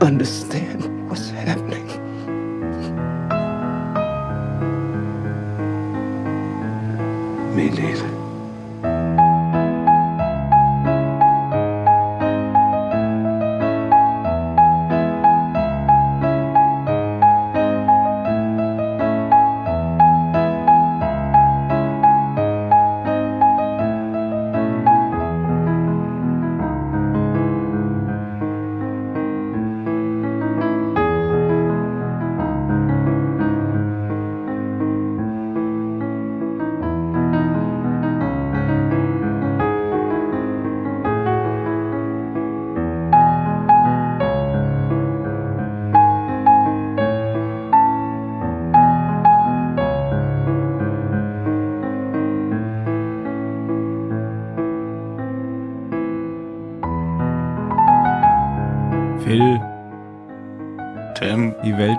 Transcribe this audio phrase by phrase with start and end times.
[0.00, 0.67] understand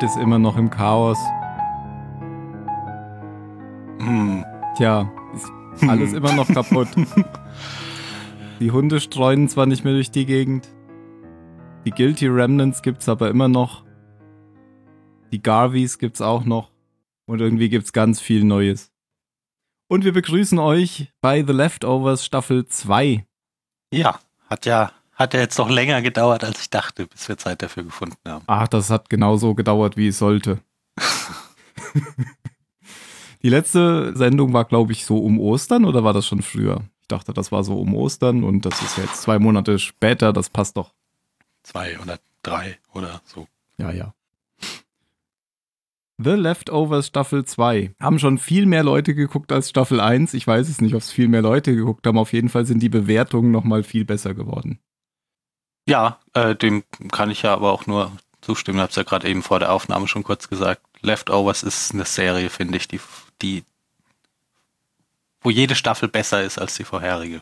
[0.09, 1.19] ist immer noch im Chaos.
[3.99, 4.43] hm,
[4.75, 6.87] Tja, ist alles immer noch kaputt.
[8.59, 10.67] Die Hunde streuen zwar nicht mehr durch die Gegend.
[11.85, 13.85] Die Guilty Remnants gibt's aber immer noch.
[15.31, 16.71] Die Garveys gibt's auch noch.
[17.25, 18.91] Und irgendwie gibt's ganz viel Neues.
[19.87, 23.25] Und wir begrüßen euch bei The Leftovers Staffel 2.
[23.93, 27.61] ja, hat ja, hat ja jetzt doch länger gedauert, als ich dachte, bis wir Zeit
[27.61, 28.45] dafür gefunden haben.
[28.47, 30.61] Ach, das hat genauso gedauert, wie es sollte.
[33.43, 36.83] Die letzte Sendung war, glaube ich, so um Ostern oder war das schon früher?
[37.01, 40.49] Ich dachte, das war so um Ostern und das ist jetzt zwei Monate später, das
[40.49, 40.93] passt doch.
[41.63, 43.47] Zwei oder drei oder so.
[43.77, 44.13] Ja, ja.
[46.17, 47.95] The Leftovers Staffel 2.
[48.01, 50.33] Haben schon viel mehr Leute geguckt als Staffel 1.
[50.33, 52.17] Ich weiß es nicht, ob es viel mehr Leute geguckt haben.
[52.17, 54.79] Auf jeden Fall sind die Bewertungen nochmal viel besser geworden.
[55.89, 58.77] Ja, äh, dem kann ich ja aber auch nur zustimmen.
[58.77, 60.81] Ich habe es ja gerade eben vor der Aufnahme schon kurz gesagt.
[61.01, 62.99] Leftovers ist eine Serie, finde ich, die,
[63.41, 63.63] die,
[65.41, 67.41] wo jede Staffel besser ist als die vorherige.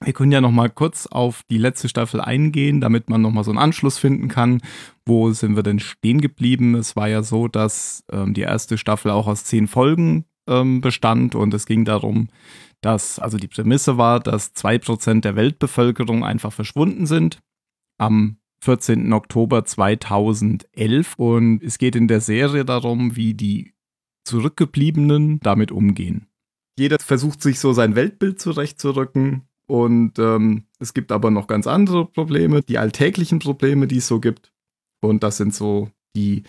[0.00, 3.44] Wir können ja noch mal kurz auf die letzte Staffel eingehen, damit man noch mal
[3.44, 4.60] so einen Anschluss finden kann.
[5.06, 6.74] Wo sind wir denn stehen geblieben?
[6.74, 11.34] Es war ja so, dass ähm, die erste Staffel auch aus zehn Folgen ähm, bestand
[11.34, 12.28] und es ging darum,
[12.80, 17.38] dass, also die Prämisse war, dass zwei Prozent der Weltbevölkerung einfach verschwunden sind
[17.98, 19.12] am 14.
[19.12, 23.72] Oktober 2011 und es geht in der Serie darum, wie die
[24.24, 26.28] Zurückgebliebenen damit umgehen.
[26.78, 32.06] Jeder versucht sich so sein Weltbild zurechtzurücken und ähm, es gibt aber noch ganz andere
[32.06, 34.52] Probleme, die alltäglichen Probleme, die es so gibt.
[35.00, 36.44] Und das sind so die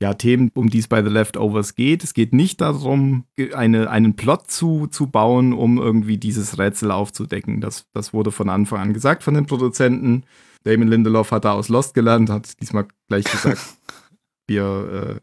[0.00, 2.04] ja, Themen, um die es bei The Leftovers geht.
[2.04, 7.60] Es geht nicht darum, eine, einen Plot zu, zu bauen, um irgendwie dieses Rätsel aufzudecken.
[7.60, 10.24] Das, das wurde von Anfang an gesagt von den Produzenten.
[10.64, 13.60] Damon Lindelof hat da aus Lost gelernt, hat diesmal gleich gesagt,
[14.46, 15.20] wir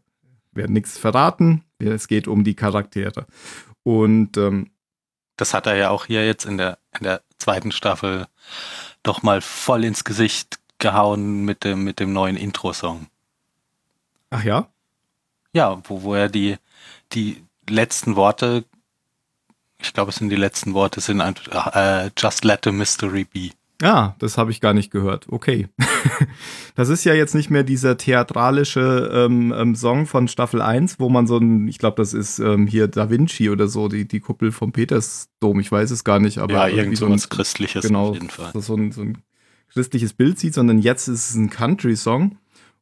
[0.54, 1.64] äh, werden nichts verraten.
[1.78, 3.26] Es geht um die Charaktere.
[3.84, 4.70] Und ähm,
[5.36, 8.26] Das hat er ja auch hier jetzt in der, in der zweiten Staffel
[9.02, 13.06] doch mal voll ins Gesicht gehauen mit dem, mit dem neuen Intro-Song.
[14.30, 14.68] Ach ja,
[15.52, 16.56] Ja, wo, wo er die,
[17.12, 18.64] die letzten Worte,
[19.80, 23.50] ich glaube, es sind die letzten Worte, sind einfach, äh, Just let the mystery be.
[23.80, 25.26] Ah, das habe ich gar nicht gehört.
[25.30, 25.68] Okay.
[26.74, 31.08] das ist ja jetzt nicht mehr dieser theatralische ähm, ähm, Song von Staffel 1, wo
[31.08, 34.18] man so ein, ich glaube, das ist ähm, hier Da Vinci oder so, die, die
[34.18, 37.28] Kuppel vom Petersdom, ich weiß es gar nicht, aber ja, irgendwie irgend so ein, was
[37.28, 38.50] Christliches genau, auf jeden Fall.
[38.60, 39.18] so, ein, so ein
[39.68, 42.36] christliches Bild sieht, sondern jetzt ist es ein Country-Song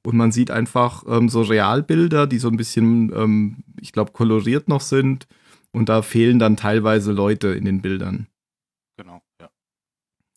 [0.06, 4.68] und man sieht einfach ähm, so Realbilder, die so ein bisschen, ähm, ich glaube, koloriert
[4.68, 5.26] noch sind
[5.72, 8.28] und da fehlen dann teilweise Leute in den Bildern.
[8.96, 9.50] Genau, ja.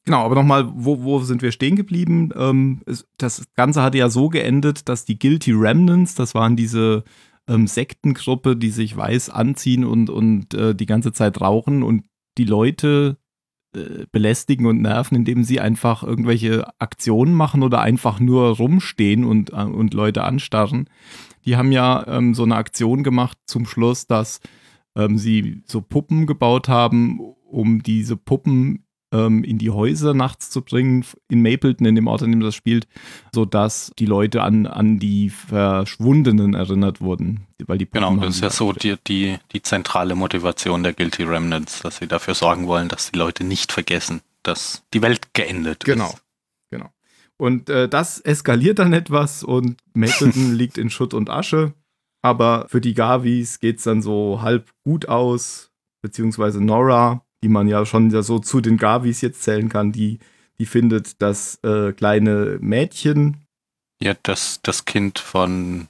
[0.06, 2.32] Genau, aber nochmal, wo, wo sind wir stehen geblieben?
[2.36, 2.82] Ähm,
[3.18, 7.04] das Ganze hatte ja so geendet, dass die Guilty Remnants, das waren diese
[7.48, 12.08] ähm, Sektengruppe, die sich weiß anziehen und, und äh, die ganze Zeit rauchen und
[12.40, 13.19] die Leute
[14.12, 19.64] belästigen und nerven, indem sie einfach irgendwelche Aktionen machen oder einfach nur rumstehen und, äh,
[19.64, 20.90] und Leute anstarren.
[21.46, 24.40] Die haben ja ähm, so eine Aktion gemacht zum Schluss, dass
[24.96, 30.62] ähm, sie so Puppen gebaut haben, um diese Puppen ähm, in die Häuser nachts zu
[30.62, 32.88] bringen, in Mapleton, in dem Ort, in dem das spielt,
[33.34, 37.48] sodass die Leute an, an die Verschwundenen erinnert wurden.
[37.66, 41.82] Weil die Genau, das ist ja so die, die, die zentrale Motivation der Guilty Remnants,
[41.82, 46.10] dass sie dafür sorgen wollen, dass die Leute nicht vergessen, dass die Welt geendet Genau,
[46.10, 46.24] ist.
[46.72, 46.90] genau.
[47.38, 51.74] Und äh, das eskaliert dann etwas und Mapleton liegt in Schutt und Asche.
[52.22, 55.72] Aber für die Garvis geht es dann so halb gut aus,
[56.02, 60.20] beziehungsweise Nora, die man ja schon ja so zu den Garvis jetzt zählen kann, die,
[60.58, 63.38] die findet das äh, kleine Mädchen,
[64.02, 65.88] Ja, das, das Kind von,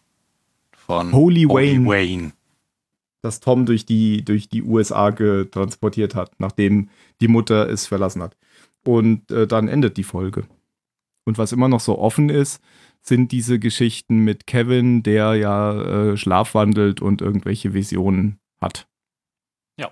[0.72, 1.88] von Holy Wayne.
[1.88, 2.32] Wayne.
[3.22, 6.90] das Tom durch die, durch die USA getransportiert hat, nachdem
[7.22, 8.38] die Mutter es verlassen hat.
[8.86, 10.46] Und äh, dann endet die Folge.
[11.26, 12.62] Und was immer noch so offen ist,
[13.02, 18.88] sind diese Geschichten mit Kevin, der ja äh, schlafwandelt und irgendwelche Visionen hat.
[19.78, 19.92] Ja.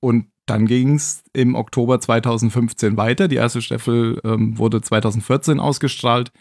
[0.00, 3.28] Und dann ging es im Oktober 2015 weiter.
[3.28, 6.32] Die erste Staffel ähm, wurde 2014 ausgestrahlt.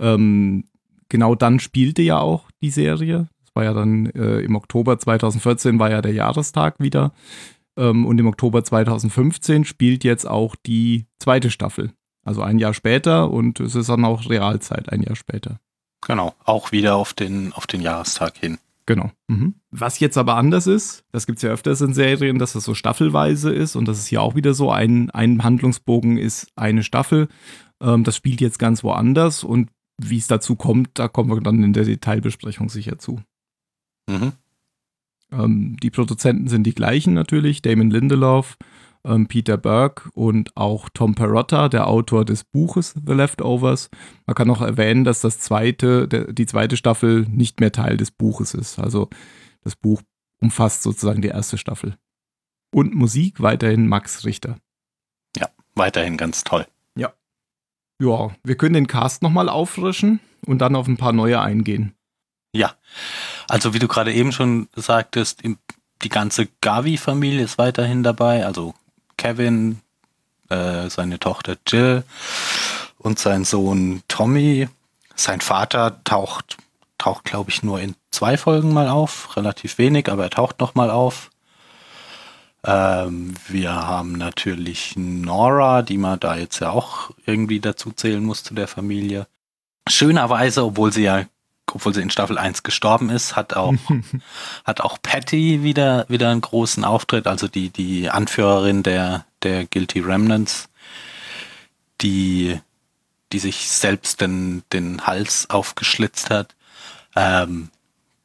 [0.00, 0.64] Ähm,
[1.08, 3.28] genau dann spielte ja auch die Serie.
[3.44, 7.12] Das war ja dann äh, im Oktober 2014 war ja der Jahrestag wieder.
[7.76, 11.92] Ähm, und im Oktober 2015 spielt jetzt auch die zweite Staffel.
[12.24, 15.58] Also ein Jahr später und es ist dann auch Realzeit ein Jahr später.
[16.06, 18.58] Genau, auch wieder auf den, auf den Jahrestag hin.
[18.86, 19.10] Genau.
[19.28, 19.54] Mhm.
[19.70, 22.74] Was jetzt aber anders ist, das gibt es ja öfters in Serien, dass das so
[22.74, 27.28] staffelweise ist und das ist hier auch wieder so, ein, ein Handlungsbogen ist eine Staffel.
[27.80, 31.62] Ähm, das spielt jetzt ganz woanders und wie es dazu kommt, da kommen wir dann
[31.62, 33.20] in der Detailbesprechung sicher zu.
[34.08, 34.32] Mhm.
[35.30, 38.56] Ähm, die Produzenten sind die gleichen natürlich, Damon Lindelof,
[39.04, 43.90] ähm, Peter Berg und auch Tom Perotta, der Autor des Buches The Leftovers.
[44.26, 48.10] Man kann auch erwähnen, dass das zweite, der, die zweite Staffel nicht mehr Teil des
[48.10, 48.78] Buches ist.
[48.78, 49.08] Also
[49.62, 50.02] das Buch
[50.40, 51.96] umfasst sozusagen die erste Staffel.
[52.74, 54.56] Und Musik weiterhin Max Richter.
[55.36, 56.66] Ja, weiterhin ganz toll.
[58.02, 61.94] Ja, wir können den Cast nochmal auffrischen und dann auf ein paar neue eingehen.
[62.52, 62.74] Ja,
[63.48, 68.44] also wie du gerade eben schon sagtest, die ganze Gavi-Familie ist weiterhin dabei.
[68.44, 68.74] Also
[69.22, 69.80] Kevin,
[70.48, 72.02] äh, seine Tochter Jill
[72.98, 74.68] und sein Sohn Tommy.
[75.14, 76.56] Sein Vater taucht,
[76.98, 79.36] taucht glaube ich, nur in zwei Folgen mal auf.
[79.36, 81.30] Relativ wenig, aber er taucht noch mal auf.
[82.64, 88.42] Ähm, wir haben natürlich Nora, die man da jetzt ja auch irgendwie dazu zählen muss
[88.42, 89.28] zu der Familie.
[89.88, 91.26] Schönerweise, obwohl sie ja,
[91.70, 93.74] obwohl sie in Staffel 1 gestorben ist, hat auch,
[94.64, 100.00] hat auch Patty wieder, wieder einen großen Auftritt, also die, die Anführerin der, der Guilty
[100.00, 100.68] Remnants,
[102.00, 102.58] die,
[103.32, 106.54] die sich selbst den, den Hals aufgeschlitzt hat.
[107.16, 107.70] Ähm,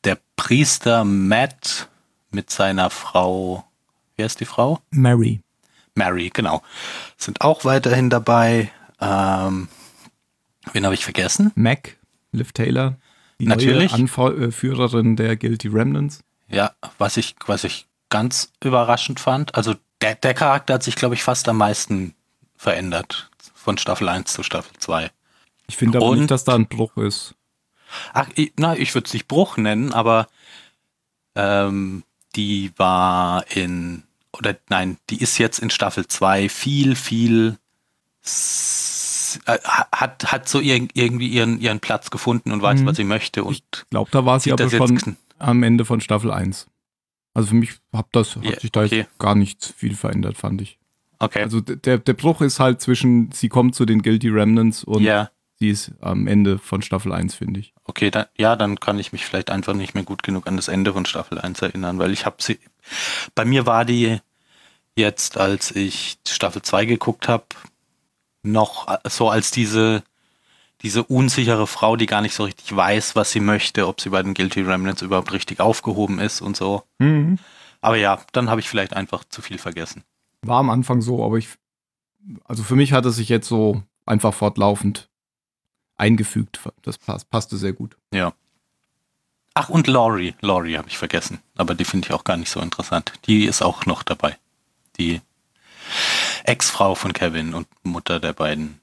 [0.04, 1.90] der Priester Matt
[2.32, 3.66] mit seiner Frau,
[4.16, 4.80] wer ist die Frau?
[4.92, 5.42] Mary.
[5.96, 6.62] Mary, genau.
[7.18, 8.72] Sind auch weiterhin dabei.
[9.02, 9.68] Ähm,
[10.72, 11.52] wen habe ich vergessen?
[11.56, 11.98] Mac,
[12.32, 12.98] Liv Taylor,
[13.40, 13.92] die Natürlich.
[13.92, 16.24] neue Anführerin der Guilty Remnants.
[16.50, 19.56] Ja, was ich, was ich ganz überraschend fand.
[19.56, 22.14] Also der, der Charakter hat sich, glaube ich, fast am meisten
[22.56, 23.30] verändert.
[23.54, 25.12] Von Staffel 1 zu Staffel 2.
[25.68, 27.36] Ich finde aber Und- nicht, dass da ein Bruch ist.
[28.14, 30.28] Ach, ich, na, ich würde es nicht Bruch nennen, aber
[31.36, 32.04] ähm,
[32.36, 34.04] die war in,
[34.34, 37.58] oder nein, die ist jetzt in Staffel 2 viel, viel,
[39.46, 39.58] äh,
[39.92, 42.86] hat, hat so ir irgendwie ihren, ihren Platz gefunden und weiß, Mhm.
[42.86, 45.86] was sie möchte und Ich glaube, da war sie aber jetzt schon kn- am Ende
[45.86, 46.68] von Staffel 1.
[47.34, 49.00] Also für mich hat, das, hat Ja, sich da okay.
[49.00, 50.80] jetzt gar nicht viel verändert, fand ich.
[51.20, 51.44] Okay.
[51.44, 55.30] Also der, der Bruch ist halt zwischen, sie kommt zu den Guilty Remnants und ja,
[55.60, 57.74] sie ist am Ende von Staffel 1, finde ich.
[57.86, 60.68] okay, dann, ja, dann kann ich mich vielleicht einfach nicht mehr gut genug an das
[60.68, 62.60] Ende von Staffel 1 erinnern, weil ich habe sie,
[63.36, 64.20] bei mir war die
[64.96, 67.46] jetzt, als ich Staffel 2 geguckt habe,
[68.52, 70.04] noch so als diese,
[70.82, 74.24] diese unsichere Frau, die gar nicht so richtig weiß, was sie möchte, ob sie bei
[74.24, 76.84] den Guilty Remnants überhaupt richtig aufgehoben ist und so.
[77.82, 80.04] Aber ja, dann habe ich vielleicht einfach zu viel vergessen.
[80.42, 81.50] War am Anfang so, aber ich,
[82.46, 85.10] also für mich hat es sich jetzt so einfach fortlaufend
[85.98, 86.60] eingefügt.
[86.82, 87.98] Das passt, passte sehr gut.
[89.54, 90.36] Ach, und Laurie.
[90.42, 91.40] Laurie habe ich vergessen.
[91.56, 93.12] Aber die finde ich auch gar nicht so interessant.
[93.26, 94.38] Die ist auch noch dabei.
[95.00, 95.22] Die
[96.44, 98.80] Ex-Frau von Kevin und Mutter der beiden.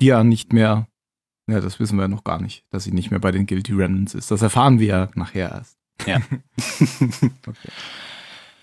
[0.00, 0.86] Die ja nicht mehr,
[1.46, 4.14] ja, das wissen wir noch gar nicht, dass sie nicht mehr bei den Guilty Remnants
[4.14, 4.30] ist.
[4.30, 5.76] Das erfahren wir ja nachher erst.
[6.06, 6.16] Ja.
[7.46, 7.68] okay.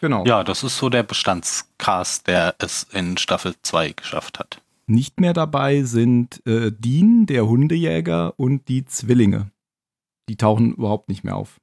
[0.01, 0.25] Genau.
[0.25, 4.61] Ja, das ist so der Bestandscast, der es in Staffel 2 geschafft hat.
[4.87, 9.51] Nicht mehr dabei sind äh, Dean, der Hundejäger, und die Zwillinge.
[10.29, 11.59] Die tauchen überhaupt nicht mehr auf.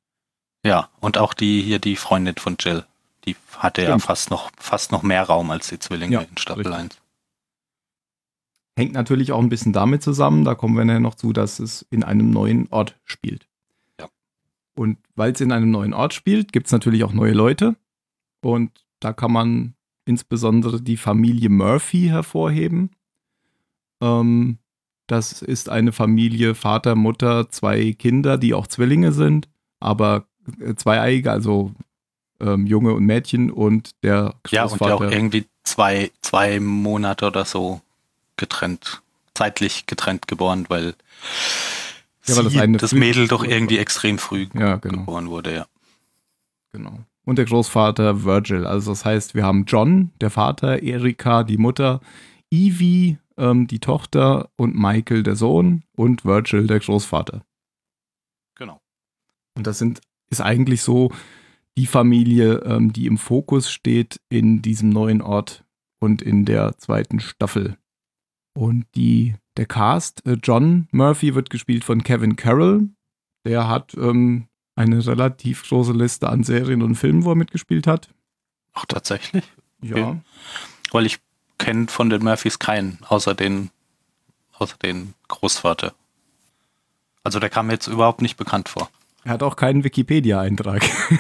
[0.65, 2.85] Ja, und auch die hier, die Freundin von Jill.
[3.27, 4.03] Die hatte ja Stimmt.
[4.03, 6.85] fast noch, fast noch mehr Raum als die Zwillinge Ja, in Staffel richtig.
[6.85, 7.01] 1.
[8.79, 11.83] Hängt natürlich auch ein bisschen damit zusammen, da kommen wir nachher noch zu, dass es
[11.91, 13.49] in einem neuen Ort spielt.
[13.99, 14.09] Ja.
[14.75, 17.77] Und weil es in einem neuen Ort spielt, gibt es natürlich auch neue Leute.
[18.43, 22.91] Und da kann man insbesondere die Familie Murphy hervorheben.
[24.01, 24.59] Ähm,
[25.07, 29.49] das ist eine Familie, Vater, Mutter, zwei Kinder, die auch Zwillinge sind,
[29.81, 30.27] aber
[30.61, 31.73] äh, zweieiige, also
[32.41, 35.13] ähm, Junge und Mädchen und der Ja, und der auch Großvater.
[35.13, 37.81] irgendwie zwei, zwei Monate oder so
[38.37, 39.03] getrennt,
[39.35, 40.95] zeitlich getrennt geboren, weil
[42.27, 44.99] Ja, weil das sie, das Mädel doch irgendwie extrem früh Ja, genau.
[45.01, 45.67] geboren wurde, ja.
[46.73, 46.99] Genau.
[47.25, 48.67] Und der Großvater Virgil.
[48.67, 52.01] Also das heißt, wir haben John, der Vater, Erika, die Mutter,
[52.51, 57.43] Evie, ähm, die Tochter und Michael, der Sohn und Virgil, der Großvater.
[58.55, 58.81] Genau.
[59.57, 60.01] Und das sind,
[60.31, 61.11] ist eigentlich so
[61.77, 65.65] die Familie, ähm, die im Fokus steht in diesem neuen Ort
[66.01, 67.77] und in der zweiten Staffel.
[68.55, 72.89] Und die, der Cast, äh, John Murphy wird gespielt von Kevin Carroll.
[73.45, 78.09] Der hat ähm, eine relativ große Liste an Serien und Filmen, wo er mitgespielt hat.
[78.73, 79.45] Ach, tatsächlich?
[79.83, 79.97] Ja.
[79.97, 80.21] Okay.
[80.93, 81.19] Weil ich
[81.59, 83.71] kenne von den Murphys keinen, außer den,
[84.59, 85.95] außer den Großvater.
[87.23, 88.91] Also der kam mir jetzt überhaupt nicht bekannt vor.
[89.27, 90.85] Er hat auch keinen Wikipedia-Eintrag.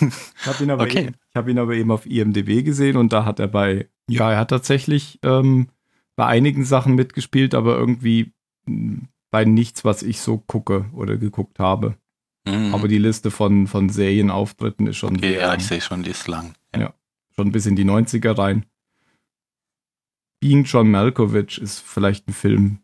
[0.00, 1.04] ich habe ihn, aber Okay.
[1.06, 4.30] eben- ich hab ihn aber eben auf IMDb gesehen und da hat er bei, ja,
[4.32, 5.68] er hat tatsächlich ähm,
[6.14, 8.34] bei einigen Sachen mitgespielt, aber irgendwie
[8.66, 11.96] mh, bei nichts, was ich so gucke oder geguckt habe.
[12.46, 12.74] Mhm.
[12.74, 16.28] Aber die Liste von, von Serienauftritten ist schon, okay, ja, ich sehe schon, die ist
[16.28, 16.52] lang.
[16.76, 16.92] Ja.
[17.34, 18.66] schon bis in die 90er rein.
[20.40, 22.80] Being John Malkovich ist vielleicht ein Film,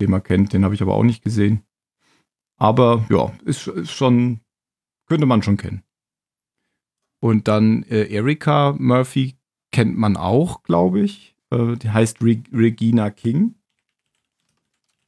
[0.00, 1.64] den man kennt, den habe ich aber auch nicht gesehen.
[2.60, 4.40] Aber ja, ist, ist schon,
[5.06, 5.82] könnte man schon kennen.
[7.18, 9.34] Und dann äh, Erika Murphy
[9.72, 11.34] kennt man auch, glaube ich.
[11.50, 13.54] Äh, die heißt Re Regina King.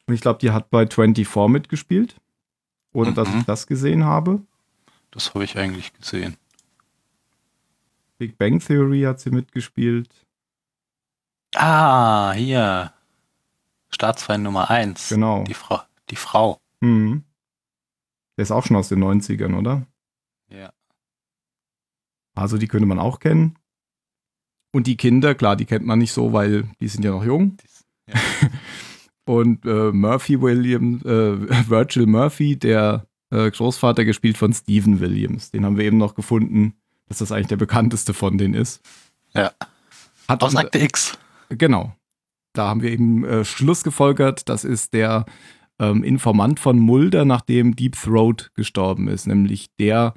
[0.06, 2.16] Und ich glaube, die hat bei 24 mitgespielt.
[2.94, 3.40] Ohne dass Mhm.
[3.40, 4.42] ich das gesehen habe.
[5.10, 6.36] Das habe ich eigentlich gesehen.
[8.18, 10.08] Big Bang Theory hat sie mitgespielt.
[11.54, 12.92] Ah, hier.
[13.90, 15.10] Staatsfeind Nummer 1.
[15.10, 15.44] Genau.
[15.44, 15.80] Die Frau.
[16.10, 16.60] Die Frau.
[16.80, 17.24] Mhm.
[18.36, 19.86] Der ist auch schon aus den 90ern, oder?
[20.48, 20.72] Ja.
[22.34, 23.58] Also die könnte man auch kennen.
[24.72, 27.56] Und die Kinder, klar, die kennt man nicht so, weil die sind ja noch jung.
[28.06, 28.14] Ja.
[29.24, 35.50] Und äh, Murphy Williams, äh, Virgil Murphy, der äh, Großvater gespielt von Stephen Williams.
[35.50, 36.74] Den haben wir eben noch gefunden,
[37.06, 38.80] dass das eigentlich der bekannteste von denen ist.
[39.34, 39.52] Ja.
[40.28, 41.18] Hat Aus Akte X.
[41.50, 41.94] Genau.
[42.52, 44.48] Da haben wir eben äh, Schluss gefolgert.
[44.48, 45.26] Das ist der
[45.82, 49.26] ähm, Informant von Mulder, nachdem Deep Throat gestorben ist.
[49.26, 50.14] Nämlich der,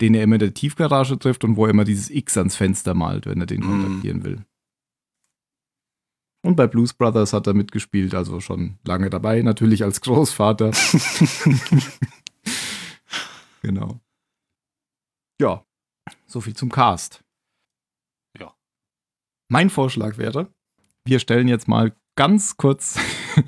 [0.00, 2.94] den er immer in der Tiefgarage trifft und wo er immer dieses X ans Fenster
[2.94, 3.82] malt, wenn er den Mhm.
[3.82, 4.44] kontaktieren will.
[6.44, 10.70] Und bei Blues Brothers hat er mitgespielt, also schon lange dabei, natürlich als Großvater.
[13.62, 14.00] genau.
[15.40, 15.64] Ja,
[16.26, 17.24] so viel zum Cast.
[18.38, 18.54] Ja.
[19.48, 20.52] Mein Vorschlag wäre,
[21.04, 22.98] wir stellen jetzt mal ganz kurz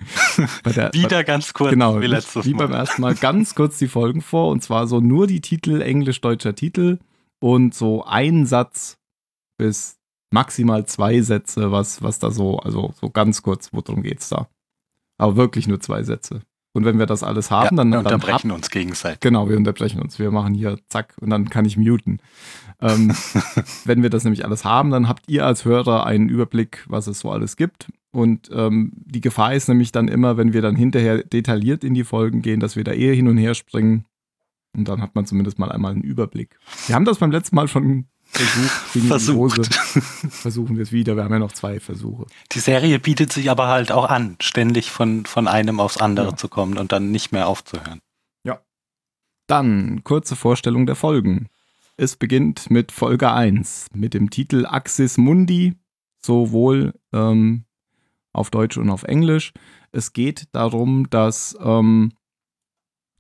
[0.65, 4.21] der, Wieder ganz kurz, genau, wie letztes wie beim ersten Mal ganz kurz die Folgen
[4.21, 6.99] vor und zwar so nur die Titel, englisch-deutscher Titel
[7.41, 8.99] und so ein Satz
[9.57, 9.99] bis
[10.31, 14.49] maximal zwei Sätze, was, was da so, also so ganz kurz, worum geht's da.
[15.17, 16.43] Aber wirklich nur zwei Sätze.
[16.73, 19.21] Und wenn wir das alles haben, ja, dann, wir dann unterbrechen uns gegenseitig.
[19.21, 20.19] Genau, wir unterbrechen uns.
[20.19, 22.21] Wir machen hier zack und dann kann ich muten.
[22.81, 23.13] Ähm,
[23.85, 27.21] wenn wir das nämlich alles haben, dann habt ihr als Hörer einen Überblick, was es
[27.21, 27.91] so alles gibt.
[28.11, 32.05] Und ähm, die Gefahr ist nämlich dann immer, wenn wir dann hinterher detailliert in die
[32.05, 34.05] Folgen gehen, dass wir da eher hin und her springen.
[34.77, 36.59] Und dann hat man zumindest mal einmal einen Überblick.
[36.87, 38.07] Wir haben das beim letzten Mal schon
[38.95, 39.59] in die Versucht.
[39.59, 39.71] Hose.
[40.31, 41.17] Versuchen wir es wieder.
[41.17, 42.27] Wir haben ja noch zwei Versuche.
[42.53, 46.37] Die Serie bietet sich aber halt auch an, ständig von, von einem aufs andere Ja.
[46.37, 48.01] zu kommen und dann nicht mehr aufzuhören.
[49.51, 51.49] Dann kurze Vorstellung der Folgen.
[51.97, 55.75] Es beginnt mit Folge 1 mit dem Titel Axis Mundi,
[56.23, 57.65] sowohl ähm,
[58.35, 59.55] auf Deutsch und auf Englisch.
[59.91, 62.13] Es geht darum, dass ähm,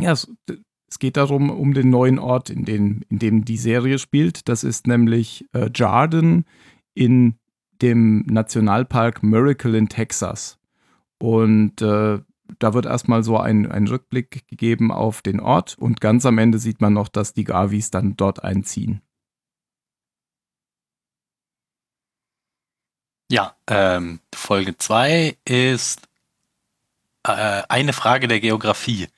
[0.02, 0.14] ja,
[0.88, 4.48] es, geht darum, um den neuen Ort, in, den, in dem die Serie spielt.
[4.48, 6.44] Das ist nämlich äh, Jarden
[6.94, 7.34] in
[7.82, 10.58] dem Nationalpark Miracle in Texas.
[11.18, 12.20] Und äh,
[12.58, 16.58] da wird erstmal so ein, ein Rückblick gegeben auf den Ort und ganz am Ende
[16.58, 19.02] sieht man noch, dass die Gavis dann dort einziehen.
[23.30, 26.08] Ja, ähm, Folge 2 ist
[27.24, 29.08] äh, eine Frage der Geografie.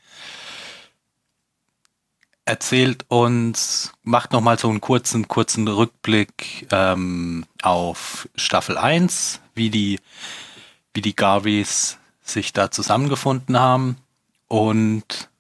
[2.51, 10.01] Erzählt uns, macht nochmal so einen kurzen, kurzen Rückblick ähm, auf Staffel 1, wie die,
[10.93, 13.99] wie die Garveys sich da zusammengefunden haben
[14.49, 15.31] und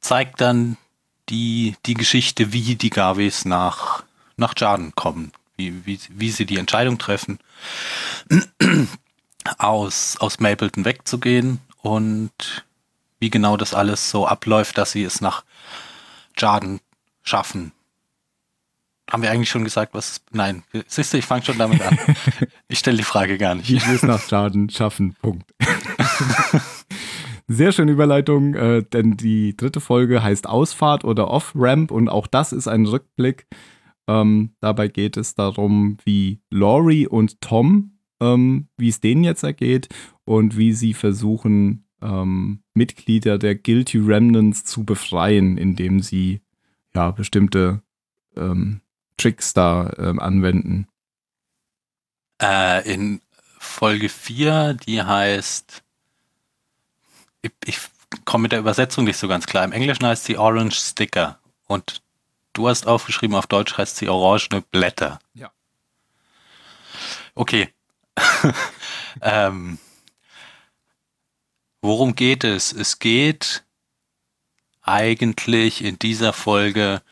[0.00, 0.78] zeigt dann
[1.28, 4.04] die, die Geschichte, wie die Garveys nach,
[4.38, 7.38] nach Jarden kommen, wie, wie, wie sie die Entscheidung treffen,
[9.58, 12.64] aus, aus Mapleton wegzugehen und
[13.22, 15.44] wie genau das alles so abläuft, dass sie es nach
[16.36, 16.80] Jarden
[17.22, 17.70] schaffen.
[19.08, 20.22] Haben wir eigentlich schon gesagt, was?
[20.32, 21.96] Nein, siehst du, ich fange schon damit an.
[22.68, 23.86] Ich stelle die Frage gar Wie nicht.
[23.86, 25.54] wir es nach Jarden schaffen, Punkt.
[27.46, 32.52] Sehr schöne Überleitung, äh, denn die dritte Folge heißt Ausfahrt oder Off-Ramp und auch das
[32.52, 33.46] ist ein Rückblick.
[34.08, 39.90] Ähm, dabei geht es darum, wie Laurie und Tom, ähm, wie es denen jetzt ergeht
[40.24, 46.40] und wie sie versuchen, ähm, Mitglieder der Guilty Remnants zu befreien, indem sie
[46.94, 47.82] ja bestimmte
[48.36, 48.80] ähm,
[49.16, 50.88] Tricks da ähm, anwenden.
[52.40, 53.20] Äh, in
[53.58, 55.82] Folge 4, die heißt,
[57.42, 57.78] ich, ich
[58.24, 59.64] komme mit der Übersetzung nicht so ganz klar.
[59.64, 62.02] Im Englischen heißt sie Orange Sticker und
[62.52, 65.18] du hast aufgeschrieben, auf Deutsch heißt sie Orangene Blätter.
[65.34, 65.50] Ja.
[67.34, 67.68] Okay.
[69.22, 69.78] ähm,
[71.82, 72.72] worum geht es?
[72.72, 73.62] Es geht
[74.82, 77.02] eigentlich in dieser Folge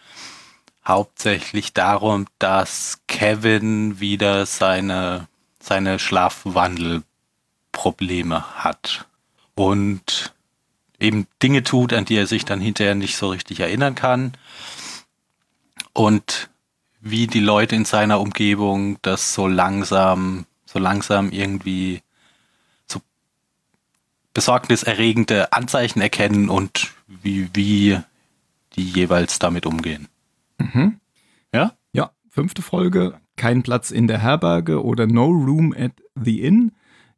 [0.86, 5.28] hauptsächlich darum, dass Kevin wieder seine,
[5.60, 9.06] seine Schlafwandelprobleme hat
[9.54, 10.32] und
[10.98, 14.32] eben Dinge tut, an die er sich dann hinterher nicht so richtig erinnern kann
[15.92, 16.48] und
[17.00, 22.00] wie die Leute in seiner Umgebung das so langsam, so langsam irgendwie
[24.34, 27.98] besorgniserregende Anzeichen erkennen und wie, wie
[28.74, 30.08] die jeweils damit umgehen.
[30.58, 31.00] Mhm.
[31.54, 31.72] Ja?
[31.92, 36.72] Ja, fünfte Folge, kein Platz in der Herberge oder No Room at the Inn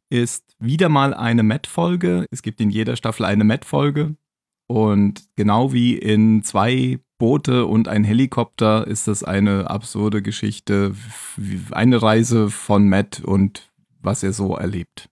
[0.09, 2.25] ist wieder mal eine Met-Folge.
[2.31, 4.15] Es gibt in jeder Staffel eine Met-Folge.
[4.67, 10.95] Und genau wie in zwei Boote und ein Helikopter ist das eine absurde Geschichte,
[11.71, 15.09] eine Reise von Matt und was er so erlebt.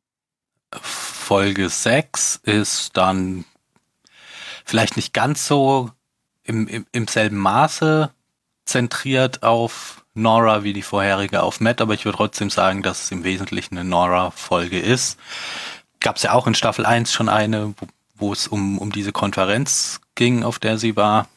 [0.79, 3.45] Folge 6 ist dann
[4.65, 5.91] vielleicht nicht ganz so
[6.43, 8.11] im, im, im selben Maße
[8.65, 13.11] zentriert auf Nora wie die vorherige auf Matt, aber ich würde trotzdem sagen, dass es
[13.11, 15.17] im Wesentlichen eine Nora-Folge ist.
[15.99, 17.73] Gab es ja auch in Staffel 1 schon eine,
[18.15, 21.27] wo, es um, um diese Konferenz ging, auf der sie war.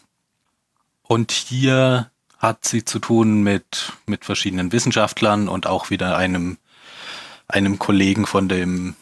[1.02, 6.58] Und hier hat sie zu tun mit, mit verschiedenen Wissenschaftlern und auch wieder einem,
[7.46, 8.96] einem Kollegen von dem,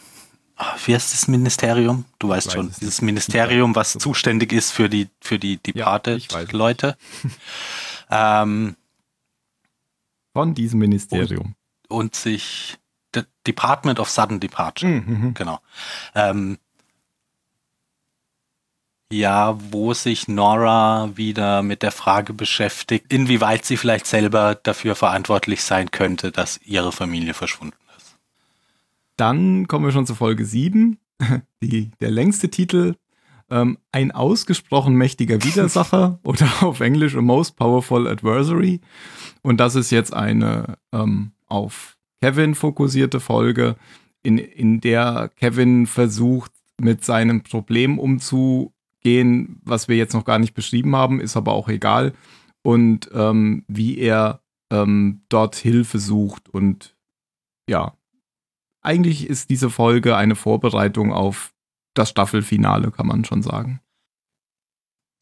[0.84, 2.04] wie heißt das Ministerium?
[2.18, 6.96] Du weißt schon, dieses Ministerium, was zuständig ist für die, für die Departed-Leute.
[8.10, 8.76] Ja, ähm,
[10.32, 11.54] von diesem Ministerium.
[11.88, 12.78] Und, und sich
[13.14, 15.34] The Department of Sudden Departure, mhm.
[15.34, 15.60] genau.
[16.14, 16.58] Ähm,
[19.12, 25.62] ja, wo sich Nora wieder mit der Frage beschäftigt, inwieweit sie vielleicht selber dafür verantwortlich
[25.62, 27.81] sein könnte, dass ihre Familie verschwunden ist.
[29.16, 30.98] Dann kommen wir schon zu Folge 7,
[31.62, 32.94] die, der längste Titel.
[33.50, 38.80] Ähm, ein ausgesprochen mächtiger Widersacher oder auf Englisch a most powerful adversary.
[39.42, 43.76] Und das ist jetzt eine ähm, auf Kevin fokussierte Folge,
[44.22, 48.72] in, in der Kevin versucht, mit seinem Problem umzugehen
[49.02, 52.14] gehen, was wir jetzt noch gar nicht beschrieben haben, ist aber auch egal.
[52.62, 56.48] Und ähm, wie er ähm, dort Hilfe sucht.
[56.48, 56.96] Und
[57.68, 57.94] ja,
[58.82, 61.52] eigentlich ist diese Folge eine Vorbereitung auf
[61.94, 63.80] das Staffelfinale, kann man schon sagen.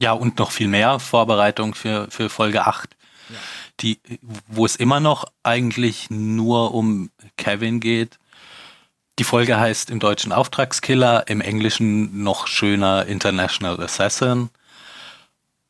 [0.01, 2.97] Ja, und noch viel mehr Vorbereitung für, für Folge 8,
[3.29, 3.37] ja.
[3.81, 4.01] die,
[4.49, 8.19] wo es immer noch eigentlich nur um Kevin geht
[9.21, 14.49] die Folge heißt im Deutschen Auftragskiller, im Englischen noch schöner International Assassin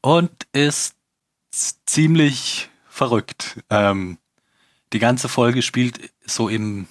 [0.03, 0.95] und ist
[1.85, 3.59] ziemlich verrückt.
[3.69, 4.19] Ähm,
[4.93, 6.87] die ganze Folge spielt so im,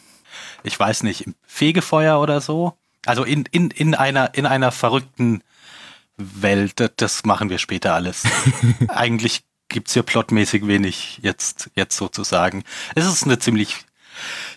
[0.64, 2.74] ich weiß nicht, im Fegefeuer oder so.
[3.06, 5.44] Also in, in, in, einer, in einer verrückten
[6.18, 6.92] Welt.
[6.98, 8.24] Das machen wir später alles.
[8.90, 12.64] Eigentlich gibt es hier plotmäßig wenig jetzt, jetzt sozusagen.
[12.96, 13.86] Es ist eine ziemlich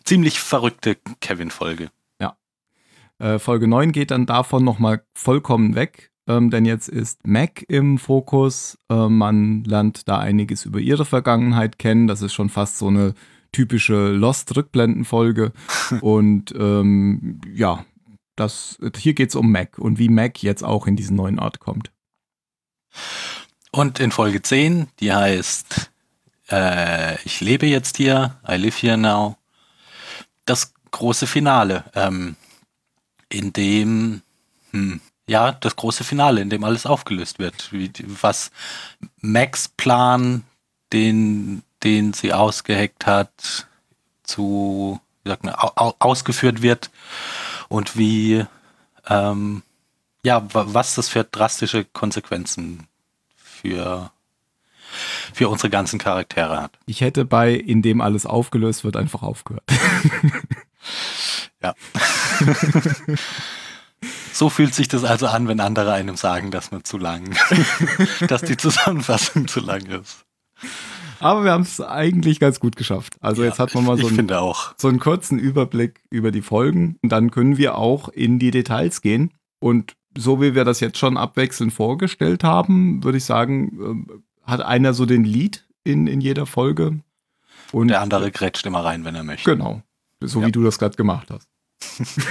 [0.05, 1.91] ziemlich verrückte Kevin-Folge.
[2.21, 2.37] Ja.
[3.19, 7.99] Äh, Folge 9 geht dann davon nochmal vollkommen weg, ähm, denn jetzt ist Mac im
[7.99, 8.79] Fokus.
[8.89, 12.07] Äh, man lernt da einiges über ihre Vergangenheit kennen.
[12.07, 13.15] Das ist schon fast so eine
[13.53, 15.53] typische Lost-Rückblenden-Folge.
[16.01, 17.85] und ähm, ja,
[18.37, 21.61] das, hier geht es um Mac und wie Mac jetzt auch in diesen neuen Ort
[21.61, 21.93] kommt.
[23.71, 25.91] Und in Folge 10, die heißt
[26.51, 29.37] äh, Ich lebe jetzt hier, I live here now,
[30.45, 32.37] das große Finale, ähm,
[33.29, 34.23] in dem,
[34.73, 37.73] hm, ja, das große Finale, in dem alles aufgelöst wird.
[37.73, 38.51] Wie, was
[39.21, 40.45] Max Plan,
[40.93, 43.67] den, den sie ausgeheckt hat,
[44.23, 46.91] zu, wie sagt man, au, ausgeführt wird
[47.69, 48.45] und wie,
[49.09, 49.63] ähm,
[50.25, 52.87] ja, was das für drastische Konsequenzen
[53.37, 54.11] für
[55.33, 56.73] für unsere ganzen Charaktere hat.
[56.85, 59.65] Ich hätte bei, in dem alles aufgelöst wird, einfach aufgehört.
[61.63, 61.75] ja.
[64.33, 67.37] So fühlt sich das also an, wenn andere einem sagen, dass man zu lang,
[68.27, 70.25] dass die Zusammenfassung zu lang ist.
[71.23, 73.15] Aber wir haben es eigentlich ganz gut geschafft.
[73.21, 74.29] Also Ja, jetzt hat man mal so einen,
[74.77, 79.01] so einen kurzen Überblick über die Folgen und dann können wir auch in die Details
[79.03, 79.33] gehen.
[79.61, 84.61] Und so wie wir das jetzt schon abwechselnd vorgestellt haben, würde ich sagen, ähm, hat
[84.61, 87.01] einer so den Lead in, in jeder Folge.
[87.71, 89.51] Und Der andere grätscht immer rein, wenn er möchte.
[89.51, 89.83] Genau.
[90.21, 90.47] So Ja.
[90.49, 91.49] wie du das gerade gemacht hast.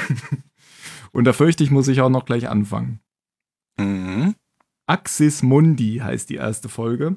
[1.12, 3.00] und da fürchte ich, muss ich auch noch gleich anfangen.
[3.78, 4.36] Mhm.
[4.86, 7.16] Axis Mundi heißt die erste Folge.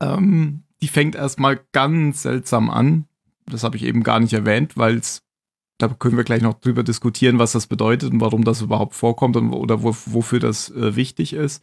[0.00, 3.06] Ähm, die fängt erstmal ganz seltsam an.
[3.46, 5.22] Das habe ich eben gar nicht erwähnt, weil es,
[5.78, 9.36] da können wir gleich noch drüber diskutieren, was das bedeutet und warum das überhaupt vorkommt
[9.36, 11.62] und, oder wo, wofür das äh, wichtig ist.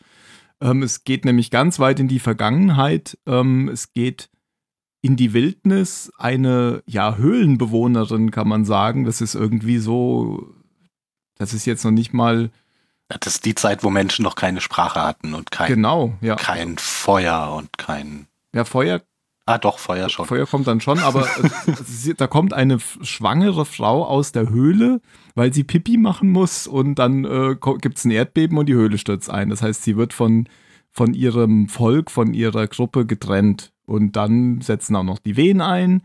[0.62, 3.17] Ähm, es geht nämlich ganz weit in die Vergangenheit.
[3.26, 4.30] Ähm, es geht
[5.02, 6.12] in die Wildnis.
[6.17, 9.04] Eine, ja, Höhlenbewohnerin kann man sagen.
[9.06, 10.54] Das ist irgendwie so,
[11.38, 12.52] das ist jetzt noch nicht mal,
[13.08, 16.36] Das ist die Zeit, wo Menschen noch keine Sprache hatten und kein, genau, ja.
[16.36, 18.28] kein Feuer und kein.
[18.54, 19.02] Ja, Feuer
[19.48, 20.28] Ah, doch, Feuer schon.
[20.28, 21.26] Feuer kommt dann schon, aber
[21.86, 25.02] sie- da kommt eine schwangere Frau aus der Höhle,
[25.34, 29.00] weil sie Pipi machen muss und dann äh, gibt es ein Erdbeben und die Höhle
[29.00, 29.50] stürzt ein.
[29.50, 30.48] Das heißt, sie wird von,
[30.92, 36.04] von ihrem Volk, von ihrer Gruppe getrennt und dann setzen auch noch die Wehen ein.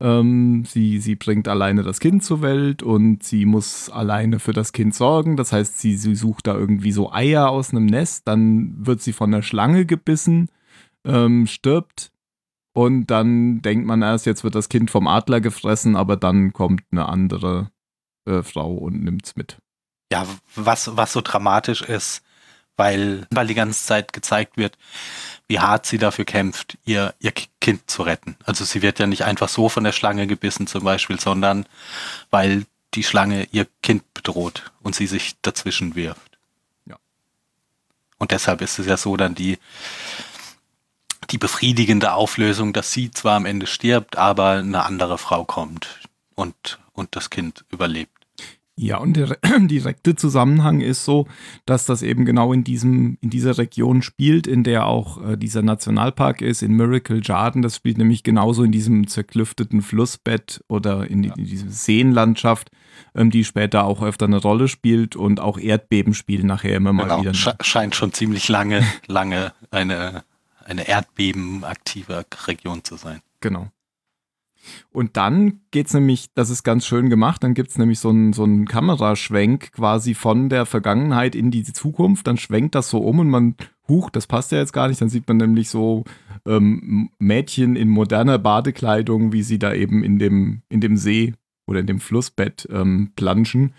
[0.00, 4.72] Ähm, sie, sie bringt alleine das Kind zur Welt und sie muss alleine für das
[4.72, 5.36] Kind sorgen.
[5.36, 9.12] Das heißt, sie, sie sucht da irgendwie so Eier aus einem Nest, dann wird sie
[9.12, 10.48] von der Schlange gebissen,
[11.04, 12.10] ähm, stirbt
[12.72, 16.82] und dann denkt man erst, jetzt wird das Kind vom Adler gefressen, aber dann kommt
[16.90, 17.70] eine andere
[18.24, 19.58] äh, Frau und nimmt's mit.
[20.12, 22.22] Ja, was, was so dramatisch ist,
[22.76, 24.78] weil, weil die ganze Zeit gezeigt wird,
[25.48, 28.36] wie hart sie dafür kämpft, ihr, ihr Ki- Kind zu retten.
[28.44, 31.66] Also sie wird ja nicht einfach so von der Schlange gebissen zum Beispiel, sondern
[32.30, 36.38] weil die Schlange ihr Kind bedroht und sie sich dazwischen wirft.
[36.86, 36.96] Ja.
[38.18, 39.58] Und deshalb ist es ja so dann die,
[41.30, 46.00] die befriedigende Auflösung, dass sie zwar am Ende stirbt, aber eine andere Frau kommt
[46.34, 48.10] und, und das Kind überlebt.
[48.74, 51.26] Ja, und der direkte Zusammenhang ist so,
[51.66, 55.62] dass das eben genau in diesem, in dieser Region spielt, in der auch äh, dieser
[55.62, 57.60] Nationalpark ist, in Miracle Garden.
[57.62, 62.70] Das spielt nämlich genauso in diesem zerklüfteten Flussbett oder in, die, in diese Seenlandschaft,
[63.14, 67.04] ähm, die später auch öfter eine Rolle spielt und auch Erdbeben spielen nachher immer mal
[67.04, 67.34] Genau, wieder.
[67.34, 70.24] sche scheint schon ziemlich lange, lange eine,
[70.72, 73.20] eine erdbebenaktive Region zu sein.
[73.40, 73.68] Genau.
[74.92, 78.46] Und dann geht's nämlich, das ist ganz schön gemacht, dann gibt's nämlich so einen so
[78.64, 83.56] Kameraschwenk quasi von der Vergangenheit in die Zukunft, dann schwenkt das so um und man,
[83.88, 86.04] huch, das passt ja jetzt gar nicht, dann sieht man nämlich so
[86.46, 91.34] ähm, Mädchen in moderner Badekleidung, wie sie da eben in dem, in dem See
[91.66, 93.74] oder in dem Flussbett ähm, planschen.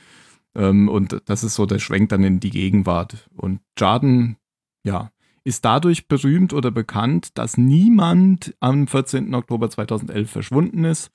[0.55, 3.29] Ähm, und das ist so der Schwenk dann in die Gegenwart.
[3.35, 4.37] Und Jarden,
[4.83, 5.11] ja,
[5.43, 9.33] ist dadurch berühmt oder bekannt, dass niemand am 14.
[9.35, 11.11] Oktober 2011 verschwunden ist.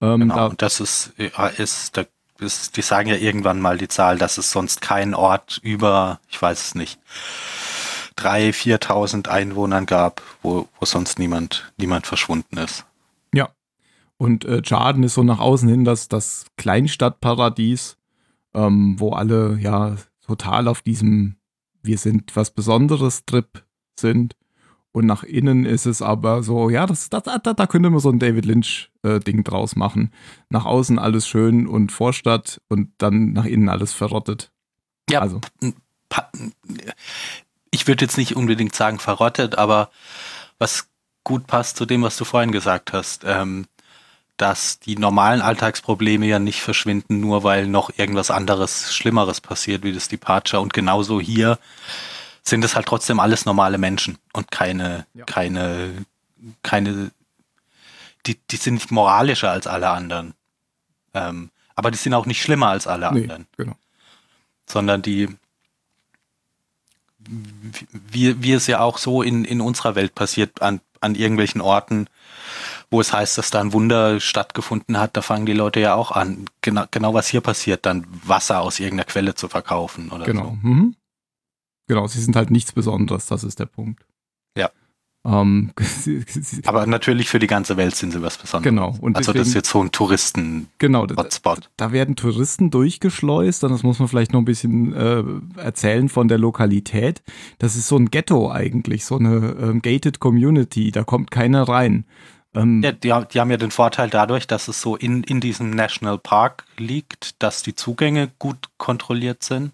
[0.00, 2.04] Ähm, Genau, da, und das ist, ja, ist, da
[2.40, 6.40] ist, die sagen ja irgendwann mal die Zahl, dass es sonst keinen Ort über, ich
[6.40, 7.00] weiß es nicht,
[8.16, 12.84] 3.000, 4.000 Einwohnern gab, wo, wo sonst niemand, niemand verschwunden ist.
[13.32, 13.48] ja.
[14.16, 17.96] Und äh, Jarden ist so nach außen hin das, das Kleinstadtparadies,
[18.52, 19.94] ähm, wo alle ja
[20.26, 21.37] total auf diesem
[21.88, 23.64] Wir sind was Besonderes Trip
[23.98, 24.36] sind.
[24.92, 28.10] Und nach innen ist es aber so, ja, das, das, da, da könnte man so
[28.10, 30.12] ein David Lynch-Ding draus machen.
[30.50, 34.52] Nach außen alles schön und Vorstadt und dann nach innen alles verrottet.
[35.08, 35.40] Ja, Also,
[37.70, 39.90] ich würde jetzt nicht unbedingt sagen verrottet, aber
[40.58, 40.88] was
[41.24, 43.64] gut passt zu dem, was du vorhin gesagt hast, ähm,
[44.38, 49.92] dass die normalen Alltagsprobleme ja nicht verschwinden, nur weil noch irgendwas anderes, Schlimmeres passiert, wie
[49.92, 50.62] das Departure.
[50.62, 51.58] Und genauso hier
[52.42, 55.24] sind es halt trotzdem alles normale Menschen und keine, Ja.
[55.26, 56.06] keine,
[56.62, 57.10] keine,
[58.26, 60.34] die, die sind nicht moralischer als alle anderen.
[61.14, 63.76] Ähm, aber die sind auch nicht schlimmer als alle nee, anderen genau.
[64.66, 65.28] sondern die,
[67.18, 72.08] wie, wie es ja auch so in, in unserer Welt passiert, an, an irgendwelchen Orten,
[72.90, 76.10] wo es heißt, dass da ein Wunder stattgefunden hat, da fangen die Leute ja auch
[76.12, 80.56] an, genau, genau was hier passiert, dann Wasser aus irgendeiner Quelle zu verkaufen oder Genau.
[80.62, 80.68] so.
[80.68, 80.94] Mhm.
[81.88, 84.04] Genau, sie sind halt nichts Besonderes, das ist der Punkt.
[84.56, 84.70] Ja.
[85.26, 85.72] Ähm,
[86.66, 88.70] Aber natürlich für die ganze Welt sind sie was Besonderes.
[88.70, 88.94] genau.
[89.00, 90.78] Und also das ist deswegen- jetzt so ein Touristen-Hotspot.
[90.78, 95.24] Genau, da, da werden Touristen durchgeschleust, und das muss man vielleicht noch ein bisschen äh,
[95.60, 97.22] erzählen von der Lokalität.
[97.58, 102.04] Das ist so ein Ghetto eigentlich, so eine ähm, gated Community, da kommt keiner rein.
[102.58, 105.40] Ähm, Ja, die, haben- die haben ja den Vorteil dadurch, dass es so in, in
[105.40, 109.72] diesem National Park liegt, dass die Zugänge gut kontrolliert sind.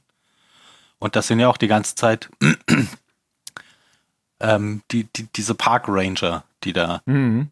[0.98, 2.30] Und das sind ja auch die ganze Zeit
[4.40, 7.50] ähm, die, die, diese Park Ranger, die da, Mhm.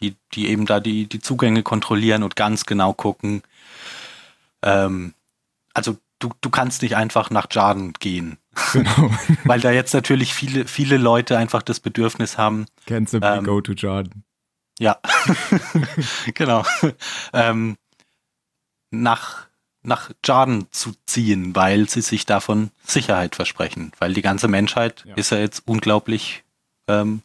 [0.00, 3.42] die, die eben da die, die Zugänge kontrollieren und ganz genau gucken.
[4.62, 5.14] Ähm,
[5.74, 8.38] also du, du kannst nicht einfach nach Jarden gehen,
[8.72, 9.10] Genau.
[9.44, 13.60] weil da jetzt natürlich viele, viele Leute einfach das Bedürfnis haben, Can simply Ähm, go
[13.60, 14.24] to Jordan.
[14.78, 14.98] Ja,
[16.34, 16.64] genau.
[17.32, 17.76] ähm,
[18.90, 19.46] nach,
[19.82, 23.92] nach Jordan zu ziehen, weil sie sich davon Sicherheit versprechen.
[23.98, 25.14] Weil die ganze Menschheit Ja.
[25.16, 26.44] ist ja jetzt unglaublich
[26.86, 27.22] ähm,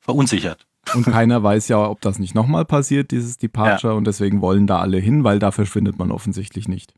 [0.00, 0.66] verunsichert.
[0.94, 3.94] Und keiner weiß ja, ob das nicht nochmal passiert, dieses Departure.
[3.94, 6.94] Und deswegen wollen da alle hin, weil da verschwindet man offensichtlich nicht.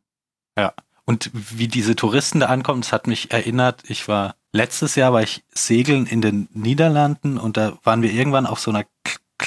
[1.04, 5.22] Und wie diese Touristen da ankommen, das hat mich erinnert, ich war letztes Jahr war
[5.22, 8.84] ich segeln in den Niederlanden und da waren wir irgendwann auf so einer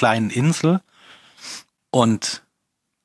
[0.02, 0.80] kleinen Insel
[1.92, 2.42] und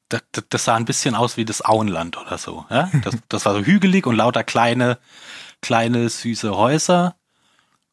[0.10, 2.66] das, das, sah ein bisschen aus wie das Auenland oder so.
[2.72, 2.90] Ja?
[3.04, 4.98] Das, das war so hügelig und lauter kleine,
[5.62, 7.16] kleine, süße Häuser.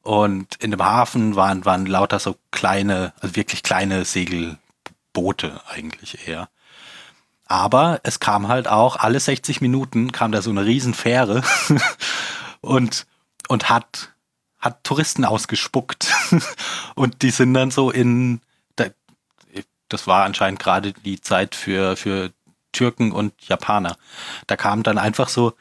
[0.00, 6.48] Und in dem Hafen waren, waren lauter so kleine, also wirklich kleine Segelboote eigentlich eher.
[7.44, 11.42] Aber es kam halt auch, alle 60 Minuten kam da so eine Riesenfähre
[12.62, 13.06] und,
[13.48, 14.14] und hat,
[14.60, 16.10] hat Touristen ausgespuckt.
[16.94, 18.40] und die sind dann so in,
[19.88, 22.32] das war anscheinend gerade die Zeit für, für
[22.72, 23.96] Türken und Japaner.
[24.46, 25.54] Da kamen dann einfach so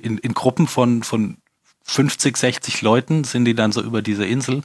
[0.00, 1.38] in, in Gruppen von, von
[1.84, 4.62] 50, 60 Leuten sind die dann so über diese Insel.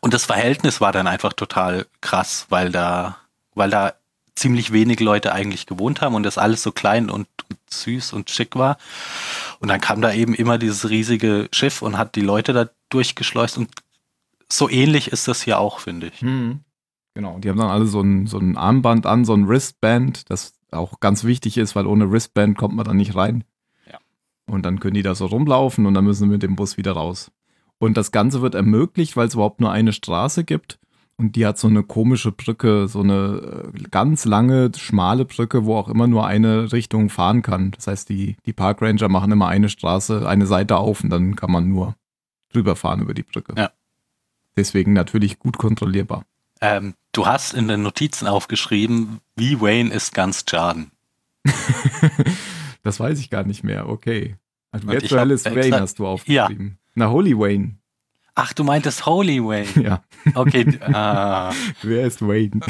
[0.00, 3.16] Und das Verhältnis war dann einfach total krass, weil da,
[3.54, 3.94] weil da
[4.36, 8.30] ziemlich wenig Leute eigentlich gewohnt haben und das alles so klein und, und süß und
[8.30, 8.78] schick war.
[9.58, 13.58] Und dann kam da eben immer dieses riesige Schiff und hat die Leute da durchgeschleust
[13.58, 13.70] und
[14.50, 16.22] so ähnlich ist das hier auch, finde ich.
[17.18, 17.36] Genau.
[17.40, 21.00] Die haben dann alle so ein, so ein Armband an, so ein Wristband, das auch
[21.00, 23.42] ganz wichtig ist, weil ohne Wristband kommt man da nicht rein.
[23.90, 23.98] Ja.
[24.46, 26.92] Und dann können die da so rumlaufen und dann müssen sie mit dem Bus wieder
[26.92, 27.32] raus.
[27.78, 30.78] Und das Ganze wird ermöglicht, weil es überhaupt nur eine Straße gibt.
[31.16, 35.74] Und die hat so eine komische Brücke, so eine äh, ganz lange, schmale Brücke, wo
[35.74, 37.72] auch immer nur eine Richtung fahren kann.
[37.72, 41.34] Das heißt, die, die Park Ranger machen immer eine Straße, eine Seite auf und dann
[41.34, 41.96] kann man nur
[42.52, 43.54] drüber fahren über die Brücke.
[43.56, 43.72] Ja.
[44.56, 46.22] Deswegen natürlich gut kontrollierbar.
[46.60, 50.90] Ähm, du hast in den Notizen aufgeschrieben, wie Wayne ist ganz Jarden.
[52.82, 53.88] das weiß ich gar nicht mehr.
[53.88, 54.36] Okay.
[54.70, 56.78] Also virtuelles Wayne hast du aufgeschrieben.
[56.94, 57.76] Na, Holy Wayne.
[58.34, 59.68] Ach, du meintest Holy Wayne.
[59.82, 60.02] Ja,
[60.34, 61.52] Okay, ah.
[61.82, 62.60] wer ist Wayne?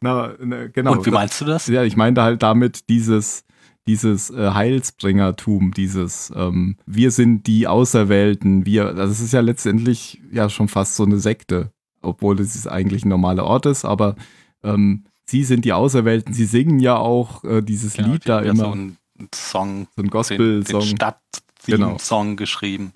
[0.00, 0.92] na, na, genau.
[0.92, 1.66] und wie meinst du das?
[1.66, 3.44] Ja, ich meinte halt damit dieses,
[3.86, 10.20] dieses äh, Heilsbringertum, dieses ähm, wir sind die Auserwählten, wir, also es ist ja letztendlich
[10.32, 11.72] ja schon fast so eine Sekte,
[12.02, 14.16] obwohl es eigentlich ein normaler Ort ist, aber
[14.62, 18.44] ähm, sie sind die Auserwählten, sie singen ja auch äh, dieses Genau, Lied da haben
[18.44, 18.96] ja immer, So ein
[19.34, 20.82] Song, so ein Gospel-Song.
[20.82, 22.36] Stadt-Theme-Song Genau.
[22.36, 22.92] geschrieben.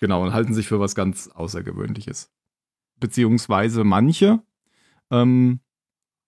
[0.00, 2.30] Genau, und halten sich für was ganz Außergewöhnliches.
[3.00, 4.42] Beziehungsweise manche,
[5.10, 5.60] ähm,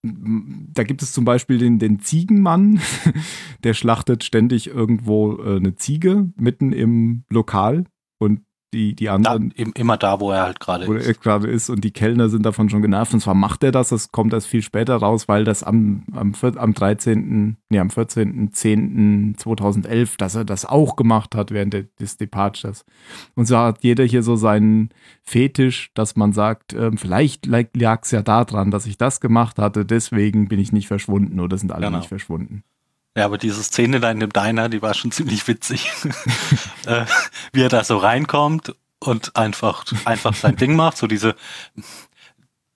[0.01, 2.79] da gibt es zum Beispiel den, den Ziegenmann,
[3.63, 7.85] der schlachtet ständig irgendwo äh, eine Ziege mitten im Lokal
[8.17, 8.41] und
[8.73, 11.21] die, die Da, anderen, im- immer da, wo er halt gerade wo er ist.
[11.21, 13.13] gerade ist und die Kellner sind davon schon genervt.
[13.13, 16.33] Und zwar macht er das, das kommt erst viel später raus, weil das am, am,
[16.57, 22.85] am 13., nee, am 14.10.2011, dass er das auch gemacht hat während des Departures.
[23.35, 24.89] Und so hat jeder hier so seinen
[25.23, 29.85] Fetisch, dass man sagt, ähm, vielleicht lag es ja daran, dass ich das gemacht hatte,
[29.85, 31.97] deswegen bin ich nicht verschwunden oder sind alle Genau.
[31.99, 32.63] nicht verschwunden.
[33.17, 35.91] Ja, aber diese Szene da in dem Diner, die war schon ziemlich witzig.
[36.85, 37.05] äh,
[37.53, 40.97] wie er da so reinkommt und einfach, einfach sein Ding macht.
[40.97, 41.35] So diese,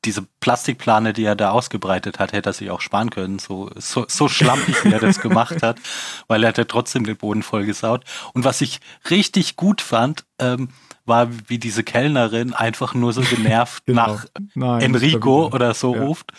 [0.05, 3.39] diese Plastikplane, die er da ausgebreitet hat, hätte er sich auch sparen können.
[3.39, 5.77] So, so, so schlampig, wie er das gemacht hat,
[6.27, 8.03] weil er hat ja trotzdem den Boden vollgesaut.
[8.33, 10.69] Und was ich richtig gut fand, ähm,
[11.05, 14.07] war, wie diese Kellnerin einfach nur so genervt Genau.
[14.07, 16.01] nach Nein, Enrico oder so Ja.
[16.01, 16.31] ruft.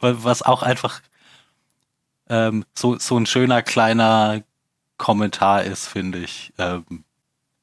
[0.00, 1.00] Was auch einfach
[2.28, 4.42] ähm, so, so ein schöner kleiner
[4.96, 6.52] Kommentar ist, finde ich.
[6.58, 7.04] Ähm,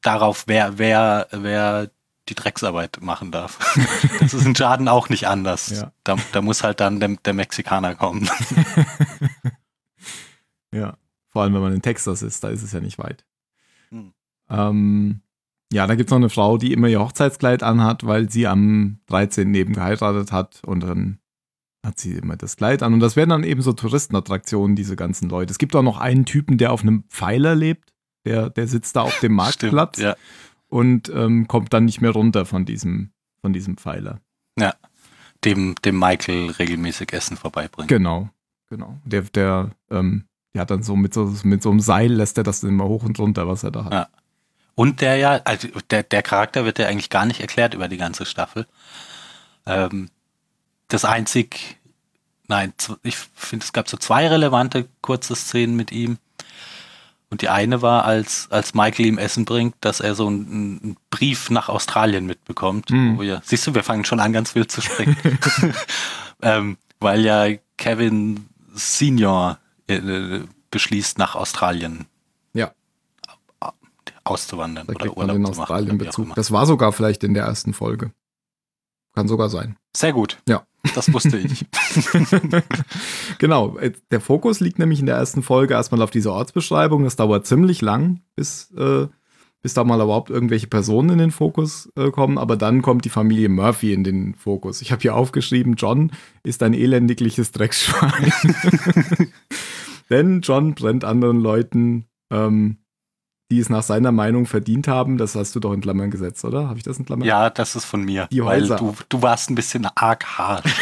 [0.02, 1.89] darauf, wer, wer, wer
[2.30, 3.76] die Drecksarbeit machen darf.
[4.19, 5.69] das ist in Schaden auch nicht anders.
[5.69, 5.91] Ja.
[6.04, 8.30] Da, da muss halt dann der, der Mexikaner kommen.
[10.74, 10.97] Ja,
[11.30, 13.26] vor allem wenn man in Texas ist, da ist es ja nicht weit.
[13.89, 14.13] Hm.
[14.50, 15.21] Ähm,
[15.71, 19.00] ja, da gibt es noch eine Frau, die immer ihr Hochzeitskleid anhat, weil sie am
[19.08, 19.54] 13.
[19.56, 21.19] eben geheiratet hat und dann
[21.86, 22.94] hat sie immer das Kleid an.
[22.94, 25.52] Und das werden dann eben so Touristenattraktionen, diese ganzen Leute.
[25.52, 27.91] Es gibt auch noch einen Typen, der auf einem Pfeiler lebt.
[28.26, 30.15] Der, der sitzt da auf dem Marktplatz Stimmt, ja.
[30.67, 34.20] und ähm, kommt dann nicht mehr runter von diesem, von diesem Pfeiler.
[35.44, 37.88] Dem, dem Michael regelmäßig Essen vorbeibringen.
[37.88, 38.30] Genau,
[38.70, 39.00] genau.
[39.06, 42.44] Der, der ähm, Der hat dann so mit, so mit so einem Seil lässt er
[42.44, 43.94] das immer hoch und runter, was er da hat.
[43.94, 44.08] Ja.
[44.76, 47.98] Und der ja, also der, der Charakter wird ja eigentlich gar nicht erklärt über die
[47.98, 48.67] ganze Staffel.
[49.65, 50.10] Ähm,
[50.93, 51.77] das einzig,
[52.47, 52.73] nein,
[53.04, 56.17] ich finde, es gab so zwei relevante kurze Szenen mit ihm.
[57.30, 60.97] Und die eine war, als, als Michael ihm Essen bringt, dass er so einen, einen
[61.12, 62.89] Brief nach Australien mitbekommt.
[62.89, 63.17] Hm.
[63.17, 65.15] Wo wir, siehst du, wir fangen schon an, ganz wild zu springen.
[66.41, 72.06] ähm, weil ja Kevin Senior äh, beschließt, nach Australien
[72.54, 72.73] Ja,
[74.23, 75.62] auszuwandern da oder Urlaub den zu machen.
[75.62, 76.36] Australien Bezug.
[76.36, 78.12] Das war sogar vielleicht in der ersten Folge.
[79.13, 79.77] Kann sogar sein.
[79.95, 80.38] Sehr gut.
[80.47, 80.65] Ja.
[80.96, 81.65] Das wusste ich.
[83.38, 87.04] genau, äh, der Fokus liegt nämlich in der ersten Folge erstmal auf dieser Ortsbeschreibung.
[87.04, 89.08] Das dauert ziemlich lang, bis, äh,
[89.62, 92.38] bis da mal überhaupt irgendwelche Personen in den Fokus äh, kommen.
[92.38, 94.82] Aber dann kommt die Familie Murphy in den Fokus.
[94.82, 96.12] Ich habe hier aufgeschrieben, John
[96.44, 98.34] ist ein elendigliches Drecksschwein.
[100.10, 102.78] Denn John brennt anderen Leuten, ähm,
[103.51, 105.17] die es nach seiner Meinung verdient haben.
[105.17, 106.69] Das hast du doch in Klammern gesetzt, oder?
[106.69, 107.27] Habe ich das in Klammern?
[107.27, 108.27] ja, das ist von mir.
[108.31, 108.77] Die weil Häuser.
[108.77, 110.65] du, du warst ein bisschen arg hart.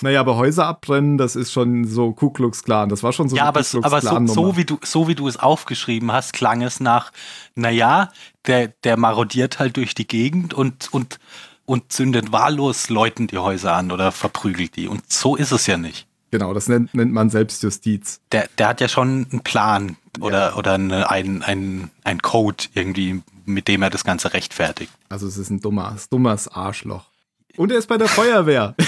[0.00, 2.88] Naja, aber Häuser abbrennen, das ist schon so Ku Klux Klan.
[2.88, 5.28] Das war schon so ja, aber, Klux aber so, so, wie du, so wie du
[5.28, 7.12] es aufgeschrieben hast, klang es nach,
[7.54, 8.10] naja,
[8.46, 11.20] der, der marodiert halt durch die Gegend und, und,
[11.64, 14.88] und zündet wahllos Leuten die Häuser an oder verprügelt die.
[14.88, 16.07] Und so ist es ja nicht.
[16.30, 18.20] Genau, das nennt, nennt man Selbstjustiz.
[18.32, 23.22] Der, der hat ja schon einen Plan oder, oder eine, ein, ein, ein Code irgendwie,
[23.46, 24.92] mit dem er das Ganze rechtfertigt.
[25.08, 27.06] Also es ist ein dummes, dummes Arschloch.
[27.56, 28.74] Und er ist bei der Feuerwehr.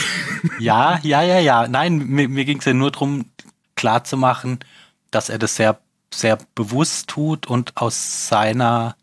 [0.59, 1.68] Ja, ja, ja, ja.
[1.68, 3.26] Nein, mir, mir ging es ja nur darum,
[3.76, 4.61] klarzumachen,
[5.11, 5.79] dass er das sehr,
[6.14, 8.96] sehr bewusst tut und aus seiner,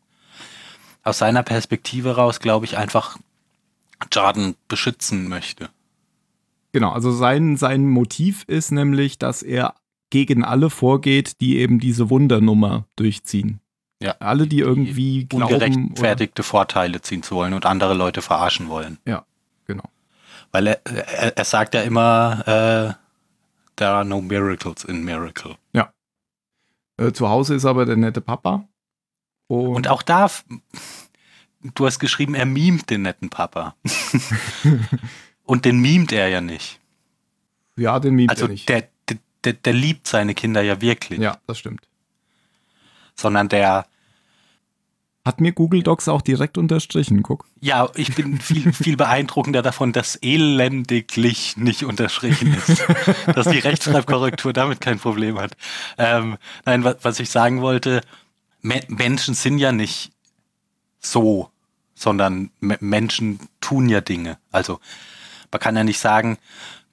[1.03, 3.17] aus seiner Perspektive raus, glaube ich, einfach
[4.11, 5.69] Jordan beschützen möchte.
[6.71, 9.75] Genau, also sein, sein Motiv ist nämlich, dass er
[10.09, 13.59] gegen alle vorgeht, die eben diese Wundernummer durchziehen.
[14.01, 14.15] Ja.
[14.19, 15.55] Alle, die irgendwie glauben.
[15.55, 18.99] Oder, Ungerechtfertigte Vorteile ziehen zu wollen und andere Leute verarschen wollen.
[19.65, 19.83] genau.
[20.51, 22.93] Weil er, er, er sagt ja immer, äh,
[23.75, 25.55] there are no miracles in miracle.
[26.97, 28.67] Äh, zu Hause ist aber der nette Papa.
[29.47, 30.29] Und, Und auch da,
[31.61, 33.75] du hast geschrieben, er mimt den netten Papa.
[35.47, 36.79] und den mimt er ja nicht.
[37.75, 38.69] ja, den mimt Also er nicht.
[38.69, 41.19] der, der, der, der liebt seine Kinder ja wirklich.
[41.19, 41.87] ja, das stimmt.
[43.15, 43.87] Sondern der,
[45.25, 47.45] Hat mir Google Docs auch direkt unterstrichen, guck.
[47.59, 52.85] ja, ich bin viel, viel beeindruckender davon, dass elendiglich nicht unterstrichen ist.
[53.35, 55.57] dass die Rechtschreibkorrektur damit kein Problem hat.
[55.97, 58.01] Ähm, nein, was, was ich sagen wollte,
[58.61, 60.11] Me Menschen sind ja nicht
[60.99, 61.49] so,
[61.95, 64.37] sondern Me Menschen tun ja Dinge.
[64.51, 64.79] Also
[65.51, 66.37] man kann ja nicht sagen,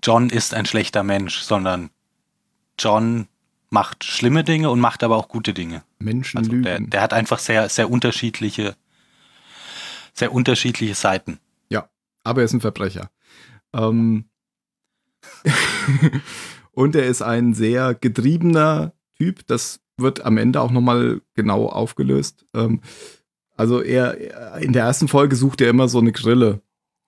[0.03, 1.91] John ist ein schlechter Mensch, sondern
[2.79, 3.29] John
[3.71, 5.83] macht schlimme Dinge und macht aber auch gute Dinge.
[5.99, 8.77] Menschen Also der, der hat einfach sehr, sehr unterschiedliche,
[10.13, 11.39] sehr unterschiedliche Seiten.
[12.27, 13.11] aber er ist ein Verbrecher.
[13.75, 14.25] Ähm
[16.73, 19.47] und er ist ein sehr getriebener Typ.
[19.47, 22.47] Das wird am Ende auch nochmal genau aufgelöst.
[22.55, 22.81] Ähm
[23.57, 26.63] also er- in der ersten Folge sucht er immer so eine Grille,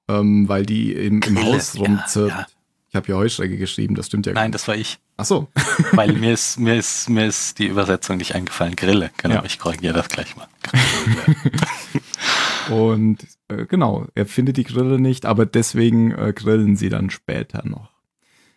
[0.09, 2.31] ähm, weil die im, im Haus rumzirpt.
[2.33, 2.47] ja, ja.
[2.91, 4.99] Ich habe hier Heuschrecke geschrieben, das stimmt ja gar Nein, das war ich.
[5.19, 5.49] Ach so.
[5.93, 8.75] Weil mir ist, mir ist, mir ist die Übersetzung nicht eingefallen.
[8.77, 9.11] Grille.
[9.19, 9.45] Genau, Ja.
[9.45, 10.47] ich korrigiere das gleich mal.
[12.71, 17.63] Und äh, genau, er findet die Grille nicht, aber deswegen äh, grillen sie dann später
[17.67, 17.91] noch.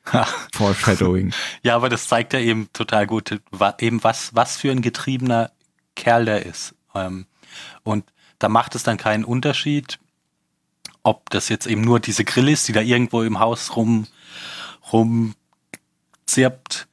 [0.54, 1.32] Foreshadowing.
[1.62, 5.52] ja, aber das zeigt ja eben total gut, wa- eben was, was für ein getriebener
[5.96, 6.74] Kerl der ist.
[6.96, 7.26] Ähm,
[7.84, 8.06] und
[8.40, 10.00] da macht es dann keinen Unterschied,
[11.04, 14.08] ob das jetzt eben nur diese Grill ist, die da irgendwo im Haus rum,
[14.92, 16.88] rumzirpt,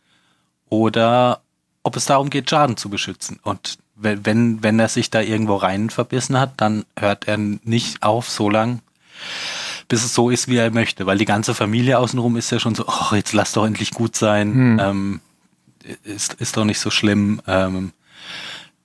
[0.69, 1.41] oder
[1.83, 3.39] ob es darum geht, Schaden zu beschützen.
[3.43, 8.03] Und wenn, wenn, wenn er sich da irgendwo rein verbissen hat, dann hört er nicht
[8.03, 8.81] auf so lang,
[9.89, 11.07] bis es so ist, wie er möchte.
[11.07, 14.17] Weil die ganze Familie außenrum ist ja schon so, oh, jetzt lass doch endlich gut
[14.17, 14.55] sein.
[14.55, 14.81] Hm.
[14.81, 15.21] Ähm,
[16.03, 17.41] ist, ist doch nicht so schlimm.
[17.47, 17.93] Ähm,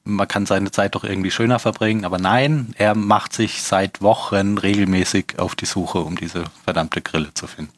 [0.04, 2.06] man kann seine Zeit doch irgendwie schöner verbringen.
[2.06, 7.34] Aber nein, er macht sich seit Wochen regelmäßig auf die Suche, um diese verdammte Grille
[7.34, 7.74] zu finden.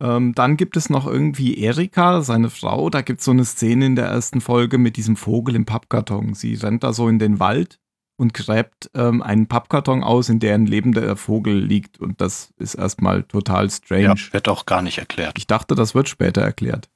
[0.00, 2.90] Ähm, dann gibt es noch irgendwie Erika, seine Frau.
[2.90, 6.34] Da gibt es so eine Szene in der ersten Folge mit diesem Vogel im Pappkarton.
[6.34, 7.78] Sie rennt da so in den Wald
[8.16, 11.98] und gräbt ähm, einen Pappkarton aus, in der ein lebender Vogel liegt.
[11.98, 14.20] Und das ist erstmal total strange.
[14.32, 15.38] wird auch gar nicht erklärt.
[15.38, 16.88] Ich dachte, das wird später erklärt.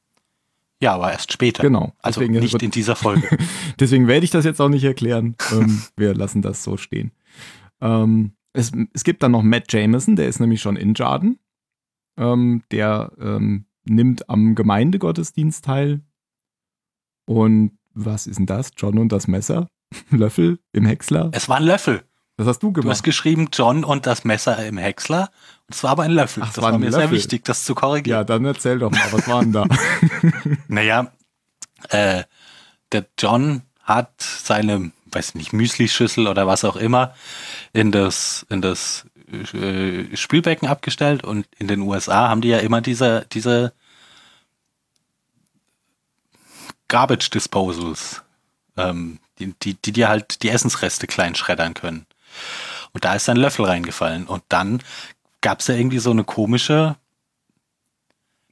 [0.80, 1.62] Ja, aber erst später.
[1.62, 1.92] Genau.
[2.00, 3.36] Also Deswegen nicht in dieser Folge.
[3.80, 5.34] Deswegen werde ich das jetzt auch nicht erklären.
[5.52, 7.10] ähm, wir lassen das so stehen.
[7.80, 11.38] Ähm, es, es gibt dann noch Matt Jameson, der ist nämlich schon in Jarden.
[12.16, 16.00] Ähm, der ähm, nimmt am Gemeindegottesdienst teil.
[17.26, 18.70] Und was ist denn das?
[18.76, 19.68] John und das Messer?
[20.10, 21.30] Löffel im Häcksler?
[21.32, 22.02] Es war ein Löffel.
[22.36, 22.90] Das hast du Du gemacht.
[22.90, 25.30] hast geschrieben John und das Messer im Häcksler.
[25.70, 26.42] Es war aber ein Löffel.
[26.42, 27.16] Ach, das war war ein mir sehr Löffel.
[27.18, 28.20] wichtig, das zu korrigieren.
[28.20, 29.66] ja, dann erzähl doch mal, was war denn da?
[30.68, 31.12] Naja,
[31.90, 32.24] äh,
[32.92, 37.14] der John hat seine, weiß nicht, Müslischüssel oder was auch immer
[37.72, 39.06] in das, in das
[39.52, 43.72] äh, Spülbecken abgestellt und in den USA haben die ja immer diese, diese
[46.88, 48.22] Garbage Disposals,
[48.78, 52.06] ähm, die, die, die dir halt die Essensreste klein schreddern können.
[52.92, 54.26] Und da ist sein Löffel reingefallen.
[54.26, 54.82] Und dann
[55.40, 56.96] gab es ja irgendwie so eine komische,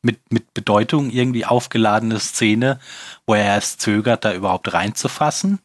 [0.03, 2.81] mit, mit Bedeutung irgendwie aufgeladene Szene,
[3.27, 5.59] wo er erst zögert, da überhaupt reinzufassen.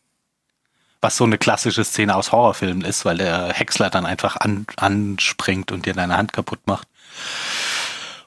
[0.99, 5.71] Was so eine klassische Szene aus Horrorfilmen ist, weil der Häcksler dann einfach an, anspringt
[5.71, 6.87] und dir deine Hand kaputt macht.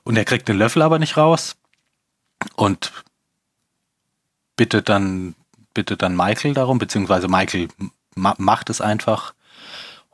[0.03, 1.57] Und er kriegt den Löffel aber nicht raus
[2.57, 2.93] und
[4.57, 5.35] bittet dann,
[5.73, 7.69] bittet dann Michael darum, beziehungsweise Michael
[8.15, 9.35] ma macht es einfach,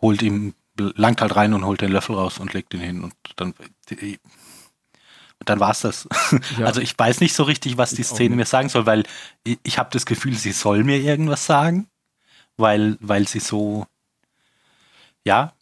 [0.00, 3.14] holt ihm, langt halt rein und holt den Löffel raus und legt ihn hin und
[3.36, 3.54] dann,
[5.40, 6.08] und dann war's das.
[6.58, 6.66] Ja.
[6.66, 9.04] Also ich weiß nicht so richtig, was die Ich auch Szene mir sagen soll, weil
[9.44, 11.88] ich, ich habe das Gefühl, sie soll mir irgendwas sagen,
[12.56, 13.86] weil, weil sie so,
[15.24, 15.52] ja,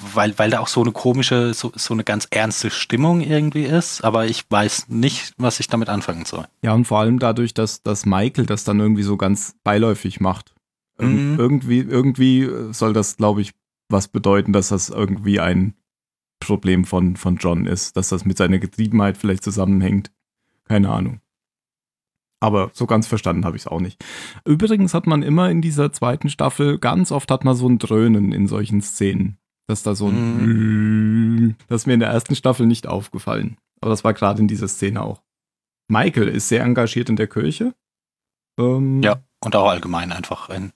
[0.00, 4.02] weil, weil da auch so eine komische, so, so eine ganz ernste Stimmung irgendwie ist,
[4.02, 6.46] aber ich weiß nicht, was ich damit anfangen soll.
[6.62, 10.54] Ja, und vor allem dadurch, dass, dass Michael das dann irgendwie so ganz beiläufig macht.
[10.98, 11.38] Ir Mhm.
[11.38, 13.52] Irgendwie, irgendwie soll das, glaube ich,
[13.92, 15.74] was bedeuten, dass das irgendwie ein
[16.40, 20.10] Problem von, von John ist, dass das mit seiner Getriebenheit vielleicht zusammenhängt.
[20.64, 21.20] Keine Ahnung.
[22.40, 24.04] Aber so ganz verstanden habe ich es auch nicht.
[24.44, 28.32] Übrigens hat man immer in dieser zweiten Staffel, ganz oft hat man so ein Dröhnen
[28.32, 29.38] in solchen Szenen.
[29.68, 31.56] Dass da so ein.
[31.68, 33.58] Das ist mir in der ersten Staffel nicht aufgefallen.
[33.80, 35.22] Aber das war gerade in dieser Szene auch.
[35.86, 37.74] Michael ist sehr engagiert in der Kirche.
[38.58, 40.72] Ähm, Ja, und auch allgemein einfach ein,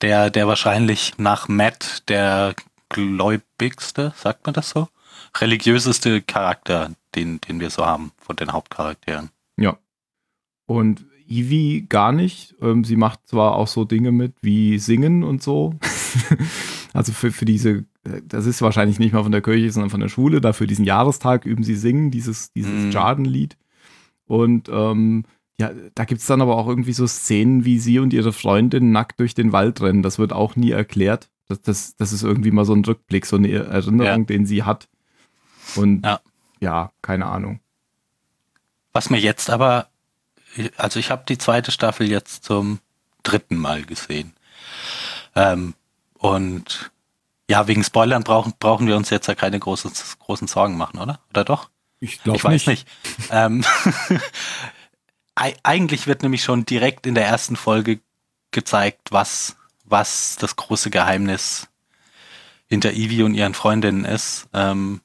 [0.00, 2.54] der, der wahrscheinlich nach Matt der
[2.88, 4.88] gläubigste, sagt man das so?
[5.36, 9.30] Religiöseste Charakter, den, den wir so haben von den Hauptcharakteren.
[9.56, 9.78] Ja.
[10.66, 12.54] Und Ivy gar nicht.
[12.60, 15.74] Ähm, sie macht zwar auch so Dinge mit wie Singen und so.
[16.94, 17.84] also für, für diese,
[18.24, 20.40] das ist wahrscheinlich nicht mal von der Kirche, sondern von der Schule.
[20.40, 22.90] Dafür diesen Jahrestag üben sie Singen, dieses, dieses Mhm.
[22.90, 23.56] Jarden-Lied.
[24.26, 25.24] Und ähm,
[25.60, 28.92] ja, da gibt es dann aber auch irgendwie so Szenen, wie sie und ihre Freundin
[28.92, 30.02] nackt durch den Wald rennen.
[30.02, 31.28] Das wird auch nie erklärt.
[31.48, 34.24] Das, das, das ist irgendwie mal so ein Rückblick, so eine Erinnerung, Ja.
[34.26, 34.88] den sie hat.
[35.76, 36.20] Und Ja.
[36.60, 37.60] ja keine Ahnung.
[38.92, 39.88] Was mir jetzt aber,
[40.76, 42.78] also ich habe die zweite Staffel jetzt zum
[43.22, 44.32] dritten Mal gesehen.
[45.34, 45.74] Ähm,
[46.14, 46.90] und
[47.50, 49.90] ja, wegen Spoilern brauchen, brauchen wir uns jetzt ja keine großen,
[50.20, 51.20] großen Sorgen machen, oder?
[51.30, 51.70] Oder doch?
[52.00, 52.86] Ich glaube ich weiß nicht.
[53.30, 53.64] ähm,
[54.08, 54.20] ei-
[55.62, 58.00] eigentlich wird nämlich schon direkt in der ersten Folge
[58.50, 61.68] gezeigt, was, was das große Geheimnis
[62.66, 64.48] hinter Ivy und ihren Freundinnen ist.
[64.52, 65.00] Ähm,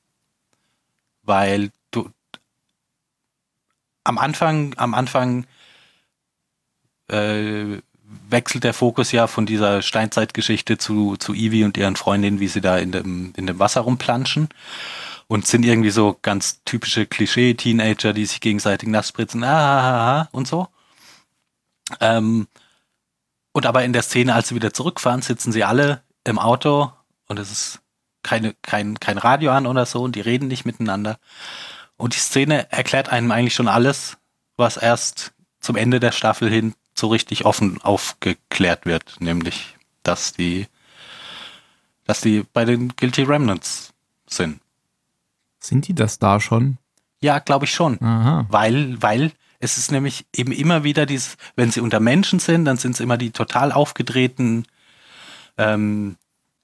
[1.24, 2.10] weil du
[4.04, 5.46] am Anfang, am Anfang
[7.08, 7.78] äh,
[8.30, 12.62] wechselt der Fokus ja von dieser Steinzeitgeschichte zu, zu Ivy und ihren Freundinnen, wie sie
[12.62, 14.50] da in dem, in dem Wasser rumplanschen
[15.34, 20.68] und sind irgendwie so ganz typische Klischee-Teenager, die sich gegenseitig nass spritzen, ah, und so.
[22.00, 22.48] Ähm,
[23.52, 26.92] und aber in der Szene, als sie wieder zurückfahren, sitzen sie alle im Auto
[27.28, 27.80] und es ist
[28.22, 31.18] keine, kein, kein Radio an oder so und die reden nicht miteinander.
[31.98, 34.18] Und die Szene erklärt einem eigentlich schon alles,
[34.56, 40.68] was erst zum Ende der Staffel hin so richtig offen aufgeklärt wird, nämlich, dass die,
[42.06, 43.96] dass die bei den Guilty Remnants
[44.28, 44.63] sind.
[45.64, 46.78] Sind die das da schon?
[47.22, 48.02] Ja, glaube ich schon.
[48.02, 48.46] Aha.
[48.50, 52.78] Weil, weil es ist nämlich eben immer wieder dieses, wenn sie unter Menschen sind, dann
[52.78, 54.66] sind es immer die total aufgedrehten,
[55.58, 56.18] ähm,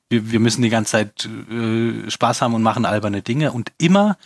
[0.09, 3.51] wir, wir müssen die ganze Zeit äh, Spaß haben und machen alberne Dinge.
[3.51, 4.17] Und immer,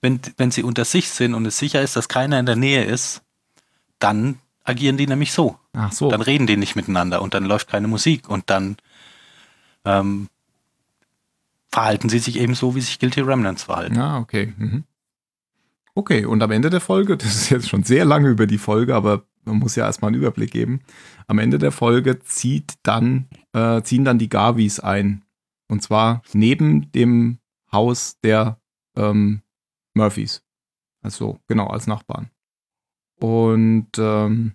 [0.00, 2.84] wenn, wenn sie unter sich sind und es sicher ist, dass keiner in der Nähe
[2.84, 3.22] ist,
[3.98, 5.58] dann agieren die nämlich so.
[5.74, 6.10] Ach so.
[6.10, 8.76] Dann reden die nicht miteinander und dann läuft keine Musik und dann
[9.84, 10.28] ähm,
[11.72, 13.98] verhalten sie sich eben so, wie sich Guilty Remnants verhalten.
[13.98, 14.52] Ah, okay.
[14.56, 14.84] Mhm.
[15.94, 18.94] Okay, und am Ende der Folge, das ist jetzt schon sehr lange über die Folge,
[18.94, 20.82] aber man muss ja erstmal einen Überblick geben.
[21.26, 25.24] Am Ende der Folge zieht dann, äh, ziehen dann die Garvis ein.
[25.68, 27.38] Und zwar neben dem
[27.72, 28.60] Haus der
[28.94, 29.42] ähm,
[29.94, 30.42] Murphys.
[31.02, 32.30] Also genau, als Nachbarn.
[33.18, 34.52] Und ähm,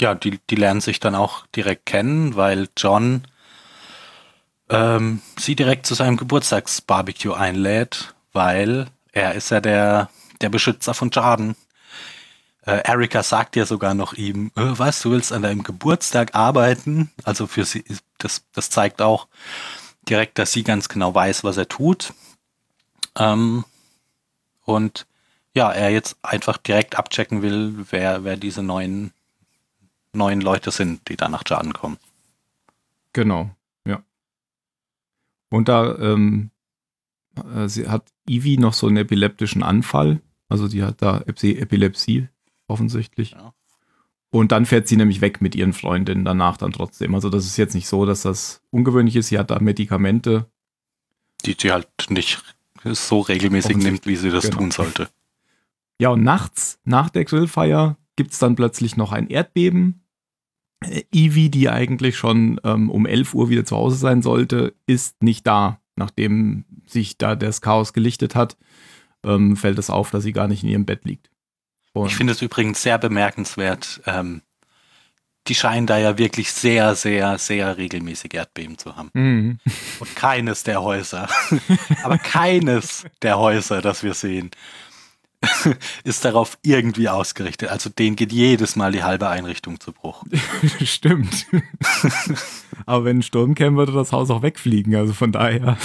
[0.00, 3.22] ja, die, die lernen sich dann auch direkt kennen, weil John
[4.70, 10.08] ähm, sie direkt zu seinem Geburtstagsbarbecue einlädt, weil er ist ja der,
[10.40, 11.56] der Beschützer von Jordan.
[12.64, 17.10] Äh, Erika sagt ja sogar noch ihm, äh, was, du willst an deinem Geburtstag arbeiten?
[17.24, 17.84] Also für sie,
[18.18, 19.26] das, das zeigt auch
[20.08, 22.12] direkt, dass sie ganz genau weiß, was er tut.
[23.18, 23.64] Ähm,
[24.64, 25.06] und
[25.52, 29.12] ja, er jetzt einfach direkt abchecken will, wer, wer diese neuen,
[30.12, 31.98] neuen Leute sind, die da nach Jordan kommen.
[33.12, 33.50] Genau.
[35.50, 36.50] Und da ähm,
[37.36, 40.20] äh, hat Ivy noch so einen epileptischen Anfall.
[40.48, 42.28] Also die hat da Epilepsie
[42.66, 43.32] offensichtlich.
[43.32, 43.52] Ja.
[44.30, 47.14] Und dann fährt sie nämlich weg mit ihren Freundinnen danach dann trotzdem.
[47.14, 49.28] Also das ist jetzt nicht so, dass das ungewöhnlich ist.
[49.28, 50.46] Sie hat da Medikamente.
[51.44, 52.40] Die sie halt nicht
[52.84, 54.58] so regelmäßig nimmt, wie sie das genau.
[54.58, 55.08] tun sollte.
[56.00, 60.04] Ja, und nachts, nach der Grillfeier, gibt es dann plötzlich noch ein Erdbeben.
[60.84, 65.22] Äh, Ivy, die eigentlich schon ähm, um 11 Uhr wieder zu Hause sein sollte, ist
[65.22, 65.80] nicht da.
[65.96, 68.56] Nachdem sich da das Chaos gelichtet hat,
[69.24, 71.30] ähm, fällt es auf, dass sie gar nicht in ihrem Bett liegt.
[71.92, 74.00] Und ich finde es übrigens sehr bemerkenswert.
[74.06, 74.42] Ähm,
[75.46, 79.10] die scheinen da ja wirklich sehr, sehr, sehr regelmäßig Erdbeben zu haben.
[79.14, 79.58] Mhm.
[79.98, 81.28] Und keines der Häuser,
[82.04, 84.50] aber keines der Häuser, das wir sehen,
[86.04, 87.70] ist darauf irgendwie ausgerichtet.
[87.70, 90.24] Also denen geht jedes Mal die halbe Einrichtung zu Bruch.
[90.84, 91.46] Stimmt.
[92.86, 94.94] aber wenn ein Sturm käme, würde das Haus auch wegfliegen.
[94.94, 95.78] Also von daher.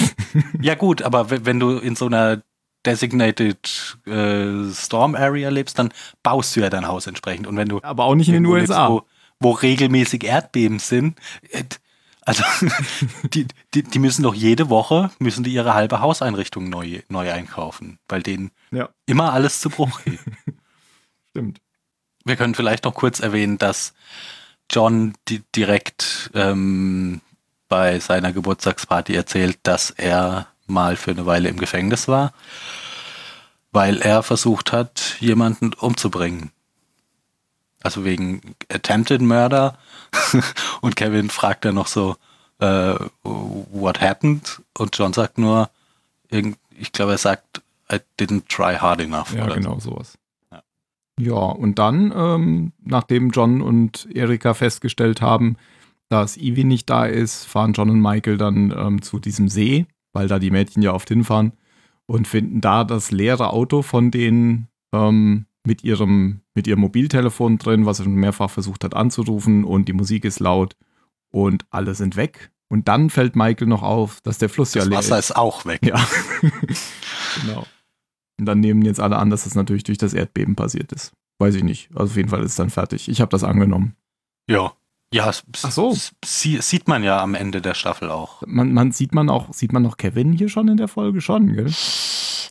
[0.62, 2.42] ja gut, aber wenn du in so einer
[2.86, 5.92] Designated äh, Storm Area lebst, dann
[6.22, 7.48] baust du ja dein Haus entsprechend.
[7.48, 9.06] Und wenn du aber auch nicht in den USA, lebst,
[9.40, 11.18] wo, wo, regelmäßig Erdbeben sind,
[11.50, 11.64] äh,
[12.26, 12.44] also
[13.34, 18.00] die, die, die, müssen doch jede Woche müssen die ihre halbe Hauseinrichtung neu, neu einkaufen,
[18.08, 18.90] weil denen ja.
[19.06, 20.20] immer alles zu Bruch geht.
[21.30, 21.62] Stimmt.
[22.24, 23.94] Wir können vielleicht noch kurz erwähnen, dass
[24.72, 27.22] John di direkt ähm,
[27.70, 32.34] bei seiner Geburtstagsparty erzählt, dass er mal für eine Weile im Gefängnis war,
[33.72, 36.52] weil er versucht hat, jemanden umzubringen.
[37.84, 39.78] Also wegen Attempted Murder.
[40.82, 42.16] und Kevin fragt dann noch so,
[42.62, 44.62] uh, what happened?
[44.78, 45.70] Und John sagt nur,
[46.30, 47.62] ich glaube, er sagt,
[47.92, 49.34] I didn't try hard enough.
[49.34, 49.92] Ja, genau, so.
[49.92, 50.18] sowas.
[50.52, 50.64] Ja.
[51.20, 55.58] ja, und dann, ähm, nachdem John und Erika festgestellt haben,
[56.10, 60.30] dass Ivy nicht da ist, fahren John und Michael dann ähm, zu diesem See weil
[60.30, 61.52] da die Mädchen ja oft hinfahren
[62.08, 67.86] und finden da das leere Auto von denen ähm, mit, ihrem, mit ihrem Mobiltelefon drin,
[67.86, 70.76] was er schon mehrfach versucht hat anzurufen und die Musik ist laut
[71.32, 72.52] und alle sind weg.
[72.68, 75.10] Und dann fällt Michael noch auf, dass der Fluss das ja leer ist.
[75.10, 75.86] Das Wasser ist auch weg.
[75.86, 75.96] Ja.
[77.42, 77.66] genau.
[78.38, 81.14] Und dann nehmen jetzt alle an, dass das natürlich durch das Erdbeben passiert ist.
[81.40, 81.90] Weiß ich nicht.
[81.96, 83.08] Also auf jeden Fall ist es dann fertig.
[83.08, 83.96] Ich habe das angenommen.
[84.50, 84.74] Ja.
[85.14, 85.32] Ja,
[85.64, 85.96] Ach so.
[86.26, 88.42] sieht man ja am Ende der Staffel auch.
[88.46, 91.54] Man, man sieht man auch, sieht man noch Kevin hier schon in der Folge schon,
[91.54, 91.72] gell?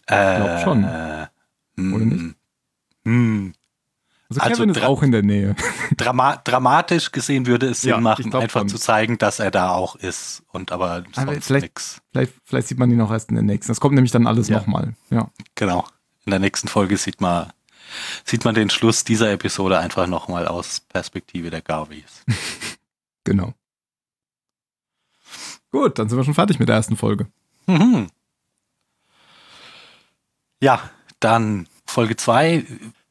[0.07, 0.85] Äh, glaub schon.
[0.85, 1.27] Äh,
[1.77, 2.37] Oder nicht?
[3.05, 3.51] Mm,
[4.29, 5.55] also, also Kevin ist auch in der Nähe.
[5.97, 8.69] Drama dramatisch gesehen würde es Sinn ja, machen, einfach schon.
[8.69, 10.43] zu zeigen, dass er da auch ist.
[10.51, 12.01] Und aber sonst vielleicht, nix.
[12.11, 13.71] Vielleicht, vielleicht sieht man ihn auch erst in der nächsten.
[13.71, 14.59] Das kommt nämlich dann alles ja.
[14.59, 14.95] nochmal.
[15.11, 15.31] Ja.
[15.55, 15.85] Genau.
[16.25, 17.53] In der nächsten Folge sieht man
[18.25, 22.25] sieht man den Schluss dieser Episode einfach nochmal aus Perspektive der Garveys.
[23.25, 23.53] genau.
[25.71, 27.27] Gut, dann sind wir schon fertig mit der ersten Folge.
[27.67, 28.09] Mhm.
[30.61, 30.91] Ja,
[31.21, 32.65] dann Folge 2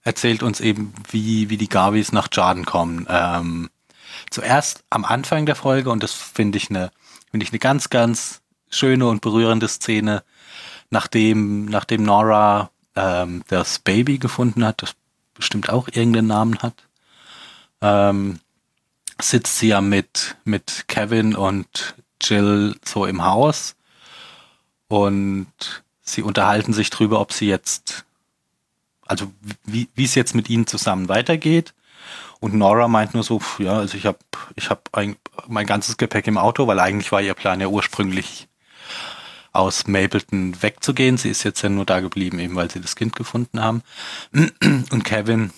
[0.04, 3.08] erzählt uns eben, wie, wie die Garveys nach Jordan kommen.
[3.10, 3.70] Ähm,
[4.30, 6.92] zuerst am Anfang der Folge, und das finde ich eine
[7.34, 10.24] finde ich eine ganz, ganz schöne und berührende Szene,
[10.92, 14.94] nachdem, nachdem Nora ähm, das Baby gefunden hat, das
[15.34, 16.76] bestimmt auch irgendeinen Namen hat,
[17.82, 18.40] ähm,
[19.20, 23.76] sitzt sie ja mit, mit Kevin und Jill so im Haus
[24.90, 25.48] und
[26.04, 28.06] sie unterhalten sich drüber, ob sie jetzt,
[29.06, 29.32] also
[29.66, 31.74] wie es jetzt mit ihnen zusammen weitergeht.
[32.40, 34.18] Und Nora meint nur so, ja, also ich habe
[34.56, 34.90] ich hab
[35.48, 38.50] mein ganzes Gepäck im Auto, weil eigentlich war ihr Plan ja ursprünglich
[39.54, 41.18] aus Mapleton wegzugehen.
[41.18, 43.82] Sie ist jetzt ja nur da geblieben, eben weil sie das Kind gefunden haben.
[44.34, 45.52] Und Kevin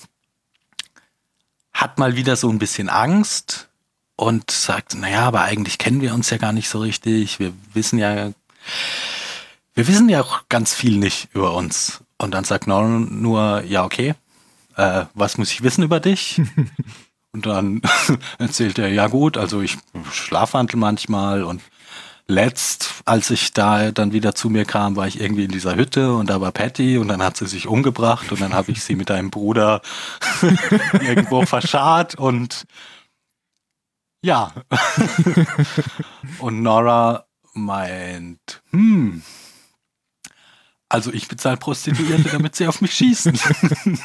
[1.73, 3.69] hat mal wieder so ein bisschen Angst
[4.15, 7.39] und sagt, naja, aber eigentlich kennen wir uns ja gar nicht so richtig.
[7.39, 8.31] Wir wissen ja,
[9.73, 12.01] wir wissen ja auch ganz viel nicht über uns.
[12.17, 14.15] Und dann sagt Nolan nur, ja, okay,
[14.75, 16.41] äh, was muss ich wissen über dich?
[17.33, 17.81] und dann
[18.37, 19.77] erzählt er, ja gut, also ich
[20.11, 21.61] schlafwandel manchmal und
[22.27, 26.15] letzt, als ich da dann wieder zu mir kam, war ich irgendwie in dieser Hütte
[26.15, 28.95] und da war Patty und dann hat sie sich umgebracht und dann habe ich sie
[28.95, 29.81] mit einem Bruder
[30.93, 32.65] irgendwo verscharrt und
[34.23, 34.53] ja.
[36.39, 39.21] und Nora meint, hm,
[40.87, 43.37] Also ich bezahle Prostituierte, damit sie auf mich schießen.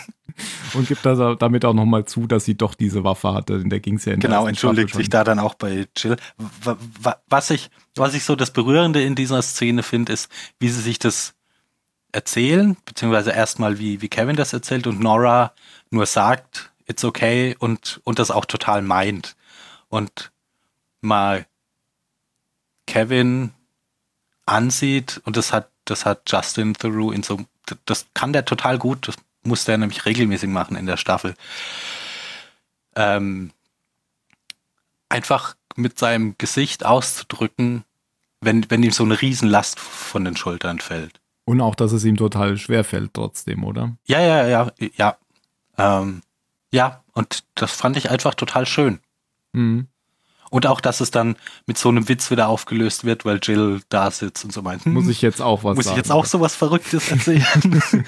[0.72, 3.55] Und gibt da damit auch nochmal zu, dass sie doch diese Waffe hatte.
[3.55, 6.16] In der ging es ja in Genau, entschuldigt sich da dann auch bei Jill.
[6.62, 10.68] Wa- wa- Was ich, was ich so das Berührende in dieser Szene finde, ist, wie
[10.70, 11.35] sie sich das
[12.12, 15.53] erzählen, beziehungsweise erstmal wie, wie Kevin das erzählt und Nora
[15.91, 19.37] nur sagt, it's okay und, und das auch total meint.
[19.89, 20.33] Und
[21.03, 21.47] mal
[22.87, 23.53] Kevin
[24.47, 27.41] ansieht und das hat, das hat Justin Theroux in so,
[27.84, 31.34] das kann der total gut, das muss der nämlich regelmäßig machen in der Staffel.
[32.95, 33.53] Ähm,
[35.09, 37.84] einfach mit seinem Gesicht auszudrücken,
[38.41, 41.20] wenn, wenn ihm so eine Riesenlast von den Schultern fällt.
[41.45, 43.97] Und auch, dass es ihm total schwer fällt trotzdem, oder?
[44.07, 45.16] Ja, ja, ja, ja.
[45.78, 46.22] Ähm,
[46.70, 49.01] ja, und das fand ich einfach total schön.
[49.53, 49.88] Mhm.
[50.51, 51.36] Und auch, dass es dann
[51.66, 54.92] mit so einem Witz wieder aufgelöst wird, weil Jill da sitzt und so meint, hm,
[54.94, 55.96] Muss ich jetzt auch was muss ich sagen?
[55.98, 57.44] jetzt auch so was Verrücktes erzählen?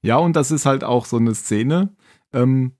[0.00, 1.88] Ja, und das ist halt auch so eine Szene,
[2.32, 2.72] ähm,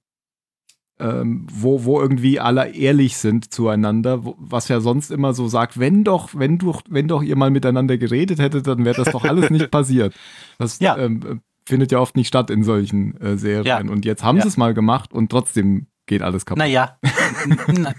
[1.00, 5.78] ähm, wo, wo irgendwie alle ehrlich sind zueinander, wo, was ja sonst immer so sagt,
[5.80, 9.24] wenn doch, wenn doch, wenn doch ihr mal miteinander geredet hättet, dann wäre das doch
[9.24, 10.14] alles nicht passiert.
[10.58, 10.96] Das Ja.
[10.96, 13.86] ähm, findet ja oft nicht statt in solchen äh, Serien.
[13.86, 13.92] Ja.
[13.92, 14.42] Und jetzt haben Ja.
[14.42, 16.58] sie es mal gemacht und trotzdem geht alles kaputt.
[16.58, 16.98] Naja,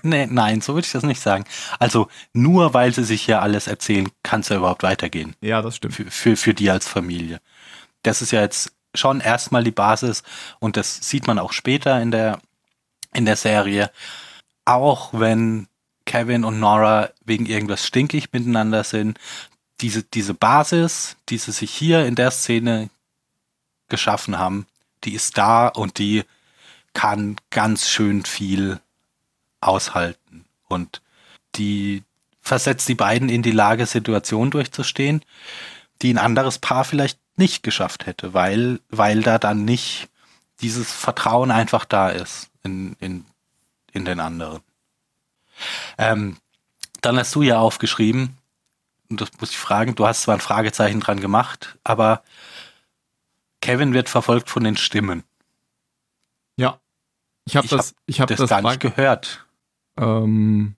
[0.03, 1.45] nee, nein, so würde ich das nicht sagen.
[1.79, 5.35] Also nur weil sie sich hier alles erzählen, kann es ja überhaupt weitergehen.
[5.39, 5.93] Ja, das stimmt.
[5.95, 7.39] für, für, für die als Familie.
[8.03, 10.23] Das ist ja jetzt schon erstmal die Basis
[10.59, 12.39] und das sieht man auch später in der,
[13.13, 13.91] in der Serie.
[14.65, 15.67] Auch wenn
[16.05, 19.19] Kevin und Nora wegen irgendwas stinkig miteinander sind,
[19.81, 22.89] diese, diese Basis, die sie sich hier in der Szene
[23.87, 24.65] geschaffen haben,
[25.03, 26.23] die ist da und die
[26.99, 28.81] kann ganz schön viel
[29.61, 30.43] aushalten.
[30.67, 31.01] Und
[31.55, 32.03] die
[32.41, 35.23] versetzt die beiden in die Lage, Situationen durchzustehen,
[36.01, 40.09] die ein anderes Paar vielleicht nicht geschafft hätte, weil, weil da dann nicht
[40.59, 43.23] dieses Vertrauen einfach da ist in, in,
[43.93, 44.61] in den anderen.
[45.97, 46.35] Ähm,
[46.99, 48.37] dann hast du ja aufgeschrieben,
[49.09, 52.23] und das muss ich fragen, du hast zwar ein Fragezeichen dran gemacht, aber
[53.61, 55.23] Kevin wird verfolgt von den Stimmen.
[56.57, 56.77] Ja.
[57.49, 59.47] Ich habe das, ich habe Das, das, gar nicht gehört.
[59.97, 60.75] Ähm,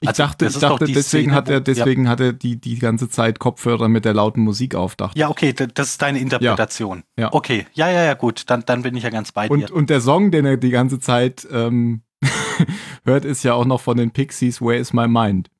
[0.00, 3.10] ich Also, dachte, ich dachte deswegen Szene, hat er, deswegen hat er die, die ganze
[3.10, 4.96] Zeit Kopfhörer mit der lauten Musik auf.
[4.96, 7.02] dachte Ja, okay, das ist deine Interpretation.
[7.18, 7.32] Ja.
[7.34, 9.74] Okay, ja, ja, ja, gut, dann, dann bin ich ja ganz bei Und, dir.
[9.74, 12.02] und der Song, den er die ganze Zeit ähm,
[13.04, 15.50] hört, ist ja auch noch von den Pixies, Where is My Mind?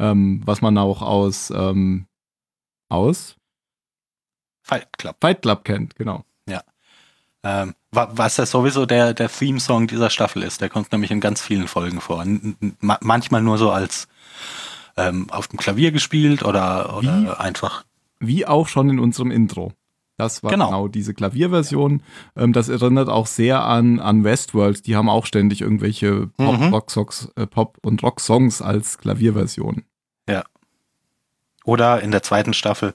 [0.00, 2.06] Ähm, was man auch aus, ähm,
[2.88, 3.36] aus
[4.62, 5.16] Fight Club.
[5.20, 6.24] Fight Club kennt, genau.
[7.44, 10.60] Ähm, wa- was ja sowieso der, der Theme-Song dieser Staffel ist.
[10.60, 12.24] Der kommt nämlich in ganz vielen Folgen vor.
[12.80, 14.08] Ma manchmal nur so als
[14.96, 17.40] ähm, auf dem Klavier gespielt oder, oder Wie?
[17.40, 17.84] einfach.
[18.18, 19.72] Wie auch schon in unserem Intro.
[20.16, 20.66] Das war Genau.
[20.66, 22.02] genau, diese Klavierversion.
[22.34, 24.84] Ähm, das erinnert auch sehr an, an Westworld.
[24.88, 26.74] Die haben auch ständig irgendwelche Pop, Mhm.
[26.74, 29.84] Rock Songs, äh, Pop und Rock-Songs als Klavierversion.
[31.64, 32.94] Oder in der zweiten Staffel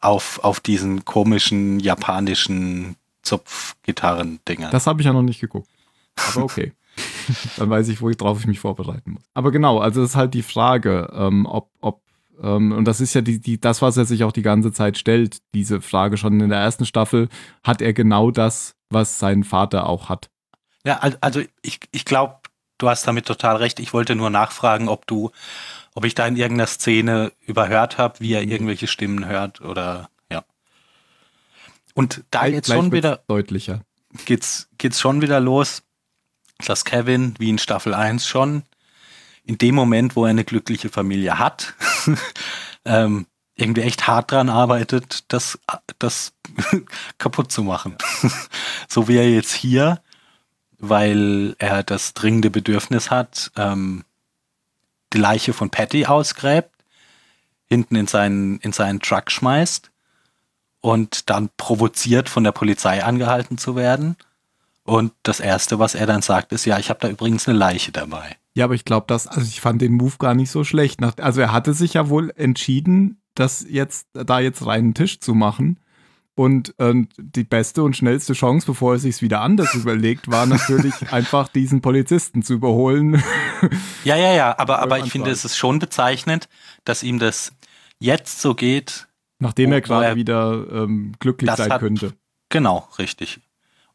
[0.00, 4.70] auf, auf diesen komischen japanischen Zupfgitarren-Dingern.
[4.70, 5.68] Das habe ich ja noch nicht geguckt.
[6.34, 6.72] Aber okay.
[7.56, 9.22] Dann weiß ich, worauf ich mich vorbereiten muss.
[9.34, 12.00] Aber genau, also das ist halt die Frage, ähm, ob, ob
[12.42, 14.98] ähm, und das ist ja die, die, das, was er sich auch die ganze Zeit
[14.98, 17.28] stellt, diese Frage schon in der ersten Staffel,
[17.62, 20.30] hat er genau das, was sein Vater auch hat.
[20.84, 22.36] Ja, al- also ich, ich glaube,
[22.78, 23.78] du hast damit total recht.
[23.80, 25.30] Ich wollte nur nachfragen, ob du,
[25.94, 30.08] ob ich da in irgendeiner Szene überhört habe, wie er irgendwelche Stimmen hört oder.
[31.98, 33.80] Und da Gleich- geht's gleich schon wieder, deutlicher.
[34.24, 35.82] geht's, geht's schon wieder los,
[36.64, 38.62] dass Kevin, wie in Staffel 1 schon,
[39.42, 41.74] in dem Moment, wo er eine glückliche Familie hat,
[42.84, 43.26] ähm,
[43.56, 45.58] irgendwie echt hart dran arbeitet, das,
[45.98, 46.32] das
[47.18, 47.96] kaputt zu machen.
[48.88, 50.00] so wie er jetzt hier,
[50.78, 54.04] weil er das dringende Bedürfnis hat, ähm,
[55.12, 56.70] die Leiche von Patty ausgräbt,
[57.68, 59.90] hinten in seinen, in seinen Truck schmeißt
[60.80, 64.16] und dann provoziert von der Polizei angehalten zu werden.
[64.84, 67.92] Und das Erste, was er dann sagt, ist, ja, ich habe da übrigens eine Leiche
[67.92, 68.36] dabei.
[68.54, 71.00] Ja, aber ich glaube, dass, also ich fand den Move gar nicht so schlecht.
[71.20, 75.78] Also er hatte sich ja wohl entschieden, das jetzt, da jetzt reinen Tisch zu machen.
[76.34, 80.94] Und ähm, die beste und schnellste Chance, bevor er sich wieder anders überlegt, war natürlich
[81.12, 83.20] einfach diesen Polizisten zu überholen.
[84.04, 86.48] Ja, ja, ja, aber, aber ich finde, es ist schon bezeichnend,
[86.84, 87.52] dass ihm das
[87.98, 89.07] jetzt so geht.
[89.38, 92.14] Nachdem er gerade er- wieder ähm, glücklich sein hat- könnte.
[92.48, 93.40] Genau, richtig.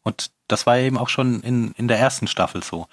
[0.04, 2.88] Und das war eben auch schon in, in der ersten Staffel so,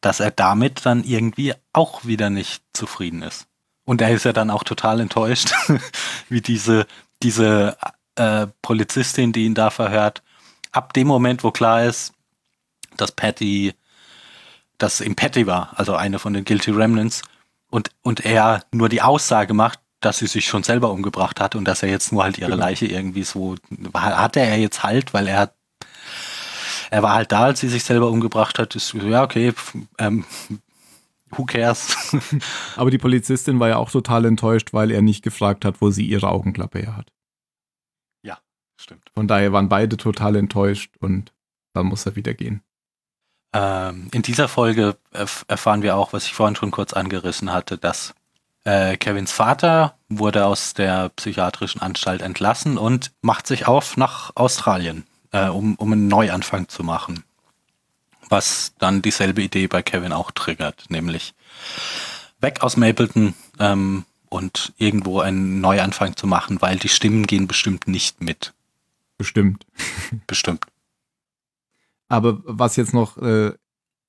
[0.00, 3.46] dass er damit dann irgendwie auch wieder nicht zufrieden ist.
[3.84, 5.52] Und er ist ja dann auch total enttäuscht,
[6.28, 6.86] wie diese,
[7.22, 7.76] diese
[8.14, 10.22] äh, Polizistin, die ihn da verhört.
[10.70, 12.12] Ab dem Moment, wo klar ist,
[12.96, 13.74] dass Patty,
[14.78, 17.22] dass ihm Patty war, also eine von den Guilty Remnants,
[17.70, 21.64] und, und er nur die Aussage macht, dass sie sich schon selber umgebracht hat und
[21.64, 22.64] dass er jetzt nur halt ihre Genau.
[22.64, 23.56] Leiche irgendwie so,
[23.94, 25.54] hatte er jetzt halt, weil er hat,
[26.90, 29.54] er war halt da, als sie sich selber umgebracht hat, ist, ja, okay,
[29.98, 30.24] ähm,
[31.30, 31.96] who cares?
[32.76, 36.04] Aber die Polizistin war ja auch total enttäuscht, weil er nicht gefragt hat, wo sie
[36.06, 37.12] ihre Augenklappe her hat.
[38.82, 39.10] Stimmt.
[39.14, 41.32] Von daher waren beide total enttäuscht und
[41.72, 42.62] dann muss er wieder gehen.
[43.54, 47.78] Ähm, in dieser Folge erf erfahren wir auch, was ich vorhin schon kurz angerissen hatte,
[47.78, 48.14] dass
[48.64, 55.06] äh, Kevins Vater wurde aus der psychiatrischen Anstalt entlassen und macht sich auf nach Australien,
[55.32, 57.24] äh, um, um einen Neuanfang zu machen.
[58.28, 61.34] Was dann dieselbe Idee bei Kevin auch triggert, nämlich
[62.40, 67.86] weg aus Mapleton ähm, und irgendwo einen Neuanfang zu machen, weil die Stimmen gehen bestimmt
[67.88, 68.54] nicht mit.
[69.18, 69.66] Bestimmt.
[70.26, 70.64] Bestimmt.
[72.08, 73.52] Aber was jetzt noch äh,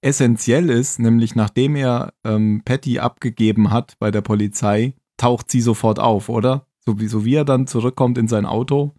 [0.04, 6.00] essentiell ist, nämlich nachdem er ähm, Patty abgegeben hat bei der Polizei, taucht sie sofort
[6.00, 6.66] auf, oder?
[6.86, 8.94] So wie, so wie er dann zurückkommt in sein Auto,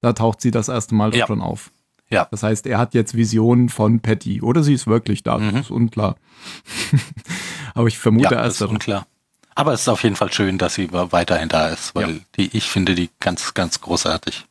[0.00, 1.26] da taucht sie das erste Mal Ja.
[1.26, 1.70] schon auf.
[2.10, 2.28] Ja.
[2.30, 4.40] Das heißt, er hat jetzt Visionen von Patty.
[4.42, 5.38] Oder sie ist wirklich da.
[5.38, 5.52] Mhm.
[5.52, 6.16] Das ist unklar.
[7.74, 8.60] Aber ich vermute ja, erst.
[8.60, 9.06] ist unklar.
[9.56, 12.20] Aber es ist auf jeden Fall schön, dass sie weiterhin da ist, weil Ja.
[12.36, 14.44] die, ich finde die ganz, ganz großartig.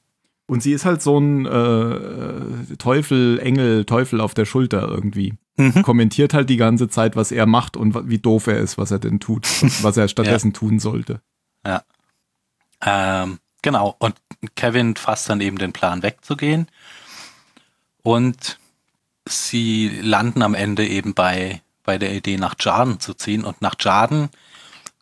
[0.47, 5.33] Und sie ist halt so ein äh, Teufel, Engel, Teufel auf der Schulter irgendwie.
[5.55, 5.83] Mhm.
[5.83, 8.99] Kommentiert halt die ganze Zeit, was er macht und wie doof er ist, was er
[8.99, 9.47] denn tut,
[9.83, 11.21] was er stattdessen tun sollte.
[12.85, 13.95] Ähm, genau.
[13.99, 14.15] Und
[14.55, 16.67] Kevin fasst dann eben den Plan wegzugehen.
[18.01, 18.59] Und
[19.27, 23.45] sie landen am Ende eben bei, bei der Idee, nach Jarden zu ziehen.
[23.45, 24.29] Und nach Jarden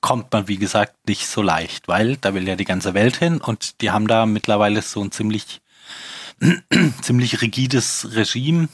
[0.02, 3.39] kommt man, wie gesagt, nicht so leicht, weil da will ja die ganze Welt hin
[3.39, 5.62] und die haben da mittlerweile so ein ziemlich,
[7.02, 8.68] ziemlich rigides Regime.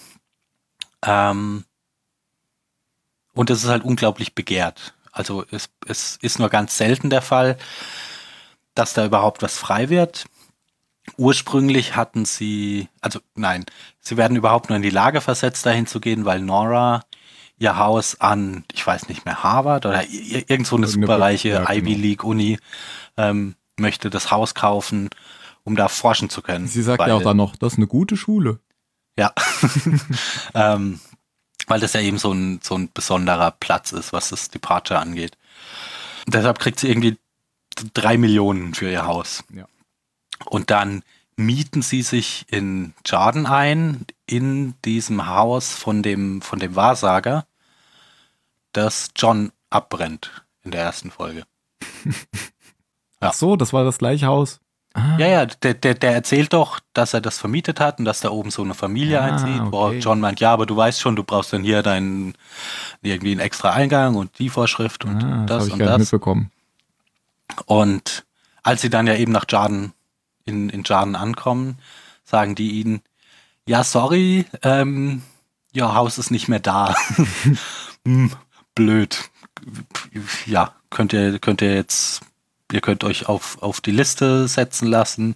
[1.08, 1.64] Ähm,
[3.34, 4.94] und es ist halt unglaublich begehrt.
[5.12, 7.58] Also es, es ist nur ganz selten der Fall,
[8.76, 10.26] dass da überhaupt was frei wird.
[11.18, 13.66] Ursprünglich hatten sie, also nein,
[14.00, 17.04] sie werden überhaupt nur in die Lage versetzt, dahin zu gehen, weil Nora
[17.58, 21.94] ihr Haus an, ich weiß nicht mehr, Harvard oder irgend so eine superreiche ja, Ivy
[21.94, 22.02] genau.
[22.02, 22.60] League Uni
[23.16, 25.10] ähm, möchte das Haus kaufen,
[25.64, 26.68] um da forschen zu können.
[26.68, 28.60] Sie sagt ja auch dann noch, das ist eine gute Schule.
[29.18, 29.34] Ja.
[30.54, 31.00] ähm,
[31.68, 35.38] weil das ja eben so ein, so ein besonderer Platz ist, was das Departure angeht.
[36.26, 37.18] Und deshalb kriegt sie irgendwie
[37.94, 39.44] drei Millionen für ihr Haus.
[39.54, 39.68] Ja.
[40.46, 41.04] Und dann
[41.36, 47.46] mieten sie sich in Jarden ein, in diesem Haus von dem, von dem Wahrsager,
[48.74, 51.44] das John abbrennt in der ersten Folge.
[53.20, 53.30] Ja.
[53.30, 54.60] Ach so, das war das gleiche Haus.
[54.98, 58.20] Ah, Ja, ja, der, der, der erzählt doch, dass er das vermietet hat und dass
[58.22, 60.00] da oben so eine Familie Ah, einzieht, wo okay.
[60.00, 62.34] John meint, ja, aber du weißt schon, du brauchst dann hier deinen
[63.02, 66.00] irgendwie einen extra Eingang und die Vorschrift und ah, das das ich und das.
[66.00, 66.52] mitbekommen.
[67.66, 68.26] Und
[68.64, 69.94] als sie dann ja eben nach Jarden,
[70.46, 71.78] in, in Jarden ankommen,
[72.24, 73.02] sagen die ihnen,
[73.68, 75.22] ja, sorry, ähm,
[75.74, 76.96] ihr Haus ist nicht mehr da.
[78.06, 78.32] hm,
[78.76, 79.30] blöd.
[80.46, 82.22] Ja, könnt ihr, könnt ihr jetzt,
[82.72, 85.36] ihr könnt euch auf, auf die Liste setzen lassen.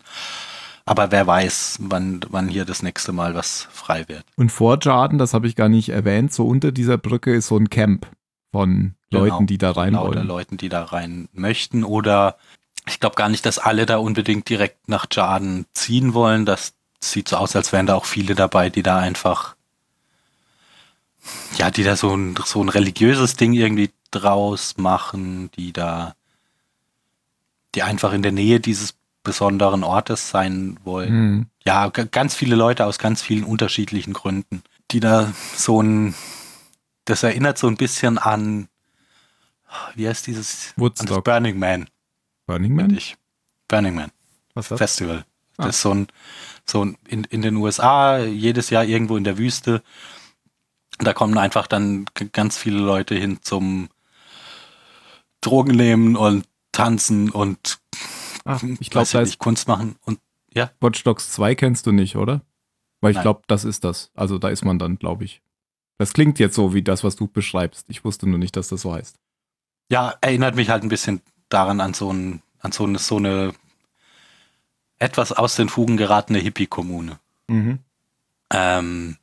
[0.85, 4.23] Aber wer weiß, wann, wann hier das nächste Mal was frei wird.
[4.35, 7.57] Und vor Jarden, das habe ich gar nicht erwähnt, so unter dieser Brücke ist so
[7.57, 8.07] ein Camp
[8.51, 9.25] von Genau.
[9.25, 10.27] Leuten, die da rein Lauter wollen.
[10.27, 11.83] Leuten, die da rein möchten.
[11.83, 12.37] Oder
[12.87, 16.45] ich glaube gar nicht, dass alle da unbedingt direkt nach Jarden ziehen wollen.
[16.45, 19.55] Das sieht so aus, als wären da auch viele dabei, die da einfach,
[21.57, 26.15] ja, die da so ein, so ein religiöses Ding irgendwie draus machen, die da,
[27.75, 31.09] die einfach in der Nähe dieses besonderen Ortes sein wollen.
[31.09, 31.45] Hm.
[31.63, 36.15] Ja, ganz viele Leute aus ganz vielen unterschiedlichen Gründen, die da so ein,
[37.05, 38.67] das erinnert so ein bisschen an,
[39.95, 40.49] wie heißt dieses?
[40.49, 41.23] An das Woodstock.
[41.23, 41.87] Burning Man,
[42.45, 42.89] Burning Man?
[42.91, 43.15] ich.
[43.67, 44.11] Burning Man
[44.53, 44.77] Was ist das?
[44.79, 45.25] Festival.
[45.57, 45.67] Ah.
[45.67, 46.07] Das ist so ein,
[46.65, 49.83] so ein in, in den USA, jedes Jahr irgendwo in der Wüste.
[50.97, 53.89] Da kommen einfach dann ganz viele Leute hin zum
[55.41, 57.79] Drogen nehmen und tanzen und
[58.45, 60.19] Ach, ich glaube, da ist Kunst machen und
[60.79, 62.41] Watch Dogs 2 kennst du nicht, oder?
[62.99, 64.11] Weil ich glaube, das ist das.
[64.13, 65.41] Also da ist man dann, glaube ich.
[65.97, 67.85] Das klingt jetzt so wie das, was du beschreibst.
[67.89, 69.17] Ich wusste nur nicht, dass das so heißt.
[69.89, 73.53] ja, erinnert mich halt ein bisschen daran an so ein, an so eine, so eine
[74.99, 77.19] etwas aus den Fugen geratene Hippie-Kommune.
[77.47, 77.79] Mhm.
[78.51, 79.17] Ähm,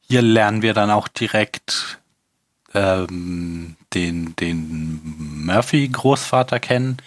[0.00, 2.02] hier lernen wir dann auch direkt
[2.74, 5.00] ähm, den, den
[5.46, 6.98] Murphy-Großvater kennen,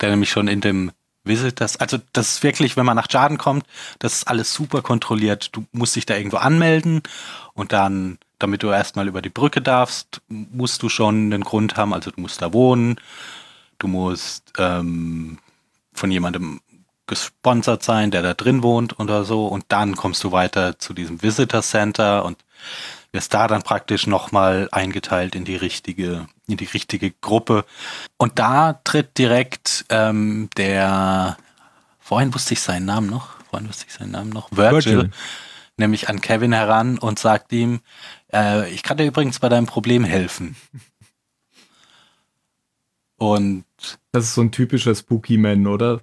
[0.00, 0.92] der nämlich schon in dem
[1.24, 1.76] Visitors.
[1.76, 3.64] Also das ist wirklich, wenn man nach Jarden kommt,
[4.00, 5.50] das ist alles super kontrolliert.
[5.52, 7.02] Du musst dich da irgendwo anmelden
[7.54, 11.94] und dann, damit du erstmal über die Brücke darfst, musst du schon einen Grund haben.
[11.94, 12.96] Also du musst da wohnen,
[13.78, 15.38] du musst ähm,
[15.92, 16.60] von jemandem
[17.06, 19.46] gesponsert sein, der da drin wohnt oder so.
[19.46, 22.38] Und dann kommst du weiter zu diesem Visitor Center und
[23.12, 27.64] wirst da dann praktisch nochmal eingeteilt in die richtige, in die richtige Gruppe.
[28.16, 31.36] Und da tritt direkt ähm, der,
[32.00, 35.10] vorhin wusste ich seinen Namen noch, vorhin wusste ich seinen Namen noch, Virgil, Virgil.
[35.76, 37.80] nämlich an Kevin heran und sagt ihm,
[38.32, 40.56] äh, ich kann dir übrigens bei deinem Problem helfen.
[43.16, 43.64] Und
[44.10, 46.00] Das ist so ein typischer Spooky Man, oder?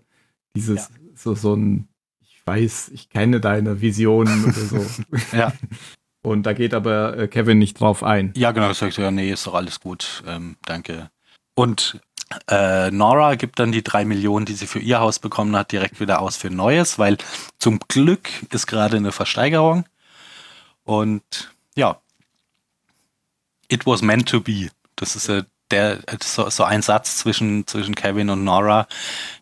[0.55, 0.87] Dieses, Ja.
[1.15, 1.89] so, so ein,
[2.21, 4.85] ich weiß, ich kenne deine Visionen oder so.
[5.37, 5.51] ja,
[6.21, 8.33] Und da geht aber äh, Kevin nicht drauf ein.
[8.35, 11.09] Ja, genau, sag ich so, ja, nee, ist doch alles gut, ähm, danke.
[11.55, 11.99] Und
[12.49, 15.99] äh, Nora gibt dann die drei Millionen, die sie für ihr Haus bekommen hat, direkt
[15.99, 17.17] wieder aus für Neues, weil
[17.57, 19.85] zum Glück ist gerade eine Versteigerung.
[20.83, 21.99] Und ja,
[23.69, 24.69] it was meant to be.
[24.95, 28.87] Das ist äh, der, so, so ein Satz zwischen, zwischen Kevin und Nora,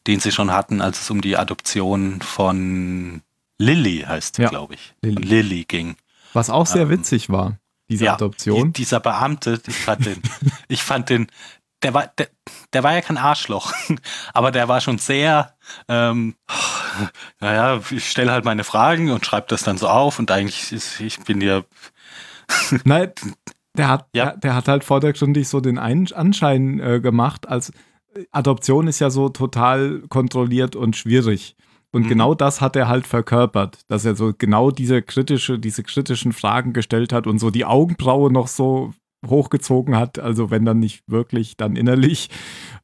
[0.06, 3.22] den sie schon hatten, als es um die Adoption von
[3.58, 4.94] Lily heißt Ja, glaube ich.
[5.02, 5.22] Lily.
[5.24, 5.96] Lily ging.
[6.38, 7.58] Was auch sehr Ähm, witzig war,
[7.90, 8.68] diese Adoption.
[8.74, 10.22] Die, dieser Beamte, ich fand den,
[10.68, 11.28] ich fand den,
[11.84, 12.28] der war, der,
[12.74, 13.74] der war ja kein Arschloch,
[14.34, 15.56] aber der war schon sehr,
[15.88, 16.36] ähm,
[17.40, 21.00] naja, ich stelle halt meine Fragen und schreibe das dann so auf und eigentlich ist,
[21.00, 21.64] ich bin ja,
[22.84, 23.12] Nein,
[23.76, 24.26] der hat, Ja.
[24.32, 27.72] der, der hat halt vordergründig so den Ein Anschein äh, gemacht, als
[28.32, 31.56] Adoption ist ja so total kontrolliert und schwierig.
[31.94, 32.10] Und Mhm.
[32.10, 36.74] genau das hat er halt verkörpert, dass er so genau diese kritische, diese kritischen Fragen
[36.74, 38.94] gestellt hat und so die Augenbraue noch so
[39.26, 42.30] hochgezogen hat, also wenn dann nicht wirklich, dann innerlich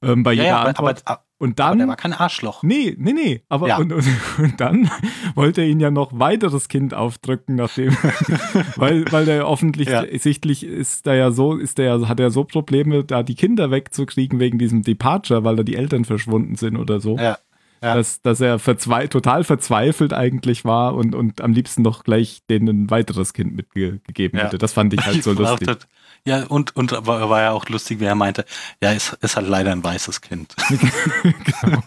[0.02, 1.02] ähm, bei ja, jeder ja, aber, Antwort.
[1.06, 2.64] aber, und aber dann der war kein Arschloch.
[2.64, 3.42] Nee, nee, nee.
[3.50, 3.78] Aber Ja.
[3.78, 4.06] und, und,
[4.40, 4.90] und dann
[5.36, 7.92] wollte er ihn ja noch weiteres Kind aufdrücken, nachdem,
[8.78, 10.04] weil, weil der offentlich Ja.
[10.18, 13.70] sichtlich ist da ja so, ist der ja, hat er so Probleme, da die Kinder
[13.72, 17.18] wegzukriegen wegen diesem Departure, weil da die Eltern verschwunden sind oder so.
[17.18, 17.38] Ja,
[17.84, 17.96] ja.
[17.96, 22.86] Dass, dass er verzwei total verzweifelt eigentlich war und, und am liebsten noch gleich denen
[22.86, 24.46] ein weiteres Kind mitgegeben Ja.
[24.46, 24.58] hätte.
[24.58, 25.68] Das fand ich halt so Ich lustig.
[25.68, 25.88] brauchte-
[26.26, 28.46] Ja, und, und war, war ja auch lustig, wie er meinte,
[28.82, 30.56] ja, ist, ist halt leider ein weißes Kind.
[31.62, 31.84] genau.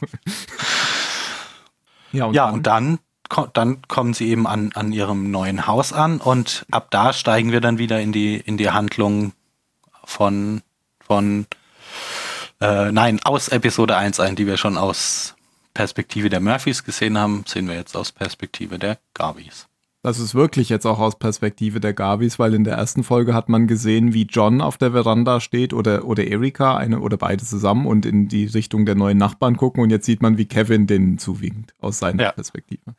[2.13, 2.99] Ja, und ja, dann, und dann,
[3.55, 7.61] dann kommen sie eben an, an ihrem neuen Haus an und ab da steigen wir
[7.61, 9.33] dann wieder in die, in die Handlung
[10.05, 10.63] von,
[11.01, 11.47] von
[12.61, 15.35] äh, nein, aus Episode 1 ein, die wir schon aus
[15.77, 19.69] Perspektive der Murphys gesehen haben, sehen wir jetzt aus Perspektive der Garveys.
[20.03, 23.49] Das ist wirklich jetzt auch aus Perspektive der Gavis, weil in der ersten Folge hat
[23.49, 27.87] man gesehen, wie John auf der Veranda steht oder, oder Erika, eine oder beide zusammen
[27.87, 31.19] und in die Richtung der neuen Nachbarn gucken und jetzt sieht man, wie Kevin denen
[31.19, 32.33] zuwinkt aus seiner Ja.
[32.33, 32.95] Perspektive.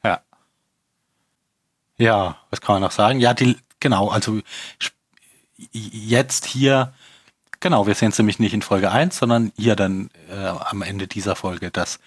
[1.97, 3.19] Ja, was kann man noch sagen?
[3.21, 4.41] Ja, die, genau, also
[5.71, 6.93] jetzt hier,
[7.59, 11.07] genau, wir sehen es nämlich nicht in Folge 1, sondern hier dann äh, am Ende
[11.07, 11.99] dieser Folge, dass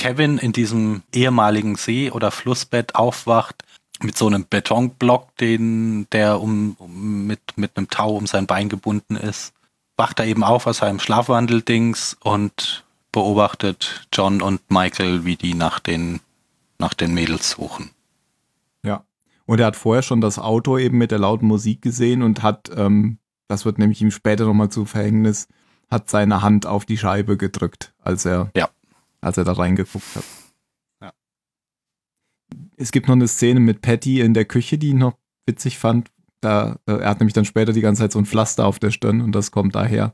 [0.00, 3.64] Kevin in diesem ehemaligen See- oder Flussbett aufwacht
[4.02, 8.70] mit so einem Betonblock, den, der um, um mit, mit einem Tau um sein Bein
[8.70, 9.52] gebunden ist.
[9.98, 15.80] Wacht er eben auf aus seinem Schlafwandeldings und beobachtet John und Michael, wie die nach
[15.80, 16.20] den,
[16.78, 17.90] nach den Mädels suchen.
[18.82, 19.04] Ja.
[19.44, 22.70] Und er hat vorher schon das Auto eben mit der lauten Musik gesehen und hat,
[22.74, 25.46] ähm, das wird nämlich ihm später nochmal zu Verhängnis,
[25.90, 28.70] hat seine Hand auf die Scheibe gedrückt, als er, Ja.
[29.20, 30.24] Als er da reingeguckt hat.
[31.02, 31.12] Ja.
[32.76, 35.14] Es gibt noch eine Szene mit Patty in der Küche, die ich noch
[35.46, 36.10] witzig fand.
[36.40, 38.90] Da, äh, er hat nämlich dann später die ganze Zeit so ein Pflaster auf der
[38.90, 40.12] Stirn und das kommt daher,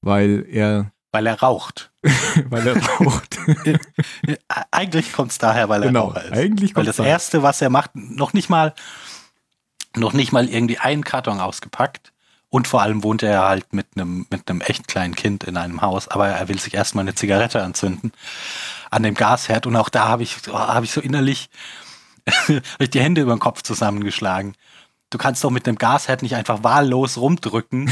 [0.00, 1.92] weil er, Weil er raucht.
[2.48, 3.38] weil er raucht.
[4.70, 6.06] Eigentlich kommt es daher, weil er genau.
[6.06, 6.32] Raucher ist.
[6.32, 8.74] Eigentlich Weil das erste, was er macht, noch nicht mal,
[9.96, 12.09] noch nicht mal irgendwie einen Karton ausgepackt.
[12.50, 15.82] Und vor allem wohnt er halt mit einem, mit einem echt kleinen Kind in einem
[15.82, 18.12] Haus, aber er will sich erstmal eine Zigarette anzünden
[18.90, 19.66] an dem Gasherd.
[19.66, 21.48] Und auch da habe ich, oh, habe ich so innerlich
[22.26, 24.54] hab ich die Hände über den Kopf zusammengeschlagen.
[25.10, 27.90] Du kannst doch mit einem Gasherd nicht einfach wahllos rumdrücken.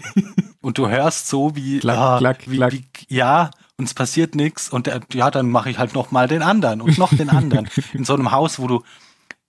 [0.60, 2.72] und du hörst so, wie, Klack, ah, klack, wie, klack.
[2.72, 4.70] wie ja, und es passiert nichts.
[4.70, 7.68] Und ja, dann mache ich halt noch mal den anderen und noch den anderen.
[7.92, 8.82] In so einem Haus, wo du,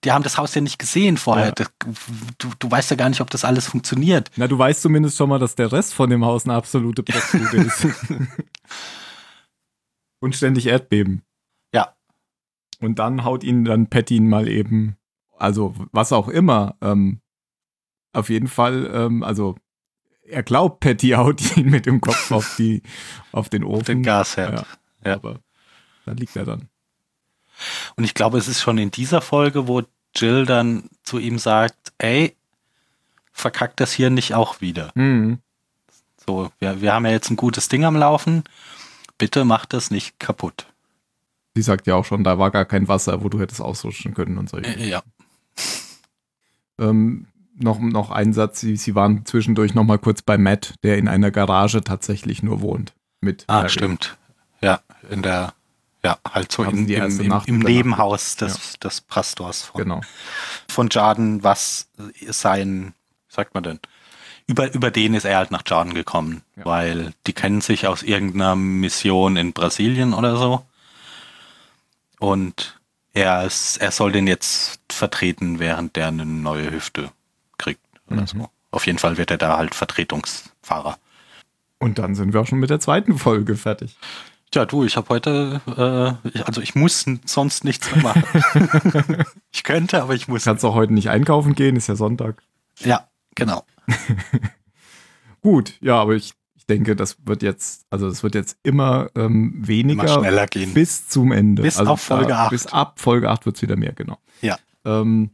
[0.04, 1.46] die haben das Haus ja nicht gesehen vorher.
[1.46, 1.52] Ja.
[1.52, 1.70] Das,
[2.38, 4.30] du, du weißt ja gar nicht, ob das alles funktioniert.
[4.36, 7.56] Na, du weißt zumindest schon mal, dass der Rest von dem Haus eine absolute Bruchbude
[7.66, 7.86] ist.
[10.20, 11.22] Und ständig Erdbeben.
[11.74, 11.96] Ja.
[12.80, 14.96] Und dann haut ihn dann Patty mal eben,
[15.36, 17.20] also was auch immer, ähm,
[18.12, 19.56] auf jeden Fall, ähm, also
[20.22, 22.82] er glaubt, Patty haut ihn mit dem Kopf auf die,
[23.32, 23.84] auf den Ofen.
[23.84, 24.60] Den Gasherd.
[24.60, 24.66] Ja.
[25.04, 25.14] Ja.
[25.16, 25.40] Aber
[26.04, 26.68] da liegt er dann.
[27.96, 29.82] Und ich glaube, es ist schon in dieser Folge, wo
[30.16, 32.34] Jill dann zu ihm sagt, ey,
[33.32, 34.90] verkackt das hier nicht auch wieder.
[34.94, 35.38] Mhm.
[36.26, 38.44] So, wir, wir haben ja jetzt ein gutes Ding am Laufen.
[39.16, 40.66] Bitte mach das nicht kaputt.
[41.54, 44.38] Sie sagt ja auch schon, da war gar kein Wasser, wo du hättest ausrutschen können
[44.38, 44.58] und so.
[44.58, 45.02] Äh, ja.
[46.78, 50.98] Ähm, noch, noch ein Satz, sie, sie waren zwischendurch noch mal kurz bei Matt, der
[50.98, 52.92] in einer Garage tatsächlich nur wohnt.
[53.20, 53.70] Mit Ah, Harry.
[53.70, 54.16] stimmt.
[54.60, 54.80] Ja,
[55.10, 55.54] in der,
[56.04, 57.58] ja, halt so im, im, im, im.
[57.58, 60.00] Nebenhaus des, des Pastors von, Genau.
[60.68, 61.88] von Jordan, was
[62.28, 62.94] sein,
[63.28, 63.80] wie sagt man denn?
[64.46, 66.64] Über, über den ist er halt nach Jordan gekommen, Ja.
[66.64, 70.64] weil die kennen sich aus irgendeiner Mission in Brasilien oder so.
[72.18, 72.78] Und
[73.12, 77.10] er, ist, er soll den jetzt vertreten, während der eine neue Hüfte
[77.58, 77.80] kriegt
[78.10, 78.26] oder Mhm.
[78.26, 78.50] so.
[78.70, 80.98] Auf jeden Fall wird er da halt Vertretungsfahrer.
[81.78, 83.96] Und dann sind wir auch schon mit der zweiten Folge fertig.
[84.54, 85.60] Ja, du, ich habe heute,
[86.24, 88.24] äh, ich, also ich muss sonst nichts mehr machen.
[89.52, 90.44] ich könnte, aber ich muss.
[90.44, 92.42] Kannst auch heute nicht einkaufen gehen, ist ja Sonntag.
[92.80, 93.64] Ja, genau.
[95.42, 99.54] Gut, ja, aber ich, ich denke, das wird jetzt, also es wird jetzt immer ähm,
[99.56, 100.72] weniger Immer schneller gehen.
[100.74, 101.62] bis zum Ende.
[101.62, 102.50] Bis also auf Folge da- 8.
[102.50, 104.18] Bis ab Folge 8 wird es wieder mehr, genau.
[104.40, 104.56] Ja.
[104.84, 105.30] Ähm,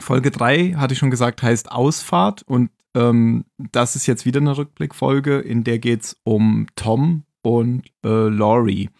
[0.00, 4.56] Folge 3, hatte ich schon gesagt, heißt Ausfahrt und ähm, das ist jetzt wieder eine
[4.56, 8.90] Rückblickfolge, in der geht es um Tom und äh, Laurie.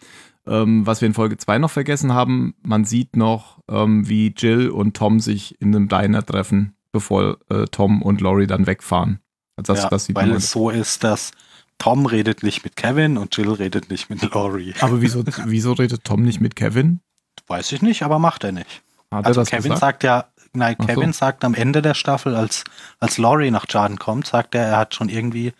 [0.45, 4.69] Ähm, was wir in Folge 2 noch vergessen haben, man sieht noch, ähm, wie Jill
[4.69, 9.19] und Tom sich in einem Diner treffen, bevor äh, Tom und Laurie dann wegfahren.
[9.55, 11.31] Also das, ja, das weil es so ist, dass
[11.77, 14.73] Tom redet nicht mit Kevin und Jill redet nicht mit Laurie.
[14.81, 16.99] Aber wieso, wieso redet Tom nicht mit Kevin?
[17.47, 18.83] Weiß ich nicht, aber macht er nicht.
[19.11, 19.79] Hat Also er Kevin gesagt?
[19.79, 20.87] sagt ja, nein, Ach so.
[20.87, 22.63] Kevin sagt am Ende der Staffel, als,
[22.99, 25.53] als Laurie nach Jordan kommt, sagt er, er hat schon irgendwie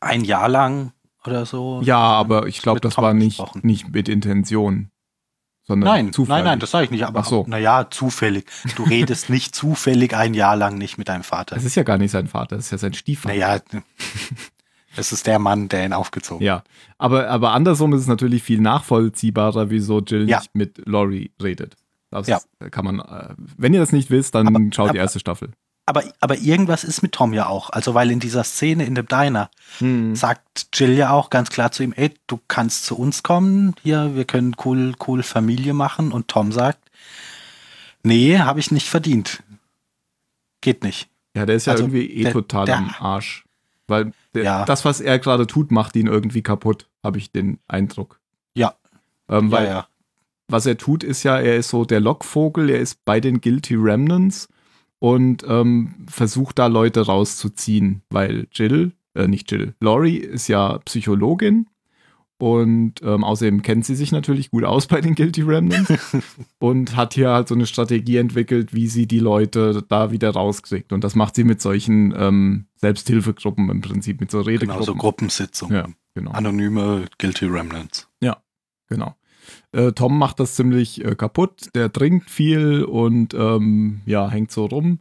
[0.00, 0.92] ein Jahr lang
[1.26, 1.80] oder so.
[1.82, 3.60] Ja, aber ich glaube, das Tom war nicht, gesprochen.
[3.64, 4.90] nicht mit Intention,
[5.62, 6.36] sondern Nein, zufällig.
[6.38, 7.04] nein, nein, das sage ich nicht.
[7.04, 7.44] Aber Ach so.
[7.48, 8.46] naja, zufällig.
[8.76, 11.54] Du redest nicht zufällig ein Jahr lang nicht mit deinem Vater.
[11.54, 13.34] Das ist ja gar nicht sein Vater, das ist ja sein Stiefvater.
[13.34, 13.60] Naja,
[14.96, 16.62] es ist der Mann, der ihn aufgezogen Ja,
[16.98, 20.38] aber, aber andersrum ist es natürlich viel nachvollziehbarer, wieso Jill Ja.
[20.38, 21.76] nicht mit Laurie redet.
[22.10, 22.38] Das Ja.
[22.70, 25.50] kann man, äh, wenn ihr das nicht wisst, dann Aber- schaut die aber- erste Staffel.
[25.86, 27.68] Aber, aber irgendwas ist mit Tom ja auch.
[27.70, 29.50] Also, weil in dieser Szene in dem Diner
[30.14, 34.14] sagt Jill ja auch ganz klar zu ihm, ey, du kannst zu uns kommen, hier,
[34.14, 36.10] wir können cool, cool Familie machen.
[36.12, 36.78] Und Tom sagt,
[38.02, 39.42] nee, habe ich nicht verdient.
[40.62, 41.08] Geht nicht.
[41.36, 43.44] Ja, der ist ja Also, irgendwie eh der- total der- am Arsch.
[43.86, 44.64] Weil der, Ja.
[44.64, 48.18] das, was er gerade tut, macht ihn irgendwie kaputt, habe ich den Eindruck.
[48.54, 48.74] Ja.
[49.28, 49.88] Ähm, weil ja, ja.
[50.48, 53.74] was er tut, ist ja, er ist so der Lockvogel, er ist bei den Guilty
[53.74, 54.48] Remnants
[54.98, 61.66] und ähm, versucht da Leute rauszuziehen, weil Jill, äh, nicht Jill, Laurie ist ja Psychologin
[62.38, 65.92] und ähm, außerdem kennt sie sich natürlich gut aus bei den Guilty Remnants
[66.58, 70.92] und hat hier halt so eine Strategie entwickelt, wie sie die Leute da wieder rauskriegt.
[70.92, 74.84] Und das macht sie mit solchen ähm, Selbsthilfegruppen im Prinzip, mit so Genau, Redegruppen.
[74.84, 75.74] so Gruppensitzungen.
[75.76, 76.32] ja, genau.
[76.32, 78.08] Anonyme Guilty Remnants.
[78.88, 79.14] Genau.
[79.74, 81.68] Äh, Tom macht das ziemlich äh, kaputt.
[81.74, 85.00] Der trinkt viel und ähm, ja, hängt so rum.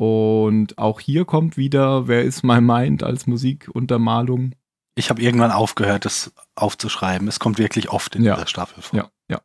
[0.00, 4.52] Und auch hier kommt wieder Wer ist my mind als Musikuntermalung.
[4.96, 7.28] Ich habe irgendwann aufgehört, das aufzuschreiben.
[7.28, 8.34] Es kommt wirklich oft in Ja.
[8.34, 8.98] dieser Staffel vor.
[8.98, 9.40] Ja, ja.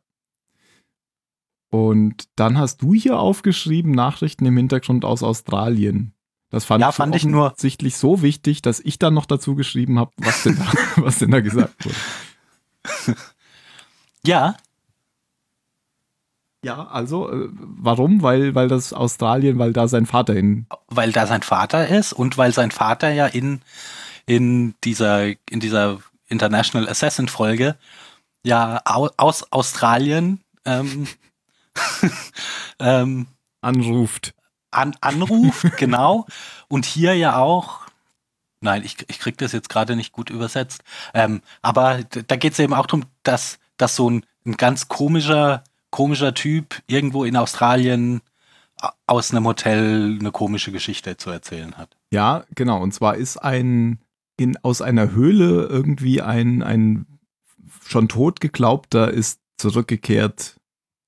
[1.70, 6.14] Und dann hast du hier aufgeschrieben Nachrichten im Hintergrund aus Australien.
[6.50, 9.54] Das fand, Ja, ich, fand ich nur- offensichtlich so wichtig, dass ich dann noch dazu
[9.54, 10.46] geschrieben habe, was
[10.96, 13.16] was denn da gesagt wurde.
[14.24, 14.56] Ja,
[16.62, 18.22] Ja, also äh, warum?
[18.22, 22.36] Weil, weil das Australien, weil da sein Vater hin weil da sein Vater ist und
[22.36, 23.62] weil sein Vater ja in,
[24.26, 27.76] in dieser, in dieser International Assassin Folge
[28.44, 31.06] ja au, aus Australien ähm,
[32.78, 33.26] ähm,
[33.62, 34.34] anruft.
[34.70, 36.26] an, anruft, genau.
[36.68, 37.80] Und hier ja auch,
[38.60, 40.82] nein, ich, ich krieg das jetzt gerade nicht gut übersetzt,
[41.14, 45.64] ähm, aber da geht es eben auch darum, dass, dass so ein, ein ganz komischer,
[45.90, 48.20] komischer Typ irgendwo in Australien
[49.06, 51.96] aus einem Hotel eine komische Geschichte zu erzählen hat.
[52.12, 52.82] Ja, genau.
[52.82, 53.98] Und zwar ist ein
[54.40, 57.06] in, aus einer Höhle irgendwie ein, ein
[57.84, 60.58] schon tot geglaubter ist zurückgekehrt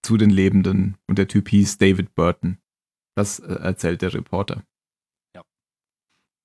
[0.02, 0.96] zu den Lebenden.
[1.06, 2.58] Und der Typ hieß David Burton.
[3.14, 4.62] Das äh, erzählt der Reporter.
[5.34, 5.42] Ja.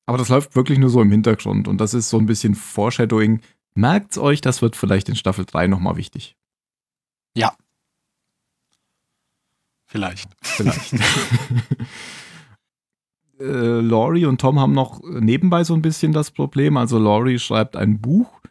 [0.06, 1.68] Aber das läuft wirklich nur so im Hintergrund.
[1.68, 3.42] Und das ist so ein bisschen Foreshadowing.
[3.78, 6.36] Merkt's euch, das wird vielleicht in Staffel 3 nochmal wichtig.
[9.86, 10.30] Vielleicht.
[10.42, 10.94] Vielleicht.
[13.40, 16.76] äh, Laurie und Tom haben noch nebenbei so ein bisschen das Problem.
[16.76, 18.42] Also Laurie schreibt ein Buch,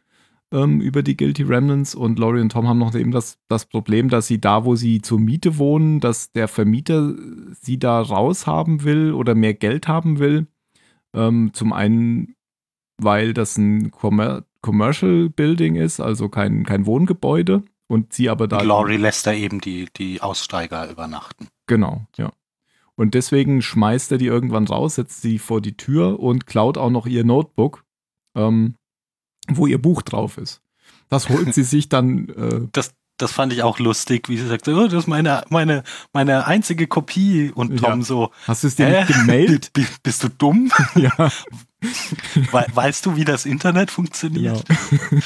[0.53, 4.09] ähm, über die Guilty Remnants und Laurie und Tom haben noch eben das, das Problem,
[4.09, 7.17] dass sie da, wo sie zur Miete wohnen, dass der Vermieter
[7.61, 10.47] sie da raushaben will oder mehr Geld haben will.
[11.15, 12.37] Ähm, zum einen,
[12.97, 18.63] weil das ein Commer Commercial Building ist, also kein, kein Wohngebäude und sie aber da.
[18.63, 21.47] Laurie lässt da eben die, die Aussteiger übernachten.
[21.69, 22.33] Genau, ja.
[22.97, 26.91] Und deswegen schmeißt er die irgendwann raus, setzt sie vor die Tür und klaut auch
[26.91, 27.85] noch ihr Notebook,
[28.35, 28.75] ähm,
[29.49, 30.63] wo ihr Buch drauf ist.
[31.09, 32.29] Das holt sie sich dann.
[32.31, 35.83] Äh, das, das fand ich auch lustig, wie sie sagt, oh, das ist meine, meine,
[36.13, 37.51] meine einzige Kopie.
[37.55, 38.05] Und Tom Ja.
[38.05, 39.01] so, hast du es dir Hä?
[39.05, 39.71] nicht gemeldet?
[39.75, 40.71] "B- bist du dumm?
[40.95, 41.13] ja,
[42.53, 44.65] We weißt du, wie das Internet funktioniert?
[44.67, 45.23] genau.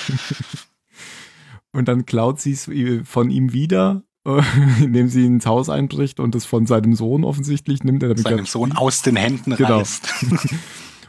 [1.72, 2.68] und dann klaut sie es
[3.09, 4.43] von ihm wieder, äh,
[4.82, 8.03] indem sie ins Haus einbricht und es von seinem Sohn offensichtlich nimmt.
[8.03, 9.78] Damit Seinem Sohn aus den Händen Genau.
[9.78, 10.09] reißt.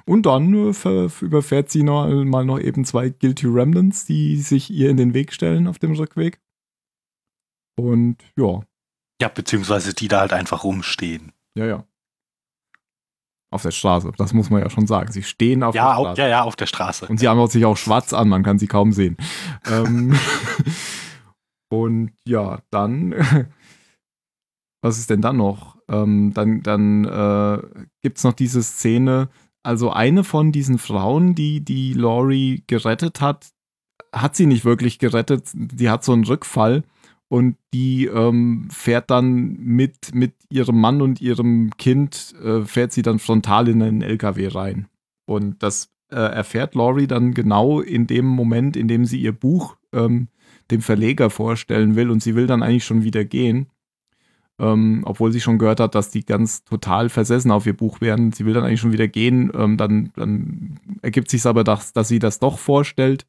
[0.06, 4.90] Und dann äh, überfährt sie noch mal noch eben zwei Guilty Remnants, die sich ihr
[4.90, 6.40] in den Weg stellen auf dem Rückweg.
[7.78, 8.62] Und ja,
[9.22, 11.32] Ja, beziehungsweise die da halt einfach rumstehen.
[11.56, 11.86] ja, ja.
[13.54, 15.12] Auf der Straße, das muss man ja schon sagen.
[15.12, 16.22] Sie stehen auf Ja, der Straße.
[16.22, 17.08] ja, ja, auf der Straße.
[17.08, 19.18] Und sie haben sich auch schwarz an, man kann sie kaum sehen.
[19.66, 20.18] ähm,
[21.70, 23.14] und ja, dann,
[24.82, 25.78] was ist denn dann noch?
[25.90, 29.30] Ähm, dann dann äh, gibt es noch diese Szene,
[29.64, 33.50] also eine von diesen Frauen, die die Laurie gerettet hat,
[34.14, 35.50] hat sie nicht wirklich gerettet.
[35.54, 36.84] Die hat so einen Rückfall
[37.32, 43.04] und die ähm, fährt dann mit, mit ihrem Mann und ihrem Kind, äh, fährt sie
[43.04, 44.88] dann frontal in einen LKW rein.
[45.24, 49.78] Und das äh, erfährt Laurie dann genau in dem Moment, in dem sie ihr Buch
[49.94, 50.28] ähm,
[50.72, 53.68] dem Verleger vorstellen will und sie will dann eigentlich schon wieder gehen.
[54.60, 58.34] Ähm, obwohl sie schon gehört hat, dass die ganz total versessen auf ihr Buch wären.
[58.34, 59.54] Sie will dann eigentlich schon wieder gehen.
[59.56, 63.26] Ähm, dann, dann ergibt sich aber, dass, dass sie das doch vorstellt.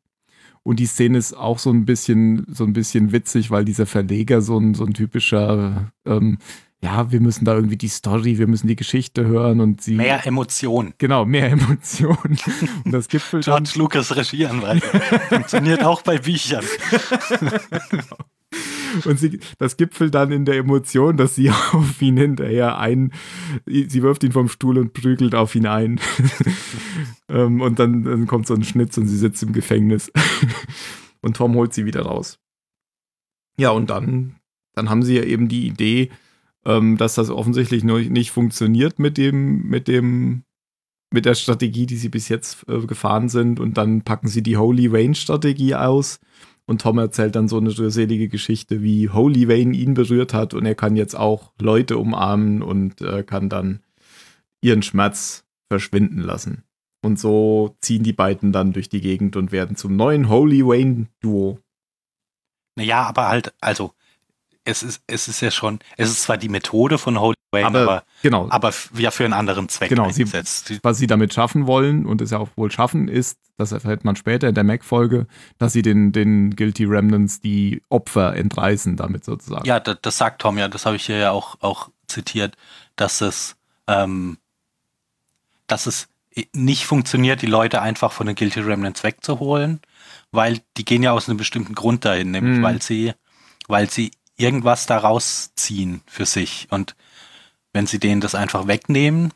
[0.64, 4.42] Und die Szene ist auch so ein bisschen, so ein bisschen witzig, weil dieser Verleger
[4.42, 6.38] so ein, so ein typischer, ähm,
[6.82, 9.94] ja, wir müssen da irgendwie die Story, wir müssen die Geschichte hören und sie.
[9.94, 10.94] Mehr Emotion.
[10.98, 12.38] Genau, mehr Emotionen.
[12.84, 13.40] Und das Gipfel.
[13.40, 15.00] George Lucas Regieanweisung.
[15.28, 16.64] Funktioniert auch bei Büchern.
[19.04, 23.12] Und sie, das gipfelt dann in der Emotion, dass sie auf ihn hinterher ein,
[23.66, 26.00] sie wirft ihn vom Stuhl und prügelt auf ihn ein.
[27.28, 30.10] ähm, und dann, dann kommt so ein Schnitz und sie sitzt im Gefängnis.
[31.20, 32.38] und Tom holt sie wieder raus.
[33.58, 34.36] Ja, und dann,
[34.74, 36.10] dann haben sie ja eben die Idee,
[36.64, 40.44] ähm, dass das offensichtlich nicht funktioniert mit dem, mit dem,
[41.12, 43.60] mit der Strategie, die sie bis jetzt äh, gefahren sind.
[43.60, 46.18] Und dann packen sie die Holy Range Strategie aus.
[46.66, 50.64] Und Tom erzählt dann so eine rührselige Geschichte, wie Holy Wayne ihn berührt hat und
[50.64, 53.80] er kann jetzt auch Leute umarmen und äh, kann dann
[54.60, 56.62] ihren Schmerz verschwinden lassen.
[57.04, 61.08] Und so ziehen die beiden dann durch die Gegend und werden zum neuen Holy Wayne
[61.20, 61.58] Duo.
[62.76, 63.92] Naja, aber halt, also,
[64.64, 67.80] es ist, es ist ja schon, es ist zwar die Methode von Holy Wayne, Aber,
[67.82, 70.72] aber, genau, aber, ja für einen anderen Zweck Genau, sie- eingesetzt.
[70.82, 74.16] Was sie damit schaffen wollen und es ja auch wohl schaffen ist, das erfährt man
[74.16, 75.26] später in der Mac-Folge,
[75.58, 79.66] dass sie den, den Guilty Remnants die Opfer entreißen damit sozusagen.
[79.66, 82.56] Ja, das, das sagt Tom ja, das habe ich hier ja auch, auch zitiert,
[82.96, 83.56] dass es,
[83.88, 84.38] ähm,
[85.66, 86.08] dass es
[86.54, 89.80] nicht funktioniert, die Leute einfach von den Guilty Remnants wegzuholen,
[90.30, 92.62] weil die gehen ja aus einem bestimmten Grund dahin, nämlich Mhm.
[92.62, 93.12] weil sie,
[93.68, 94.12] weil sie
[94.42, 96.66] irgendwas daraus ziehen für sich.
[96.70, 96.96] Und
[97.72, 99.32] wenn sie denen das einfach wegnehmen,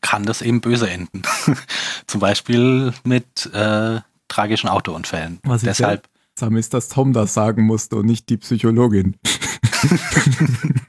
[0.00, 1.22] kann das eben böse enden.
[2.06, 5.38] Zum Beispiel mit äh, tragischen Autounfällen.
[5.44, 9.16] Was Deshalb, Sam ist, dass Tom das sagen musste und nicht die Psychologin.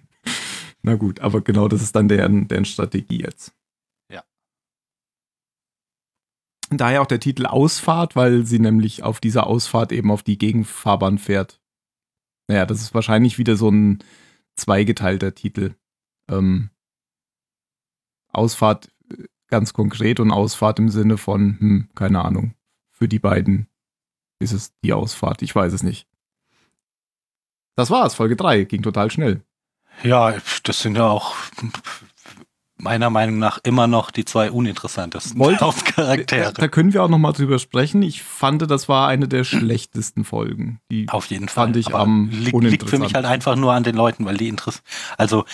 [0.84, 3.54] Na gut, aber genau das ist dann deren, deren Strategie jetzt.
[4.12, 4.24] Ja.
[6.70, 11.18] Daher auch der Titel Ausfahrt, weil sie nämlich auf dieser Ausfahrt eben auf die Gegenfahrbahn
[11.18, 11.62] fährt.
[12.54, 14.04] Naja, das ist wahrscheinlich wieder so ein
[14.56, 15.74] zweigeteilter Titel.
[16.30, 16.70] Ähm,
[18.32, 22.54] Ausfahrt äh, ganz konkret und Ausfahrt im Sinne von, hm, keine Ahnung,
[22.92, 23.66] für die beiden
[24.38, 26.08] ist es die Ausfahrt, ich weiß es nicht.
[27.76, 29.44] Das war's, Folge 3, ging total schnell.
[30.04, 31.34] Ja, das sind ja auch
[32.84, 36.54] meiner Meinung nach immer noch die zwei uninteressantesten Wollt- Da, Hauptcharaktere.
[36.54, 38.04] da können wir auch noch mal drüber sprechen.
[38.04, 40.80] Ich fand, das war eine der schlechtesten Folgen.
[40.92, 41.66] Die, Auf jeden Fall.
[41.66, 44.38] Fand ich Aber am li liegt für mich halt einfach nur an den Leuten, weil
[44.38, 44.84] die interessieren.
[45.18, 45.46] Also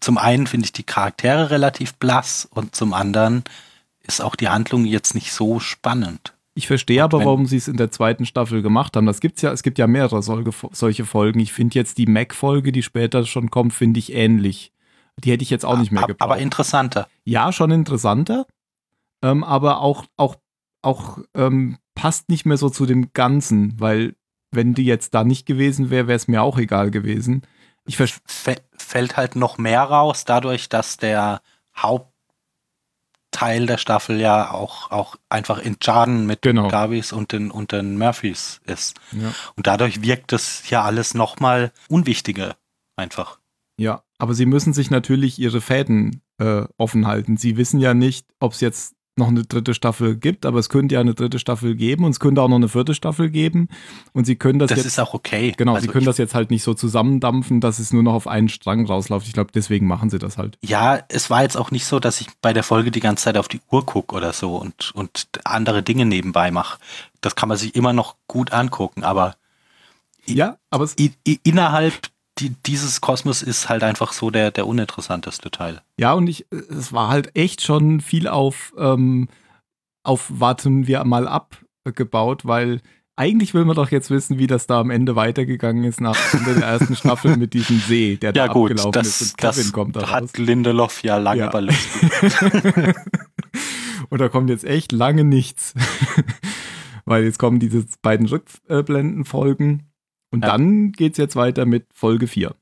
[0.00, 3.44] zum einen finde ich die Charaktere relativ blass und zum anderen
[4.02, 6.32] ist auch die Handlung jetzt nicht so spannend.
[6.54, 9.06] ich verstehe aber, warum sie es in der zweiten Staffel gemacht haben.
[9.06, 11.40] Das gibt's ja, es gibt ja mehrere solche, solche Folgen.
[11.40, 14.72] Ich finde jetzt die Mac-Folge, die später schon kommt, finde ich ähnlich.
[15.18, 16.22] Die hätte ich jetzt auch nicht mehr gebraucht.
[16.22, 17.08] Aber interessanter.
[17.24, 18.46] ja, schon interessanter,
[19.22, 20.36] ähm, aber auch, auch,
[20.82, 24.14] auch ähm, passt nicht mehr so zu dem Ganzen, weil
[24.52, 27.42] wenn die jetzt da nicht gewesen wäre, wäre es mir auch egal gewesen.
[27.86, 28.56] Ich verstehe.
[28.76, 31.40] Fällt halt noch mehr raus, dadurch, dass der
[31.76, 36.62] Hauptteil der Staffel ja auch, auch einfach in Jarden mit Genau.
[36.62, 38.98] den Garvis und den, und den Murphys ist.
[39.12, 39.32] Ja.
[39.56, 42.56] Und dadurch wirkt das ja alles nochmal unwichtiger
[42.96, 43.38] einfach.
[43.78, 47.36] ja, aber sie müssen sich natürlich ihre Fäden äh, offen halten.
[47.36, 50.94] Sie wissen ja nicht, ob es jetzt noch eine dritte Staffel gibt, aber es könnte
[50.96, 53.68] ja eine dritte Staffel geben und es könnte auch noch eine vierte Staffel geben.
[54.12, 54.86] Und sie können das, Das jetzt.
[54.88, 55.54] ist auch okay.
[55.56, 58.26] Genau, Also sie können das jetzt halt nicht so zusammendampfen, dass es nur noch auf
[58.26, 59.26] einen Strang rausläuft.
[59.26, 60.58] Ich glaube, deswegen machen sie das halt.
[60.62, 63.38] Ja, es war jetzt auch nicht so, dass ich bei der Folge die ganze Zeit
[63.38, 66.78] auf die Uhr gucke oder so und, und andere Dinge nebenbei mache.
[67.22, 69.36] Das kann man sich immer noch gut angucken, aber
[70.26, 70.86] Ja, aber
[71.42, 71.94] innerhalb
[72.38, 75.80] die, dieses Kosmos ist halt einfach so der, der uninteressanteste Teil.
[75.98, 79.28] ja, und ich, es war halt echt schon viel auf, ähm,
[80.04, 82.80] auf warten wir mal ab äh, gebaut, weil
[83.18, 86.56] eigentlich will man doch jetzt wissen, wie das da am Ende weitergegangen ist nach der
[86.62, 89.72] ersten Staffel mit diesem See, der Ja da gut, abgelaufen das, ist und Kevin das
[89.72, 90.10] kommt da raus.
[90.10, 91.48] hat Lindelof ja lange Ja.
[91.48, 91.78] überlegt.
[94.08, 95.74] Und da kommt jetzt echt lange nichts.
[97.06, 99.90] Weil jetzt kommen diese beiden Rückblendenfolgen.
[100.30, 100.52] Und Ja.
[100.52, 102.54] dann geht's jetzt weiter mit Folge 4.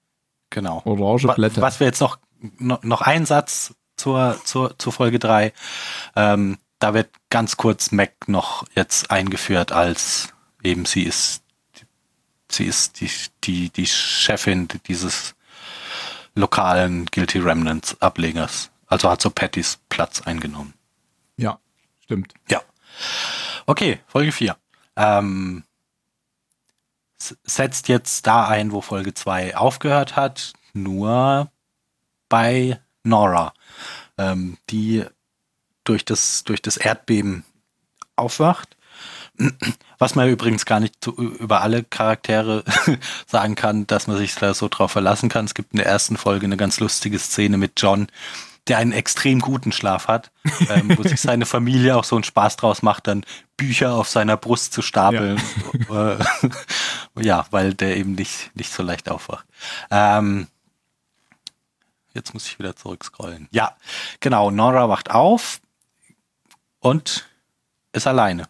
[0.51, 0.83] Genau.
[0.85, 1.63] Orange Blätter.
[1.63, 2.19] Was wir jetzt noch,
[2.59, 5.53] noch, ein Satz zur, zur, zur Folge 3.
[6.15, 10.29] Ähm, da wird ganz kurz Mac noch jetzt eingeführt als
[10.63, 11.43] eben sie ist
[12.51, 13.11] sie ist die,
[13.45, 15.35] die, die Chefin dieses
[16.35, 18.71] lokalen Guilty Remnants Ablegers.
[18.87, 20.75] Also hat so Pattys Platz eingenommen.
[21.37, 21.59] Ja,
[22.03, 22.35] stimmt.
[22.49, 22.61] Ja.
[23.67, 24.57] Okay, Folge 4.
[24.97, 25.65] Ähm,
[27.45, 31.51] setzt jetzt da ein, wo Folge 2 aufgehört hat, nur
[32.29, 33.53] bei Nora,
[34.19, 35.05] ähm, die
[35.85, 37.45] durch das, durch das Erdbeben
[38.17, 38.77] aufwacht.
[39.99, 42.63] Was man übrigens gar nicht zu, über alle Charaktere
[43.27, 45.45] sagen kann, dass man sich da so drauf verlassen kann.
[45.45, 48.07] Es gibt in der ersten Folge eine ganz lustige Szene mit John,
[48.69, 50.31] der einen extrem guten Schlaf hat,
[50.71, 53.25] ähm, wo sich seine Familie auch so einen Spaß draus macht, dann
[53.57, 55.41] Bücher auf seiner Brust zu stapeln.
[55.89, 56.19] Ja, äh,
[57.21, 59.47] ja weil der eben nicht, nicht so leicht aufwacht.
[59.91, 60.49] Ähm,
[62.15, 63.49] jetzt muss ich wieder zurückscrollen.
[63.51, 63.77] Ja,
[64.21, 64.51] genau.
[64.51, 65.61] Nora wacht auf
[66.81, 67.29] und
[67.93, 68.49] ist alleine.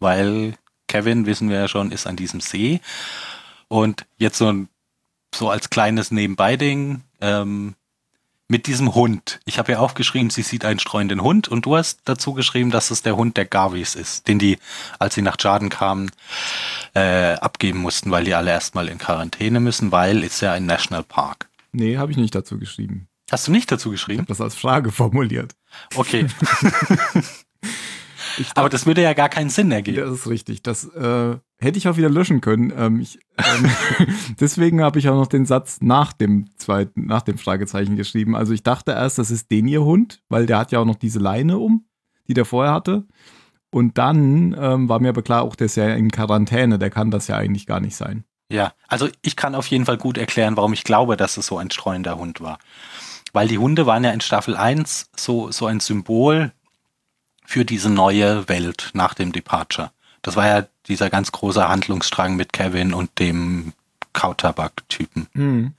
[0.00, 0.56] Weil
[0.88, 2.80] Kevin, wissen wir ja schon, ist an diesem See.
[3.68, 4.68] Und jetzt so, ein,
[5.34, 7.76] so als kleines Nebenbei-Ding, ähm,
[8.52, 9.40] mit diesem Hund.
[9.46, 12.90] Ich habe ja aufgeschrieben, sie sieht einen streuenden Hund und du hast dazu geschrieben, dass
[12.90, 14.58] es der Hund der Garvis ist, den die,
[14.98, 16.10] als sie nach Jarden kamen,
[16.94, 21.48] äh, abgeben mussten, weil die alle erstmal in Quarantäne müssen, weil ist ja ein Nationalpark.
[21.72, 23.08] Nee, habe ich nicht dazu geschrieben.
[23.30, 24.18] Hast du nicht dazu Ich geschrieben?
[24.20, 25.54] habe das als Frage formuliert.
[25.94, 26.26] Okay,
[28.38, 29.98] Ich aber das würde ja gar keinen Sinn ergeben.
[29.98, 30.62] Das ist richtig.
[30.62, 32.72] Das äh, hätte ich auch wieder löschen können.
[32.76, 33.70] Ähm, ich, ähm,
[34.40, 38.36] deswegen habe ich auch noch den Satz nach dem zweiten, nach dem Fragezeichen geschrieben.
[38.36, 40.96] Also ich dachte erst, das ist den ihr Hund, weil der hat ja auch noch
[40.96, 41.86] diese Leine um,
[42.28, 43.06] die der vorher hatte.
[43.70, 47.10] Und dann ähm, war mir aber klar, auch der ist ja in Quarantäne, der kann
[47.10, 48.24] das ja eigentlich gar nicht sein.
[48.50, 51.56] Ja, also ich kann auf jeden Fall gut erklären, warum ich glaube, dass es so
[51.56, 52.58] ein streuender Hund war.
[53.32, 56.52] Weil die Hunde waren ja in Staffel 1 so, so ein Symbol
[57.44, 59.90] für diese neue Welt nach dem Departure.
[60.22, 63.72] Das war ja dieser ganz große Handlungsstrang mit Kevin und dem
[64.12, 65.74] Kautabak-Typen.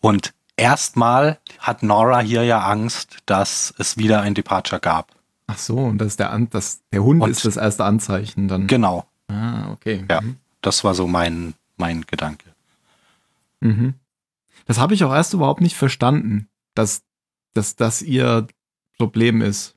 [0.00, 5.12] Und erstmal hat Nora hier ja Angst, dass es wieder ein Departure gab.
[5.48, 8.48] Ach so, und das ist der, An das, der Hund Und- ist das erste Anzeichen
[8.48, 8.66] dann.
[8.66, 10.04] Genau, Ah, okay.
[10.10, 10.20] ja.
[10.20, 10.36] Mhm.
[10.62, 12.44] Das war so mein, mein Gedanke.
[13.60, 13.94] Mhm.
[14.66, 17.02] Das habe ich auch erst überhaupt nicht verstanden, dass,
[17.54, 18.46] dass das ihr
[18.98, 19.75] Problem ist.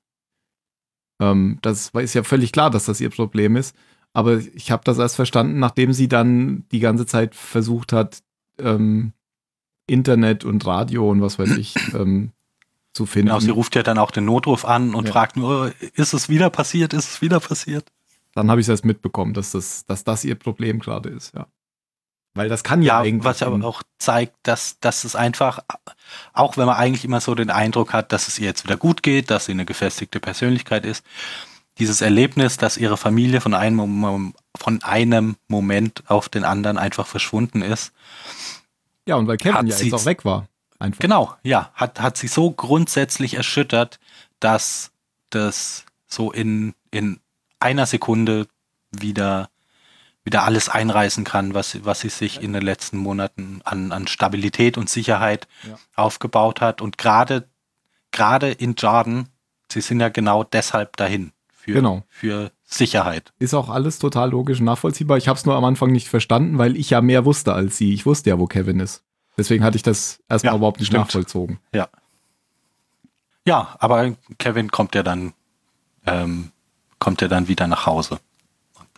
[1.20, 3.76] Ähm, das ist ja völlig klar, dass das ihr Problem ist.
[4.14, 8.20] Aber ich habe das erst verstanden, nachdem sie dann die ganze Zeit versucht hat,
[8.58, 9.14] ähm,
[9.88, 12.32] Internet und Radio und was weiß ich ähm,
[12.94, 13.28] zu finden.
[13.28, 15.12] Genau, sie ruft ja dann auch den Notruf an und Ja.
[15.12, 16.94] fragt nur, ist es wieder passiert?
[16.94, 17.86] Ist es wieder passiert?
[18.36, 21.48] dann habe ich es erst mitbekommen, dass das, dass das ihr Problem gerade ist, ja.
[22.36, 23.24] Weil das kann ja, Ja, eigentlich.
[23.24, 25.60] was aber auch zeigt, dass, dass es einfach,
[26.34, 29.04] auch wenn man eigentlich immer so den Eindruck hat, dass es ihr jetzt wieder gut
[29.04, 31.04] geht, dass sie eine gefestigte Persönlichkeit ist,
[31.80, 37.62] dieses Erlebnis, dass ihre Familie von einem, von einem Moment auf den anderen einfach verschwunden
[37.62, 37.94] ist,
[39.10, 40.48] ja, und weil Kevin ja jetzt auch weg war.
[40.78, 41.00] Einfach.
[41.00, 44.00] Genau, ja, hat, hat sie so grundsätzlich erschüttert,
[44.40, 44.92] dass
[45.32, 47.20] das so in, in
[47.60, 48.48] einer Sekunde
[48.92, 49.50] wieder,
[50.30, 54.78] wieder alles einreißen kann, was, was sie sich in den letzten Monaten an, an Stabilität
[54.78, 55.80] und Sicherheit Ja.
[55.96, 56.82] aufgebaut hat.
[56.84, 57.50] Und gerade,
[58.12, 59.28] gerade in Jordan,
[59.72, 62.04] sie sind ja genau deshalb dahin, für für, Genau.
[62.10, 63.34] für Sicherheit.
[63.40, 65.18] Ist auch alles total logisch nachvollziehbar.
[65.18, 67.92] Ich habe es nur am Anfang nicht verstanden, weil ich ja mehr wusste als sie.
[67.96, 69.04] Ich wusste ja, wo Kevin ist.
[69.36, 71.06] Deswegen hatte ich das erstmal Ja, überhaupt nicht stimmt.
[71.06, 71.60] nachvollzogen.
[71.74, 71.88] Ja.
[73.48, 75.34] Ja, aber Kevin kommt ja dann,
[76.06, 76.52] ähm,
[77.00, 78.20] kommt ja dann wieder nach Hause.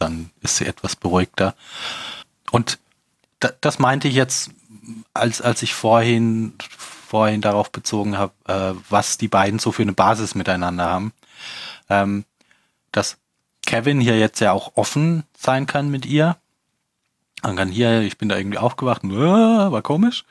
[0.01, 1.55] Dann ist sie etwas beruhigter.
[2.51, 2.79] Und
[3.39, 4.51] da, das meinte ich jetzt,
[5.13, 6.53] als, als ich vorhin,
[7.07, 11.13] vorhin darauf bezogen habe, äh, was die beiden so für eine Basis miteinander haben.
[11.89, 12.25] Ähm,
[12.91, 13.17] dass
[13.65, 16.37] Kevin hier jetzt ja auch offen sein kann mit ihr.
[17.43, 20.25] Man kann hier, ich bin da irgendwie aufgewacht, war komisch.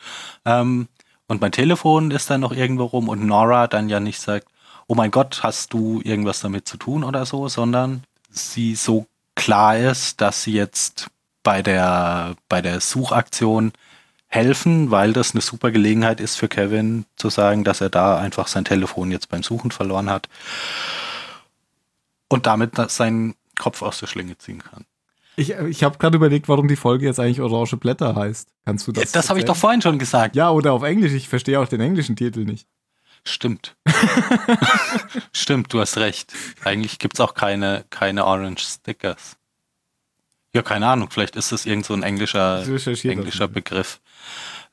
[0.45, 0.89] Ähm,
[1.27, 4.49] und mein Telefon ist dann noch irgendwo rum und Nora dann ja nicht sagt,
[4.89, 9.07] oh mein Gott, hast du irgendwas damit zu tun oder so, sondern sie so
[9.41, 11.09] klar ist, dass sie jetzt
[11.43, 13.73] bei der, bei der Suchaktion
[14.27, 18.49] helfen, weil das eine super Gelegenheit ist für Kevin zu sagen, dass er da einfach
[18.49, 20.29] sein Telefon jetzt beim Suchen verloren hat
[22.29, 24.85] und damit seinen Kopf aus der Schlinge ziehen kann.
[25.37, 28.47] Ich, ich habe gerade überlegt, warum die Folge jetzt eigentlich Orange Blätter heißt.
[28.67, 29.05] Kannst du das?
[29.05, 30.37] Das, das habe ich doch vorhin schon gesagt.
[30.37, 31.13] Ja, oder auf Englisch.
[31.13, 32.69] Ich verstehe auch den englischen Titel nicht.
[33.25, 33.77] Stimmt.
[35.33, 36.33] Stimmt, du hast recht.
[36.65, 39.37] Eigentlich gibt's auch keine, keine Orange Stickers.
[40.53, 42.65] Ja, keine Ahnung, vielleicht ist das irgend so ein englischer,
[43.05, 43.47] englischer.
[43.47, 44.01] Begriff.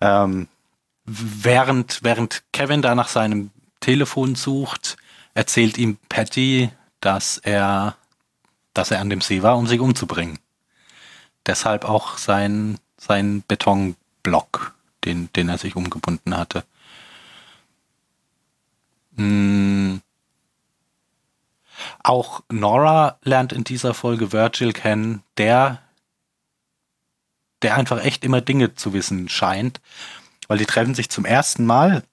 [0.01, 0.47] Ähm,
[1.05, 4.97] während, während Kevin da nach seinem Telefon sucht,
[5.33, 7.95] erzählt ihm Patty, dass er,
[8.73, 10.39] dass er an dem See war, um sich umzubringen.
[11.45, 14.73] Deshalb auch sein, sein Betonblock,
[15.05, 16.63] den, den er sich umgebunden hatte.
[19.17, 19.97] Mm.
[22.03, 25.81] Auch Nora lernt in dieser Folge Virgil kennen, der,
[27.61, 29.81] der einfach echt immer Dinge zu wissen scheint,
[30.47, 32.03] weil die treffen sich zum ersten Mal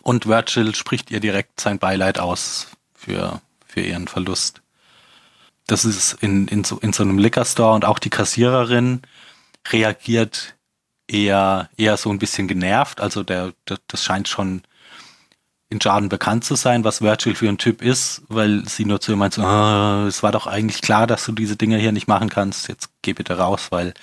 [0.00, 4.62] und Virgil spricht ihr direkt sein Beileid aus für, für ihren Verlust.
[5.66, 9.02] Das ist in, in, so, in so einem Liquor Store und auch die Kassiererin
[9.68, 10.56] reagiert
[11.06, 13.00] eher, eher so ein bisschen genervt.
[13.00, 14.62] Also der, der, das scheint schon
[15.72, 19.12] in Jarden bekannt zu sein, was Virgil für ein Typ ist, weil sie nur zu
[19.12, 22.06] ihm meint, so, "Ah, es war doch eigentlich klar, dass du diese Dinge hier nicht
[22.08, 22.68] machen kannst.
[22.68, 23.94] Jetzt geh bitte raus, weil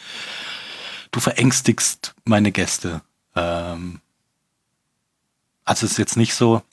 [1.11, 3.01] du verängstigst meine Gäste.
[3.35, 4.01] Ähm
[5.63, 6.63] also es ist jetzt nicht so,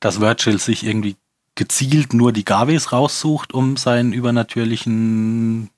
[0.00, 1.16] dass Virgil sich irgendwie
[1.54, 5.70] gezielt nur die Gavis raussucht, um seinen übernatürlichen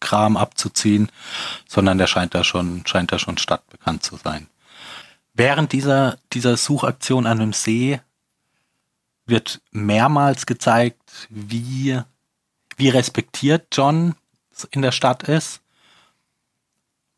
[0.00, 1.10] Kram abzuziehen,
[1.68, 4.48] sondern der scheint da schon, scheint da schon stadtbekannt zu sein.
[5.34, 8.00] Während dieser, dieser Suchaktion an einem See
[9.26, 12.00] wird mehrmals gezeigt, wie,
[12.76, 14.14] wie respektiert John
[14.70, 15.60] in der Stadt ist,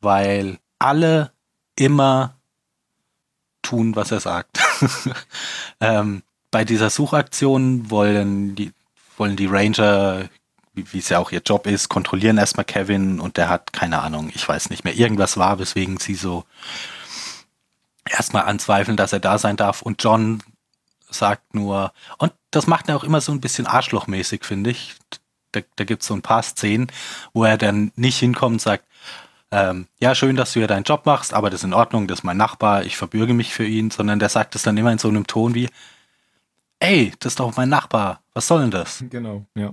[0.00, 1.32] weil alle
[1.74, 2.36] immer
[3.60, 4.60] tun, was er sagt.
[5.80, 8.72] ähm, bei dieser Suchaktion wollen die,
[9.18, 10.28] wollen die Ranger,
[10.72, 14.30] wie, es ja auch ihr Job ist, kontrollieren erstmal Kevin und der hat keine Ahnung,
[14.34, 16.44] ich weiß nicht mehr, irgendwas war, weswegen sie so
[18.08, 19.82] erstmal anzweifeln, dass er da sein darf.
[19.82, 20.42] Und John
[21.10, 24.96] sagt nur, und das macht er auch immer so ein bisschen arschlochmäßig, finde ich.
[25.52, 26.88] Da, da gibt es so ein paar Szenen,
[27.32, 28.84] wo er dann nicht hinkommt und sagt,
[29.50, 32.20] ähm, ja, schön, dass du ja deinen Job machst, aber das ist in Ordnung, das
[32.20, 34.98] ist mein Nachbar, ich verbürge mich für ihn, sondern der sagt es dann immer in
[34.98, 35.68] so einem Ton wie,
[36.80, 39.04] ey, das ist doch mein Nachbar, was soll denn das?
[39.10, 39.72] Genau, ja.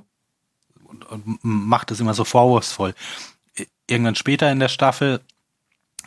[0.83, 2.93] und, und macht es immer so vorwurfsvoll.
[3.87, 5.21] Irgendwann später in der Staffel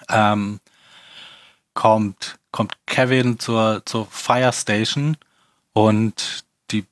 [0.09, 0.61] ähm,
[1.77, 5.17] kommt, kommt Kevin zur, zur Fire Station
[5.73, 6.85] und die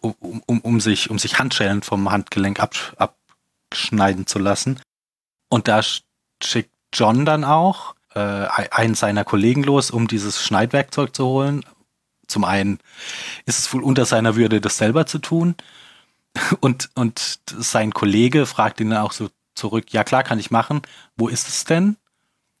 [0.00, 2.74] um, um, um sich, um sich Handschellen vom Handgelenk ab,
[3.70, 4.80] abschneiden zu lassen.
[5.48, 5.80] Und da
[6.42, 11.64] schickt John dann auch äh, einen seiner Kollegen los, um dieses Schneidwerkzeug zu holen.
[12.26, 12.80] Zum einen
[13.44, 15.54] ist es wohl unter seiner Würde, das selber zu tun.
[16.60, 20.82] Und, und sein Kollege fragt ihn dann auch so zurück, ja klar, kann ich machen.
[21.16, 21.96] Wo ist es denn?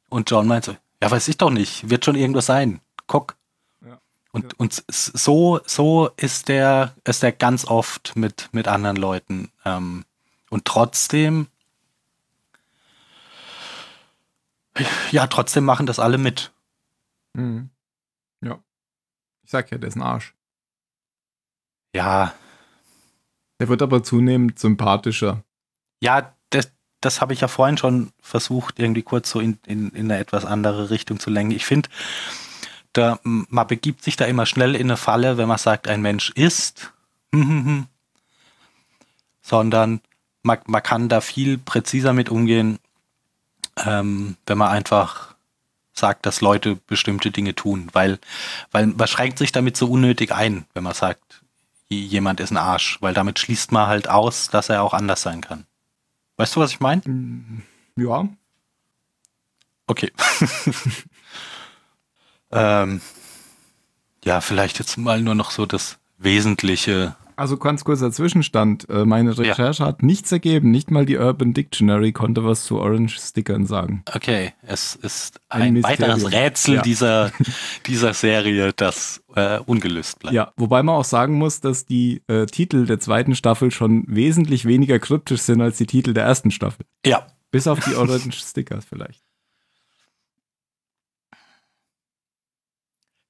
[0.08, 2.80] Und John meint so, ja, weiß ich doch nicht, wird schon irgendwas sein.
[3.06, 3.36] Guck.
[3.84, 4.00] Ja.
[4.32, 9.50] Und, und so, so ist der, ist der ganz oft mit, mit anderen Leuten.
[9.64, 10.04] Ähm,
[10.50, 11.48] und trotzdem,
[15.10, 16.52] ja, trotzdem machen das alle mit.
[17.34, 17.70] Mhm.
[18.42, 18.58] Ja.
[19.42, 20.34] Ich sag ja, der ist ein Arsch.
[21.94, 22.34] Ja,
[23.58, 25.42] Der wird aber zunehmend sympathischer.
[26.02, 26.35] ja,
[27.00, 30.44] das, habe ich ja vorhin schon versucht, irgendwie kurz so in, in, in eine etwas
[30.44, 31.54] andere Richtung zu lenken.
[31.54, 31.88] Ich finde,
[32.92, 36.30] da, man begibt sich da immer schnell in eine Falle, wenn man sagt, ein Mensch
[36.30, 36.92] ist,
[39.42, 40.00] sondern
[40.42, 42.78] man, man kann da viel präziser mit umgehen,
[43.84, 45.34] ähm, wenn man einfach
[45.92, 48.18] sagt, dass Leute bestimmte Dinge tun, weil,
[48.70, 51.42] weil man schränkt sich damit so unnötig ein, wenn man sagt,
[51.88, 55.40] jemand ist ein Arsch, weil damit schließt man halt aus, dass er auch anders sein
[55.40, 55.66] kann.
[56.36, 57.02] Weißt du, was ich meine?
[57.96, 58.28] Ja.
[59.86, 60.10] Okay.
[62.50, 63.00] ähm,
[64.24, 68.88] ja, vielleicht jetzt mal nur noch so das Wesentliche Also ganz kurzer Zwischenstand.
[68.88, 70.70] Äh, Meine Recherche hat nichts ergeben.
[70.70, 74.02] Nicht mal die Urban Dictionary konnte was zu Orange Stickern sagen.
[74.14, 76.82] Okay, es ist Ein ein, weiteres Rätsel Ja.
[76.82, 77.32] dieser,
[77.86, 80.34] dieser Serie, das äh, ungelöst bleibt.
[80.34, 84.64] Ja, wobei man auch sagen muss, dass die äh, Titel der zweiten Staffel schon wesentlich
[84.64, 86.86] weniger kryptisch sind als die Titel der ersten Staffel.
[87.04, 87.26] ja.
[87.52, 89.22] Bis auf die Orange Stickers vielleicht.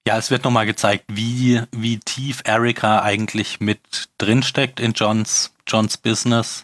[0.07, 5.97] Ja, es wird nochmal gezeigt, wie, wie tief Erika eigentlich mit drinsteckt in Johns, Johns
[5.97, 6.63] Business.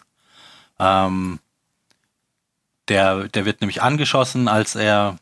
[0.79, 1.39] Ähm,
[2.87, 5.17] der, der wird nämlich angeschossen, als er,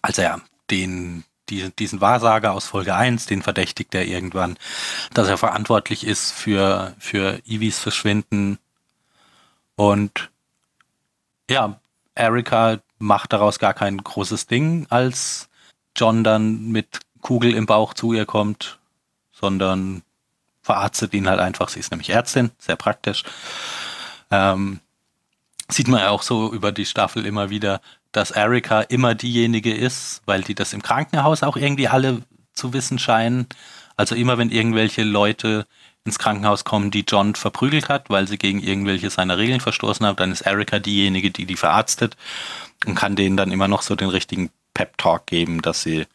[0.00, 0.40] als er
[0.70, 4.56] den, diesen, diesen Wahrsager aus Folge 1, den verdächtigt er irgendwann,
[5.12, 8.58] dass er verantwortlich ist für, für Ivis Verschwinden.
[9.74, 10.30] Und
[11.50, 11.78] ja,
[12.14, 15.50] Erika macht daraus gar kein großes Ding, als
[15.94, 18.78] John dann mit Kugel im Bauch zu ihr kommt,
[19.32, 20.02] sondern
[20.62, 21.68] verarztet ihn halt einfach.
[21.68, 23.24] Sie ist nämlich Ärztin, sehr praktisch.
[24.30, 24.78] Ähm,
[25.68, 27.80] sieht man ja auch so über die Staffel immer wieder,
[28.12, 32.22] dass Erika immer diejenige ist, weil die das im Krankenhaus auch irgendwie alle
[32.52, 33.48] zu wissen scheinen.
[33.96, 35.66] Also immer wenn irgendwelche Leute
[36.04, 40.14] ins Krankenhaus kommen, die John verprügelt hat, weil sie gegen irgendwelche seiner Regeln verstoßen haben,
[40.16, 42.16] dann ist Erika diejenige, die die verarztet
[42.86, 46.06] und kann denen dann immer noch so den richtigen Pep-Talk geben, dass sie,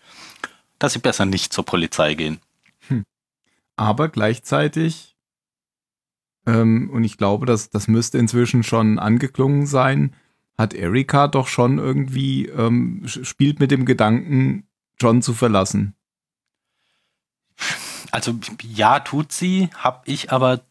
[0.81, 2.39] dass sie besser nicht zur Polizei gehen.
[3.75, 5.15] Aber gleichzeitig,
[6.47, 10.15] ähm, und ich glaube, dass das müsste inzwischen schon angeklungen sein,
[10.57, 14.67] hat Erika doch schon irgendwie, ähm, spielt mit dem Gedanken,
[14.99, 15.95] John zu verlassen.
[18.11, 18.33] Also
[18.63, 20.61] ja, tut sie, habe ich aber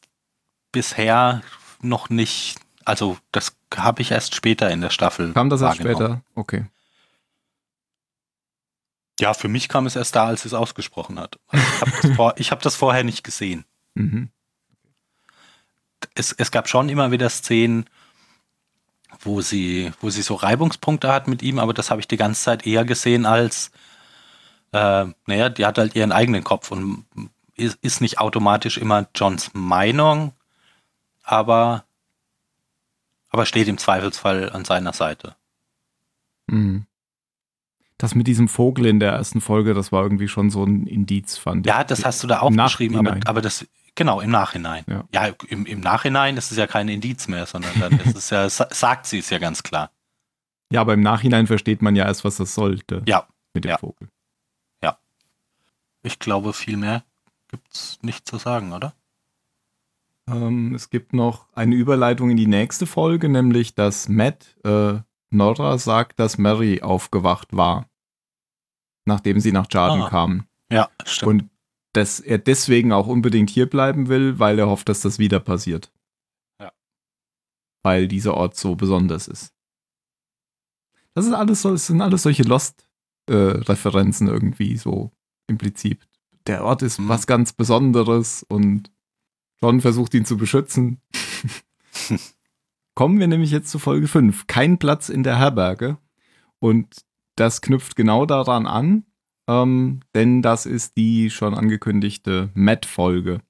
[0.72, 1.42] bisher
[1.82, 5.32] noch nicht, also das habe ich erst später in der Staffel.
[5.32, 6.22] Kam das erst später?
[6.34, 6.66] Okay.
[9.20, 11.38] Ja, für mich kam es erst da, als sie es ausgesprochen hat.
[11.48, 13.64] Also ich habe das, vor, hab das vorher nicht gesehen.
[13.94, 14.30] Mhm.
[16.14, 17.84] Es, es gab schon immer wieder Szenen,
[19.20, 22.42] wo sie, wo sie so Reibungspunkte hat mit ihm, aber das habe ich die ganze
[22.42, 23.70] Zeit eher gesehen als,
[24.72, 27.04] äh, naja, die hat halt ihren eigenen Kopf und
[27.54, 30.32] ist, ist nicht automatisch immer Johns Meinung,
[31.22, 31.84] aber,
[33.28, 35.36] aber steht im Zweifelsfall an seiner Seite.
[36.46, 36.86] Mhm.
[38.00, 41.36] Das mit diesem Vogel in der ersten Folge, das war irgendwie schon so ein Indiz,
[41.36, 41.70] fand ich.
[41.70, 44.84] Ja, das hast du da Im aufgeschrieben, aber, aber das, genau, im Nachhinein.
[44.88, 45.04] Ja.
[45.12, 48.48] Ja, im, im Nachhinein ist es ja kein Indiz mehr, sondern dann ist es ja,
[48.48, 49.90] sa- sagt sie es ja ganz klar.
[50.72, 53.78] Ja, aber im Nachhinein versteht man ja erst, was das sollte Ja, mit dem ja.
[53.78, 54.08] Vogel.
[56.02, 57.04] ich glaube, viel mehr
[57.48, 58.94] gibt's nicht zu sagen, oder?
[60.26, 64.94] Ähm, es gibt noch eine Überleitung in die nächste Folge, nämlich dass Matt äh,
[65.28, 67.84] Nora sagt, dass Mary aufgewacht war,
[69.04, 70.08] nachdem sie nach Jarden Ah.
[70.08, 70.46] kam.
[70.70, 71.28] Ja, stimmt.
[71.42, 71.50] Und
[71.92, 75.92] dass er deswegen auch unbedingt hier bleiben will, weil er hofft, dass das wieder passiert.
[76.60, 76.70] Ja.
[77.82, 79.52] Weil dieser Ort so besonders ist.
[81.14, 85.10] Das ist alles so, es sind alles solche Lost-Referenzen irgendwie so
[85.48, 86.06] implizit.
[86.46, 87.08] Der Ort ist Mhm.
[87.08, 88.92] was ganz Besonderes und
[89.60, 91.00] John versucht ihn zu beschützen.
[92.94, 94.46] Kommen wir nämlich jetzt zu Folge 5.
[94.46, 95.98] Kein Platz in der Herberge.
[96.60, 97.04] Und
[97.40, 99.04] das knüpft genau daran an,
[99.48, 103.40] ähm, denn das ist die schon angekündigte Matt-Folge.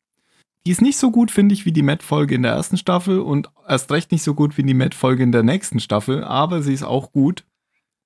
[0.67, 3.51] Die ist nicht so gut, finde ich, wie die Matt-Folge in der ersten Staffel und
[3.67, 6.83] erst recht nicht so gut wie die Matt-Folge in der nächsten Staffel, aber sie ist
[6.83, 7.45] auch gut.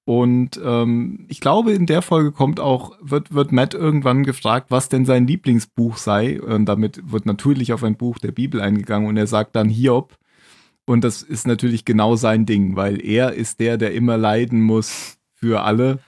[0.06, 4.90] Und ähm, ich glaube, in der Folge kommt auch, wird, wird Matt irgendwann gefragt, was
[4.90, 6.42] denn sein Lieblingsbuch sei.
[6.42, 10.16] Und damit wird natürlich auf ein Buch der Bibel eingegangen und er sagt dann Hiob.
[10.86, 15.18] Und das ist natürlich genau sein Ding, weil er ist der, der immer leiden muss
[15.44, 15.98] für alle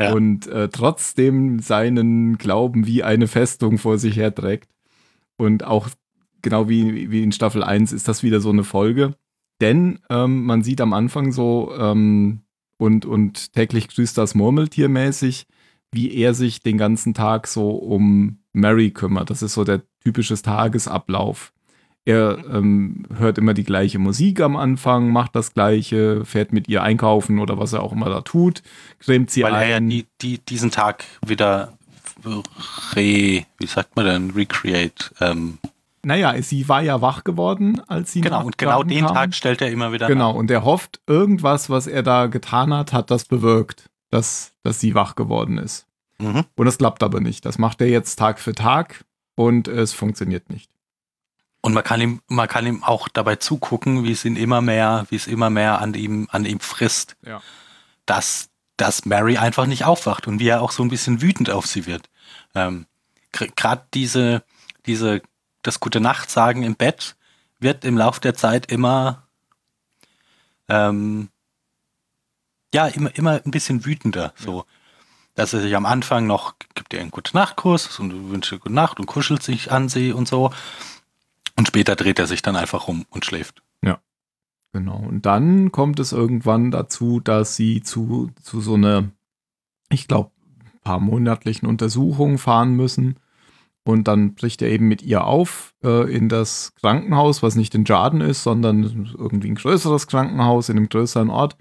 [0.00, 0.12] Ja.
[0.12, 4.68] und äh, trotzdem seinen Glauben wie eine Festung vor sich herträgt.
[5.36, 5.88] Und auch
[6.42, 9.14] genau wie, wie in Staffel 1 ist das wieder so eine Folge.
[9.60, 12.40] Denn ähm, man sieht am Anfang so ähm,
[12.78, 15.46] und, und täglich grüßt das Murmeltier mäßig,
[15.92, 19.30] wie er sich den ganzen Tag so um Mary kümmert.
[19.30, 21.52] Das ist so der typische Tagesablauf.
[22.04, 26.82] Er ähm, hört immer die gleiche Musik am Anfang, macht das gleiche, fährt mit ihr
[26.82, 28.62] einkaufen oder was er auch immer da tut,
[28.98, 29.88] cremt sie Weil er ja ein.
[29.88, 31.72] die, die, diesen Tag wieder
[32.24, 35.14] re, wie sagt man denn, recreate.
[35.20, 35.58] Ähm,
[36.04, 39.14] naja, sie war ja wach geworden, als sie genau, nach und genau den kam.
[39.14, 42.92] Tag stellt er immer wieder Genau, und er hofft, irgendwas, was er da getan hat,
[42.92, 43.88] hat das bewirkt.
[44.10, 45.86] dass, dass sie wach geworden ist.
[46.18, 46.44] Mhm.
[46.54, 47.46] Und das klappt aber nicht.
[47.46, 49.04] Das macht er jetzt Tag für Tag
[49.36, 50.70] und es funktioniert nicht.
[51.62, 55.06] Und man kann ihm, man kann ihm auch dabei zugucken, wie es ihn immer mehr,
[55.10, 57.16] wie es immer mehr an ihm, an ihm frisst.
[57.24, 57.40] Ja.
[58.04, 61.66] Dass, dass Mary einfach nicht aufwacht und wie er auch so ein bisschen wütend auf
[61.66, 62.10] sie wird.
[62.54, 62.86] Ähm,
[63.30, 64.42] Gerade diese,
[64.86, 65.22] diese,
[65.62, 67.16] das gute Nacht sagen im Bett
[67.60, 69.28] wird im Lauf der Zeit immer,
[70.68, 71.28] ähm,
[72.74, 74.64] ja, immer, immer ein bisschen wütender, so.
[75.34, 78.74] Dass er sich am Anfang noch, gibt ihr einen gute Nachtkurs und wünscht ihr gute
[78.74, 80.52] Nacht und kuschelt sich an sie und so.
[81.62, 83.62] Und später dreht er sich dann einfach um und schläft.
[84.72, 84.96] Genau.
[84.96, 89.12] Und dann kommt es irgendwann dazu, dass sie zu, zu so einer,
[89.88, 90.32] ich glaube,
[90.82, 93.20] paar monatlichen Untersuchung fahren müssen.
[93.84, 97.84] Und dann bricht er eben mit ihr auf äh, in das Krankenhaus, was nicht in
[97.84, 101.56] Jarden ist, sondern irgendwie ein größeres Krankenhaus in einem größeren Ort.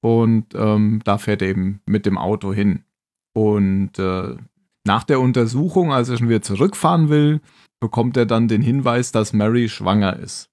[0.00, 2.84] Und ähm, da fährt er eben mit dem Auto hin.
[3.32, 4.36] Und äh,
[4.84, 7.40] nach der Untersuchung, als er schon wieder zurückfahren will,
[7.80, 10.48] bekommt er dann den Hinweis, dass Mary schwanger ist.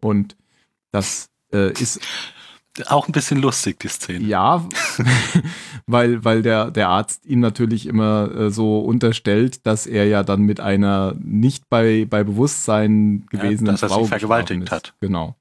[0.00, 0.36] Und
[0.90, 2.00] das äh, ist
[2.86, 4.24] Auch ein bisschen lustig, die Szene.
[4.24, 4.66] ja,
[5.86, 10.42] weil, weil der, der Arzt ihm natürlich immer äh, so unterstellt, dass er ja dann
[10.42, 14.94] mit einer nicht bei, bei Bewusstsein gewesenen dass er sie Frau vergewaltigt hat.
[15.00, 15.36] Genau.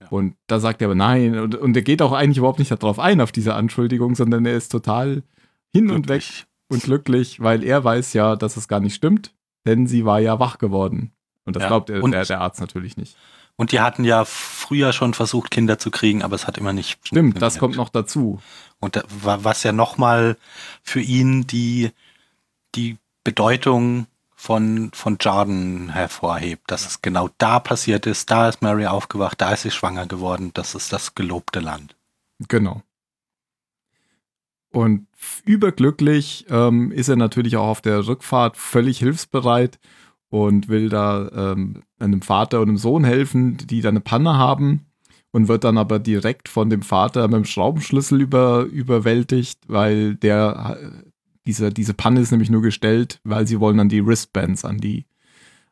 [0.00, 0.08] Ja.
[0.08, 1.38] Und da sagt er aber nein.
[1.38, 4.56] Und, und er geht auch eigentlich überhaupt nicht darauf ein, auf diese Anschuldigung, sondern er
[4.56, 5.22] ist total
[5.72, 6.46] hin und weg Glücklich.
[6.68, 9.32] und glücklich, weil er weiß ja, dass es gar nicht stimmt,
[9.66, 11.12] denn sie war ja wach geworden.
[11.44, 13.16] Und das Ja, glaubt er, und- der, der Arzt natürlich nicht.
[13.58, 16.98] Und die hatten ja früher schon versucht, Kinder zu kriegen, aber es hat immer nicht
[17.06, 18.40] Stimmt, das kommt noch dazu.
[18.80, 20.36] Und da, wa- was ja nochmal
[20.82, 21.90] für ihn die,
[22.74, 28.86] die Bedeutung von, von Jordan hervorhebt, dass es genau da passiert ist, da ist Mary
[28.86, 31.96] aufgewacht, da ist sie schwanger geworden, das ist das gelobte Land.
[32.48, 32.82] Genau.
[34.70, 35.06] Und
[35.44, 39.78] überglücklich ähm, ist er natürlich auch auf der Rückfahrt völlig hilfsbereit
[40.28, 44.86] und will da ähm, einem Vater und einem Sohn helfen, die da eine Panne haben
[45.32, 50.78] und wird dann aber direkt von dem Vater mit dem Schraubenschlüssel über, überwältigt, weil der
[51.46, 55.06] diese, diese Panne ist nämlich nur gestellt, weil sie wollen an die Wristbands, an die,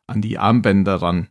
[0.07, 1.27] an die Armbänder ran,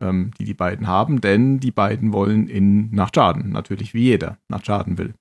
[0.00, 4.38] ähm, die die beiden haben, denn die beiden wollen in nach Jarden, natürlich wie jeder
[4.48, 5.14] nach Jarden will.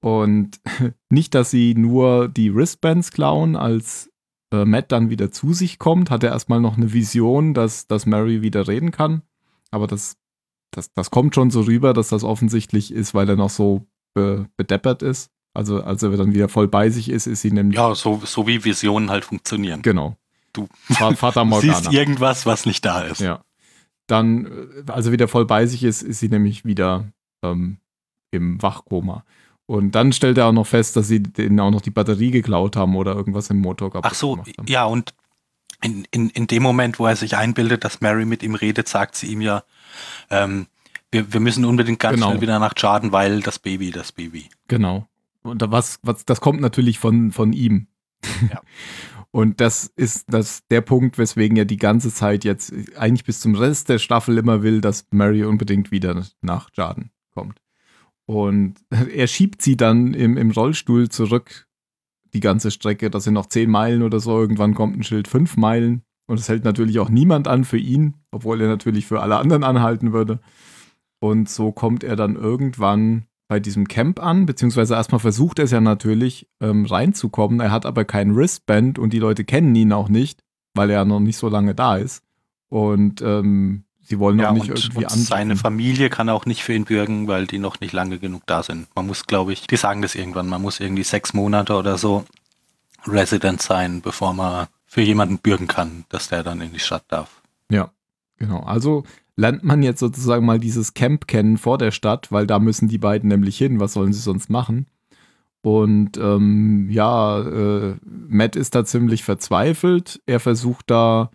[0.00, 0.60] Und
[1.10, 4.10] nicht, dass sie nur die Wristbands klauen, als
[4.52, 8.06] äh, Matt dann wieder zu sich kommt, hat er erstmal noch eine Vision, dass, dass
[8.06, 9.22] Mary wieder reden kann.
[9.70, 10.16] Aber das,
[10.70, 14.48] das, das kommt schon so rüber, dass das offensichtlich ist, weil er noch so be,
[14.56, 15.30] bedeppert ist.
[15.52, 17.76] Also als er dann wieder voll bei sich ist, ist sie nämlich.
[17.76, 19.82] Ja, so, so wie Visionen halt funktionieren.
[19.82, 20.16] Genau.
[20.52, 23.20] Du Vater siehst irgendwas, was nicht da ist.
[23.20, 23.44] Ja.
[24.06, 27.04] Dann, äh, als er wieder voll bei sich ist, ist sie nämlich wieder
[27.44, 27.78] ähm,
[28.30, 29.24] im Wachkoma.
[29.70, 32.74] Und dann stellt er auch noch fest, dass sie denen auch noch die Batterie geklaut
[32.74, 35.14] haben oder irgendwas im Motor kaputt Ach so, ja, und
[35.80, 39.14] in, in, in dem Moment, wo er sich einbildet, dass Mary mit ihm redet, sagt
[39.14, 39.62] sie ihm ja,
[40.28, 40.66] ähm,
[41.12, 42.30] wir, wir müssen unbedingt ganz Genau.
[42.30, 44.48] schnell wieder nach Jordan, weil das Baby, das Baby.
[44.66, 45.06] Genau.
[45.42, 47.86] Und was, was, das kommt natürlich von, von ihm.
[48.50, 48.60] Ja.
[49.30, 53.54] Und das ist das, der Punkt, weswegen er die ganze Zeit jetzt eigentlich bis zum
[53.54, 57.60] Rest der Staffel immer will, dass Mary unbedingt wieder nach Jarden kommt.
[58.30, 58.74] Und
[59.14, 61.66] er schiebt sie dann im, im Rollstuhl zurück,
[62.32, 63.10] die ganze Strecke.
[63.10, 64.38] Das sind noch zehn Meilen oder so.
[64.38, 66.02] Irgendwann kommt ein Schild fünf Meilen.
[66.28, 69.64] Und es hält natürlich auch niemand an für ihn, obwohl er natürlich für alle anderen
[69.64, 70.38] anhalten würde.
[71.18, 75.72] Und so kommt er dann irgendwann bei diesem Camp an, beziehungsweise erstmal versucht er es
[75.72, 77.58] ja natürlich ähm, reinzukommen.
[77.58, 80.44] Er hat aber kein Wristband und die Leute kennen ihn auch nicht,
[80.74, 82.22] weil er noch nicht so lange da ist.
[82.68, 85.56] Und ähm, sie wollen Ja, auch nicht und, irgendwie und seine.
[85.56, 88.88] Familie kann auch nicht für ihn bürgen, weil die noch nicht lange genug da sind.
[88.94, 92.24] Man muss, glaube ich, die sagen das irgendwann, man muss irgendwie sechs Monate oder so
[93.06, 97.40] Resident sein, bevor man für jemanden bürgen kann, dass der dann in die Stadt darf.
[97.70, 97.92] Ja,
[98.36, 98.60] genau.
[98.60, 99.04] Also
[99.36, 102.98] lernt man jetzt sozusagen mal dieses Camp kennen vor der Stadt, weil da müssen die
[102.98, 103.78] beiden nämlich hin.
[103.78, 104.86] Was sollen sie sonst machen?
[105.62, 110.20] Und ähm, ja, äh, Matt ist da ziemlich verzweifelt.
[110.26, 111.30] Er versucht da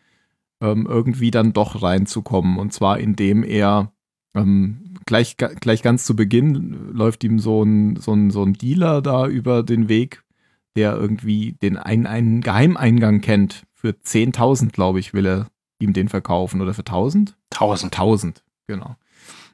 [0.65, 2.57] ähm, irgendwie dann doch reinzukommen.
[2.57, 3.91] Und zwar indem er
[4.35, 9.01] ähm, gleich, gleich ganz zu Beginn läuft ihm so ein, so, ein, so ein Dealer
[9.01, 10.23] da über den Weg,
[10.75, 13.63] der irgendwie den einen, einen Geheimeingang kennt.
[13.73, 15.47] Für 10.000, glaube ich, will er
[15.79, 16.61] ihm den verkaufen.
[16.61, 17.33] Oder für 1.000?
[17.51, 17.93] Tausend.
[17.93, 18.95] 1000, genau.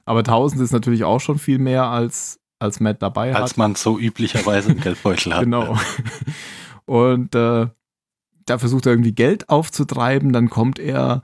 [0.06, 3.42] Aber 1000 ist natürlich auch schon viel mehr, als, als Matt dabei hat.
[3.42, 5.44] Als man so üblicherweise im Geldbeutel hat.
[5.44, 5.78] Genau.
[6.86, 7.68] Und äh,
[8.46, 11.24] da versucht er irgendwie Geld aufzutreiben, dann kommt er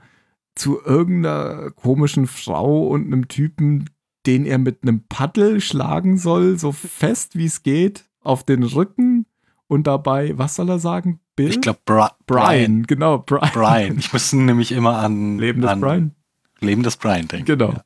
[0.54, 3.90] zu irgendeiner komischen Frau und einem Typen,
[4.26, 9.26] den er mit einem Paddel schlagen soll, so fest wie es geht, auf den Rücken
[9.68, 11.20] und dabei, was soll er sagen?
[11.36, 11.50] Bill?
[11.50, 12.82] Ich glaube, Brian, Brian.
[12.84, 13.50] genau, Brian.
[13.52, 13.98] Brian.
[13.98, 16.14] Ich muss nämlich immer an Leben des an Brian.
[16.60, 17.46] Leben des Brian denken.
[17.46, 17.72] Genau.
[17.72, 17.84] Ja.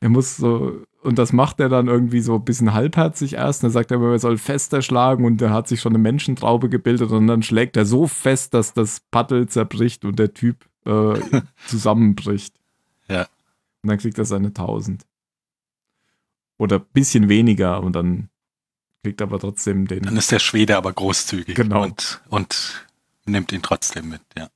[0.00, 3.62] Er muss so, und das macht er dann irgendwie so ein bisschen halbherzig erst.
[3.62, 7.10] Dann sagt er, er soll fester schlagen und er hat sich schon eine Menschentraube gebildet
[7.10, 11.20] und dann schlägt er so fest, dass das Paddel zerbricht und der Typ äh,
[11.66, 12.54] zusammenbricht.
[13.08, 13.22] Ja.
[13.82, 15.06] Und dann kriegt er seine 1000.
[16.58, 18.28] Oder ein bisschen weniger und dann
[19.02, 20.02] kriegt er aber trotzdem den.
[20.02, 21.82] Dann ist der Schwede aber großzügig Genau.
[21.84, 22.86] und, und
[23.24, 24.20] nimmt ihn trotzdem mit.
[24.36, 24.50] Ja.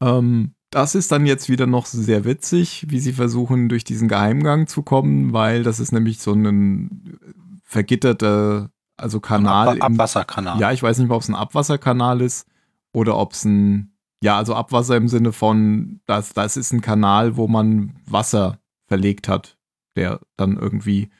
[0.00, 4.66] Ähm, das ist dann jetzt wieder noch sehr witzig, wie sie versuchen, durch diesen Geheimgang
[4.66, 7.18] zu kommen, weil das ist nämlich so ein
[7.62, 9.68] vergitterter, also Kanal.
[9.68, 10.60] Ab im- Abwasserkanal.
[10.60, 12.46] ja, ich weiß nicht, ob es ein Abwasserkanal ist
[12.92, 17.36] oder ob es ein, ja, also Abwasser im Sinne von, das, das ist ein Kanal,
[17.36, 19.58] wo man Wasser verlegt hat,
[19.96, 21.10] der dann irgendwie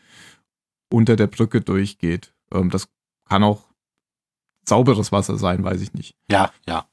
[0.92, 2.34] unter der Brücke durchgeht.
[2.52, 2.88] Ähm, das
[3.28, 3.64] kann auch
[4.66, 6.16] sauberes Wasser sein, weiß ich nicht.
[6.28, 6.86] ja, ja.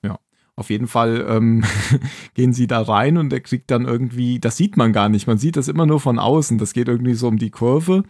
[0.62, 1.64] Auf jeden Fall ähm,
[2.36, 5.40] gehen sie da rein und er kriegt dann irgendwie, das sieht man gar nicht, man
[5.40, 8.04] sieht das immer nur von außen, das geht irgendwie so um die Kurve.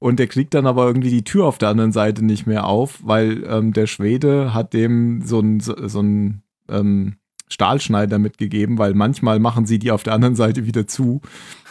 [0.00, 2.98] Und er kriegt dann aber irgendwie die Tür auf der anderen Seite nicht mehr auf,
[3.04, 7.18] weil ähm, der Schwede hat dem so einen so, so einen, ähm,
[7.48, 11.20] Stahlschneider mitgegeben, weil manchmal machen sie die auf der anderen Seite wieder zu.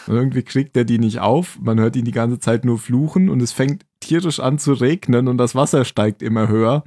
[0.07, 3.29] Und irgendwie kriegt er die nicht auf, man hört ihn die ganze Zeit nur fluchen
[3.29, 6.83] und es fängt tierisch an zu regnen und das Wasser steigt immer höher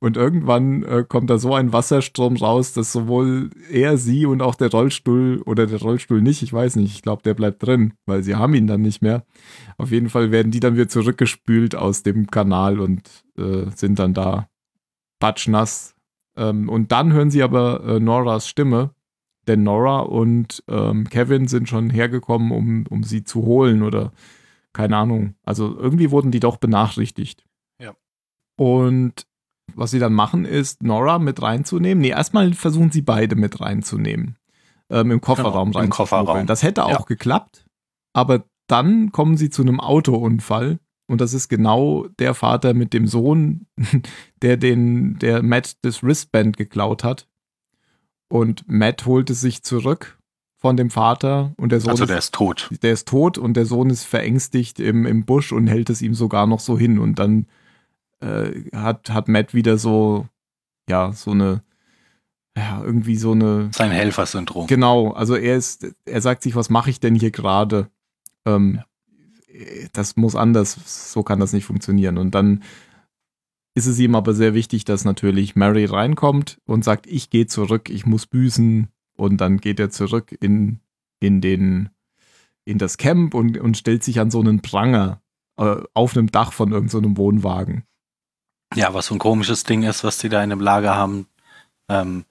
[0.00, 4.56] und irgendwann äh, kommt da so ein Wasserstrom raus, dass sowohl er, sie und auch
[4.56, 8.22] der Rollstuhl oder der Rollstuhl nicht, ich weiß nicht, ich glaube, der bleibt drin, weil
[8.22, 9.24] sie haben ihn dann nicht mehr.
[9.78, 13.08] Auf jeden Fall werden die dann wieder zurückgespült aus dem Kanal und
[13.38, 14.48] äh, sind dann da
[15.20, 15.94] patschnass.
[16.36, 18.90] Ähm, und dann hören sie aber äh, Noras Stimme,
[19.46, 24.12] denn Nora und ähm, Kevin sind schon hergekommen, um, um sie zu holen oder
[24.74, 25.34] keine Ahnung.
[25.42, 27.46] Also irgendwie wurden die doch benachrichtigt.
[27.80, 27.94] Ja.
[28.58, 29.26] Und
[29.74, 32.02] was sie dann machen, ist, Nora mit reinzunehmen.
[32.02, 34.36] Nee, erstmal versuchen sie beide mit reinzunehmen.
[34.90, 36.26] Ähm, Im Kofferraum Genau, im reinzuschmuggeln.
[36.26, 36.46] Kofferraum.
[36.46, 37.04] Das hätte auch Ja.
[37.06, 37.64] geklappt,
[38.12, 40.78] aber dann kommen sie zu einem Autounfall.
[41.06, 43.66] Und das ist genau der Vater mit dem Sohn,
[44.42, 47.28] der den, der Matt das Wristband geklaut hat.
[48.28, 50.18] Und Matt holt es sich zurück
[50.64, 52.70] von dem Vater und der Sohn Also ist der ist tot.
[52.82, 56.14] der ist tot und der Sohn ist verängstigt im, im Busch und hält es ihm
[56.14, 56.98] sogar noch so hin.
[56.98, 57.44] Und dann
[58.20, 60.26] äh, hat, hat Matt wieder so,
[60.88, 61.62] ja, so eine,
[62.56, 64.66] ja, irgendwie so eine, Sein Helfersyndrom.
[64.66, 67.90] genau, also er ist, er sagt sich, was mache ich denn hier gerade?
[68.46, 68.80] Ähm,
[69.92, 70.78] Das muss anders,
[71.12, 72.16] so kann das nicht funktionieren.
[72.16, 72.62] Und dann
[73.74, 77.90] ist es ihm aber sehr wichtig, dass natürlich Mary reinkommt und sagt, ich gehe zurück,
[77.90, 78.88] ich muss büßen.
[79.16, 80.80] Und dann geht er zurück in,
[81.20, 81.90] in den,
[82.64, 85.20] in das Camp und, und stellt sich an so einen Pranger
[85.56, 87.84] äh, auf einem Dach von irgendeinem Wohnwagen.
[88.74, 91.28] Ja, was so ein komisches Ding ist, was die da in dem Lager haben.
[91.88, 92.24] Ähm,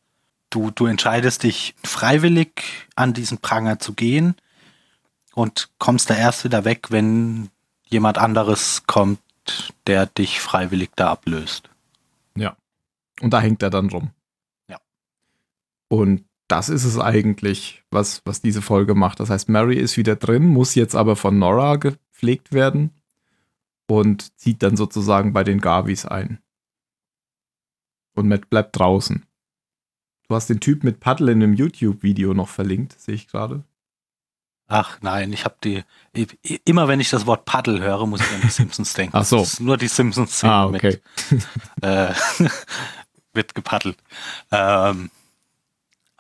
[0.50, 4.36] du, du entscheidest dich freiwillig an diesen Pranger zu gehen
[5.34, 7.50] und kommst da erst wieder weg, wenn
[7.86, 9.20] jemand anderes kommt,
[9.88, 11.70] der dich freiwillig da ablöst.
[13.22, 14.12] Und da hängt er dann rum.
[14.68, 14.80] Ja.
[15.88, 19.20] Und das ist es eigentlich, was, was diese Folge macht.
[19.20, 22.92] Das heißt, Mary ist wieder drin, muss jetzt aber von Nora gepflegt werden
[23.88, 26.38] und zieht dann sozusagen bei den Garvis ein.
[28.16, 29.26] Und Matt bleibt draußen.
[30.28, 33.64] Du hast den Typ mit Paddel in einem YouTube-Video noch verlinkt, sehe ich gerade.
[34.68, 35.84] Ach nein, ich habe die.
[36.66, 39.18] Immer wenn ich das Wort Paddel höre, muss ich an die Simpsons denken.
[39.18, 39.40] Ach so.
[39.40, 41.00] Das ist nur die Simpsons-Szene Ah, okay.
[41.32, 41.44] mit
[41.82, 42.14] äh,
[43.34, 43.98] wird gepaddelt.
[44.52, 45.10] Ähm,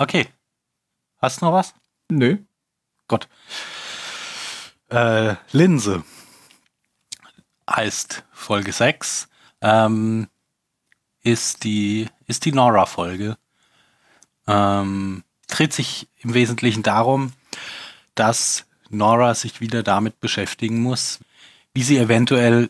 [0.03, 0.27] okay.
[1.17, 1.73] Hast du noch was?
[2.09, 2.37] Nö.
[3.07, 3.27] Gott.
[4.89, 6.03] Äh, Linse
[7.69, 9.29] heißt Folge 6.
[9.61, 10.27] Ähm,
[11.21, 13.37] ist die, ist die Nora-Folge.
[14.45, 17.31] Ähm, dreht sich im Wesentlichen darum,
[18.15, 21.19] dass Nora sich wieder damit beschäftigen muss,
[21.73, 22.69] wie sie eventuell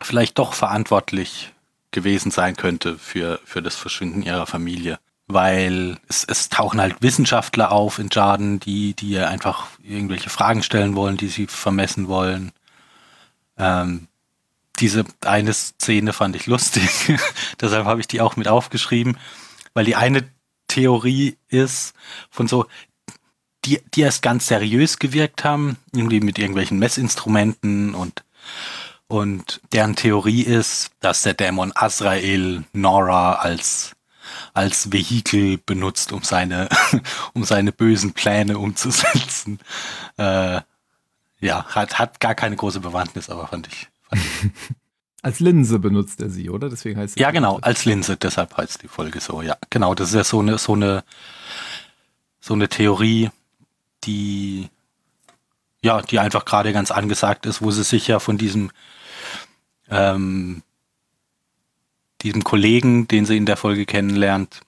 [0.00, 1.52] vielleicht doch verantwortlich
[1.92, 4.98] gewesen sein könnte für, für das Verschwinden ihrer Familie.
[5.32, 10.96] Weil es, es tauchen halt Wissenschaftler auf in Jarden, die, die einfach irgendwelche Fragen stellen
[10.96, 12.52] wollen, die sie vermessen wollen.
[13.56, 14.08] Ähm,
[14.78, 17.12] diese eine Szene fand ich lustig,
[17.60, 19.18] deshalb habe ich die auch mit aufgeschrieben,
[19.74, 20.24] weil die eine
[20.68, 21.94] Theorie ist
[22.30, 22.66] von so,
[23.64, 28.24] die, die erst ganz seriös gewirkt haben, irgendwie mit irgendwelchen Messinstrumenten und
[29.12, 33.92] und deren Theorie ist, dass der Dämon Azrael Nora als
[34.54, 36.68] als Vehikel benutzt, um seine
[37.34, 39.58] um seine bösen Pläne umzusetzen.
[40.16, 40.60] Äh,
[41.40, 43.88] ja, hat hat gar keine große Bewandtnis, aber fand ich.
[44.08, 44.60] Fand ich
[45.22, 46.68] Als Linse benutzt er sie, oder?
[46.68, 49.56] Deswegen heißt Ja, genau, als Linse, deshalb heißt die Folge so, ja.
[49.70, 51.04] Genau, das ist ja so eine, so eine,
[52.40, 53.30] so eine Theorie,
[54.02, 54.68] die,
[55.80, 58.72] ja, die einfach gerade ganz angesagt ist, wo sie sich ja von diesem,
[59.88, 60.64] ähm,
[62.22, 64.60] diesem Kollegen, den sie in der Folge kennenlernt,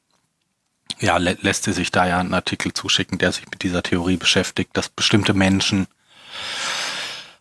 [1.00, 4.16] ja, lä lässt sie sich da ja einen Artikel zuschicken, der sich mit dieser Theorie
[4.16, 5.86] beschäftigt, dass bestimmte Menschen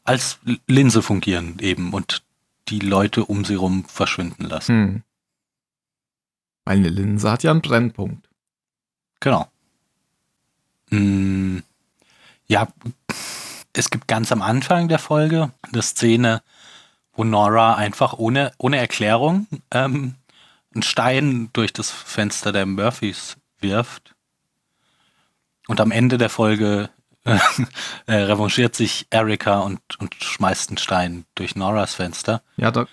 [0.04, 2.24] als Linse fungieren eben und
[2.70, 4.76] die Leute um sie rum verschwinden lassen.
[4.76, 5.04] Hm.
[6.66, 8.30] Weil eine Linse hat ja einen Brennpunkt.
[9.20, 9.50] Genau.
[10.90, 11.60] Mm,
[12.48, 12.68] ja,
[13.74, 16.42] es gibt ganz am Anfang der Folge eine Szene,
[17.14, 20.16] wo Nora einfach ohne, ohne Erklärung ähm,
[20.74, 24.16] einen Stein durch das Fenster der Murphys wirft.
[25.68, 26.90] Und am Ende der Folge
[27.26, 27.38] äh,
[28.08, 32.42] äh, revanchiert sich Erika und, und schmeißt einen Stein durch Noras Fenster.
[32.58, 32.88] Ja, da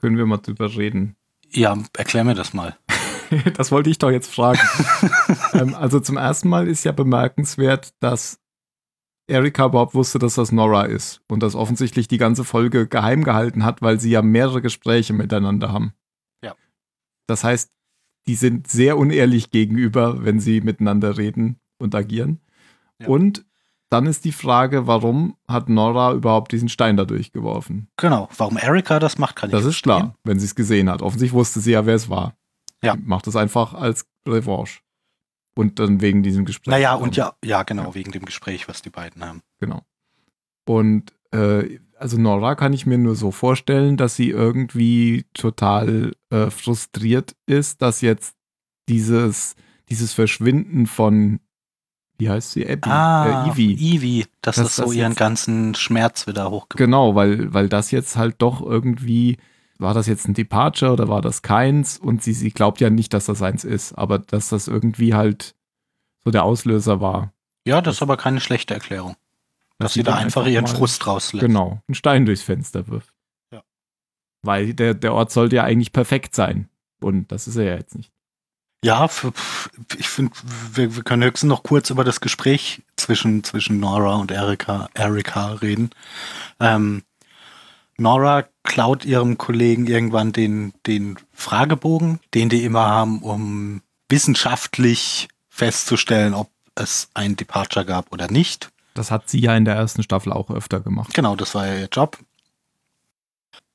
[0.00, 1.16] können wir mal drüber reden.
[1.50, 2.76] Ja, erklär mir das mal.
[3.58, 4.58] Das wollte ich doch jetzt fragen.
[5.52, 8.38] ähm, also zum ersten Mal ist ja bemerkenswert, dass
[9.28, 13.64] Erika überhaupt wusste, dass das Nora ist und das offensichtlich die ganze Folge geheim gehalten
[13.64, 15.92] hat, weil sie ja mehrere Gespräche miteinander haben.
[16.42, 16.54] Ja.
[17.26, 17.70] Das heißt,
[18.26, 22.40] die sind sehr unehrlich gegenüber, wenn sie miteinander reden und agieren.
[23.00, 23.08] Ja.
[23.08, 23.44] Und
[23.90, 27.88] dann ist die Frage, warum hat Nora überhaupt diesen Stein da durchgeworfen?
[27.96, 28.28] Genau.
[28.36, 31.00] Warum Erika das macht, kann Das ich ist klar, wenn sie es gesehen hat.
[31.00, 32.34] Offensichtlich wusste sie ja, wer es war.
[32.82, 32.96] Ja.
[32.96, 34.80] Macht es einfach als Revanche.
[35.58, 36.70] Und dann wegen diesem Gespräch.
[36.70, 39.40] Naja, und ja, ja, genau, wegen dem Gespräch, was die beiden haben.
[39.58, 39.82] Genau.
[40.64, 46.50] Und äh, also Nora kann ich mir nur so vorstellen, dass sie irgendwie total äh,
[46.50, 48.36] frustriert ist, dass jetzt
[48.88, 49.56] dieses,
[49.88, 51.40] dieses Verschwinden von,
[52.18, 52.88] wie heißt sie, Abby?
[52.88, 53.96] äh, Evie.
[53.96, 57.90] Ivy, dass Dass das, so das ihren ganzen Schmerz wieder hochgebracht Genau, weil, weil das
[57.90, 59.38] jetzt halt doch irgendwie,
[59.78, 61.98] war das jetzt ein Departure oder war das keins?
[61.98, 65.54] Und sie, sie glaubt ja nicht, dass das eins ist, aber dass das irgendwie halt
[66.24, 67.32] so der Auslöser war.
[67.64, 69.16] Ja, das ist aber keine schlechte Erklärung.
[69.78, 71.44] Dass sie da einfach ihren Frust rauslässt.
[71.44, 73.14] Genau, einen Stein durchs Fenster wirft.
[73.52, 73.62] Ja.
[74.42, 76.68] Weil der, der Ort sollte ja eigentlich perfekt sein.
[77.00, 78.10] Und das ist er ja jetzt nicht.
[78.84, 79.08] Ja,
[79.96, 80.32] ich finde,
[80.72, 85.54] wir, wir können höchstens noch kurz über das Gespräch zwischen, zwischen Nora und Erika, Erika
[85.54, 85.90] reden.
[86.60, 87.02] Ähm,
[87.98, 96.32] Nora klaut ihrem Kollegen irgendwann den, den Fragebogen, den die immer haben, um wissenschaftlich festzustellen,
[96.32, 98.70] ob es ein Departure gab oder nicht.
[98.94, 101.12] Das hat sie ja in der ersten Staffel auch öfter gemacht.
[101.12, 102.18] Genau, das war ja ihr Job.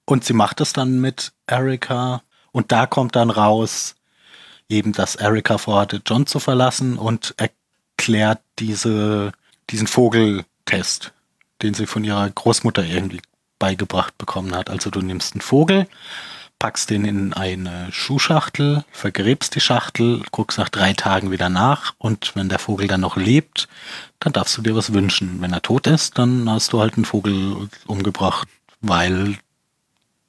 [0.05, 2.21] Und sie macht es dann mit Erika.
[2.51, 3.95] Und da kommt dann raus,
[4.69, 9.33] eben, dass Erika vorhatte, John zu verlassen und erklärt diese,
[9.69, 11.13] diesen Vogeltest,
[11.61, 13.21] den sie von ihrer Großmutter irgendwie
[13.64, 14.69] beigebracht bekommen hat.
[14.69, 15.88] Also du nimmst einen Vogel,
[16.60, 22.35] packst den in eine Schuhschachtel, vergräbst die Schachtel, guckst nach drei Tagen wieder nach und
[22.35, 23.69] wenn der Vogel dann noch lebt,
[24.19, 25.41] dann darfst du dir was wünschen.
[25.41, 28.49] Wenn er tot ist, dann hast du halt einen Vogel umgebracht,
[28.81, 29.38] weil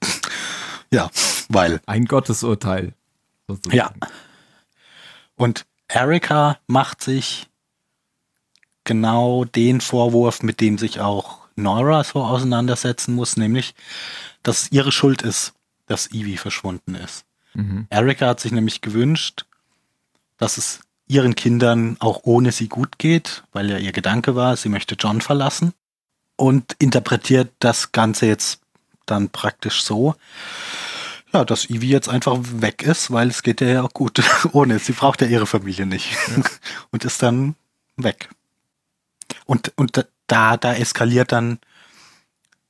[0.93, 1.11] ja,
[1.49, 2.93] weil Ein Gottesurteil.
[3.49, 3.77] sozusagen.
[3.77, 3.91] Ja.
[5.35, 7.49] Und Erika macht sich
[8.85, 13.75] genau den Vorwurf, mit dem sich auch Nora so auseinandersetzen muss, nämlich,
[14.43, 15.55] dass es ihre Schuld ist,
[15.87, 17.25] dass Evie verschwunden ist.
[17.55, 17.87] Mhm.
[17.91, 19.47] Erika hat sich nämlich gewünscht,
[20.39, 24.69] dass es ihren Kindern auch ohne sie gut geht, weil ja ihr Gedanke war, sie
[24.69, 25.75] möchte John verlassen
[26.37, 28.61] und interpretiert das Ganze jetzt
[29.07, 30.15] dann praktisch so,
[31.33, 34.23] ja, dass Ivy jetzt einfach weg ist, weil es geht ihr ja auch gut
[34.53, 34.79] ohne.
[34.79, 36.17] Sie braucht ja ihre Familie nicht
[36.91, 37.57] und ist dann
[37.97, 38.31] weg.
[39.45, 41.59] Und, und da, da eskaliert dann,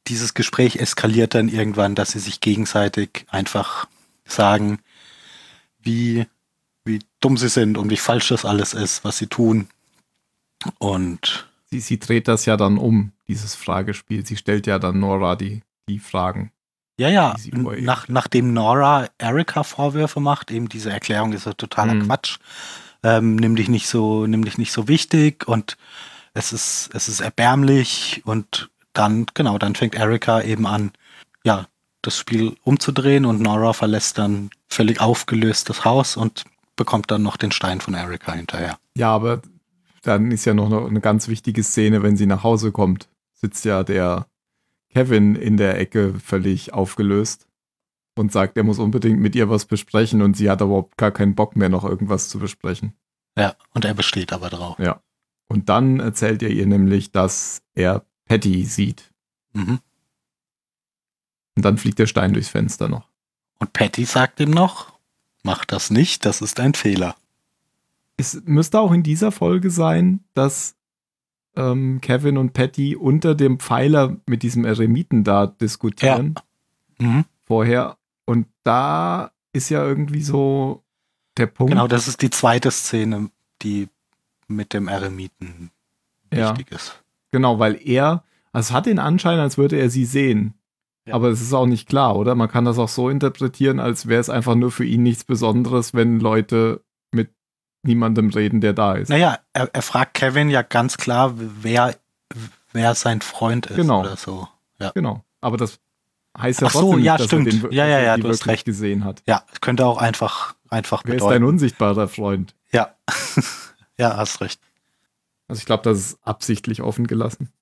[0.06, 3.86] dieses Gespräch eskaliert dann irgendwann, dass sie sich gegenseitig einfach
[4.26, 4.80] sagen,
[5.80, 6.26] wie,
[6.84, 9.68] wie dumm sie sind und wie falsch das alles ist, was sie tun.
[10.78, 14.24] Und Sie, sie dreht das ja dann um, dieses Fragespiel.
[14.24, 16.52] Sie stellt ja dann Nora die, die Fragen.
[16.98, 22.06] ja, ja, nach, nachdem Nora Erika Vorwürfe macht, eben diese Erklärung ist ja totaler Mhm.
[22.06, 22.38] Quatsch,
[23.02, 25.76] ähm, nimm dich nicht so, nimm dich nicht so wichtig und
[26.34, 30.92] es ist, es ist erbärmlich und dann, genau, dann fängt Erika eben an,
[31.44, 31.66] ja,
[32.02, 36.44] das Spiel umzudrehen und Nora verlässt dann völlig aufgelöst das Haus und
[36.76, 38.76] bekommt dann noch den Stein von Erika hinterher.
[38.96, 39.40] Ja, aber
[40.02, 43.08] dann ist ja noch eine- ganz wichtige Szene, wenn sie nach Hause kommt.
[43.32, 44.26] Sitzt ja der
[44.92, 47.46] Kevin in der Ecke völlig aufgelöst
[48.16, 51.34] und sagt, er muss unbedingt mit ihr was besprechen und sie hat überhaupt gar keinen
[51.34, 52.94] Bock mehr, noch irgendwas zu besprechen.
[53.36, 54.78] Ja, und er besteht aber drauf.
[55.48, 59.12] Und dann erzählt er ihr nämlich, dass er Patty sieht.
[59.52, 59.80] Mhm.
[61.56, 63.08] Und dann fliegt der Stein durchs Fenster noch.
[63.58, 64.98] Und Patty sagt ihm noch,
[65.42, 67.14] mach das nicht, das ist ein Fehler.
[68.16, 70.76] Es müsste auch in dieser Folge sein, dass
[71.56, 76.34] ähm, Kevin und Patty unter dem Pfeiler mit diesem Eremiten da diskutieren.
[76.98, 77.24] Mhm.
[77.44, 77.96] Vorher.
[78.24, 80.82] Und da ist ja irgendwie so
[81.36, 81.72] der Punkt.
[81.72, 83.30] Genau, das ist die zweite Szene,
[83.62, 83.88] die
[84.48, 85.70] mit dem Eremiten
[86.32, 86.50] Ja.
[86.50, 87.02] wichtig ist.
[87.30, 90.54] Genau, weil er, also es hat den Anschein, als würde er sie sehen.
[91.06, 91.14] Ja.
[91.14, 92.34] Aber es ist auch nicht klar, oder?
[92.34, 95.92] Man kann das auch so interpretieren, als wäre es einfach nur für ihn nichts Besonderes,
[95.92, 97.30] wenn Leute mit
[97.82, 99.10] niemandem reden, der da ist.
[99.10, 101.94] Naja, er, er fragt Kevin ja ganz klar, wer,
[102.72, 104.00] wer sein Freund ist Genau.
[104.00, 104.48] oder so.
[104.80, 104.92] Ja.
[104.94, 105.22] Genau.
[105.42, 105.78] Aber das
[106.38, 107.46] heißt ja Ach so, trotzdem nicht, ja, dass stimmt.
[107.48, 108.64] er den, Ja, ja, dass ja, du hast wirklich recht.
[108.64, 109.22] gesehen hat.
[109.26, 111.44] Ja, könnte auch einfach, einfach Wer ist dein bedeuten.
[111.44, 112.54] unsichtbarer Freund?
[112.72, 112.94] Ja.
[113.98, 114.60] ja, hast recht.
[115.48, 117.52] Also ich glaube, das ist absichtlich offen gelassen.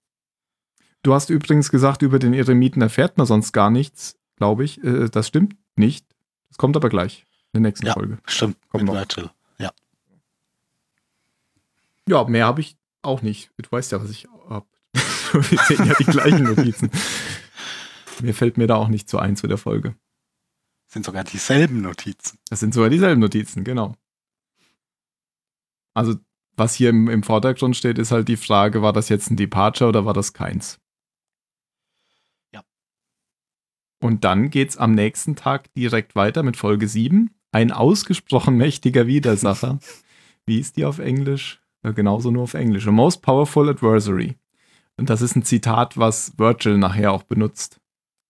[1.03, 4.83] Du hast übrigens gesagt, über den Eremiten erfährt man sonst gar nichts, glaube ich.
[4.85, 6.07] Äh, Das stimmt nicht.
[6.49, 7.95] Das kommt aber gleich in der nächsten Ja.
[7.95, 8.19] Folge.
[8.27, 8.95] Stimmt, Kommt noch.
[8.95, 9.31] Virgil.
[9.59, 9.73] Ja.
[12.09, 13.51] Ja, mehr habe ich auch nicht.
[13.57, 14.67] Du weißt ja, was ich habe.
[15.33, 16.91] Wir sehen ja die gleichen Notizen.
[18.21, 19.97] Mir fällt mir da auch nicht so ein zu der Folge.
[20.87, 22.39] Sind sogar dieselben Notizen.
[22.51, 23.97] Das sind sogar dieselben Notizen, genau.
[25.95, 26.15] Also,
[26.57, 29.89] was hier im, im Vordergrund steht, ist halt die Frage, war das jetzt ein Departure
[29.89, 30.79] oder war das keins?
[32.53, 32.63] Ja.
[34.01, 37.31] Und dann geht's am nächsten Tag direkt weiter mit Folge 7.
[37.53, 39.79] Ein ausgesprochen mächtiger Widersacher.
[40.47, 41.63] Wie ist die auf Englisch?
[41.83, 42.87] Äh, genauso nur auf Englisch.
[42.87, 44.37] A most powerful adversary.
[44.97, 47.81] Und das ist ein Zitat, was Virgil nachher auch benutzt.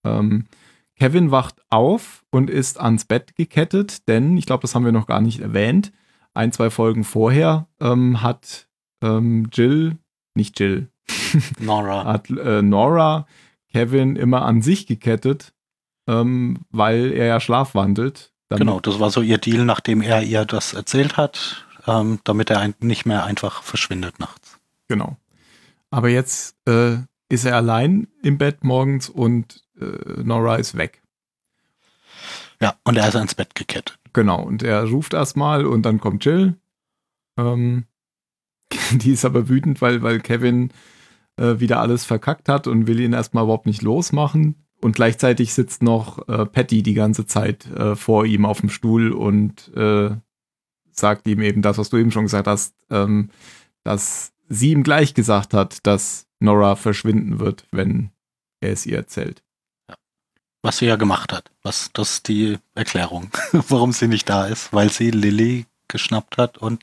[0.05, 0.45] Ähm,
[0.95, 5.07] Kevin wacht auf und ist ans Bett gekettet, denn, ich glaube, das haben wir noch
[5.07, 5.91] gar nicht erwähnt,
[6.33, 8.67] ein, zwei Folgen vorher ähm, hat
[9.01, 9.97] ähm, Jill,
[10.35, 10.89] nicht Jill,
[11.59, 12.05] Nora.
[12.05, 13.27] hat äh, Nora
[13.71, 15.53] Kevin immer an sich gekettet,
[16.07, 18.31] ähm, weil er ja schlafwandelt.
[18.49, 22.73] Genau, das war so ihr Deal, nachdem er ihr das erzählt hat, ähm, damit er
[22.79, 24.59] nicht mehr einfach verschwindet nachts.
[24.87, 25.17] Genau.
[25.89, 26.97] Aber jetzt äh,
[27.29, 31.01] ist er allein im Bett morgens und äh, Nora ist weg.
[32.61, 33.97] Ja, und er ist ans Bett gekettet.
[34.13, 36.55] Genau, und er ruft erstmal und dann kommt Jill.
[37.37, 37.85] Ähm,
[38.91, 40.69] die ist aber wütend, weil, weil Kevin
[41.37, 44.55] äh, wieder alles verkackt hat und will ihn erstmal überhaupt nicht losmachen.
[44.81, 49.13] Und gleichzeitig sitzt noch äh, Patty die ganze Zeit äh, vor ihm auf dem Stuhl
[49.13, 50.11] und äh,
[50.91, 53.29] sagt ihm eben das, was du eben schon gesagt hast, ähm,
[53.83, 58.11] dass sie ihm gleich gesagt hat, dass Nora verschwinden wird, wenn
[58.59, 59.43] er es ihr erzählt.
[60.63, 61.51] Was sie ja gemacht hat.
[61.61, 66.57] Was, das ist die Erklärung, warum sie nicht da ist, weil sie Lilly geschnappt hat
[66.57, 66.81] und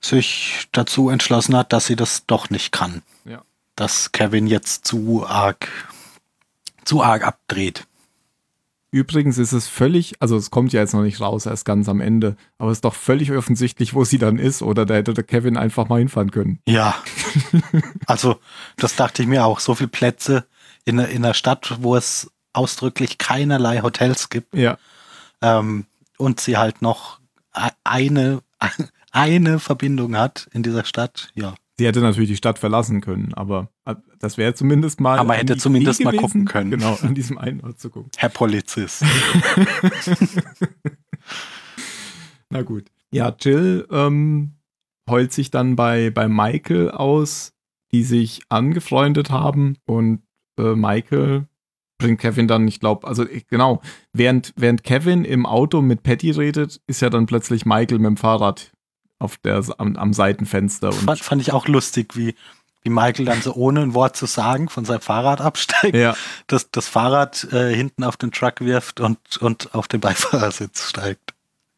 [0.00, 3.02] sich dazu entschlossen hat, dass sie das doch nicht kann.
[3.24, 3.42] Ja.
[3.76, 5.68] Dass Kevin jetzt zu arg,
[6.84, 7.86] zu arg abdreht.
[8.90, 12.00] Übrigens ist es völlig, also es kommt ja jetzt noch nicht raus, erst ganz am
[12.00, 15.24] Ende, aber es ist doch völlig offensichtlich, wo sie dann ist, oder da hätte der
[15.24, 16.60] Kevin einfach mal hinfahren können.
[16.68, 16.94] Ja.
[18.06, 18.36] also,
[18.76, 19.58] das dachte ich mir auch.
[19.58, 20.46] So viele Plätze
[20.84, 24.54] in, in einer Stadt, wo es ausdrücklich keinerlei Hotels gibt.
[24.54, 24.78] Ja,
[25.44, 25.86] ähm,
[26.16, 27.20] und sie halt noch
[27.54, 28.42] e- eine,
[29.12, 31.54] eine Verbindung hat in dieser Stadt, ja.
[31.78, 35.18] sie hätte natürlich die Stadt verlassen können, aber äh, das wäre zumindest mal.
[35.18, 36.70] Aber hätte zumindest mal gucken können.
[36.70, 38.10] Genau, an diesem einen Ort zu gucken.
[38.16, 39.04] Herr Polizist.
[42.50, 42.86] Na gut.
[43.12, 44.54] Ja, Jill ähm,
[45.08, 47.52] heult sich dann bei, bei Michael aus,
[47.92, 50.22] die sich angefreundet haben und
[50.58, 51.46] äh, Michael
[51.98, 53.80] bringt Kevin dann, ich glaube, also ich, genau,
[54.12, 58.16] während, während Kevin im Auto mit Patty redet, ist ja dann plötzlich Michael mit dem
[58.16, 58.72] Fahrrad
[59.18, 62.34] auf der, am, am Seitenfenster und fand, fand ich auch lustig, wie,
[62.82, 66.14] wie Michael dann so ohne ein Wort zu sagen von seinem Fahrrad absteigt, ja,
[66.46, 71.34] das, das Fahrrad äh, hinten auf den Truck wirft und, und auf den Beifahrersitz steigt.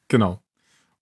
[0.09, 0.40] Genau.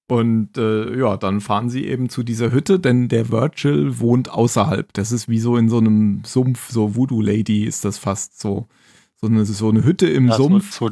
[0.06, 4.92] Und äh, ja, dann fahren sie eben zu dieser Hütte, denn der Virgil wohnt außerhalb.
[4.92, 8.68] Das ist wie so in so einem Sumpf, so Voodoo Lady ist das fast so.
[9.16, 10.72] So eine, so eine Hütte im Ja, so, Sumpf.
[10.74, 10.90] so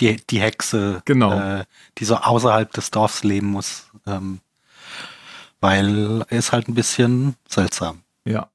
[0.00, 1.32] die, die Hexe, Genau.
[1.38, 1.64] äh,
[1.98, 3.90] die so außerhalb des Dorfs leben muss.
[4.06, 4.40] Ähm,
[5.60, 8.00] weil er ist halt ein bisschen seltsam.
[8.24, 8.50] Ja.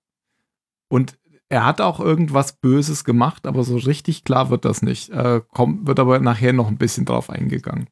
[0.90, 1.18] Und
[1.50, 5.10] er hat auch irgendwas Böses gemacht, aber so richtig klar wird das nicht.
[5.12, 7.88] Äh, kommt, wird aber nachher noch ein bisschen drauf eingegangen.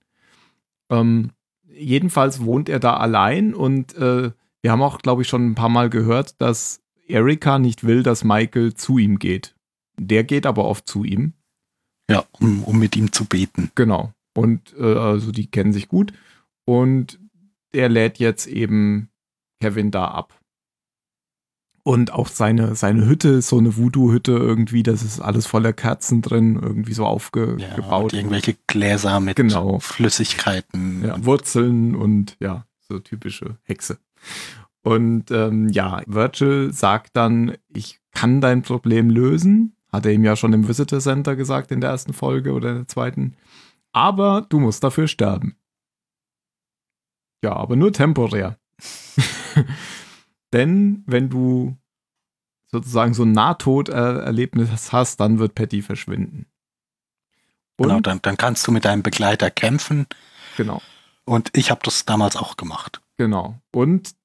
[0.89, 1.31] Ähm,
[1.81, 4.31] jedenfalls wohnt er da allein und äh,
[4.61, 8.23] wir haben auch, glaube ich, schon ein paar Mal gehört, dass Erika nicht will, dass
[8.23, 9.55] Michael zu ihm geht.
[9.97, 11.33] Der geht aber oft zu ihm.
[12.09, 13.71] Ja, um, um mit ihm zu beten.
[13.75, 14.13] Genau.
[14.35, 16.13] Und äh, also die kennen sich gut.
[16.65, 17.19] Und
[17.71, 19.09] er lädt jetzt eben
[19.61, 20.40] Kevin da ab.
[21.83, 26.21] Und auch seine, seine Hütte ist so eine Voodoo-Hütte irgendwie, das ist alles voller Kerzen
[26.21, 28.13] drin, irgendwie so Ja, aufgebaut.
[28.13, 29.79] und irgendwelche Gläser mit Genau.
[29.79, 31.03] Flüssigkeiten.
[31.03, 33.97] ja, Wurzeln und ja, so typische Hexe.
[34.83, 39.75] Und ähm, ja, Virgil sagt dann, ich kann dein Problem lösen.
[39.91, 42.75] Hat er ihm ja schon im Visitor Center gesagt in der ersten Folge oder in
[42.77, 43.35] der zweiten.
[43.91, 45.55] Aber du musst dafür sterben.
[47.43, 48.57] Ja, aber nur temporär.
[50.53, 51.77] Denn wenn du
[52.67, 56.45] sozusagen so ein Nahtoderlebnis hast, dann wird Patty verschwinden.
[57.77, 60.07] Und, Genau, dann, dann kannst du mit deinem Begleiter kämpfen.
[60.57, 60.81] genau.
[61.23, 63.01] Und ich habe das damals auch gemacht.
[63.17, 63.59] Genau.
[63.71, 64.15] Und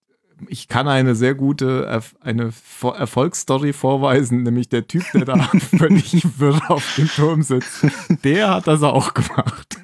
[0.48, 5.36] ich kann eine sehr gute eine Erfolgsstory vorweisen, nämlich der Typ, der da
[5.78, 7.86] völlig wirr auf dem Turm sitzt,
[8.24, 9.78] der hat das auch gemacht.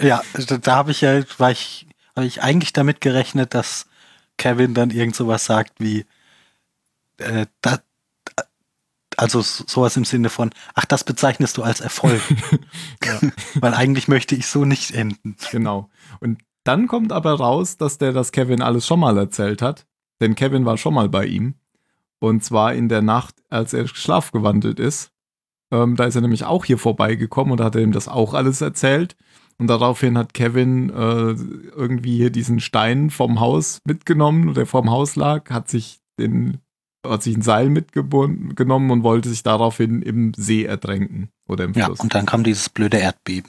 [0.00, 3.86] Ja, da, da habe ich ja, war ich, habe ich eigentlich damit gerechnet, dass
[4.38, 6.04] Kevin dann irgend sowas sagt wie,
[7.18, 7.78] äh, da,
[9.16, 12.20] also so- sowas im Sinne von, ach, das bezeichnest du als Erfolg.
[13.04, 13.20] Ja.
[13.60, 15.36] Weil eigentlich möchte ich so nicht enden.
[15.50, 15.88] Genau.
[16.20, 19.86] Und dann kommt aber raus, dass der das Kevin alles schon mal erzählt hat.
[20.20, 21.54] Denn Kevin war schon mal bei ihm.
[22.18, 25.12] Und zwar in der Nacht, als er schlafgewandelt ist.
[25.70, 29.16] Ähm, da ist er nämlich auch hier vorbeigekommen und hat ihm das auch alles erzählt.
[29.58, 30.92] Und daraufhin hat Kevin äh,
[31.74, 36.58] irgendwie hier diesen Stein vom Haus mitgenommen, der vorm Haus lag, hat sich den
[37.06, 41.84] hat sich ein Seil mitgenommen und wollte sich daraufhin im See ertränken oder im Ja,
[41.86, 42.00] Fluss.
[42.00, 43.48] und dann kam dieses blöde Erdbeben.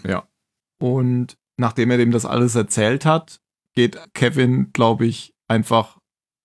[0.79, 3.39] Und nachdem er dem das alles erzählt hat,
[3.73, 5.97] geht Kevin, glaube ich, einfach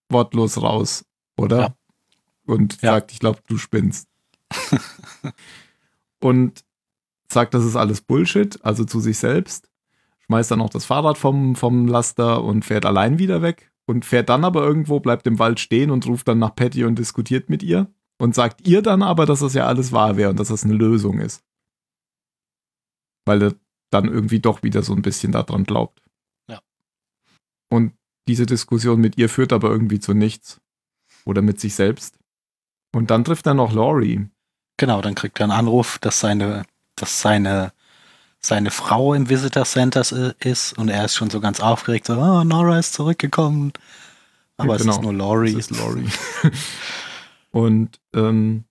[0.08, 1.04] wortlos raus,
[1.36, 1.58] oder?
[1.60, 1.74] Ja.
[2.46, 2.92] Und Ja.
[2.92, 4.08] sagt, ich glaube, du spinnst.
[6.20, 6.64] und
[7.32, 9.68] sagt, das ist alles Bullshit, also zu sich selbst.
[10.26, 13.70] Schmeißt dann auch das Fahrrad vom, vom Laster und fährt allein wieder weg.
[13.84, 16.98] Und fährt dann aber irgendwo, bleibt im Wald stehen und ruft dann nach Patty und
[16.98, 17.92] diskutiert mit ihr.
[18.18, 20.74] Und sagt ihr dann aber, dass das ja alles wahr wäre und dass das eine
[20.74, 21.42] Lösung ist.
[23.24, 23.54] Weil er
[23.90, 26.00] dann irgendwie doch wieder so ein bisschen daran glaubt.
[26.48, 26.60] Ja.
[27.68, 27.94] Und
[28.28, 30.60] diese Diskussion mit ihr führt aber irgendwie zu nichts.
[31.24, 32.18] Oder mit sich selbst.
[32.94, 34.28] Und dann trifft er noch Laurie.
[34.76, 36.64] Genau, dann kriegt er einen Anruf, dass seine,
[36.96, 37.72] dass seine,
[38.40, 40.02] seine Frau im Visitor Center
[40.40, 43.72] ist und er ist schon so ganz aufgeregt, so, oh, Nora ist zurückgekommen.
[44.56, 45.54] Aber es Genau, ist nur Laurie.
[45.54, 46.08] Das ist Laurie.
[47.50, 48.64] und ähm,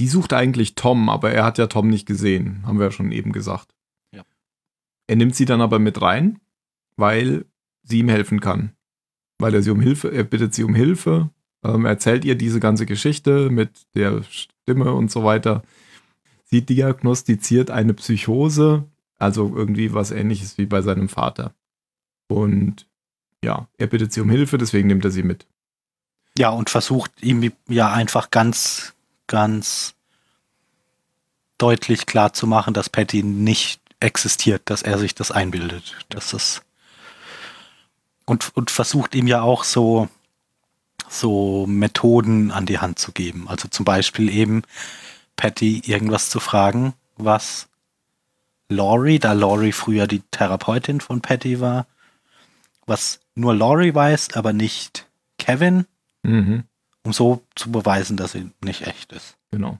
[0.00, 2.62] die sucht eigentlich Tom, aber er hat ja Tom nicht gesehen.
[2.66, 3.74] Haben wir ja schon eben gesagt.
[4.12, 4.22] Ja.
[5.06, 6.40] Er nimmt sie dann aber mit rein,
[6.96, 7.44] weil
[7.84, 8.72] sie ihm helfen kann.
[9.38, 11.30] Weil er sie um Hilfe, er bittet sie um Hilfe,
[11.64, 15.62] ähm, erzählt ihr diese ganze Geschichte mit der Stimme und so weiter.
[16.52, 18.84] Sie diagnostiziert eine Psychose,
[19.18, 21.54] also irgendwie was ähnliches wie bei seinem Vater.
[22.28, 22.86] Und
[23.42, 25.46] ja, er bittet sie um Hilfe, deswegen nimmt er sie mit.
[26.36, 28.92] Ja, und versucht ihm ja einfach ganz,
[29.28, 29.94] ganz
[31.56, 35.96] deutlich klar zu machen, dass Patty nicht existiert, dass er sich das einbildet.
[36.10, 36.60] Dass es
[38.26, 40.06] und, und versucht ihm ja auch so,
[41.08, 43.48] so Methoden an die Hand zu geben.
[43.48, 44.64] Also zum Beispiel eben
[45.36, 47.68] Patty irgendwas zu fragen, was
[48.68, 51.86] Laurie, da Laurie früher die Therapeutin von Patty war,
[52.86, 55.86] was nur Laurie weiß, aber nicht Kevin,
[56.24, 56.64] Mhm,
[57.04, 59.36] um so zu beweisen, dass sie nicht echt ist.
[59.50, 59.78] genau.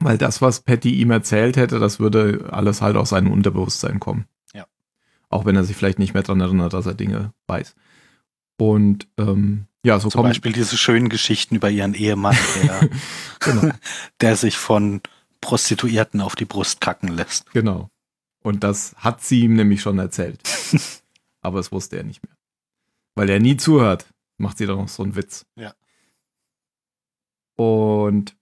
[0.00, 4.26] Weil das, was Patty ihm erzählt hätte, das würde alles halt aus seinem Unterbewusstsein kommen.
[4.52, 4.66] Ja.
[5.28, 7.74] Auch wenn er sich vielleicht nicht mehr daran erinnert, dass er Dinge weiß.
[8.58, 12.88] Und ähm, ja, so Zum kommen Beispiel diese schönen Geschichten über ihren Ehemann, der,
[13.40, 13.72] genau,
[14.20, 15.02] der sich von
[15.40, 17.50] Prostituierten auf die Brust kacken lässt.
[17.52, 17.90] genau.
[18.42, 20.38] Und das hat sie ihm nämlich schon erzählt.
[21.40, 22.36] Aber es wusste er nicht mehr.
[23.14, 24.06] Weil er nie zuhört,
[24.38, 25.46] macht sie dann noch so einen Witz.
[25.56, 25.74] Ja.
[27.56, 28.36] Und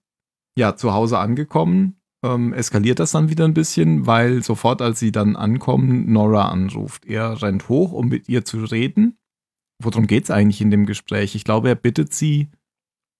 [0.57, 5.11] ja, zu Hause angekommen, ähm, eskaliert das dann wieder ein bisschen, weil sofort, als sie
[5.11, 7.05] dann ankommen, Nora anruft.
[7.05, 9.17] Er rennt hoch, um mit ihr zu reden.
[9.79, 11.35] Worum geht es eigentlich in dem Gespräch?
[11.35, 12.49] Ich glaube, er bittet sie.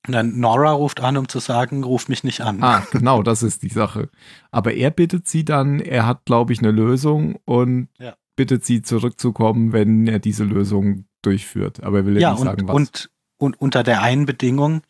[0.05, 2.61] Und dann Nora ruft an, um zu sagen, ruf mich nicht an.
[2.61, 4.09] Ah, genau, das ist die Sache.
[4.51, 8.15] Aber er bittet sie dann, er hat, glaube ich, eine Lösung und Ja.
[8.35, 11.83] bittet sie zurückzukommen, wenn er diese Lösung durchführt.
[11.83, 12.75] Aber er will ja, ja, nicht und, sagen, was.
[12.75, 14.81] und, und unter der einen Bedingung,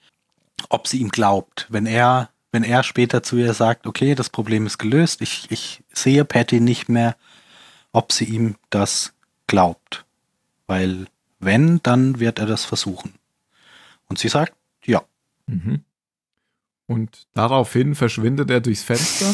[0.69, 1.67] ob sie ihm glaubt.
[1.69, 5.83] Wenn er, wenn er später zu ihr sagt, okay, das Problem ist gelöst, ich, ich
[5.93, 7.15] sehe Patty nicht mehr,
[7.91, 9.13] ob sie ihm das
[9.45, 10.05] glaubt.
[10.65, 11.05] Weil
[11.45, 13.13] wenn, dann wird er das versuchen.
[14.07, 14.53] Und sie sagt,
[14.85, 15.03] ja.
[15.47, 15.81] Mhm.
[16.87, 19.33] Und daraufhin verschwindet er durchs Fenster.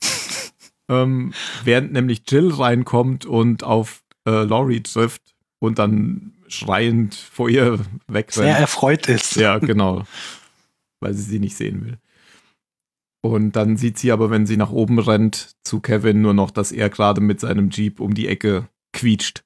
[0.88, 1.32] ähm,
[1.64, 5.22] während nämlich Jill reinkommt und auf äh, Laurie trifft
[5.58, 8.46] und dann schreiend vor ihr wegrennt.
[8.46, 9.36] Sehr erfreut ist.
[9.36, 10.04] Ja, genau.
[11.00, 11.98] Weil sie sie nicht sehen will.
[13.22, 16.70] Und dann sieht sie aber, wenn sie nach oben rennt, zu Kevin nur noch, dass
[16.70, 19.45] er gerade mit seinem Jeep um die Ecke quietscht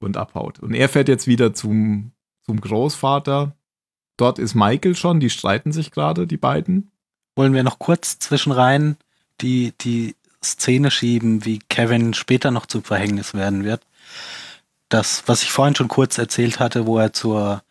[0.00, 0.58] und abhaut.
[0.60, 2.12] Und er fährt jetzt wieder zum,
[2.44, 3.54] zum Großvater.
[4.16, 6.90] Dort ist Michael schon, die streiten sich gerade, die beiden.
[7.34, 8.96] Wollen wir noch kurz zwischenrein
[9.40, 13.82] die, die Szene schieben, wie Kevin später noch zum Verhängnis werden wird.
[14.88, 17.62] Das, was ich vorhin schon kurz erzählt hatte, wo er zur,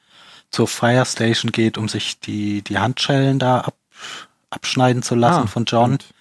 [0.52, 3.76] zur Fire Station geht, um sich die, die Handschellen da ab,
[4.50, 5.96] abschneiden zu lassen Ah, von John.
[5.96, 6.14] stimmt.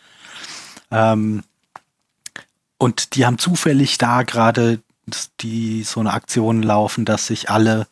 [0.90, 1.42] Ähm,
[2.78, 4.80] und die haben zufällig da gerade
[5.40, 7.86] die so eine Aktion laufen, dass sich alle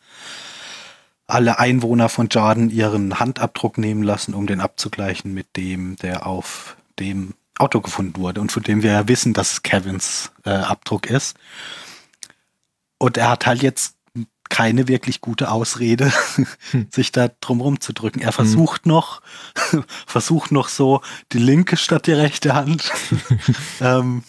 [1.25, 6.75] alle Einwohner von Jordan ihren Handabdruck nehmen lassen, um den abzugleichen mit dem, der auf
[6.99, 11.07] dem Auto gefunden wurde und von dem wir ja wissen, dass es Kevins äh, Abdruck
[11.07, 11.37] ist.
[12.97, 13.95] Und er hat halt jetzt
[14.49, 16.13] keine wirklich gute Ausrede,
[16.91, 18.21] sich da drum rumzudrücken.
[18.21, 19.21] Er versucht noch,
[20.05, 22.91] versucht noch so die linke statt die rechte Hand.
[23.81, 24.23] ähm,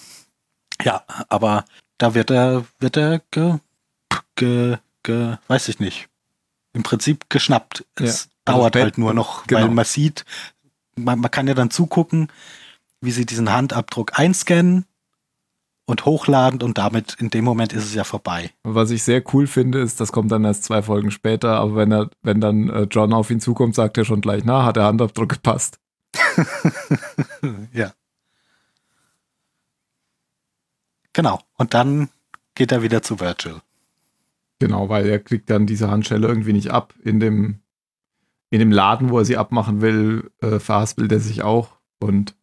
[0.82, 1.65] ja, aber
[1.98, 3.58] da wird er, wird er ge,
[4.36, 6.08] ge, ge, weiß ich nicht.
[6.72, 7.84] Im Prinzip geschnappt.
[7.96, 8.30] Es Ja.
[8.46, 9.62] Also dauert spät- halt nur noch, genau.
[9.62, 10.24] weil man sieht,
[10.96, 12.28] man, man kann ja dann zugucken,
[13.00, 14.84] wie sie diesen Handabdruck einscannen
[15.86, 18.50] und hochladen und damit in dem Moment ist es ja vorbei.
[18.64, 21.92] Was ich sehr cool finde, ist, das kommt dann erst zwei Folgen später, aber wenn
[21.92, 24.84] er, wenn dann äh, John auf ihn zukommt, sagt er schon gleich, na, hat der
[24.84, 25.78] Handabdruck gepasst.
[27.72, 27.92] Ja.
[31.14, 31.40] Genau.
[31.56, 32.10] Und dann
[32.54, 33.62] geht er wieder zu Virgil.
[34.58, 36.94] Genau, weil er kriegt dann diese Handschelle irgendwie nicht ab.
[37.02, 37.60] In dem,
[38.50, 41.76] in dem Laden, wo er sie abmachen will, äh, verhaspelt er sich auch.
[41.98, 42.36] Und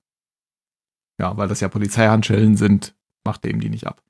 [1.19, 4.01] ja, weil das ja Polizeihandschellen sind, macht er ihm die nicht ab.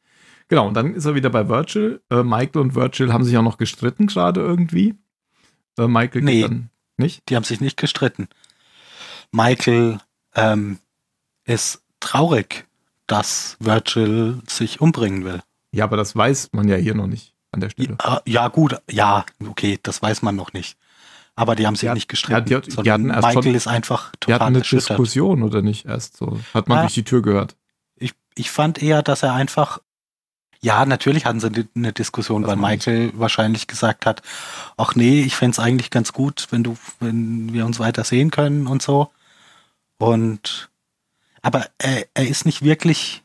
[0.48, 2.02] Genau, und dann ist er wieder bei Virgil.
[2.10, 4.96] Äh, Michael und Virgil haben sich auch noch gestritten gerade irgendwie.
[5.78, 6.42] Äh, Michael Nee.
[6.42, 7.30] geht dann nicht.
[7.30, 8.28] Die haben sich nicht gestritten.
[9.32, 10.00] Michael
[10.36, 10.80] ähm,
[11.46, 12.68] ist traurig,
[13.12, 15.42] dass Virgil sich umbringen will.
[15.72, 17.98] Ja, aber das weiß man ja hier noch nicht an der Stelle.
[18.02, 20.78] Ja, ja gut, ja, okay, das weiß man noch nicht.
[21.36, 22.50] Aber die haben sich hat- nicht gestritten.
[22.50, 24.62] ja, die die hatten erst Michael schon- ist einfach total hatten eine.
[24.62, 25.86] Diskussion, oder nicht?
[25.86, 26.40] Erst so.
[26.54, 26.82] Hat man Ah.
[26.82, 27.56] durch die Tür gehört.
[27.96, 29.80] Ich, ich fand eher, dass er einfach,
[30.62, 32.86] ja, natürlich hatten sie eine- Diskussion, Das weil meine ich.
[32.86, 34.22] Michael wahrscheinlich gesagt hat,
[34.78, 38.68] ach nee, ich fänd's eigentlich ganz gut, wenn du, wenn wir uns weiter sehen können
[38.68, 39.10] und so.
[39.98, 40.70] Und
[41.42, 43.24] aber er, er ist nicht wirklich,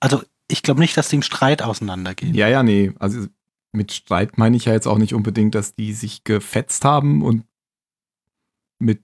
[0.00, 2.34] also ich glaube nicht, dass die im Streit auseinandergehen.
[2.34, 2.92] Ja, ja, nee.
[2.98, 3.26] Also
[3.72, 7.44] mit Streit meine ich ja jetzt auch nicht unbedingt, dass die sich gefetzt haben und
[8.78, 9.02] mit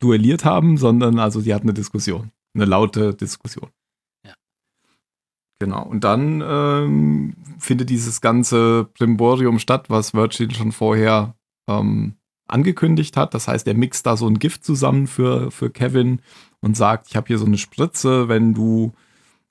[0.00, 2.30] duelliert haben, sondern also sie hatten eine Diskussion.
[2.54, 3.70] Eine laute Diskussion.
[4.26, 4.34] Ja.
[5.58, 5.84] Genau.
[5.84, 11.34] Und dann ähm, findet dieses ganze Primborium statt, was Virgil schon vorher
[11.68, 12.14] ähm,
[12.46, 13.34] angekündigt hat.
[13.34, 16.20] Das heißt, er mixt da so ein Gift zusammen für, für Kevin
[16.60, 18.92] und sagt, ich habe hier so eine Spritze, wenn du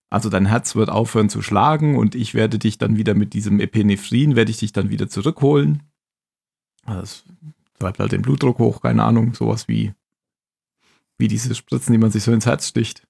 [0.09, 3.59] also dein Herz wird aufhören zu schlagen und ich werde dich dann wieder mit diesem
[3.59, 5.83] Epinephrin, werde ich dich dann wieder zurückholen.
[6.85, 7.25] Das
[7.77, 9.93] treibt halt den Blutdruck hoch, keine Ahnung, sowas wie,
[11.17, 13.05] wie diese Spritzen, die man sich so ins Herz sticht.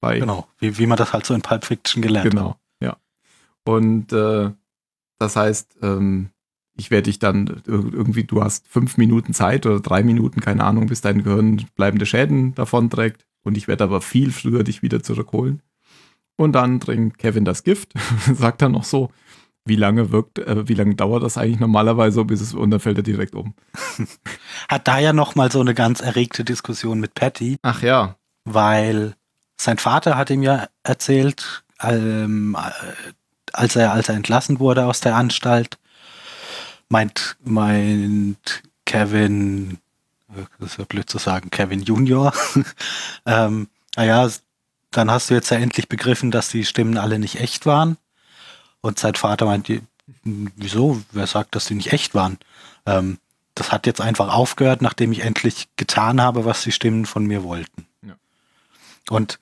[0.00, 2.30] Bei, Genau, wie, wie man das halt so in Pulp Fiction gelernt hat.
[2.30, 2.96] Genau, ja.
[3.64, 4.52] Und äh,
[5.18, 6.30] das heißt, ähm,
[6.76, 10.62] ich werde dich dann ir- irgendwie, du hast fünf Minuten Zeit oder drei Minuten, keine
[10.62, 13.26] Ahnung, bis dein Gehirn bleibende Schäden davonträgt.
[13.42, 15.62] Und ich werde aber viel früher dich wieder zurückholen.
[16.36, 17.92] Und dann trinkt Kevin das Gift,
[18.32, 19.10] sagt dann noch so,
[19.64, 22.98] wie lange wirkt, äh, wie lange dauert das eigentlich normalerweise, bis es, und dann fällt
[22.98, 23.54] er direkt um.
[24.68, 29.14] Hat da ja noch mal so eine ganz erregte Diskussion mit Patty, Ach ja, weil
[29.60, 33.12] sein Vater hat ihm ja erzählt, ähm, äh,
[33.52, 35.78] als er als er entlassen wurde aus der Anstalt,
[36.88, 39.78] meint meint Kevin,
[40.58, 42.32] das ist ja blöd zu sagen, Kevin Junior,
[43.26, 44.28] ähm, naja,
[44.90, 47.96] dann hast du jetzt ja endlich begriffen, dass die Stimmen alle nicht echt waren.
[48.80, 49.82] Und sein Vater meint, "Die-
[50.24, 51.02] wieso?
[51.12, 52.38] Wer sagt, dass die nicht echt waren?
[52.86, 53.18] Ähm,
[53.54, 57.42] das hat jetzt einfach aufgehört, nachdem ich endlich getan habe, was die Stimmen von mir
[57.42, 57.86] wollten.
[58.06, 58.14] Ja.
[59.10, 59.40] Und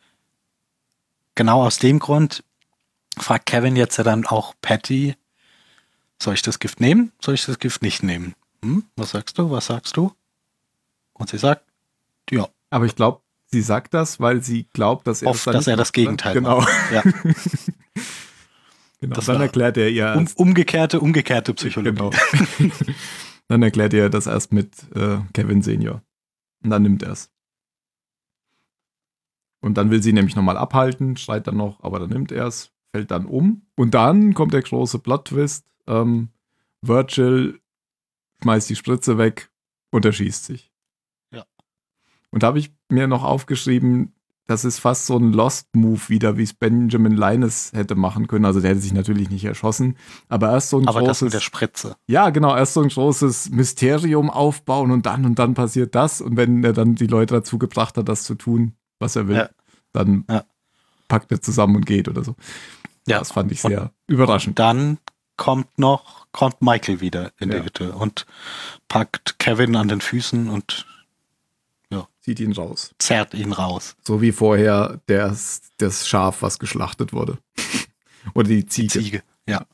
[1.34, 2.42] genau aus dem Grund
[3.18, 5.16] fragt Kevin jetzt ja dann auch Patty,
[6.20, 7.12] soll ich das Gift nehmen?
[7.20, 8.34] Soll ich das Gift nicht nehmen?
[8.64, 8.84] Hm?
[8.96, 9.50] Was sagst du?
[9.50, 10.12] Was sagst du?
[11.18, 11.64] Und sie sagt,
[12.30, 15.66] ja, aber ich glaube, sie sagt das, weil sie glaubt, dass er Hofft, dann dass
[15.66, 16.60] er das macht, Gegenteil Genau.
[16.92, 17.02] ja.
[19.00, 19.14] genau.
[19.14, 21.96] Das dann war- erklärt er ihr Um, umgekehrte, umgekehrte Psychologie.
[21.96, 22.10] Genau.
[23.48, 26.02] dann erklärt er das erst mit äh, Kevin Senior.
[26.62, 27.30] Und dann nimmt er es.
[29.60, 32.70] Und dann will sie nämlich nochmal abhalten, schreit dann noch, aber dann nimmt er es,
[32.92, 33.62] fällt dann um.
[33.74, 35.66] Und dann kommt der große Plot-Twist.
[35.86, 36.28] Ähm,
[36.82, 37.60] Virgil
[38.42, 39.50] schmeißt die Spritze weg
[39.90, 40.72] und er schießt sich.
[42.36, 44.12] Und da habe ich mir noch aufgeschrieben,
[44.46, 48.44] das ist fast so ein Lost-Move wieder, wie es Benjamin Linus hätte machen können.
[48.44, 49.96] Also der hätte sich natürlich nicht erschossen,
[50.28, 51.96] aber erst so ein Aber das großes, mit der Spritze.
[52.06, 56.36] ja genau, erst so ein großes Mysterium aufbauen und dann und dann passiert das und
[56.36, 59.48] wenn er dann die Leute dazu gebracht hat, das zu tun, was er will, Ja.
[59.94, 60.44] dann Ja.
[61.08, 62.34] packt er zusammen und geht oder so.
[63.08, 63.18] Ja.
[63.20, 64.58] Das fand ich Und- sehr überraschend.
[64.58, 64.98] Dann
[65.38, 67.60] kommt noch, kommt Michael wieder in Ja.
[67.60, 68.26] die Hütte und
[68.88, 70.86] packt Kevin an den Füßen und
[72.26, 72.90] Zieht ihn raus.
[72.98, 73.94] zerrt ihn raus.
[74.04, 77.38] So wie vorher das, das Schaf, was geschlachtet wurde.
[78.34, 78.98] oder die Ziege.
[78.98, 79.22] Ziege.
[79.48, 79.64] Ja.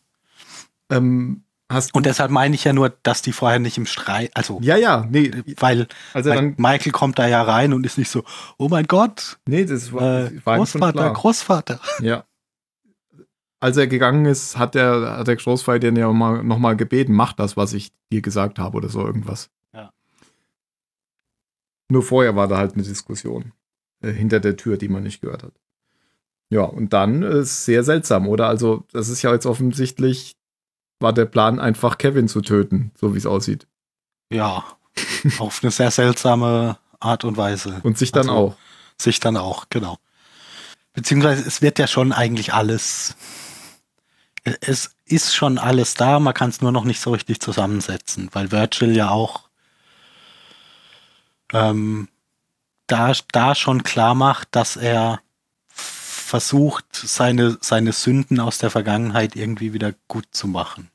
[0.91, 4.59] Ähm, hast Und deshalb meine ich ja nur, dass die vorher nicht im Streit, also,
[4.61, 5.31] ja, ja, nee,
[5.61, 8.23] weil, also weil dann, Michael kommt da ja rein und ist nicht so,
[8.59, 11.11] oh mein Gott, nee, das war, äh, war Großvater.
[11.15, 11.81] Großvater.
[12.03, 12.24] Ja.
[13.61, 17.15] Als er gegangen ist, hat der, hat der Großvater den ja mal, noch mal gebeten,
[17.15, 19.49] mach das, was ich dir gesagt habe oder so irgendwas.
[21.93, 23.52] Nur vorher war da halt eine Diskussion
[24.01, 25.52] äh, hinter der Tür, die man nicht gehört hat.
[26.48, 28.48] Ja, und dann ist sehr seltsam, oder?
[28.48, 30.35] Also, das ist ja jetzt offensichtlich,
[31.01, 33.66] war der Plan einfach Kevin zu töten, so wie es aussieht.
[34.32, 34.64] Ja,
[35.39, 37.81] auf eine sehr seltsame Art und Weise.
[37.82, 38.56] Und sich dann Also, auch.
[38.98, 39.98] Sich dann auch, genau.
[40.94, 43.16] Beziehungsweise es wird ja schon eigentlich alles,
[44.62, 48.51] es ist schon alles da, man kann es nur noch nicht so richtig zusammensetzen, weil
[48.51, 49.48] Virgil ja auch
[51.53, 52.09] ähm,
[52.87, 55.20] da, da schon klar macht, dass er
[55.69, 60.89] versucht, seine, seine Sünden aus der Vergangenheit irgendwie wieder gut zu machen.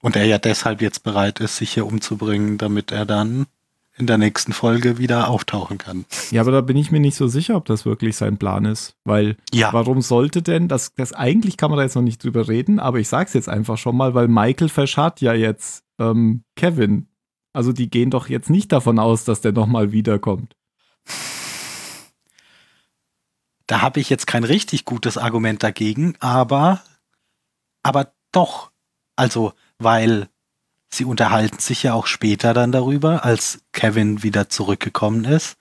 [0.00, 3.46] Und er ja deshalb jetzt bereit ist, sich hier umzubringen, damit er dann
[3.98, 6.06] in der nächsten Folge wieder auftauchen kann.
[6.30, 8.94] Ja, aber da bin ich mir nicht so sicher, ob das wirklich sein Plan ist,
[9.04, 9.72] weil Ja.
[9.74, 12.98] warum sollte denn, das, das eigentlich kann man da jetzt noch nicht drüber reden, aber
[12.98, 17.08] ich sag's jetzt einfach schon mal, weil Michael verscharrt ja jetzt ähm, Kevin.
[17.52, 20.56] Also die gehen doch jetzt nicht davon aus, dass der nochmal wiederkommt.
[23.66, 26.82] Da habe ich jetzt kein richtig gutes Argument dagegen, aber,
[27.82, 28.70] aber doch.
[29.16, 30.28] Also, weil
[30.92, 35.56] sie unterhalten sich ja auch später dann darüber, als Kevin wieder zurückgekommen ist,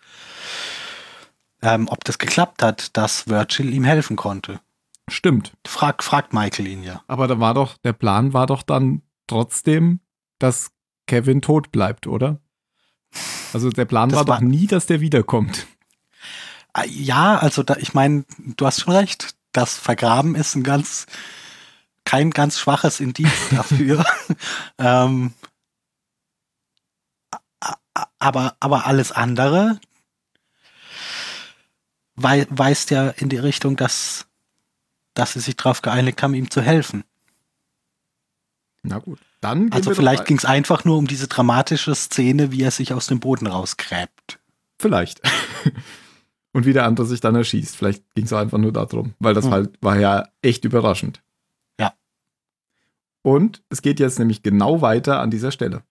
[1.61, 4.59] ähm, ob das geklappt hat, dass Virgil ihm helfen konnte.
[5.07, 5.53] Stimmt.
[5.67, 7.03] Fragt, fragt Michael ihn ja.
[7.07, 9.99] Aber da war doch, der Plan war doch dann trotzdem,
[10.39, 10.71] dass
[11.09, 12.39] Kevin tot bleibt, oder?
[13.53, 15.65] Also der Plan war, war- doch nie, dass der wiederkommt.
[16.73, 19.35] Ah, Ja, also da, ich meine, du hast schon recht.
[19.51, 21.07] Das Vergraben ist ein ganz,
[22.05, 24.05] kein ganz schwaches Indiz dafür.
[24.77, 25.33] ähm,
[28.19, 29.79] aber, aber alles andere
[32.15, 34.27] wei weist ja in die Richtung, dass,
[35.13, 37.03] dass sie sich darauf geeinigt haben, ihm zu helfen.
[38.83, 39.19] Na gut.
[39.41, 43.07] Dann Also vielleicht ging es einfach nur um diese dramatische Szene, wie er sich aus
[43.07, 44.39] dem Boden rausgräbt.
[44.77, 45.21] Vielleicht.
[46.51, 47.75] Und wie der andere sich dann erschießt.
[47.77, 49.51] Vielleicht ging es einfach nur darum, weil das Hm.
[49.51, 51.21] halt war ja echt überraschend.
[51.79, 51.93] Ja.
[53.21, 55.83] Und es geht jetzt nämlich genau weiter an dieser Stelle.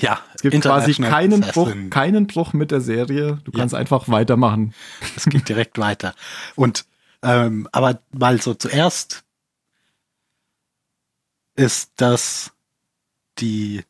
[0.00, 3.38] Ja, Es gibt quasi keinen Bruch, keinen Bruch mit der Serie.
[3.44, 3.60] Du Ja.
[3.60, 4.74] kannst einfach weitermachen.
[5.16, 6.14] Es geht direkt weiter.
[6.56, 6.84] Und
[7.22, 9.24] ähm, aber mal so zuerst
[11.58, 12.52] ist das
[13.38, 13.84] die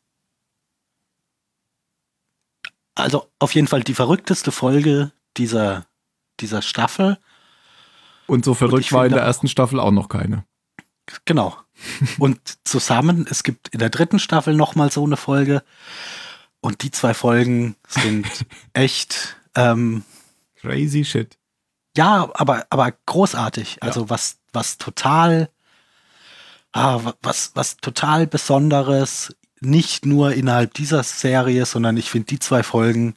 [2.95, 5.85] also auf jeden Fall die verrückteste Folge dieser
[6.39, 7.17] dieser Staffel.
[8.27, 10.45] Und so verrückt ich war in der ersten Staffel auch noch keine.
[11.25, 11.57] Genau.
[12.19, 15.63] Und zusammen, es gibt in der dritten Staffel noch mal so eine Folge.
[16.61, 18.27] Und die zwei Folgen sind
[18.73, 20.03] echt ähm,
[20.55, 21.37] Crazy shit.
[21.95, 23.81] Ja, aber, aber großartig.
[23.81, 25.49] Also was, was total,
[26.71, 32.39] ah, wa- was, was total Besonderes, nicht nur innerhalb dieser Serie, sondern ich finde die
[32.39, 33.15] zwei Folgen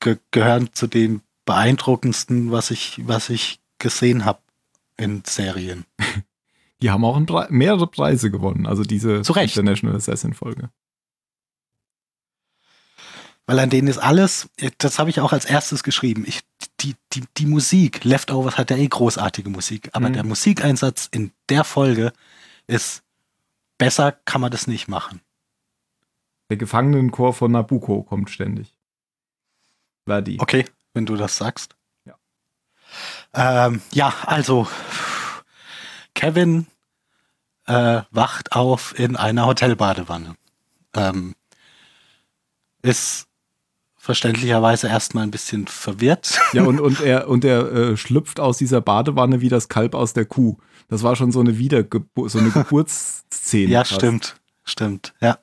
[0.00, 4.40] ge gehören zu den beeindruckendsten, was ich, was ich gesehen habe
[4.96, 5.84] in Serien.
[6.82, 8.66] Die haben auch Pre mehrere Preise gewonnen.
[8.66, 9.24] Also diese.
[9.56, 10.68] International Assassin Folge.
[13.46, 14.48] Weil an denen ist alles,
[14.78, 16.24] das habe ich auch als erstes geschrieben.
[16.26, 16.40] Ich,
[16.80, 20.14] die, die, die Musik, Leftovers hat ja eh großartige Musik, aber Mhm.
[20.14, 22.12] der Musikeinsatz in der Folge
[22.66, 23.04] ist
[23.78, 25.20] besser, kann man das nicht machen.
[26.50, 28.74] Der Gefangenenchor von Nabucco kommt ständig.
[30.06, 30.38] Verdi.
[30.40, 30.64] Okay,
[30.94, 31.76] wenn du das sagst.
[32.04, 32.14] Ja.
[33.34, 34.68] Ähm, ja, also
[36.14, 36.66] Kevin
[37.66, 40.36] äh, wacht auf in einer Hotelbadewanne.
[40.94, 41.34] Ähm,
[42.82, 43.25] ist
[44.06, 46.38] verständlicherweise erstmal ein bisschen verwirrt.
[46.52, 50.12] Ja, und, und er, und er äh, schlüpft aus dieser Badewanne wie das Kalb aus
[50.14, 50.56] der Kuh.
[50.88, 53.70] Das war schon so eine Wiedergeburt, so eine Geburtsszene.
[53.70, 53.94] ja, fast.
[53.94, 54.36] stimmt.
[54.64, 55.38] Stimmt, ja.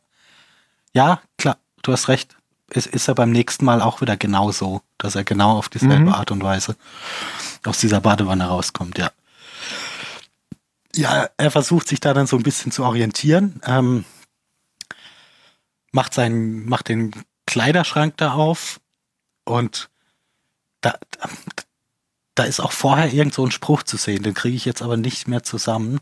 [0.93, 2.35] Ja, klar, du hast recht.
[2.69, 6.09] Es ist er beim nächsten Mal auch wieder genauso, dass er genau auf dieselbe Mhm.
[6.13, 6.75] Art und Weise
[7.65, 9.11] aus dieser Badewanne rauskommt, ja.
[10.95, 14.05] Ja, er versucht sich da dann so ein bisschen zu orientieren, ähm,
[15.91, 17.11] macht seinen, macht den
[17.53, 18.79] Kleiderschrank da auf
[19.45, 19.91] und
[20.81, 20.97] da,
[22.33, 24.97] da, ist auch vorher irgend so ein Spruch zu sehen, den kriege ich jetzt aber
[24.97, 25.99] nicht mehr zusammen.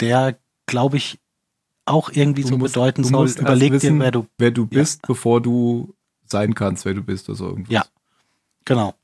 [0.00, 0.36] Der,
[0.66, 1.18] glaube ich,
[1.86, 4.68] auch irgendwie Du so musst- bedeuten soll, überleg wissen, dir, wer du Wer du Ja.
[4.80, 5.94] bist, bevor du
[6.26, 7.72] sein kannst, wer du bist oder so irgendwas.
[7.72, 7.86] Ja.
[8.66, 8.94] Genau.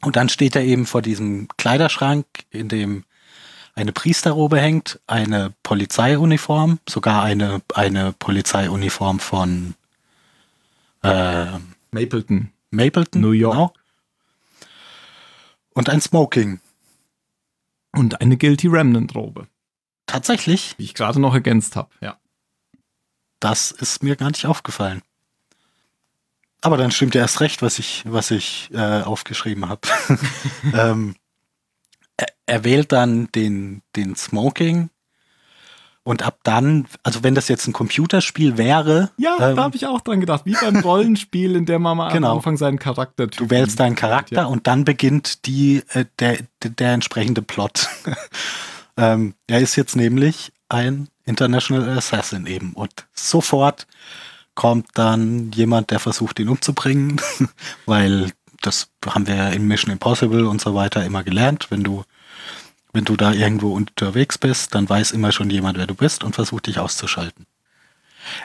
[0.00, 3.04] Und dann steht er eben vor diesem Kleiderschrank, in dem
[3.74, 9.74] eine Priesterrobe hängt, eine Polizeiuniform, sogar eine, eine Polizeiuniform von
[11.02, 11.46] äh,
[11.90, 12.50] Mapleton.
[12.70, 13.20] Mapleton.
[13.20, 13.54] New York.
[13.54, 13.72] Genau.
[15.74, 16.60] Und ein Smoking.
[17.92, 19.48] Und eine Guilty Remnant-Robe,
[20.06, 21.90] Tatsächlich, die ich gerade noch ergänzt habe.
[22.00, 22.18] Ja.
[23.40, 25.02] das ist mir gar nicht aufgefallen.
[26.60, 29.80] Aber dann stimmt ja erst recht, was ich, was ich äh, aufgeschrieben habe.
[30.74, 31.16] ähm,
[32.16, 34.90] er, er wählt dann den, den Smoking
[36.04, 39.86] und ab dann, also wenn das jetzt ein Computerspiel wäre, Ja, ähm, da habe ich
[39.86, 40.42] auch dran gedacht.
[40.44, 42.32] Wie beim Rollenspiel, in dem man mal Genau.
[42.32, 44.44] am Anfang seinen Charakter du wählst deinen Charakter Ja.
[44.46, 47.88] und dann beginnt die, äh, der, der, der entsprechende Plot.
[48.96, 53.86] ähm, er ist jetzt nämlich ein International Assassin eben und sofort
[54.54, 57.20] kommt dann jemand, der versucht, ihn umzubringen,
[57.86, 58.32] weil
[58.62, 61.66] das haben wir ja in Mission Impossible und so weiter immer gelernt.
[61.70, 62.04] Wenn du,
[62.92, 66.34] wenn du da irgendwo unterwegs bist, dann weiß immer schon jemand, wer du bist und
[66.34, 67.46] versucht dich auszuschalten.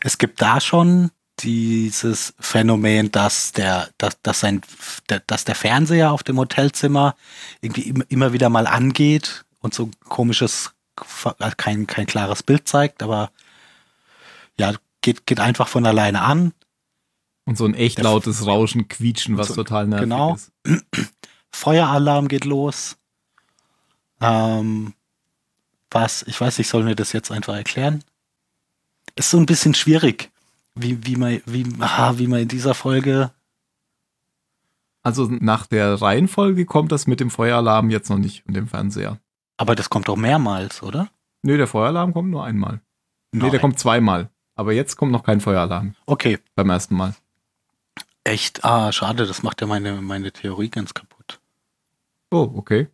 [0.01, 4.61] Es gibt da schon dieses Phänomen, dass der, dass, dass sein,
[5.27, 7.15] dass der Fernseher auf dem Hotelzimmer
[7.61, 10.71] irgendwie immer, wieder mal angeht und so komisches,
[11.57, 13.29] kein, kein klares Bild zeigt, aber
[14.59, 16.53] ja, geht, geht einfach von alleine an.
[17.47, 20.35] Und so ein echt lautes Rauschen, Quietschen, was So- total nervig genau.
[20.35, 20.51] ist.
[21.49, 22.97] Feueralarm geht los.
[24.19, 24.93] Ähm,
[25.89, 28.03] was, ich weiß, ich soll mir das jetzt einfach erklären.
[29.15, 30.29] Ist so ein bisschen schwierig,
[30.75, 33.31] wie, wie, man, wie, ah, wie man in dieser Folge.
[35.01, 39.19] Also nach der Reihenfolge kommt das mit dem Feueralarm jetzt noch nicht und dem Fernseher.
[39.55, 41.07] Aber das kommt doch mehrmals, oder?
[41.43, 42.81] Nö, der Feueralarm kommt nur einmal.
[43.31, 43.61] Nee, der Nein.
[43.61, 44.29] kommt zweimal.
[44.55, 47.15] Aber jetzt kommt noch kein Feueralarm Okay, beim ersten Mal.
[48.27, 48.63] Echt.
[48.63, 51.39] Ah, schade, das macht ja meine, meine Theorie ganz kaputt.
[52.31, 52.87] Oh, okay.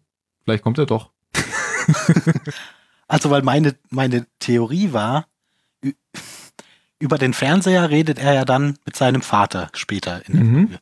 [0.43, 1.11] Vielleicht kommt er doch.
[3.07, 5.27] Also, weil meine, meine Theorie war,
[6.99, 10.67] über den Fernseher redet er ja dann mit seinem Vater später in der Mhm.
[10.67, 10.79] Folge.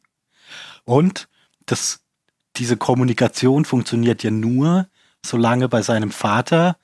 [0.84, 1.28] Und
[1.66, 2.02] das,
[2.58, 4.88] diese Kommunikation funktioniert ja nur,
[5.26, 6.78] solange bei seinem Vater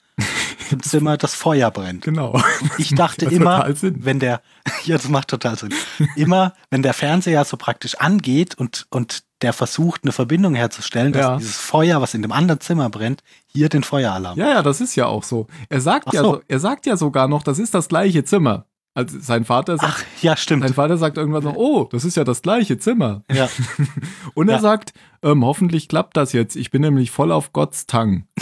[0.72, 2.04] im Zimmer das Feuer brennt.
[2.04, 2.40] Genau.
[2.78, 4.42] Ich dachte immer, wenn der,
[4.86, 5.74] ja, das macht total Sinn.
[6.16, 11.22] Immer, wenn der Fernseher so praktisch angeht und, und der versucht, eine Verbindung herzustellen, dass
[11.22, 11.38] Ja.
[11.38, 14.38] dieses Feuer, was in dem anderen Zimmer brennt, hier den Feueralarm.
[14.38, 15.48] Ja, ja, das ist ja auch so.
[15.70, 18.66] Er sagt Ach ja, so, er sagt ja sogar noch, das ist das gleiche Zimmer.
[18.98, 20.64] Also sein Vater sagt, Ach, ja, stimmt.
[20.64, 23.24] sein Vater sagt irgendwann noch, oh, das ist ja das gleiche Zimmer.
[23.32, 23.48] Ja.
[24.34, 24.60] Und er Ja.
[24.62, 24.92] sagt,
[25.22, 26.56] ähm, hoffentlich klappt das jetzt.
[26.56, 28.28] Ich bin nämlich voll auf Gottes Tang.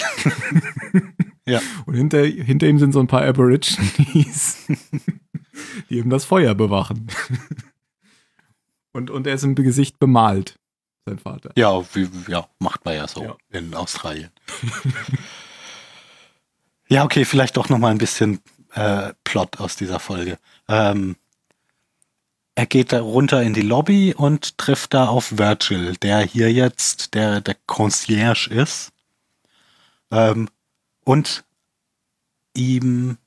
[1.47, 1.59] Ja.
[1.85, 4.65] Und hinter, hinter ihm sind so ein paar Aborigines,
[5.91, 7.05] die ihm das Feuer bewachen.
[8.93, 10.57] Und, und er ist im Gesicht bemalt,
[11.05, 11.51] sein Vater.
[11.55, 13.35] Ja, wie, ja, macht man ja so Ja.
[13.51, 14.31] in Australien.
[16.89, 18.39] ja, okay, vielleicht doch noch mal ein bisschen
[18.75, 20.37] äh, Plot aus dieser Folge.
[20.67, 21.15] Ähm,
[22.55, 27.13] er geht da runter in die Lobby und trifft da auf Virgil, der hier jetzt
[27.13, 28.93] der, der Concierge ist
[30.11, 30.49] ähm,
[31.03, 31.43] und
[32.53, 33.17] ihm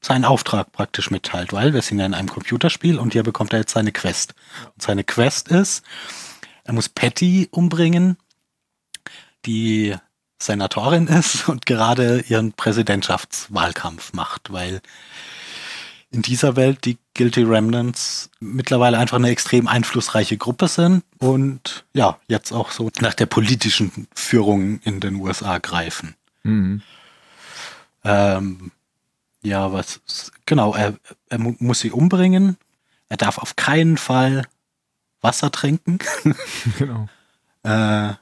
[0.00, 3.60] seinen Auftrag praktisch mitteilt, weil wir sind ja in einem Computerspiel und hier bekommt er
[3.60, 4.34] jetzt seine Quest.
[4.74, 5.84] Und seine Quest ist,
[6.64, 8.16] er muss Patty umbringen,
[9.46, 9.94] die
[10.46, 14.80] Senatorin ist und gerade ihren Präsidentschaftswahlkampf macht, weil
[16.10, 22.18] in dieser Welt die Guilty Remnants mittlerweile einfach eine extrem einflussreiche Gruppe sind und ja,
[22.28, 26.14] jetzt auch so nach der politischen Führung in den USA greifen.
[26.42, 26.82] Mhm.
[28.04, 28.72] Ähm,
[29.42, 30.00] ja, was,
[30.44, 30.94] genau, er,
[31.30, 32.56] er mu muss sie umbringen.
[33.08, 34.46] Er darf auf keinen Fall
[35.20, 35.98] Wasser trinken.
[36.78, 37.08] Genau.
[37.62, 38.14] äh,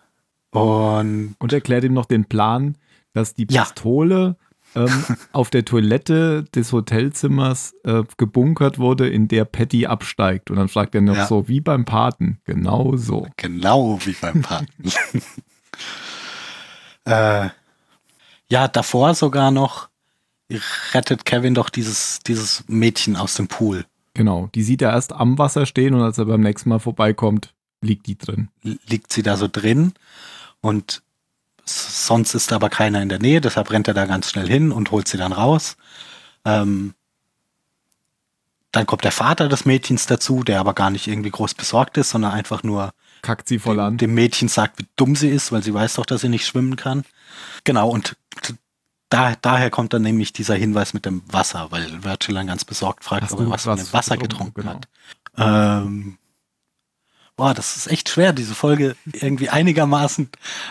[0.51, 2.77] und Und erklärt ihm noch den Plan,
[3.12, 3.64] dass die Ja.
[3.64, 4.36] Pistole
[4.74, 4.89] ähm,
[5.32, 10.51] auf der Toilette des Hotelzimmers äh, gebunkert wurde, in der Patty absteigt.
[10.51, 11.27] Und dann fragt er noch Ja.
[11.27, 12.40] so, wie beim Paten.
[12.44, 13.27] Genau so.
[13.36, 14.68] Genau wie beim Paten.
[17.05, 17.48] äh,
[18.48, 19.89] ja, davor sogar noch
[20.93, 23.85] rettet Kevin doch dieses, dieses Mädchen aus dem Pool.
[24.14, 24.48] Genau.
[24.55, 28.06] Die sieht er erst am Wasser stehen und als er beim nächsten Mal vorbeikommt, liegt
[28.09, 28.48] die drin.
[28.62, 29.93] liegt sie da so drin
[30.61, 31.03] und
[31.65, 34.91] sonst ist aber keiner in der Nähe, deshalb rennt er da ganz schnell hin und
[34.91, 35.77] holt sie dann raus.
[36.45, 36.95] Ähm,
[38.73, 42.11] dann kommt der Vater des Mädchens dazu, der aber gar nicht irgendwie groß besorgt ist,
[42.11, 42.93] sondern einfach nur
[43.23, 43.99] Kackt sie voll an.
[43.99, 46.77] dem Mädchen sagt, wie dumm sie ist, weil sie weiß doch, dass sie nicht schwimmen
[46.77, 47.05] kann.
[47.65, 48.16] Genau, und
[49.11, 53.05] da, daher kommt dann nämlich dieser Hinweis mit dem Wasser, weil Virgil dann ganz besorgt
[53.05, 54.55] fragt, Hast ob er du was von was dem Wasser getrunken?
[54.55, 54.81] getrunken
[55.35, 55.47] Genau.
[55.77, 55.82] hat.
[55.85, 56.19] Ähm,
[57.40, 60.28] boah, das ist echt schwer, diese Folge irgendwie einigermaßen,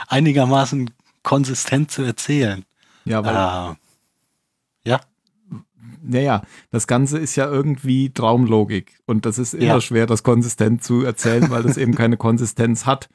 [0.08, 0.92] einigermaßen
[1.24, 2.64] konsistent zu erzählen.
[3.06, 5.02] Ja, weil, Äh, ja,
[6.04, 9.00] naja, das Ganze ist ja irgendwie Traumlogik.
[9.08, 9.82] Und das ist immer Ja.
[9.82, 13.10] schwer, das konsistent zu erzählen, weil das eben keine Konsistenz hat.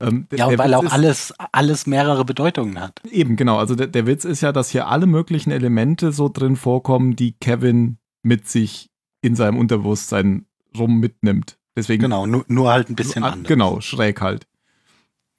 [0.00, 3.00] Ähm, ja, weil Witz auch ist- alles, alles mehrere Bedeutungen hat.
[3.10, 3.56] Eben, genau.
[3.58, 7.32] Also der, der Witz ist ja, dass hier alle möglichen Elemente so drin vorkommen, die
[7.32, 8.90] Kevin mit sich
[9.22, 10.44] in seinem Unterbewusstsein
[10.76, 11.57] rum mitnimmt.
[11.78, 13.48] Deswegen Genau, nur, nur halt ein bisschen Ah, anders.
[13.48, 14.48] Genau, schräg halt.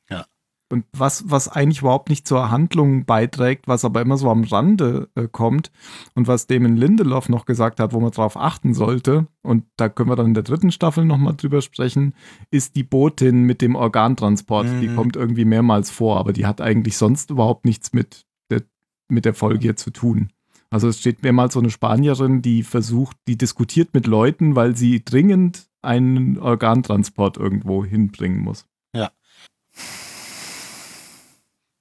[0.10, 0.26] Ja.
[0.72, 5.10] Und was, was eigentlich überhaupt nicht zur Handlung beiträgt, was aber immer so am Rande
[5.16, 5.70] äh, kommt
[6.16, 10.10] und was Damon Lindelof noch gesagt hat, wo man drauf achten sollte, und da können
[10.10, 12.14] wir dann in der dritten Staffel nochmal drüber sprechen,
[12.52, 14.68] ist die Botin mit dem Organtransport.
[14.82, 14.96] Die Mhm.
[14.96, 18.62] kommt irgendwie mehrmals vor, aber die hat eigentlich sonst überhaupt nichts mit der,
[19.10, 20.30] mit der Folge hier zu tun.
[20.72, 25.04] Also es steht mehrmals so eine Spanierin, die versucht, die diskutiert mit Leuten, weil sie
[25.04, 28.66] dringend einen Organtransport irgendwo hinbringen muss.
[28.94, 29.12] Ja.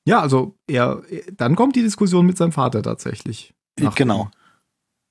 [0.05, 1.03] Ja, also er,
[1.33, 3.55] dann kommt die Diskussion mit seinem Vater tatsächlich.
[3.79, 4.31] Nach genau, Dem,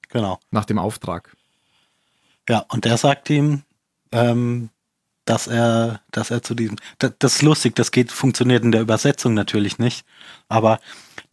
[0.09, 0.39] genau.
[0.51, 1.35] nach dem Auftrag.
[2.49, 3.63] Ja, und der sagt ihm,
[4.11, 4.69] ähm,
[5.25, 8.81] dass er, dass er zu diesem, das, das ist lustig, das geht, funktioniert in der
[8.81, 10.05] Übersetzung natürlich nicht,
[10.47, 10.79] aber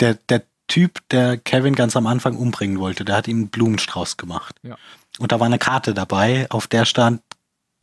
[0.01, 4.17] der, der Typ, der Kevin ganz am Anfang umbringen wollte, der hat ihm einen Blumenstrauß
[4.17, 4.57] gemacht.
[4.63, 4.77] Ja.
[5.19, 7.23] Und da war eine Karte dabei, auf der stand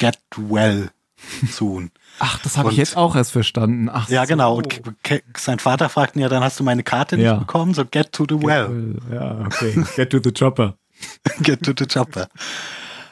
[0.02, 0.90] Get well
[1.48, 1.91] soon.
[2.18, 3.88] Ach, das habe ich jetzt auch erst verstanden.
[3.88, 4.30] Ach, ja, so.
[4.30, 4.56] genau.
[4.56, 4.82] Und
[5.38, 7.34] sein Vater fragt ihn ja, dann hast du meine Karte Ja.
[7.34, 8.95] nicht bekommen, so get to the well.
[9.11, 9.86] Ja, okay.
[9.95, 10.76] Get to the chopper.
[11.44, 12.28] get to the chopper.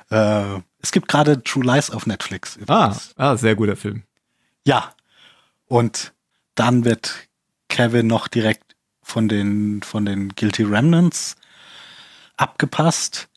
[0.10, 2.57] Äh, es gibt gerade True Lies auf Netflix.
[2.68, 4.02] Ah, ah, sehr guter Film.
[4.66, 4.91] Ja.
[5.68, 6.14] Und
[6.56, 7.28] dann wird
[7.68, 11.36] Kevin noch direkt von den, von den Guilty Remnants
[12.38, 13.30] abgepasst,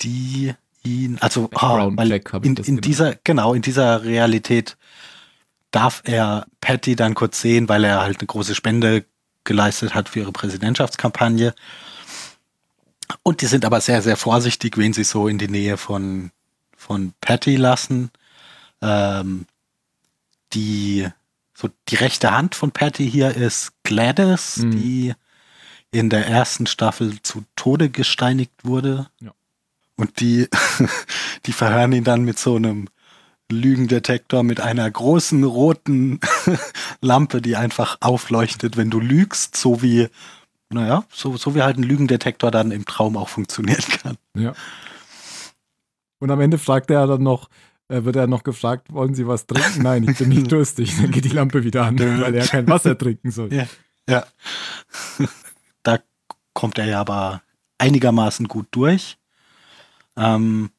[0.00, 0.54] die
[0.86, 1.92] ihn, also oh,
[2.42, 4.76] in, in dieser, genau, in dieser Realität
[5.70, 9.04] darf er Patty dann kurz sehen, weil er halt eine große Spende
[9.44, 11.54] geleistet hat für ihre Präsidentschaftskampagne.
[13.22, 16.30] Und die sind aber sehr, sehr vorsichtig, wen sie so in die Nähe von,
[16.76, 18.10] von Patty lassen.
[18.82, 19.46] Ähm,
[20.52, 21.06] die,
[21.54, 24.70] so die rechte Hand von Patty hier ist Gladys, Mhm.
[24.72, 25.14] die
[25.92, 29.08] in der ersten Staffel zu Tode gesteinigt wurde.
[29.20, 29.32] Ja.
[29.96, 30.48] Und die,
[31.46, 32.88] die verhören ihn dann mit so einem
[33.50, 36.20] Lügendetektor mit einer großen roten
[37.00, 40.08] Lampe, die einfach aufleuchtet, wenn du lügst, so wie,
[40.70, 44.16] naja, so, so wie halt ein Lügendetektor dann im Traum auch funktionieren kann.
[44.36, 44.52] Ja.
[46.18, 47.48] Und am Ende fragt er dann noch,
[47.88, 49.82] äh, wird er noch gefragt, wollen Sie was trinken?
[49.82, 50.96] Nein, ich bin nicht durstig.
[50.96, 53.52] Dann geht die Lampe wieder an, weil er kein Wasser trinken soll.
[53.52, 53.66] Ja.
[54.08, 54.24] Ja.
[55.82, 55.98] da
[56.52, 57.42] kommt er ja aber
[57.78, 59.18] einigermaßen gut durch.
[60.16, 60.70] Ähm,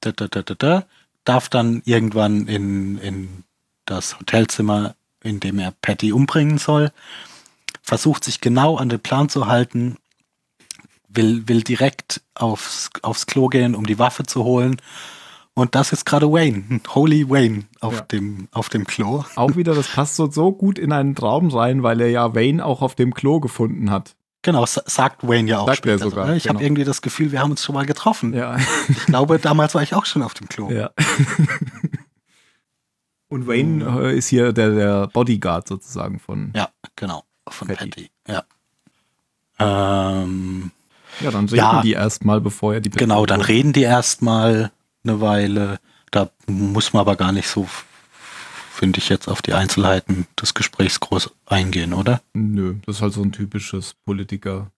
[0.00, 0.86] da, da, da, da, da,
[1.24, 3.44] darf dann irgendwann in, in
[3.84, 6.92] das Hotelzimmer, in dem er Patty umbringen soll,
[7.82, 9.96] versucht sich genau an den Plan zu halten,
[11.08, 14.80] will, will direkt aufs, aufs Klo gehen, um die Waffe zu holen.
[15.52, 18.00] Und das ist gerade Wayne, Holy Wayne auf, Ja.
[18.02, 19.24] dem, auf dem Klo.
[19.36, 22.64] Auch wieder, das passt so, so gut in einen Traum rein, weil er ja Wayne
[22.64, 24.14] auch auf dem Klo gefunden hat.
[24.42, 26.10] Genau, sa- sagt Wayne ja auch Sagt er später.
[26.10, 26.36] sogar, so, ne?
[26.38, 26.54] ich genau.
[26.54, 28.32] habe irgendwie das Gefühl, wir haben uns schon mal getroffen.
[28.34, 28.56] Ja.
[28.88, 30.70] Ich glaube, damals war ich auch schon auf dem Klo.
[30.70, 30.90] ja.
[33.28, 36.52] Und Wayne äh, ist hier der, der Bodyguard sozusagen von.
[36.56, 37.22] Ja, genau.
[37.48, 37.88] Von Patty.
[37.90, 38.10] Patty.
[38.28, 38.44] Ja.
[39.58, 40.70] Ähm,
[41.20, 41.82] Ja, dann reden Ja.
[41.82, 44.72] die erstmal, bevor er die genau, dann reden die erstmal
[45.04, 45.78] eine Weile.
[46.10, 47.68] Da muss man aber gar nicht so,
[48.80, 52.22] finde ich, jetzt auf die Einzelheiten des Gesprächs groß eingehen, oder?
[52.32, 54.70] Nö, das ist halt so ein typisches Politiker.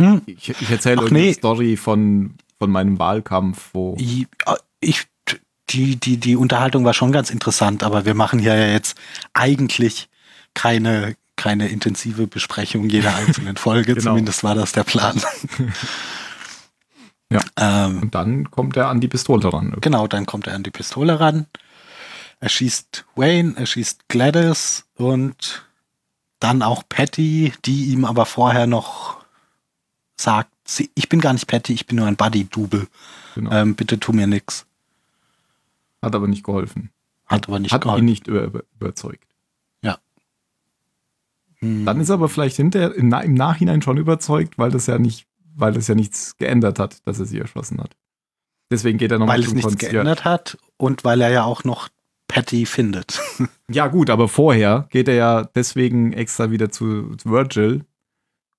[0.00, 0.22] Hm.
[0.24, 1.32] Ich, ich erzähle irgendeine nee.
[1.34, 3.94] Story von, von meinem Wahlkampf, wo.
[3.98, 4.26] Ich,
[4.80, 5.06] ich,
[5.68, 8.96] die, die, die Unterhaltung war schon ganz interessant, aber wir machen hier ja jetzt
[9.34, 10.08] eigentlich
[10.54, 13.94] keine, keine intensive Besprechung jeder einzelnen Folge.
[13.94, 14.12] Genau.
[14.12, 15.20] Zumindest war das der Plan.
[17.32, 17.40] Ja.
[17.56, 19.74] Ähm, Und dann kommt er an die Pistole ran.
[19.80, 21.46] genau, dann kommt er an die Pistole ran.
[22.42, 25.64] Er schießt Wayne, er schießt Gladys und
[26.40, 29.24] dann auch Patty, die ihm aber vorher noch
[30.16, 32.88] sagt, sie, ich bin gar nicht Patty, ich bin nur ein Buddy-Double.
[33.36, 33.52] Genau.
[33.52, 34.66] Ähm, bitte tu mir nix.
[36.02, 36.90] Hat aber nicht geholfen.
[37.26, 38.04] Hat aber nicht Hat ihn geholfen.
[38.06, 39.32] nicht über, über, überzeugt.
[41.62, 41.86] Hm.
[41.86, 45.26] Dann ist er aber vielleicht hinter, im, im Nachhinein schon überzeugt, weil das ja nicht,
[45.54, 47.96] weil das ja nichts geändert hat, dass er sie erschossen hat.
[48.70, 49.92] Deswegen geht er nochmal weil es nichts Concierge.
[49.92, 51.88] geändert hat und weil er ja auch noch
[52.32, 53.20] Patty findet.
[53.70, 57.86] Ja, gut, aber vorher geht er ja deswegen extra wieder zu Virgil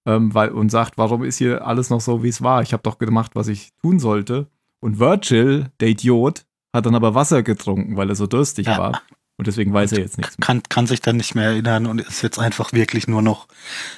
[0.08, 2.64] ähm, weil, und sagt, warum ist hier alles noch so, wie es war?
[2.64, 4.48] Ich habe doch gemacht, was ich tun sollte.
[4.80, 8.78] Und Virgil, der Idiot, hat dann aber Wasser getrunken, weil er so durstig Ja.
[8.80, 9.02] war.
[9.38, 10.46] Und deswegen weiß er jetzt nichts mehr.
[10.48, 13.48] kann, kann sich dann nicht mehr erinnern und ist jetzt einfach wirklich nur noch,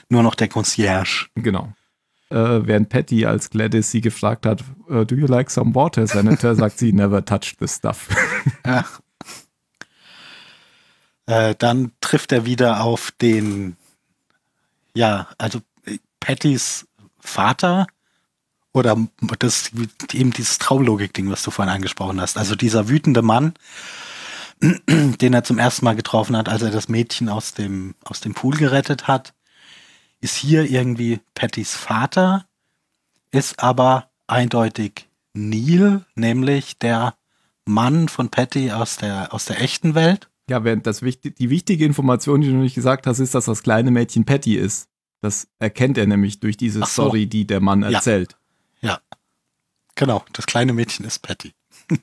[0.09, 1.27] nur noch der Concierge.
[1.35, 1.71] Genau.
[2.29, 2.35] Äh,
[2.67, 6.77] während Patty als Gladys sie gefragt hat, äh, do you like some water, Senator, sagt
[6.77, 8.09] sie, never touched the stuff.
[8.65, 8.83] Ja.
[11.27, 13.77] Äh, dann trifft er wieder auf den,
[14.93, 16.87] ja, also äh, Pattys
[17.19, 17.87] Vater
[18.73, 18.97] oder
[19.39, 19.71] das
[20.11, 22.37] eben dieses Traumlogik-Ding, was du vorhin angesprochen hast.
[22.37, 23.53] Also dieser wütende Mann,
[24.61, 28.33] den er zum ersten Mal getroffen hat, als er das Mädchen aus dem, aus dem
[28.33, 29.33] Pool gerettet hat,
[30.19, 32.45] ist hier irgendwie Pattys Vater,
[33.31, 37.15] ist aber eindeutig Neil, nämlich der
[37.65, 40.29] Mann von Patty aus der, aus der echten Welt.
[40.49, 43.63] Ja, während das wichtig, die wichtige Information, die du nicht gesagt hast, ist, dass das
[43.63, 44.87] kleine Mädchen Patty ist.
[45.21, 46.85] Das erkennt er nämlich durch diese so.
[46.85, 47.89] Story, die der Mann Ja.
[47.91, 48.37] erzählt.
[48.81, 49.01] Ja.
[49.95, 51.53] Genau, das kleine Mädchen ist Patty.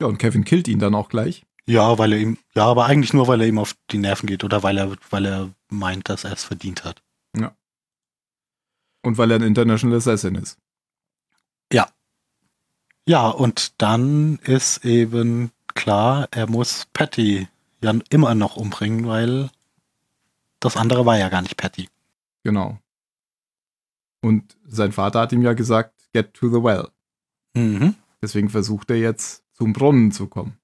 [0.00, 1.44] Ja, und Kevin killt ihn dann auch gleich.
[1.64, 4.42] Ja, weil er ihm, ja, aber eigentlich nur, weil er ihm auf die Nerven geht
[4.42, 7.00] oder weil er, weil er meint, dass er es verdient hat.
[9.04, 10.58] Und weil er ein International Assassin ist.
[13.06, 17.48] Ja, und dann ist eben klar, er muss Patty
[17.80, 19.50] ja immer noch umbringen, weil
[20.60, 21.88] das andere war ja gar nicht Patty.
[22.44, 22.78] Genau.
[24.20, 26.88] Und sein Vater hat ihm ja gesagt, get to the well.
[27.54, 27.96] Mhm.
[28.20, 30.56] Deswegen versucht er jetzt zum Brunnen zu kommen.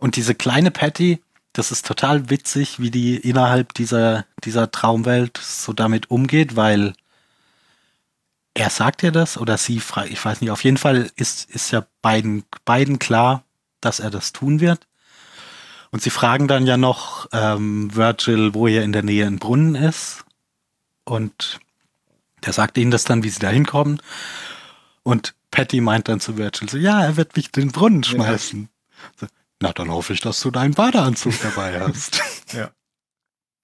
[0.00, 1.22] Und diese kleine Patty,
[1.52, 6.92] das ist total witzig, wie die innerhalb dieser, dieser Traumwelt so damit umgeht, weil
[8.58, 11.70] er sagt ja das oder sie fragt, ich weiß nicht, auf jeden Fall ist, ist
[11.70, 13.44] ja beiden, beiden klar,
[13.80, 14.88] dass er das tun wird.
[15.92, 19.76] Und sie fragen dann ja noch ähm, Virgil, wo hier in der Nähe ein Brunnen
[19.76, 20.24] ist.
[21.04, 21.60] Und
[22.44, 24.02] der sagt ihnen das dann, wie sie da hinkommen.
[25.04, 28.68] Und Patty meint dann zu Virgil so, ja, er wird mich in den Brunnen schmeißen.
[29.20, 29.26] So,
[29.60, 32.20] na, dann hoffe ich, dass du deinen Badeanzug dabei hast.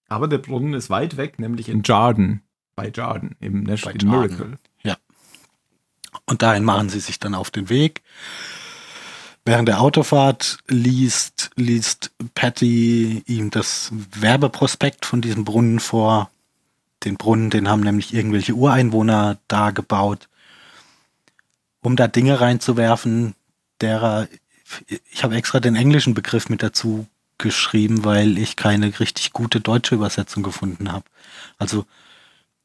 [0.08, 2.42] Aber der Brunnen ist weit weg, nämlich in Jarden.
[2.76, 4.08] Bei Jarden, im Jarden.
[4.08, 4.58] Miracle.
[6.26, 8.02] Und dahin machen sie sich dann auf den Weg.
[9.44, 16.30] Während der Autofahrt liest, liest Patty ihm das Werbeprospekt von diesem Brunnen vor.
[17.04, 20.28] Den Brunnen, den haben nämlich irgendwelche Ureinwohner da gebaut,
[21.82, 23.34] um da Dinge reinzuwerfen,
[23.82, 24.28] derer,
[25.12, 29.94] ich habe extra den englischen Begriff mit dazu geschrieben, weil ich keine richtig gute deutsche
[29.94, 31.04] Übersetzung gefunden habe.
[31.58, 31.84] Also,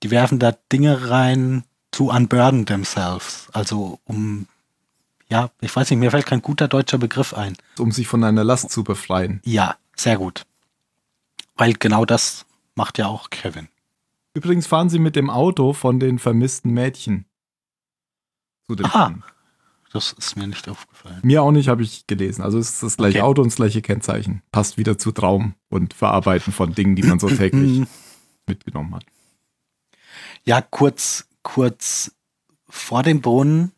[0.04, 3.48] die werfen da Dinge rein, to unburden themselves.
[3.53, 4.48] Also um,
[5.30, 7.56] ja, ich weiß nicht, mir fällt kein guter deutscher Begriff ein.
[7.78, 9.41] Um sich von einer Last zu befreien.
[9.44, 10.45] Ja, sehr gut.
[11.56, 12.45] Weil genau das
[12.76, 13.68] macht ja auch Kevin.
[14.34, 17.26] Übrigens fahren sie mit dem Auto von den vermissten Mädchen.
[18.68, 19.16] Zu dem Aha.
[19.91, 21.20] Das ist mir nicht aufgefallen.
[21.24, 22.44] Mir auch nicht, habe ich gelesen.
[22.44, 23.26] Also es ist das gleiche Okay.
[23.28, 24.44] Auto und das gleiche Kennzeichen.
[24.52, 27.88] Passt wieder zu Traum und Verarbeiten von Dingen, die man so täglich
[28.45, 29.03] mitgenommen hat.
[30.45, 32.12] Ja, kurz, kurz
[32.68, 33.72] vor dem Brunnen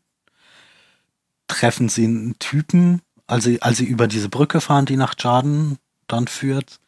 [1.48, 5.78] treffen sie einen Typen, als sie, als sie über diese Brücke fahren, die nach Jarden
[6.08, 6.82] dann führt,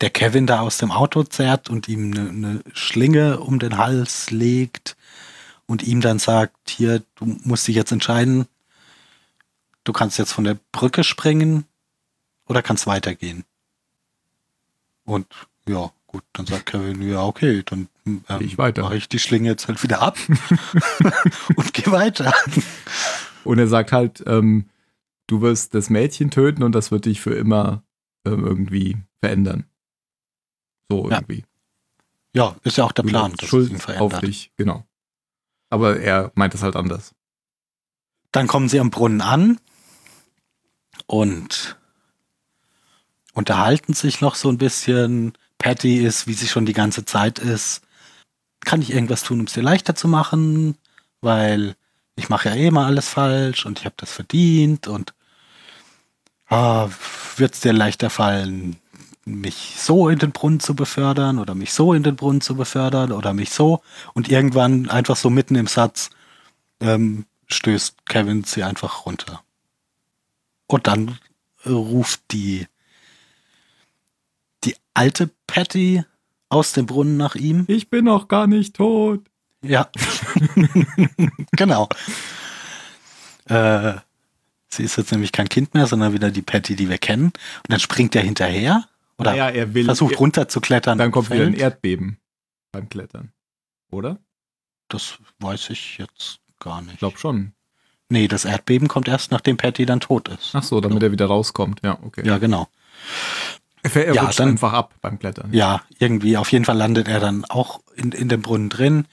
[0.00, 4.30] der Kevin da aus dem Auto zerrt und ihm eine, eine Schlinge um den Hals
[4.30, 4.96] legt
[5.66, 8.46] und ihm dann sagt, hier, du musst dich jetzt entscheiden,
[9.84, 11.66] du kannst jetzt von der Brücke springen
[12.46, 13.44] oder kannst weitergehen.
[15.04, 15.26] Und
[15.68, 18.82] ja, gut, dann sagt Kevin, ja, okay, dann ähm, ich weiter.
[18.82, 20.18] mache ich die Schlinge jetzt halt wieder ab
[21.56, 22.32] und geh weiter.
[23.44, 24.68] Und er sagt halt, ähm,
[25.26, 27.82] du wirst das Mädchen töten und das wird dich für immer
[28.24, 29.64] ähm, irgendwie verändern.
[30.90, 31.44] So Ja, irgendwie.
[32.34, 34.84] Ja, ist ja auch der Du Plan, lässt dass Schuld ihn auf dich, genau.
[35.70, 37.14] Aber er meint es halt anders.
[38.32, 39.60] Dann kommen sie am Brunnen an
[41.06, 41.78] und
[43.32, 45.34] unterhalten sich noch so ein bisschen.
[45.56, 47.83] Patty ist, wie sie schon die ganze Zeit ist.
[48.64, 50.76] Kann ich irgendwas tun, um es dir leichter zu machen?
[51.20, 51.76] Weil
[52.16, 55.14] ich mache ja eh mal alles falsch und ich habe das verdient und
[56.48, 56.88] ah,
[57.36, 58.76] wird es dir leichter fallen,
[59.24, 63.12] mich so in den Brunnen zu befördern oder mich so in den Brunnen zu befördern
[63.12, 63.82] oder mich so
[64.12, 66.10] und irgendwann einfach so mitten im Satz
[66.80, 69.42] ähm, stößt Kevin sie einfach runter.
[70.66, 71.18] Und dann
[71.66, 72.66] ruft die
[74.64, 76.04] die alte Patty
[76.48, 77.64] aus dem Brunnen nach ihm.
[77.68, 79.26] Ich bin noch gar nicht tot.
[79.62, 79.88] Ja,
[81.52, 81.88] genau.
[83.46, 83.94] Äh,
[84.68, 87.26] sie ist jetzt nämlich kein Kind mehr, sondern wieder die Patty, die wir kennen.
[87.26, 88.86] Und dann springt er hinterher
[89.18, 89.84] oder Naja, er will.
[89.84, 90.98] versucht runterzuklettern.
[90.98, 91.54] Dann kommt wieder ein.
[91.54, 92.18] Erdbeben
[92.72, 93.32] beim Klettern.
[93.90, 94.18] Oder?
[94.88, 96.94] Das weiß ich jetzt gar nicht.
[96.94, 97.52] Ich glaube schon.
[98.10, 100.50] Nee, das Erdbeben kommt erst, nachdem Patty dann tot ist.
[100.52, 101.80] Ach so, damit er wieder rauskommt.
[101.82, 102.26] Ja, okay.
[102.26, 102.68] Ja, genau.
[103.92, 105.52] Er, Ja, rutscht dann- einfach ab beim Klettern.
[105.52, 106.36] Ja, irgendwie.
[106.38, 109.06] Auf jeden Fall landet er dann auch in, in dem Brunnen drin.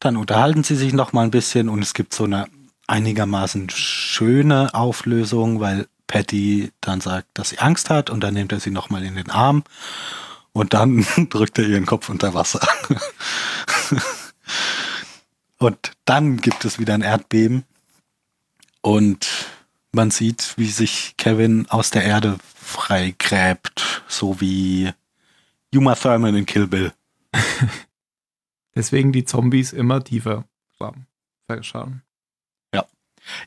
[0.00, 2.46] Dann unterhalten sie sich noch mal ein bisschen und es gibt so eine
[2.86, 8.60] einigermaßen schöne Auflösung, weil Patty dann sagt, dass sie Angst hat und dann nimmt er
[8.60, 9.64] sie noch mal in den Arm
[10.52, 12.60] und dann drückt er ihren Kopf unter Wasser.
[15.58, 17.64] und dann gibt es wieder ein Erdbeben
[18.82, 19.45] und
[19.96, 24.92] man sieht, wie sich Kevin aus der Erde freigräbt, so wie
[25.74, 26.92] Uma Thurman in Kill Bill.
[28.76, 30.44] Deswegen die Zombies immer tiefer
[30.78, 31.06] graben.
[31.46, 32.02] Verschauen.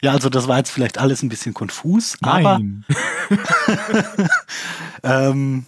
[0.02, 2.86] Ja, also das war jetzt vielleicht alles ein bisschen konfus, aber, Nein.
[5.04, 5.66] ähm,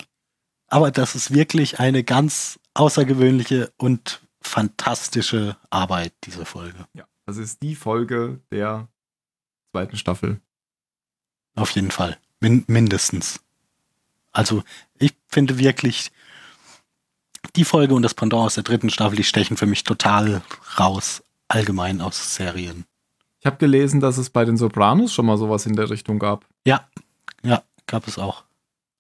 [0.68, 6.86] aber das ist wirklich eine ganz außergewöhnliche und fantastische Arbeit, diese Folge.
[6.94, 8.88] Ja, das ist die Folge der
[9.72, 10.40] zweiten Staffel.
[11.56, 12.18] Auf jeden Fall.
[12.40, 13.40] Min mindestens.
[14.32, 14.64] Also
[14.98, 16.12] ich finde wirklich,
[17.56, 20.42] die Folge und das Pendant aus der dritten Staffel, die stechen für mich total
[20.80, 22.86] raus, allgemein aus Serien.
[23.40, 26.46] Ich habe gelesen, dass es bei den Sopranos schon mal sowas in der Richtung gab.
[26.66, 26.88] Ja,
[27.44, 28.44] ja, gab es auch.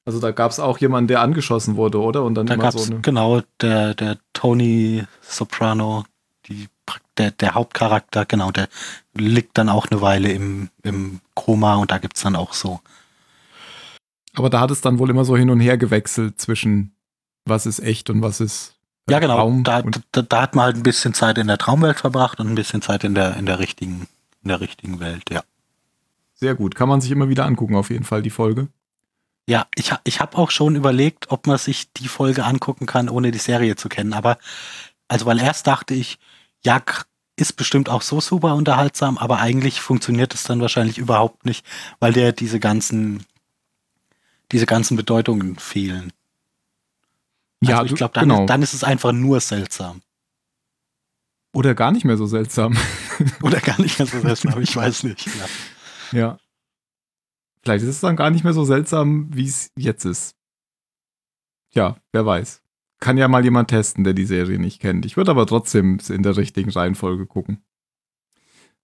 [0.03, 2.23] Also da gab es auch jemanden, der angeschossen wurde, oder?
[2.23, 3.01] Und dann Da immer gab so es eine.
[3.01, 6.05] genau der, der Tony Soprano,
[6.51, 6.67] die,
[7.17, 8.67] der, der Hauptcharakter, genau, der
[9.13, 12.79] liegt dann auch eine Weile im, im Koma und da gibt es dann auch so.
[14.33, 16.95] Aber da hat es dann wohl immer so hin und her gewechselt zwischen
[17.45, 18.75] was ist echt und was ist
[19.07, 19.35] äh, Ja, genau.
[19.37, 19.63] Traum.
[19.63, 19.81] Da,
[20.11, 22.81] da, da hat man halt ein bisschen Zeit in der Traumwelt verbracht und ein bisschen
[22.81, 24.07] Zeit in der, in der richtigen,
[24.43, 25.43] in der richtigen Welt, ja.
[26.33, 26.75] sehr gut.
[26.75, 28.67] Kann man sich immer wieder angucken, auf jeden Fall, die Folge.
[29.47, 33.31] Ja, ich, ich habe auch schon überlegt, ob man sich die Folge angucken kann, ohne
[33.31, 34.13] die Serie zu kennen.
[34.13, 34.37] Aber,
[35.07, 36.19] also, weil erst dachte ich,
[36.63, 36.81] ja,
[37.35, 41.65] ist bestimmt auch so super unterhaltsam, aber eigentlich funktioniert es dann wahrscheinlich überhaupt nicht,
[41.99, 43.25] weil der diese ganzen,
[44.51, 46.13] diese ganzen Bedeutungen fehlen.
[47.63, 48.41] Also ja, ich glaube, dann, genau.
[48.41, 50.01] ist, dann ist es einfach nur seltsam.
[51.53, 52.77] Oder gar nicht mehr so seltsam.
[53.41, 55.27] Oder gar nicht mehr so seltsam, ich weiß nicht.
[55.27, 56.19] Ja.
[56.19, 56.37] ja.
[57.63, 60.35] Vielleicht ist es dann gar nicht mehr so seltsam, wie es jetzt ist.
[61.73, 62.60] Ja, wer weiß.
[63.01, 65.05] Kann ja mal jemand testen, der die Serie nicht kennt.
[65.05, 67.61] Ich würde aber trotzdem in der richtigen Reihenfolge gucken.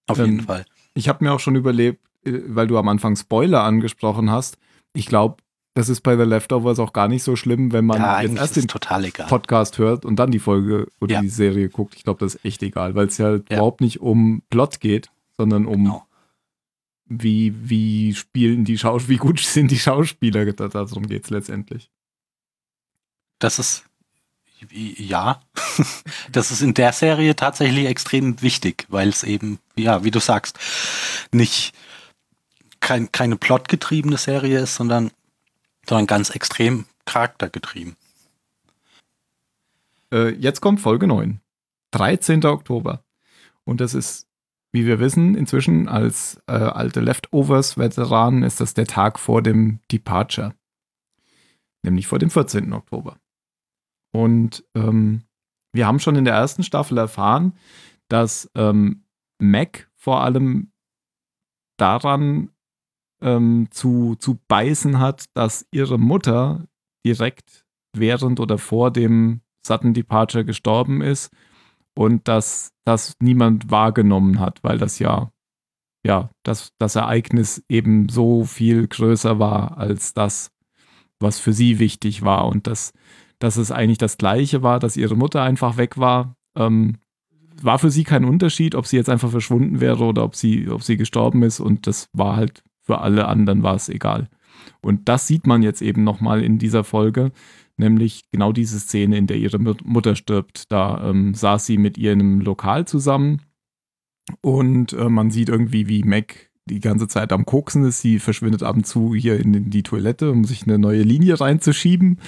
[0.08, 0.66] Auf Ähm, jeden Fall.
[0.96, 4.58] Ich habe mir auch schon überlebt, äh, weil du am Anfang Spoiler angesprochen hast.
[4.94, 5.38] Ich glaube,
[5.76, 8.56] das ist bei The Leftovers auch gar nicht so schlimm, wenn man Ja, jetzt erst
[8.56, 8.66] den.
[8.68, 11.22] Podcast hört und dann die Folge oder Ja.
[11.22, 11.94] die Serie guckt.
[11.96, 13.42] Ich glaube, das ist echt egal, weil es ja, Ja.
[13.52, 16.08] überhaupt nicht um Plot geht, sondern um Genau.
[17.06, 21.92] wie, wie spielen die Schauspieler, wie gut sind die Schauspieler, Da- darum geht es letztendlich.
[23.40, 23.86] Das ist,
[24.72, 25.40] ja,
[26.32, 30.58] das ist in der Serie tatsächlich extrem wichtig, weil es eben, ja, wie du sagst,
[31.32, 31.74] nicht
[32.80, 35.12] kein, keine plotgetriebene Serie ist, sondern,
[35.88, 37.96] sondern ganz extrem charaktergetrieben.
[40.12, 41.42] Äh, jetzt kommt Folge 9.
[41.92, 42.46] 13.
[42.46, 43.04] Oktober.
[43.64, 44.28] Und das ist,
[44.72, 50.54] wie wir wissen, inzwischen als äh, alte Leftovers-Veteranen ist das der Tag vor dem Departure.
[51.84, 52.74] Nämlich vor dem 14.
[52.74, 53.18] Oktober.
[54.12, 55.24] Und ähm,
[55.74, 57.54] wir haben schon in der ersten Staffel erfahren,
[58.10, 59.04] dass ähm,
[59.40, 60.72] Mac vor allem
[61.78, 62.50] daran
[63.22, 66.66] ähm, zu, zu beißen hat, dass ihre Mutter
[67.06, 71.32] direkt während oder vor dem Sudden Departure gestorben ist
[71.96, 75.32] und dass das niemand wahrgenommen hat, weil das ja,
[76.06, 80.52] ja, das, das Ereignis eben so viel größer war als das,
[81.20, 82.48] was für sie wichtig war.
[82.48, 82.94] Und dass,
[83.40, 86.36] dass es eigentlich das Gleiche war, dass ihre Mutter einfach weg war.
[86.58, 86.98] Ähm,
[87.62, 90.84] war für sie kein Unterschied, ob sie jetzt einfach verschwunden wäre oder ob sie, ob
[90.84, 94.30] sie gestorben ist und das war halt für alle anderen war es egal.
[94.82, 97.32] Und das sieht man jetzt eben nochmal in dieser Folge,
[97.76, 100.72] nämlich genau diese Szene, in der ihre Mutter stirbt.
[100.72, 103.42] Da ähm, saß sie mit ihr in einem Lokal zusammen
[104.42, 108.02] und äh, man sieht irgendwie, wie Mac die ganze Zeit am Koksen ist.
[108.02, 112.20] Sie verschwindet ab und zu hier in die Toilette, um sich eine neue Linie reinzuschieben.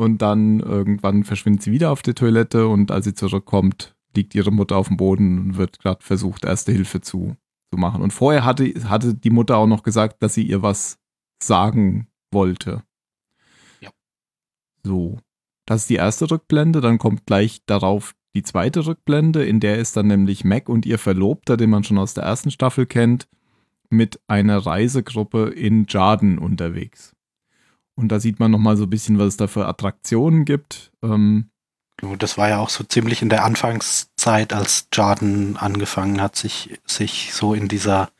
[0.00, 4.50] Und dann irgendwann verschwindet sie wieder auf der Toilette und als sie zurückkommt, liegt ihre
[4.50, 7.36] Mutter auf dem Boden und wird gerade versucht, erste Hilfe zu,
[7.70, 8.00] zu machen.
[8.00, 10.98] Und vorher hatte, hatte die Mutter auch noch gesagt, dass sie ihr was
[11.42, 12.82] sagen wollte.
[13.80, 13.90] Ja.
[14.82, 15.18] So.
[15.66, 19.98] Das ist die erste Rückblende, dann kommt gleich darauf die zweite Rückblende, in der ist
[19.98, 23.28] dann nämlich Mac und ihr Verlobter, den man schon aus der ersten Staffel kennt,
[23.90, 27.14] mit einer Reisegruppe in Jarden unterwegs.
[28.00, 30.90] Und da sieht man nochmal so ein bisschen, was es da für Attraktionen gibt.
[31.02, 31.50] Ähm,
[32.18, 37.32] das war ja auch so ziemlich in der Anfangszeit, als Jarden angefangen hat, sich, sich
[37.34, 38.10] so in dieser,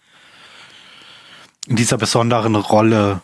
[1.67, 3.23] in dieser besonderen Rolle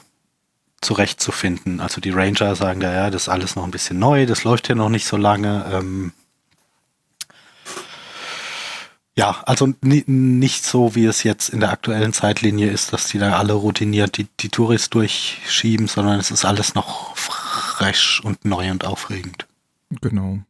[0.80, 1.80] zurechtzufinden.
[1.80, 4.66] Also die Ranger sagen da, ja, das ist alles noch ein bisschen neu, das läuft
[4.66, 5.66] hier noch nicht so lange.
[5.70, 6.12] Ähm,
[9.18, 13.38] ja, also nicht so, wie es jetzt in der aktuellen Zeitlinie ist, dass die da
[13.38, 18.84] alle routiniert die, die Touris durchschieben, sondern es ist alles noch fresh und neu und
[18.84, 19.46] aufregend.
[20.02, 20.40] Genau.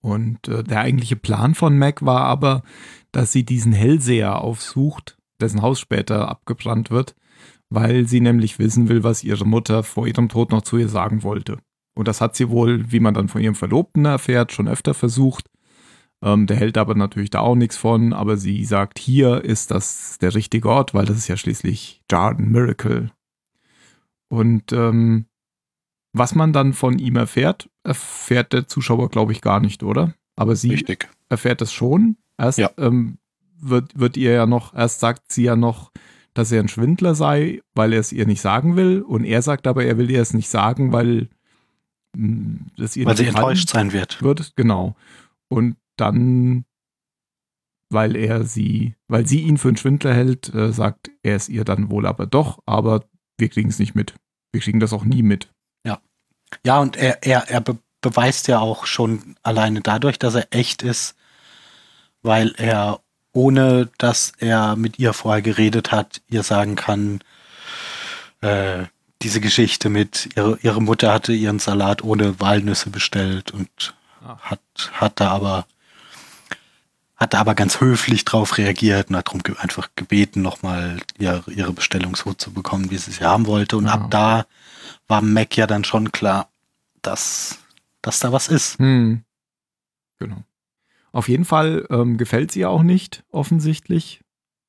[0.00, 2.62] Und äh, der eigentliche Plan von Mac war aber,
[3.12, 7.14] dass sie diesen Hellseher aufsucht, dessen Haus später abgebrannt wird,
[7.68, 11.22] weil sie nämlich wissen will, was ihre Mutter vor ihrem Tod noch zu ihr sagen
[11.22, 11.58] wollte.
[11.94, 15.50] Und das hat sie wohl, wie man dann von ihrem Verlobten erfährt, schon öfter versucht.
[16.22, 20.18] Ähm, der hält aber natürlich da auch nichts von, aber sie sagt, hier ist das
[20.18, 23.10] der richtige Ort, weil das ist ja schließlich Jarden Miracle.
[24.28, 25.26] Und ähm,
[26.12, 30.14] was man dann von ihm erfährt, erfährt der Zuschauer, glaube ich, gar nicht, oder?
[30.36, 31.08] Aber sie Richtig.
[31.28, 32.16] erfährt es schon.
[32.36, 32.70] Erst ja.
[32.78, 33.18] ähm,
[33.60, 35.92] wird, wird ihr ja noch, erst sagt sie ja noch,
[36.34, 39.02] dass er ein Schwindler sei, weil er es ihr nicht sagen will.
[39.02, 41.28] Und er sagt aber, er will ihr es nicht sagen, weil
[42.16, 44.22] hm, das ihr weil sie enttäuscht sein wird.
[44.22, 44.52] wird.
[44.56, 44.94] Genau.
[45.48, 46.64] Und dann,
[47.90, 51.64] weil er sie, weil sie ihn für einen Schwindler hält, äh, sagt er es ihr
[51.64, 53.04] dann wohl aber doch, aber
[53.38, 54.14] wir kriegen es nicht mit.
[54.52, 55.48] Wir kriegen das auch nie mit.
[55.84, 56.00] Ja.
[56.64, 60.82] Ja, und er, er, er be beweist ja auch schon alleine dadurch, dass er echt
[60.82, 61.16] ist,
[62.22, 63.00] weil er,
[63.32, 67.20] ohne dass er mit ihr vorher geredet hat, ihr sagen kann,
[68.40, 68.84] äh,
[69.22, 74.38] diese Geschichte mit, ihre, ihre Mutter hatte ihren Salat ohne Walnüsse bestellt und ah.
[74.38, 74.60] hat,
[74.92, 75.66] hat da aber
[77.18, 82.14] hat aber ganz höflich drauf reagiert und hat darum einfach gebeten, nochmal ihre, ihre Bestellung
[82.14, 83.76] so zu bekommen, wie sie sie haben wollte.
[83.76, 83.94] Und ja.
[83.94, 84.46] ab da
[85.08, 86.48] war Mac ja dann schon klar,
[87.02, 87.58] dass,
[88.02, 88.78] dass da was ist.
[88.78, 89.24] Hm.
[90.20, 90.44] Genau.
[91.10, 94.20] Auf jeden Fall ähm, gefällt sie auch nicht, offensichtlich,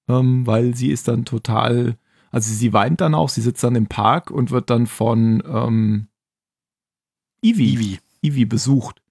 [0.07, 1.97] ähm, weil sie ist dann total,
[2.31, 6.07] also sie weint dann auch, sie sitzt dann im Park und wird dann von ähm,
[7.43, 7.99] Ivy, Ivy.
[8.21, 9.03] Ivy besucht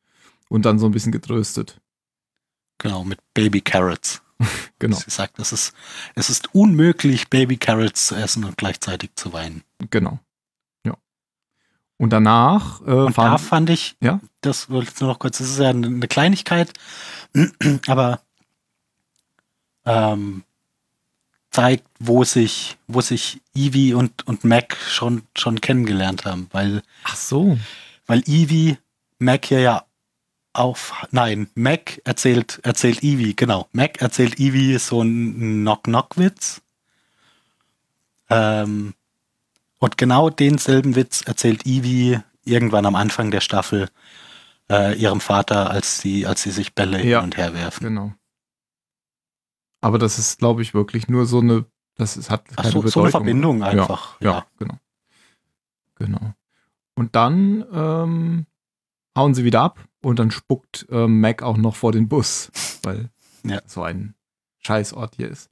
[0.49, 1.81] und dann so ein bisschen getröstet.
[2.78, 4.23] Genau, mit Baby Carrots.
[4.78, 4.97] genau.
[4.97, 5.74] Sie sagt, es ist,
[6.15, 9.65] es ist unmöglich, Baby Carrots zu essen und gleichzeitig zu weinen.
[9.90, 10.20] Genau.
[10.86, 10.97] Ja.
[11.97, 14.20] Und danach äh, und da fand ich, ja?
[14.40, 16.73] das wollte ich nur noch kurz, das ist ja eine Kleinigkeit,
[17.89, 18.20] aber
[19.84, 20.44] ähm,
[21.50, 27.16] zeigt, wo sich, wo sich Evie und, und Mac schon, schon kennengelernt haben, weil, Ach
[27.16, 27.58] so.
[28.07, 28.78] weil Evie
[29.18, 29.84] Mac hier ja
[30.52, 33.68] auf, nein, Mac erzählt, erzählt Evie, genau.
[33.73, 36.62] Mac erzählt Evie so einen Knock-Knock-Witz.
[38.31, 38.94] Ähm,
[39.78, 43.89] und genau denselben Witz erzählt Evie irgendwann am Anfang der Staffel
[44.70, 47.85] äh, ihrem Vater, als sie, als sie sich Bälle ja, hin und her werfen.
[47.85, 48.12] Genau.
[49.81, 52.91] Aber das ist, glaube ich, wirklich nur so eine, das ist, hat keine so, Bedeutung.
[52.91, 54.20] so eine Verbindung einfach.
[54.20, 54.75] Ja, ja, ja, genau.
[55.97, 56.35] Genau.
[56.94, 58.47] Und dann ähm,
[59.17, 62.51] hauen sie wieder ab und dann spuckt äh, Mac auch noch vor den Bus,
[62.83, 63.11] weil
[63.45, 63.61] ja.
[63.67, 64.15] so ein
[64.59, 65.51] Scheißort hier ist.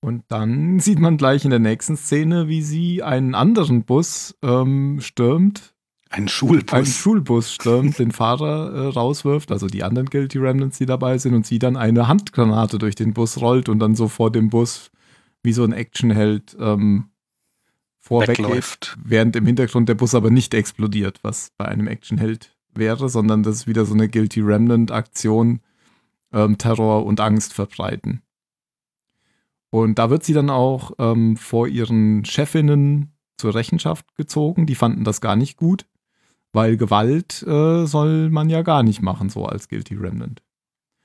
[0.00, 5.00] Und dann sieht man gleich in der nächsten Szene, wie sie einen anderen Bus ähm,
[5.00, 5.74] stürmt.
[6.10, 6.72] Einen Schulbus.
[6.72, 11.34] Einen Schulbus stürmt, den Fahrer äh, rauswirft, also die anderen Guilty Remnants, die dabei sind,
[11.34, 14.90] und sie dann eine Handgranate durch den Bus rollt und dann so vor dem Bus
[15.42, 17.10] wie so ein Actionheld ähm,
[17.98, 23.42] vorwegläuft, während im Hintergrund der Bus aber nicht explodiert, was bei einem Actionheld wäre, sondern
[23.42, 25.60] das ist wieder so eine Guilty Remnant-Aktion,
[26.32, 28.22] ähm, Terror und Angst verbreiten.
[29.70, 34.66] Und da wird sie dann auch ähm, vor ihren Chefinnen zur Rechenschaft gezogen.
[34.66, 35.86] Die fanden das gar nicht gut,
[36.52, 40.42] weil Gewalt äh, soll man ja gar nicht machen, so als Guilty Remnant.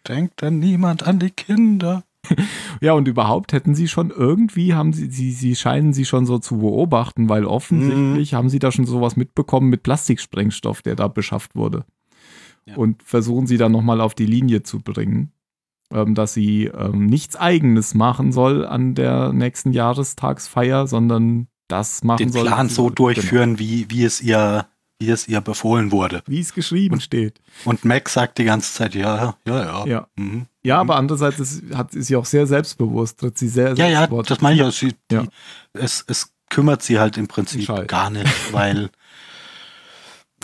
[0.07, 2.03] Denkt denn niemand an die Kinder?
[2.81, 6.39] Ja, und überhaupt hätten sie schon irgendwie, haben sie, sie, sie scheinen sie schon so
[6.39, 11.55] zu beobachten, weil offensichtlich haben sie da schon sowas mitbekommen mit Plastiksprengstoff, der da beschafft
[11.55, 11.83] wurde.
[12.65, 12.77] Ja.
[12.77, 15.33] Und versuchen sie dann nochmal auf die Linie zu bringen,
[15.91, 22.19] ähm, dass sie ähm, nichts Eigenes machen soll an der nächsten Jahrestagsfeier, sondern das machen
[22.19, 22.45] Den soll.
[22.45, 22.95] Plan was sie so soll.
[22.95, 24.67] durchführen, wie, wie es ihr,
[24.99, 26.21] wie es ihr befohlen wurde.
[26.27, 27.39] Wie es geschrieben steht.
[27.63, 29.85] Und Mac sagt die ganze Zeit, ja, ja, ja.
[29.87, 30.07] Ja.
[30.17, 30.45] Mhm.
[30.61, 34.07] Ja, aber andererseits ist, hat, ist sie auch sehr selbstbewusst, tritt sie sehr Ja, ja,
[34.07, 34.71] das meine ich ja.
[34.71, 35.23] Sie, Ja.
[35.23, 35.29] Die,
[35.73, 38.89] es, es kümmert sie halt im Prinzip gar nicht, weil,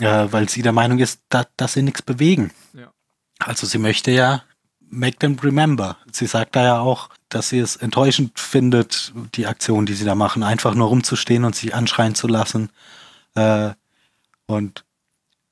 [0.00, 2.50] äh, weil sie der Meinung ist, da, dass sie nichts bewegen.
[2.72, 2.90] Ja.
[3.38, 4.42] Also sie möchte ja
[4.88, 5.98] make them remember.
[6.12, 10.14] Sie sagt da ja auch, dass sie es enttäuschend findet, die Aktion, die sie da
[10.14, 12.70] machen, einfach nur rumzustehen und sich anschreien zu lassen.
[13.34, 13.72] Äh,
[14.46, 14.84] und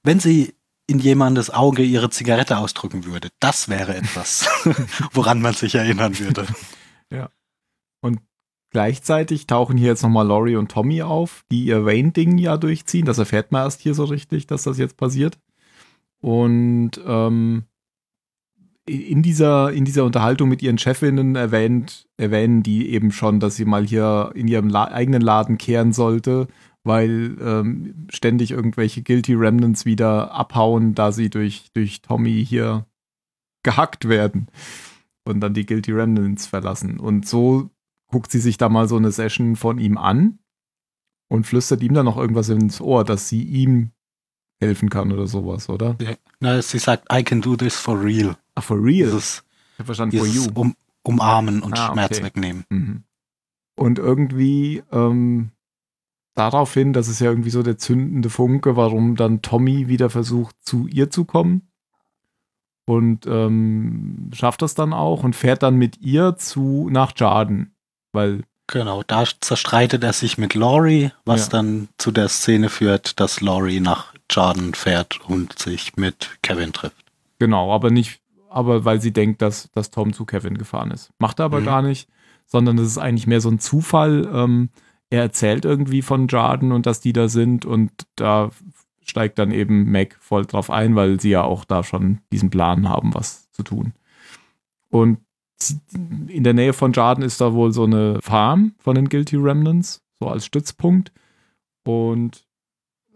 [0.02, 0.55] wenn sie
[0.86, 4.47] in jemandes Auge ihre Zigarette ausdrücken würde, das wäre etwas,
[5.12, 6.47] woran man sich erinnern würde.
[8.02, 8.20] Und
[8.70, 13.06] gleichzeitig tauchen hier jetzt nochmal Laurie und Tommy auf, die ihr Wayne-Ding ja durchziehen.
[13.06, 15.39] Das erfährt man erst hier so richtig, dass das jetzt passiert.
[16.20, 17.64] Und ähm,
[18.86, 23.64] in, dieser, in dieser Unterhaltung mit ihren Chefinnen erwähnt, erwähnen die eben schon, dass sie
[23.64, 26.48] mal hier in ihrem La eigenen Laden kehren sollte,
[26.85, 32.87] weil ähm, ständig irgendwelche Guilty Remnants wieder abhauen, da sie durch, durch Tommy hier
[33.63, 34.49] gehackt werden
[35.25, 37.01] und dann die Guilty Remnants verlassen.
[37.01, 37.71] Und so
[38.09, 40.39] guckt sie sich da mal so eine Session von ihm an
[41.29, 43.91] und flüstert ihm dann noch irgendwas ins Ohr, dass sie ihm
[44.61, 45.97] helfen kann oder sowas, oder?
[46.41, 48.37] Na, sie sagt, I can do this for real.
[48.55, 49.07] Ach, for real?
[49.07, 50.47] Dieses, ich hab verstanden, for you.
[50.55, 52.27] um, Umarmen und Ah, Schmerz okay.
[52.27, 52.65] wegnehmen.
[52.69, 53.03] Mhm.
[53.77, 55.51] Und irgendwie ähm,
[56.35, 60.87] daraufhin, das ist ja irgendwie so der zündende Funke, warum dann Tommy wieder versucht, zu
[60.87, 61.69] ihr zu kommen.
[62.87, 67.75] Und ähm, schafft das dann auch und fährt dann mit ihr zu nach Jarden.
[68.13, 71.51] Weil, Genau, da zerstreitet er sich mit Laurie, was Ja.
[71.61, 76.97] dann zu der Szene führt, dass Laurie nach Jordan fährt und sich mit Kevin trifft.
[77.39, 81.11] genau, aber nicht, aber weil sie denkt, dass, dass Tom zu Kevin gefahren ist.
[81.19, 81.65] Macht er aber Mhm.
[81.67, 82.09] gar nicht,
[82.47, 84.27] sondern das ist eigentlich mehr so ein Zufall.
[84.33, 84.71] Ähm,
[85.10, 88.50] er erzählt irgendwie von Jarden und dass die da sind und da
[89.02, 92.89] steigt dann eben Mac voll drauf ein, weil sie ja auch da schon diesen Plan
[92.89, 93.92] haben, was zu tun.
[94.89, 95.18] Und
[96.28, 100.02] in der Nähe von Jarden ist da wohl so eine Farm von den Guilty Remnants,
[100.18, 101.12] so als Stützpunkt.
[101.86, 102.47] Und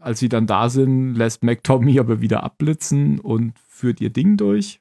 [0.00, 4.36] als sie dann da sind, lässt Mac Tommy aber wieder abblitzen und führt ihr Ding
[4.36, 4.80] durch.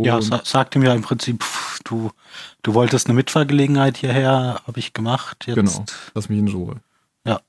[0.00, 1.44] ja, Und- sa sagt ihm ja im Prinzip,
[1.88, 2.10] du,
[2.62, 5.46] du wolltest eine Mitfahrgelegenheit hierher, habe ich gemacht.
[5.46, 5.56] Jetzt.
[5.56, 5.84] Genau.
[6.14, 6.80] Lass mich in Ruhe.
[7.26, 7.40] Ja.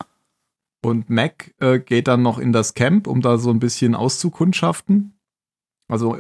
[0.82, 5.14] Und Mac äh, geht dann noch in das Camp, um da so ein bisschen auszukundschaften.
[5.88, 6.20] Also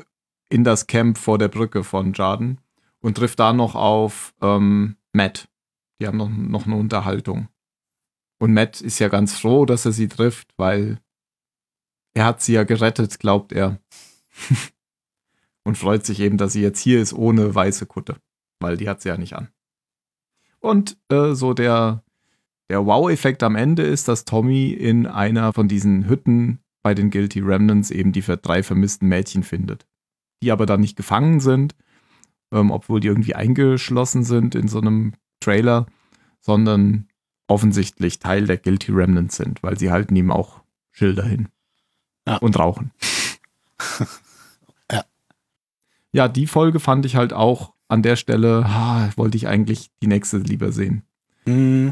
[0.49, 2.59] in das Camp vor der Brücke von Jarden
[2.99, 5.48] und trifft da noch auf ähm, Matt.
[6.01, 7.48] Die haben noch, noch eine Unterhaltung.
[8.39, 10.99] Und Matt ist ja ganz froh, dass er sie trifft, weil
[12.14, 13.80] er hat sie ja gerettet, glaubt er.
[15.64, 18.18] und freut sich eben, dass sie jetzt hier ist ohne weiße Kutte,
[18.60, 19.50] weil die hat sie ja nicht an.
[20.60, 22.04] Und äh, so der,
[22.70, 27.40] der Wow-Effekt am Ende ist, dass Tommy in einer von diesen Hütten bei den Guilty
[27.42, 29.86] Remnants eben die drei vermissten Mädchen findet.
[30.42, 31.76] Die aber dann nicht gefangen sind,
[32.52, 35.86] ähm, obwohl die irgendwie eingeschlossen sind in so einem Trailer,
[36.40, 37.08] sondern
[37.48, 41.50] offensichtlich Teil der Guilty Remnants sind, weil sie halten ihm auch Schilder hin.
[42.28, 42.38] Ja.
[42.38, 42.92] Und rauchen.
[46.14, 46.28] Ja.
[46.28, 50.38] Die Folge fand ich halt auch an der Stelle, ah, wollte ich eigentlich die nächste
[50.38, 51.04] lieber sehen.
[51.46, 51.92] Hm,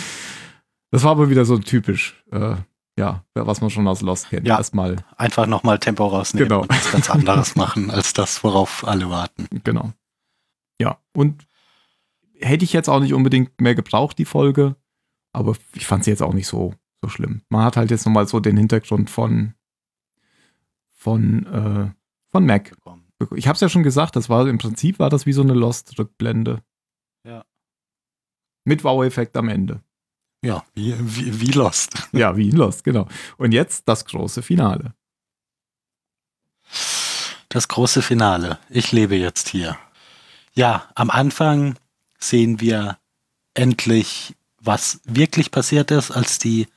[0.90, 2.56] das war aber wieder so typisch, äh,
[2.98, 4.46] ja, was man schon aus Lost kennt.
[4.46, 4.58] Ja.
[4.58, 6.62] Erstmal, einfach nochmal Tempo rausnehmen Genau.
[6.62, 9.46] und was ganz anderes machen, als das, worauf alle warten.
[9.64, 9.92] genau.
[10.80, 11.46] Ja, und
[12.38, 14.76] hätte ich jetzt auch nicht unbedingt mehr gebraucht, die Folge,
[15.32, 17.40] aber ich fand sie jetzt auch nicht so, so schlimm.
[17.48, 19.54] Man hat halt jetzt nochmal so den Hintergrund von,
[20.92, 21.90] von, äh,
[22.30, 22.72] von Mac.
[23.34, 25.54] Ich habe es ja schon gesagt, das war im Prinzip war das wie so eine
[25.54, 26.62] Lost-Rückblende.
[27.24, 27.44] Ja.
[28.64, 29.80] Mit Wow-Effekt am Ende.
[30.42, 32.08] Ja, wie, wie, wie Lost.
[32.12, 33.08] Ja, wie Lost, genau.
[33.38, 34.94] Und jetzt das große Finale.
[37.48, 38.58] Das große Finale.
[38.68, 39.78] Ich lebe jetzt hier.
[40.54, 41.78] Ja, am Anfang
[42.18, 42.98] sehen wir
[43.54, 46.68] endlich, was wirklich passiert ist, als die,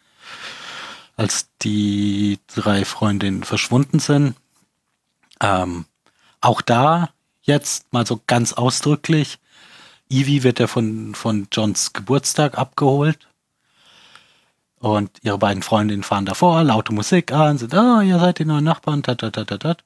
[1.18, 4.36] als die drei Freundinnen verschwunden sind.
[5.42, 5.86] Ähm,
[6.42, 7.10] auch da
[7.42, 9.40] jetzt mal so ganz ausdrücklich.
[10.10, 13.28] Evie wird ja von, von Johns Geburtstag abgeholt.
[14.80, 18.64] Und ihre beiden Freundinnen fahren davor, laute Musik an, sind, ah, ihr seid die neuen
[18.64, 19.84] Nachbarn, tat, tat, tat, tat.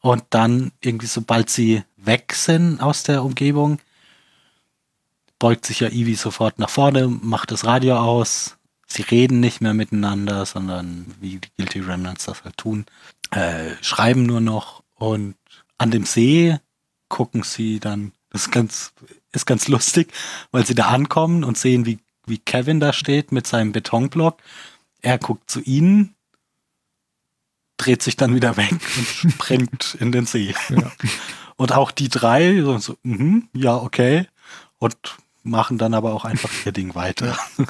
[0.00, 3.78] Und dann irgendwie, sobald sie weg sind aus der Umgebung,
[5.38, 8.56] beugt sich ja Ivy sofort nach vorne, macht das Radio aus.
[8.86, 12.86] Sie reden nicht mehr miteinander, sondern wie die Guilty Remnants das halt tun,
[13.30, 15.36] äh, schreiben nur noch und
[15.80, 16.58] an dem See
[17.08, 18.92] gucken sie dann, das ist ganz,
[19.32, 20.12] ist ganz lustig,
[20.52, 24.36] weil sie da ankommen und sehen, wie, wie Kevin da steht mit seinem Betonblock.
[25.00, 26.14] Er guckt zu ihnen,
[27.78, 28.72] dreht sich dann wieder weg
[29.24, 30.54] und springt in den See.
[30.68, 30.92] Ja.
[31.56, 34.26] Und auch die drei so, so mhm, ja, okay.
[34.78, 34.98] Und
[35.42, 37.38] machen dann aber auch einfach ihr Ding weiter.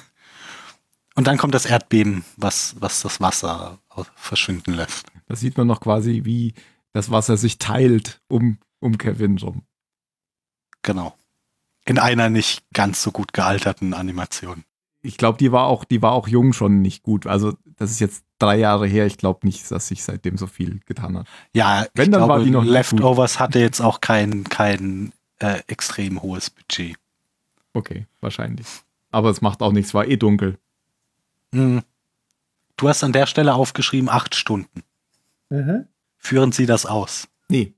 [1.17, 3.79] Und dann kommt das Erdbeben, was, was das Wasser
[4.15, 5.07] verschwinden lässt.
[5.29, 6.55] Da sieht man noch quasi, wie
[6.93, 9.63] das Wasser sich teilt um, um Kevin rum.
[10.83, 11.15] Genau.
[11.85, 14.65] In einer nicht ganz so gut gealterten Animation.
[15.03, 17.27] Ich glaube, die war auch, die war auch jung schon nicht gut.
[17.27, 19.07] Also, das ist jetzt drei Jahre her.
[19.07, 21.27] Ich glaube nicht, dass sich seitdem so viel getan hat.
[21.55, 25.61] Ja, Wenn, ich dann glaube, war die noch Leftovers hatte jetzt auch kein, kein äh,
[25.69, 26.97] extrem hohes Budget.
[27.73, 28.67] Okay, wahrscheinlich.
[29.11, 30.59] Aber es macht auch nichts, war eh dunkel.
[31.53, 31.83] Hm.
[32.77, 34.83] Du hast an der Stelle aufgeschrieben, acht Stunden.
[36.21, 37.29] Führen Sie das aus?
[37.49, 37.75] Nee.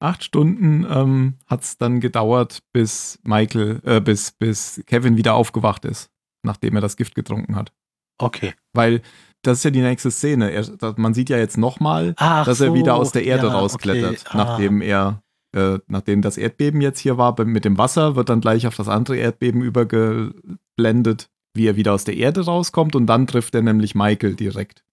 [0.00, 5.86] Acht Stunden ähm, hat es dann gedauert, bis Michael, äh, bis, bis Kevin wieder aufgewacht
[5.86, 6.10] ist,
[6.42, 7.72] nachdem er das Gift getrunken hat.
[8.18, 8.52] Okay.
[8.72, 9.00] Weil
[9.42, 10.50] das ist ja die nächste Szene.
[10.50, 14.24] Er, man sieht ja jetzt nochmal, dass er so, wieder aus der Erde ja, rausklettert,
[14.26, 14.28] okay.
[14.30, 14.36] Ah.
[14.36, 18.66] nachdem er, äh, nachdem das Erdbeben jetzt hier war, mit dem Wasser wird dann gleich
[18.66, 23.54] auf das andere Erdbeben übergeblendet, wie er wieder aus der Erde rauskommt und dann trifft
[23.54, 24.83] er nämlich Michael direkt.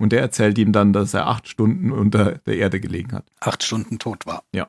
[0.00, 3.24] Und der erzählt ihm dann, dass er acht Stunden unter der Erde gelegen hat.
[3.38, 4.42] acht Stunden tot war.
[4.54, 4.66] Ja.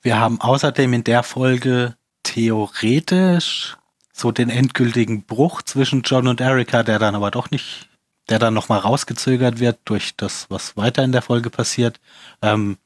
[0.00, 3.76] Wir haben außerdem in der Folge theoretisch
[4.10, 7.90] so den endgültigen Bruch zwischen John und Erika, der dann aber doch nicht,
[8.30, 12.00] der dann nochmal rausgezögert wird durch das, was weiter in der Folge passiert.
[12.40, 12.78] Ähm,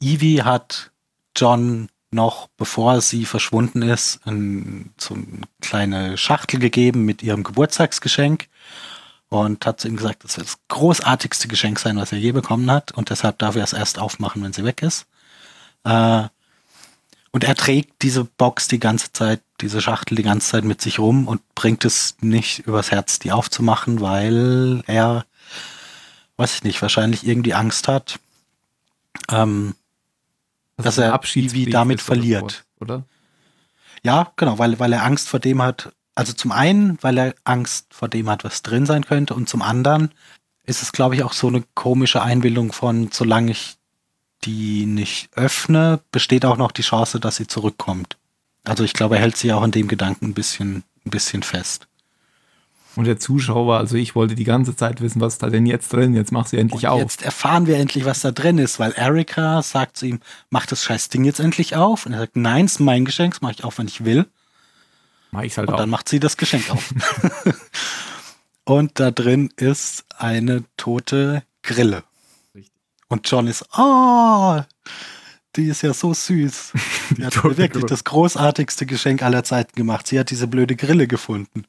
[0.00, 0.90] Evie hat
[1.36, 8.48] John noch, bevor sie verschwunden ist, ein, so eine kleine Schachtel gegeben mit ihrem Geburtstagsgeschenk
[9.40, 12.70] und hat zu ihm gesagt, das wird das großartigste Geschenk sein, was er je bekommen
[12.70, 15.06] hat und deshalb darf er es erst aufmachen, wenn sie weg ist.
[15.84, 16.24] Äh,
[17.32, 20.98] und er trägt diese Box die ganze Zeit, diese Schachtel die ganze Zeit mit sich
[20.98, 25.26] rum und bringt es nicht übers Herz, die aufzumachen, weil er,
[26.38, 28.18] weiß ich nicht, wahrscheinlich irgendwie Angst hat,
[29.30, 29.74] ähm,
[30.76, 32.64] dass ein er Ivy damit verliert.
[32.80, 33.04] Oder?
[34.02, 35.92] Ja, genau, weil, weil er Angst vor dem hat.
[36.16, 39.62] Also zum einen, weil er Angst vor dem hat, was drin sein könnte, und zum
[39.62, 40.10] anderen
[40.64, 43.76] ist es, glaube ich, auch so eine komische Einbildung von, solange ich
[44.44, 48.16] die nicht öffne, besteht auch noch die Chance, dass sie zurückkommt.
[48.64, 51.86] Also ich glaube, er hält sie auch an dem Gedanken ein bisschen, ein bisschen fest.
[52.96, 55.92] Und der Zuschauer, also ich wollte die ganze Zeit wissen, was ist da denn jetzt
[55.92, 56.14] drin?
[56.14, 57.00] Jetzt mach sie endlich Und auf.
[57.00, 60.82] jetzt erfahren wir endlich, was da drin ist, weil Erika sagt zu ihm, mach das
[60.82, 62.06] scheiß Ding jetzt endlich auf.
[62.06, 64.26] Und er sagt, nein, es ist mein Geschenk, das mache ich auf, wenn ich will.
[65.36, 65.78] Mach ich's halt Und auch.
[65.78, 66.92] dann macht sie das Geschenk auf.
[68.64, 72.04] und da drin ist eine tote Grille.
[72.54, 72.72] Richtig.
[73.08, 74.60] Und John ist, oh,
[75.56, 76.72] die ist ja so süß.
[77.16, 77.86] Die hat mir wirklich Grille.
[77.86, 80.06] das großartigste Geschenk aller Zeiten gemacht.
[80.06, 81.64] Sie hat diese blöde Grille gefunden.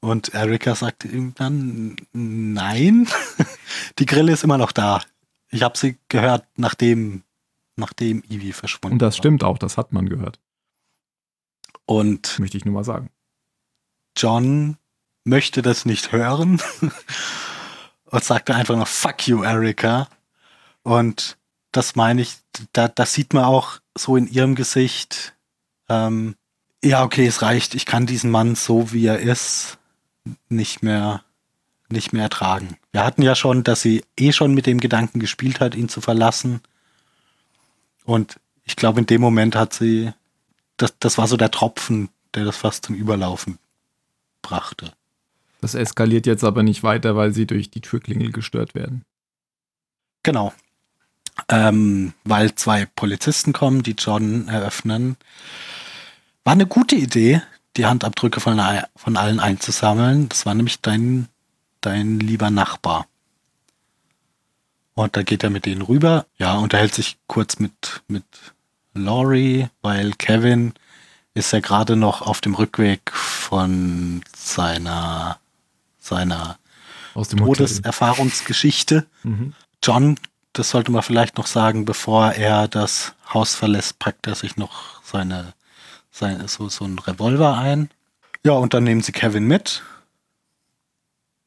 [0.00, 3.06] Und Erika sagt ihm dann, nein,
[3.98, 5.02] die Grille ist immer noch da.
[5.50, 7.22] Ich habe sie gehört, nachdem,
[7.76, 9.18] nachdem Ivy verschwunden Und das war.
[9.18, 10.40] stimmt auch, das hat man gehört.
[11.86, 13.10] Und Möchte ich nur mal sagen.
[14.16, 14.76] John
[15.24, 16.60] möchte das nicht hören
[18.04, 20.08] und sagte einfach noch Fuck you, Erika.
[20.82, 21.36] Und
[21.72, 22.36] das meine ich,
[22.72, 25.34] da, das sieht man auch so in ihrem Gesicht.
[25.88, 26.36] Ähm,
[26.82, 27.74] ja, okay, es reicht.
[27.74, 29.78] Ich kann diesen Mann so wie er ist
[30.48, 31.24] nicht mehr
[31.88, 32.76] nicht mehr ertragen.
[32.92, 36.00] Wir hatten ja schon, dass sie eh schon mit dem Gedanken gespielt hat, ihn zu
[36.00, 36.60] verlassen.
[38.04, 40.12] Und ich glaube, in dem Moment hat sie,
[40.76, 43.58] das, das war so der Tropfen, der das fast zum Überlaufen
[44.42, 44.92] brachte.
[45.60, 49.02] Das eskaliert jetzt aber nicht weiter, weil sie durch die Türklingel gestört werden.
[50.22, 50.52] Genau.
[51.48, 55.16] Ähm, weil zwei Polizisten kommen, die John eröffnen.
[56.44, 57.42] War eine gute Idee,
[57.76, 58.60] die Handabdrücke von,
[58.94, 60.28] von allen einzusammeln.
[60.28, 61.28] Das war nämlich dein,
[61.80, 63.06] dein lieber Nachbar.
[64.94, 68.24] Und da geht er mit denen rüber, ja, unterhält sich kurz mit, mit
[68.94, 70.74] Laurie, weil Kevin
[71.34, 75.38] ist ja gerade noch auf dem Rückweg von seiner,
[75.98, 76.58] seiner
[77.14, 77.66] Aus dem Hotel.
[77.66, 79.06] Todeserfahrungsgeschichte.
[79.24, 79.52] Mhm.
[79.82, 80.16] John,
[80.52, 85.02] das sollte man vielleicht noch sagen, bevor er das Haus verlässt, packt er sich noch
[85.02, 85.54] seine,
[86.10, 87.90] seine so, so einen Revolver ein.
[88.44, 89.82] Ja, und dann nehmen sie Kevin mit.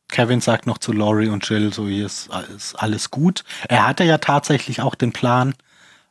[0.10, 3.44] Kevin sagt noch zu Laurie und Jill, so hier ist, ist alles gut.
[3.68, 5.54] Er hatte ja tatsächlich auch den Plan,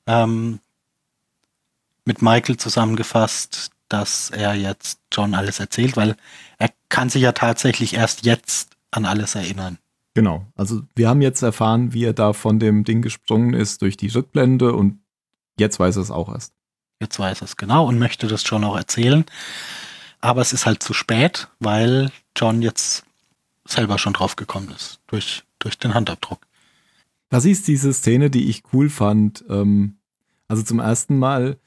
[0.07, 0.61] ähm,
[2.07, 6.17] mit Michael zusammengefasst, dass er jetzt John alles erzählt, weil
[6.59, 9.79] er kann sich ja tatsächlich erst jetzt an alles erinnern.
[10.15, 10.47] Genau.
[10.57, 14.09] Also wir haben jetzt erfahren, wie er da von dem Ding gesprungen ist durch die
[14.09, 15.01] Rückblende und
[15.59, 16.55] jetzt weiß er es auch erst.
[17.01, 19.27] Jetzt weiß er es genau und möchte das John auch erzählen.
[20.21, 23.05] Aber es ist halt zu spät, weil John jetzt
[23.67, 26.47] selber schon drauf gekommen ist durch, durch den Handabdruck.
[27.29, 29.45] Das ist diese Szene, die ich cool fand.
[29.49, 29.99] Ähm,
[30.49, 31.59] also zum ersten Mal,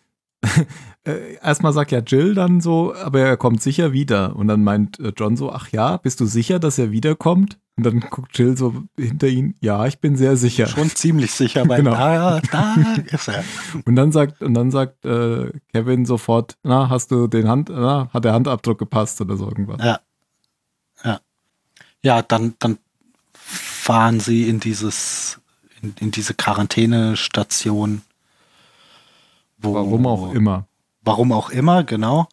[1.41, 4.35] erstmal sagt ja Jill dann so, aber er kommt sicher wieder.
[4.35, 7.57] Und dann meint äh, John so, ach ja, bist du sicher, dass er wiederkommt?
[7.77, 10.67] Und dann guckt Jill so hinter ihn, ja, ich bin sehr sicher.
[10.67, 11.91] Schon ziemlich sicher, weil Genau.
[11.91, 12.75] da, da
[13.09, 13.43] ist er.
[13.85, 18.09] Und dann sagt, und dann sagt äh, Kevin sofort, na, hast du den Hand, na,
[18.13, 19.77] hat der Handabdruck gepasst oder so irgendwas.
[19.79, 19.99] Ja.
[21.05, 21.19] Ja.
[22.03, 22.79] Ja, dann, dann
[23.33, 25.39] fahren sie in dieses,
[25.81, 28.01] in, in diese Quarantänestation.
[29.61, 30.67] Wo, Warum auch immer.
[31.01, 32.27] Warum auch immer, genau.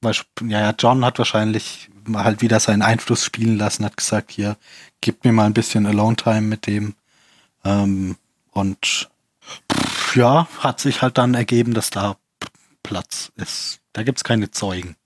[0.00, 4.56] Weil, ja, ja, John hat wahrscheinlich halt wieder seinen Einfluss spielen lassen, hat gesagt, hier,
[5.00, 6.94] gib mir mal ein bisschen Alone-Time mit dem.
[7.64, 8.16] Ähm,
[8.52, 9.08] und
[9.72, 12.16] pff, ja, hat sich halt dann ergeben, dass da
[12.82, 13.80] Platz ist.
[13.92, 14.96] Da gibt's keine Zeugen.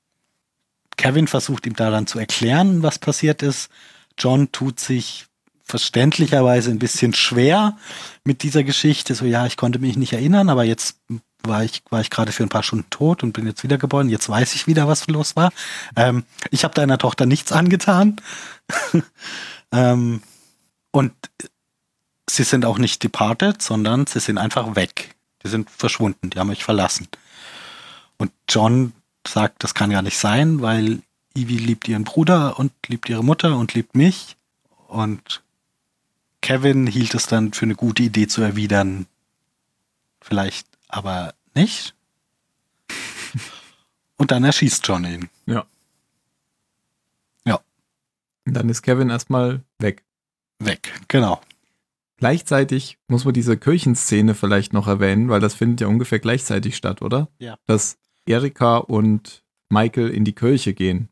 [0.96, 3.70] Kevin versucht ihm daran zu erklären, was passiert ist.
[4.18, 5.26] John tut sich
[5.64, 7.78] verständlicherweise ein bisschen schwer
[8.24, 9.14] mit dieser Geschichte.
[9.14, 10.98] So, ja, ich konnte mich nicht erinnern, aber jetzt
[11.42, 14.08] war ich, war ich gerade für ein paar Stunden tot und bin jetzt wiedergeboren.
[14.08, 15.52] Jetzt weiß ich wieder, was los war.
[15.96, 18.16] Ähm, ich habe deiner Tochter nichts angetan.
[19.72, 20.22] ähm,
[20.90, 21.12] und
[22.28, 25.14] sie sind auch nicht departed, sondern sie sind einfach weg.
[25.42, 27.08] Die sind verschwunden, die haben mich verlassen.
[28.18, 28.92] Und John
[29.26, 31.02] sagt, das kann ja nicht sein, weil
[31.34, 34.36] Ivy liebt ihren Bruder und liebt ihre Mutter und liebt mich.
[34.88, 35.42] Und
[36.42, 39.06] Kevin hielt es dann für eine gute Idee zu erwidern,
[40.20, 41.94] vielleicht aber nicht.
[44.16, 45.28] Und dann erschießt John ihn.
[45.46, 45.64] Ja.
[47.46, 47.60] Ja.
[48.46, 50.04] Und dann ist Kevin erstmal weg.
[50.58, 51.40] Weg, genau.
[52.18, 57.00] Gleichzeitig muss man diese Kirchenszene vielleicht noch erwähnen, weil das findet ja ungefähr gleichzeitig statt,
[57.00, 57.28] oder?
[57.38, 57.56] Ja.
[57.66, 57.96] Dass
[58.26, 61.08] Erika und Michael in die Kirche gehen.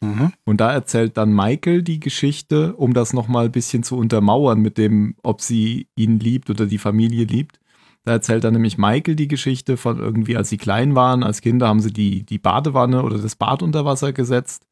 [0.00, 0.32] Mhm.
[0.44, 4.78] Und da erzählt dann Michael die Geschichte, um das nochmal ein bisschen zu untermauern mit
[4.78, 7.60] dem, ob sie ihn liebt oder die Familie liebt.
[8.06, 11.66] Da erzählt dann nämlich Michael die Geschichte von irgendwie, als sie klein waren, als Kinder
[11.66, 14.64] haben sie die, die Badewanne oder das Bad unter Wasser gesetzt.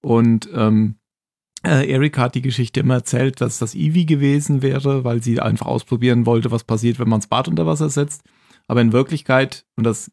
[0.00, 0.94] Und ähm,
[1.62, 5.66] äh, Erika hat die Geschichte immer erzählt, dass das Ivy gewesen wäre, weil sie einfach
[5.66, 8.22] ausprobieren wollte, was passiert, wenn man das Bad unter Wasser setzt.
[8.66, 10.10] Aber in Wirklichkeit, und das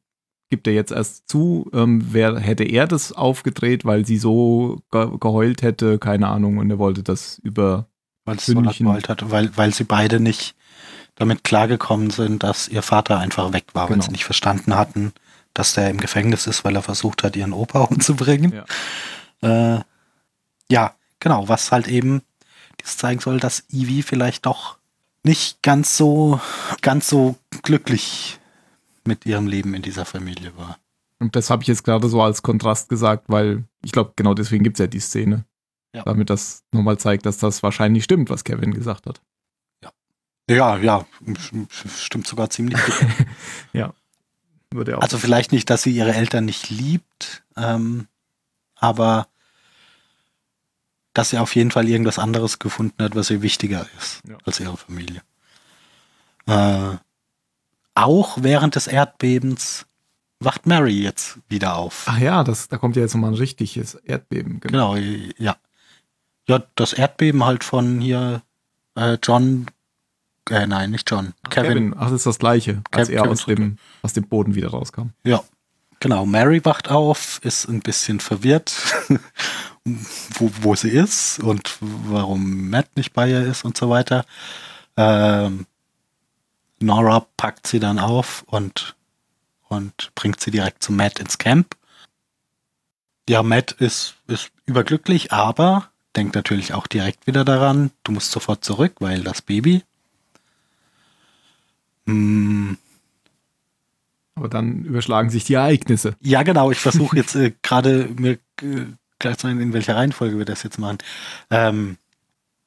[0.50, 5.08] gibt er jetzt erst zu, ähm, wer, hätte er das aufgedreht, weil sie so ge
[5.22, 7.88] geheult hätte, keine Ahnung, und er wollte das über.
[8.26, 10.54] Weil es so hat, weil, weil sie beide nicht
[11.16, 14.06] damit klargekommen sind, dass ihr Vater einfach weg war, weil Genau.
[14.06, 15.14] sie nicht verstanden hatten,
[15.54, 18.64] dass der im Gefängnis ist, weil er versucht hat, ihren Opa umzubringen.
[19.42, 19.76] Ja.
[19.78, 19.82] Äh,
[20.70, 22.22] ja, genau, was halt eben
[22.82, 24.78] dies zeigen soll, dass Ivy vielleicht doch
[25.24, 26.40] nicht ganz so,
[26.82, 28.40] ganz so glücklich
[29.06, 30.78] mit ihrem Leben in dieser Familie war.
[31.20, 34.64] Und das habe ich jetzt gerade so als Kontrast gesagt, weil ich glaube, genau deswegen
[34.64, 35.46] gibt es ja die Szene.
[35.94, 36.04] Ja.
[36.04, 39.22] Damit das nochmal zeigt, dass das wahrscheinlich stimmt, was Kevin gesagt hat.
[40.56, 41.06] Ja, ja,
[41.98, 42.96] stimmt sogar ziemlich gut.
[44.74, 48.08] Würde auch Also vielleicht nicht, dass sie ihre Eltern nicht liebt, ähm,
[48.76, 49.28] aber
[51.14, 54.38] dass sie auf jeden Fall irgendwas anderes gefunden hat, was ihr wichtiger ist Ja.
[54.46, 55.22] als ihre Familie.
[56.48, 56.96] Äh,
[57.96, 59.86] auch während des Erdbebens
[60.40, 62.06] wacht Mary jetzt wieder auf.
[62.08, 64.62] Ach ja, das, da kommt ja jetzt nochmal ein richtiges Erdbeben.
[64.62, 65.58] Genau, ja.
[66.48, 68.42] Ja, das Erdbeben halt von hier
[68.96, 69.68] äh, John,
[70.50, 71.70] äh, nein, nicht John, Kevin.
[71.70, 71.94] Kevin.
[71.98, 74.70] Ach, das ist das Gleiche, als Kev- er Kevin aus dem, aus dem Boden wieder
[74.70, 75.10] rauskam.
[75.24, 75.44] Ja,
[76.00, 76.26] genau.
[76.26, 78.74] Mary wacht auf, ist ein bisschen verwirrt,
[79.86, 84.26] wo, wo sie ist und warum Matt nicht bei ihr ist und so weiter.
[84.98, 85.66] Ähm,
[86.80, 88.96] Nora packt sie dann auf und,
[89.70, 91.76] und bringt sie direkt zu Matt ins Camp.
[93.30, 98.66] Ja, Matt ist, ist überglücklich, aber denkt natürlich auch direkt wieder daran, du musst sofort
[98.66, 99.84] zurück, weil das Baby.
[102.12, 102.78] Hm,
[104.36, 106.16] Aber dann überschlagen sich die Ereignisse.
[106.22, 106.72] Ja, genau.
[106.72, 108.86] Ich versuche jetzt äh, gerade mir äh,
[109.20, 110.98] klar zu sein, in welcher Reihenfolge wir das jetzt machen.
[111.50, 111.98] Ähm,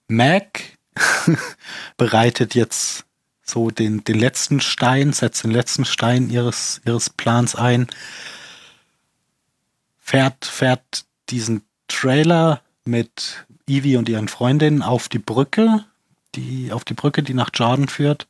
[0.08, 0.60] Mac
[1.96, 3.04] bereitet jetzt
[3.42, 7.88] so den, den letzten Stein, setzt den letzten Stein ihres, ihres Plans ein,
[9.98, 15.84] fährt, fährt diesen Trailer mit Evie und ihren Freundinnen auf die Brücke,
[16.34, 18.26] die, auf die Brücke, die nach Jordan führt.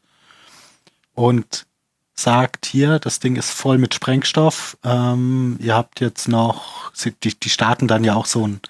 [1.15, 1.67] Und
[2.15, 4.77] sagt hier, das Ding ist voll mit Sprengstoff.
[4.85, 8.61] Ähm, ihr habt jetzt noch, die, die starten dann ja auch so ein,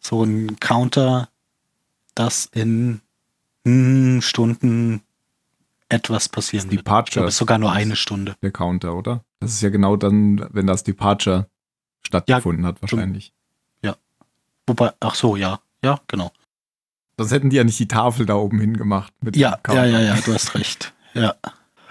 [0.00, 1.28] so ein Counter,
[2.14, 3.00] das in
[3.64, 5.02] hm, Stunden
[5.88, 6.80] etwas passieren wird.
[6.80, 7.08] Departure.
[7.08, 8.36] Ich glaube, es ist sogar nur eine Stunde.
[8.42, 9.24] Der Counter, oder?
[9.40, 11.48] Das ist ja genau dann, wenn das Departure
[12.02, 13.32] stattgefunden hat, wahrscheinlich.
[14.66, 16.32] Wobei, ach so, ja, ja, genau.
[17.18, 19.12] Sonst hätten die ja nicht die Tafel da oben hingemacht.
[19.20, 20.92] Mit Ja, ja, ja, ja, du hast recht.
[21.12, 21.34] Ja.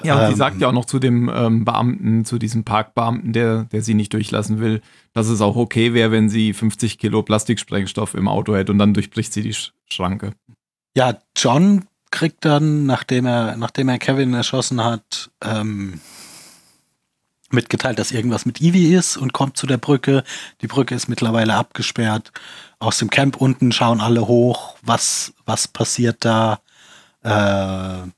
[0.04, 3.34] Ja, und die Ähm, sagt ja auch noch zu dem ähm, Beamten, zu diesem Parkbeamten,
[3.34, 4.82] der, der sie nicht durchlassen will,
[5.14, 8.94] dass es auch okay wäre, wenn sie 50 Kilo Plastiksprengstoff im Auto hätte und dann
[8.94, 10.32] durchbricht sie die Sch Schranke.
[10.96, 16.00] Ja, John kriegt dann, nachdem er, nachdem er Kevin erschossen hat, ähm,
[17.54, 20.24] mitgeteilt, dass irgendwas mit Ivy ist und kommt zu der Brücke.
[20.62, 22.32] Die Brücke ist mittlerweile abgesperrt.
[22.80, 24.76] Aus dem Camp unten schauen alle hoch.
[24.82, 26.60] Was, was passiert da?
[27.22, 28.10] Äh,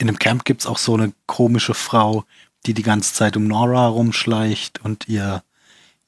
[0.00, 2.24] in dem Camp gibt's auch so eine komische Frau,
[2.64, 5.42] die die ganze Zeit um Nora rumschleicht und ihr,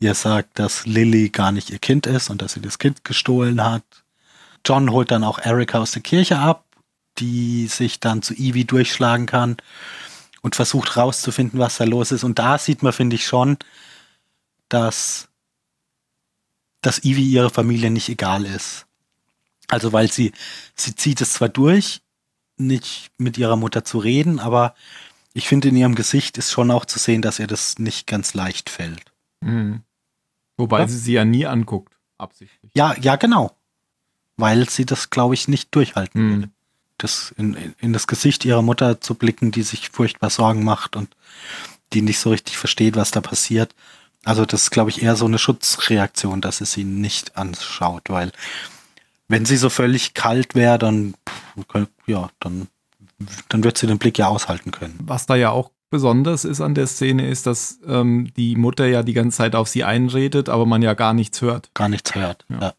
[0.00, 3.62] ihr sagt, dass Lily gar nicht ihr Kind ist und dass sie das Kind gestohlen
[3.62, 3.84] hat.
[4.64, 6.64] John holt dann auch Erika aus der Kirche ab,
[7.18, 9.58] die sich dann zu Ivy durchschlagen kann
[10.40, 12.24] und versucht rauszufinden, was da los ist.
[12.24, 13.58] Und da sieht man, finde ich schon,
[14.70, 15.28] dass,
[16.80, 18.86] dass Ivy ihre Familie nicht egal ist.
[19.68, 20.32] Also weil sie,
[20.74, 22.01] sie zieht es zwar durch,
[22.66, 24.74] nicht mit ihrer Mutter zu reden, aber
[25.34, 28.34] ich finde in ihrem Gesicht ist schon auch zu sehen, dass ihr das nicht ganz
[28.34, 29.02] leicht fällt.
[29.40, 29.82] Mhm.
[30.56, 30.88] Wobei Ja.
[30.88, 32.70] sie sie ja nie anguckt, absichtlich.
[32.74, 33.56] Ja, ja, genau.
[34.36, 36.30] Weil sie das, glaube ich, nicht durchhalten Mhm.
[36.34, 36.50] würde.
[36.98, 40.94] Das in, in, in das Gesicht ihrer Mutter zu blicken, die sich furchtbar Sorgen macht
[40.96, 41.16] und
[41.92, 43.74] die nicht so richtig versteht, was da passiert.
[44.24, 48.30] Also das ist, glaube ich, eher so eine Schutzreaktion, dass es sie nicht anschaut, weil
[49.28, 51.14] wenn sie so völlig kalt wäre, dann,
[52.06, 52.68] ja, dann,
[53.48, 54.98] dann wird sie den Blick ja aushalten können.
[55.02, 59.02] Was da ja auch besonders ist an der Szene, ist, dass ähm, die Mutter ja
[59.02, 61.70] die ganze Zeit auf sie einredet, aber man ja gar nichts hört.
[61.74, 62.46] Gar nichts hört.
[62.48, 62.60] Ja.
[62.60, 62.74] Ja.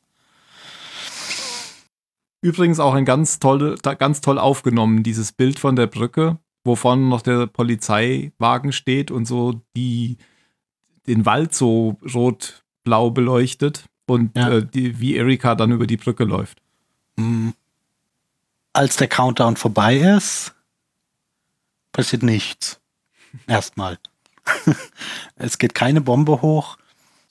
[2.42, 7.04] Übrigens auch ein ganz toll, ganz toll aufgenommen, dieses Bild von der Brücke, wo vorne
[7.04, 10.18] noch der Polizeiwagen steht und so die
[11.08, 14.50] den Wald so rot-blau beleuchtet und Ja.
[14.50, 16.62] äh, die, wie Erika dann über die Brücke läuft.
[17.16, 17.50] Mm.
[18.74, 20.54] Als der Countdown vorbei ist,
[21.92, 22.80] passiert nichts.
[23.48, 24.00] Erstmal.
[25.36, 26.78] es geht keine Bombe hoch.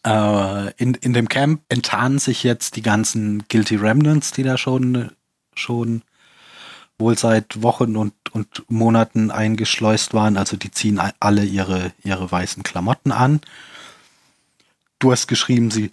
[0.06, 5.10] Äh, in, in dem Camp enttarnen sich jetzt die ganzen Guilty Remnants, die da schon,
[5.54, 6.02] schon
[6.98, 10.36] wohl seit Wochen und, und Monaten eingeschleust waren.
[10.36, 13.40] Also die ziehen alle ihre, ihre weißen Klamotten an.
[14.98, 15.90] Du hast geschrieben, sie,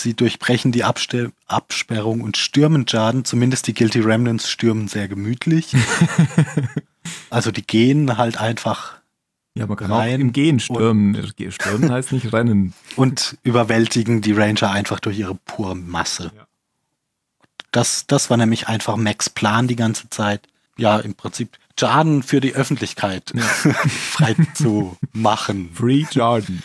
[0.00, 3.24] sie durchbrechen die Abste Absperrung und stürmen Jarden.
[3.24, 5.74] Zumindest die Guilty Remnants stürmen sehr gemütlich.
[7.30, 8.98] also die gehen halt einfach
[9.54, 11.32] Ja, man kann Rein auch im Gehen stürmen.
[11.50, 12.74] Stürmen heißt nicht rennen.
[12.96, 16.32] und überwältigen die Ranger einfach durch ihre pure Masse.
[16.34, 16.46] Ja.
[17.70, 20.48] Das, das war nämlich einfach Max Plan die ganze Zeit.
[20.76, 23.32] Ja, im Prinzip Jarden für die Öffentlichkeit
[23.88, 25.70] frei zu machen.
[25.74, 26.62] Free Jordan.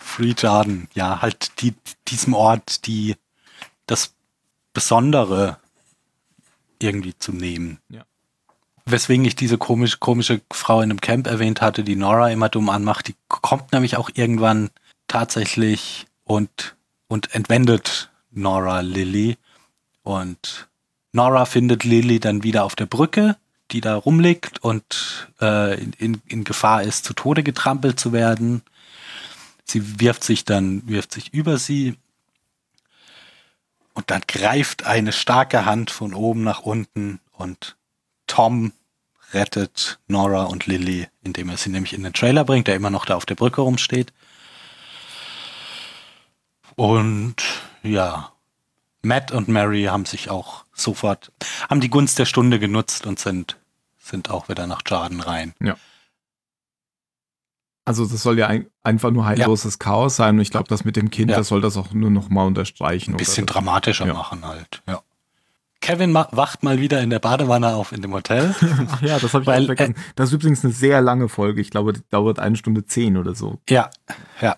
[0.00, 1.74] Free Jarden, ja, halt die,
[2.08, 3.16] diesem Ort die
[3.86, 4.14] das
[4.72, 5.58] Besondere
[6.78, 7.78] irgendwie zu nehmen.
[7.88, 8.04] Ja.
[8.86, 12.68] Weswegen ich diese komisch, komische Frau in einem Camp erwähnt hatte, die Nora immer dumm
[12.68, 14.70] anmacht, die kommt nämlich auch irgendwann
[15.08, 16.76] tatsächlich und,
[17.08, 19.38] und entwendet Nora Lilly.
[20.02, 20.68] Und
[21.12, 23.36] Nora findet Lilly dann wieder auf der Brücke,
[23.70, 28.62] die da rumliegt und äh, in, in, in Gefahr ist, zu Tode getrampelt zu werden.
[29.64, 31.96] Sie wirft sich dann, wirft sich über sie.
[33.94, 37.76] Und dann greift eine starke Hand von oben nach unten und
[38.26, 38.72] Tom
[39.32, 43.04] rettet Nora und Lily, indem er sie nämlich in den Trailer bringt, der immer noch
[43.04, 44.12] da auf der Brücke rumsteht.
[46.76, 47.36] Und
[47.82, 48.32] ja,
[49.02, 51.30] Matt und Mary haben sich auch sofort,
[51.68, 53.56] haben die Gunst der Stunde genutzt und sind,
[53.98, 55.54] sind auch wieder nach Jarden rein.
[57.86, 60.96] Also das soll ja ein, einfach nur heilloses Chaos sein und ich glaube, das mit
[60.96, 61.36] dem Kind, Ja.
[61.36, 63.10] das soll das auch nur noch mal unterstreichen.
[63.10, 64.14] Ein oder bisschen das- dramatischer Ja.
[64.14, 65.00] machen halt, ja.
[65.80, 68.54] Kevin wacht mal wieder in der Badewanne auf in dem Hotel.
[68.90, 69.96] Ach ja, das habe ich Weil, auch vergessen.
[70.16, 71.60] das ist übrigens eine sehr lange Folge.
[71.60, 73.58] Ich glaube, die dauert eine Stunde zehn oder so.
[73.68, 73.90] Ja,
[74.40, 74.56] ja.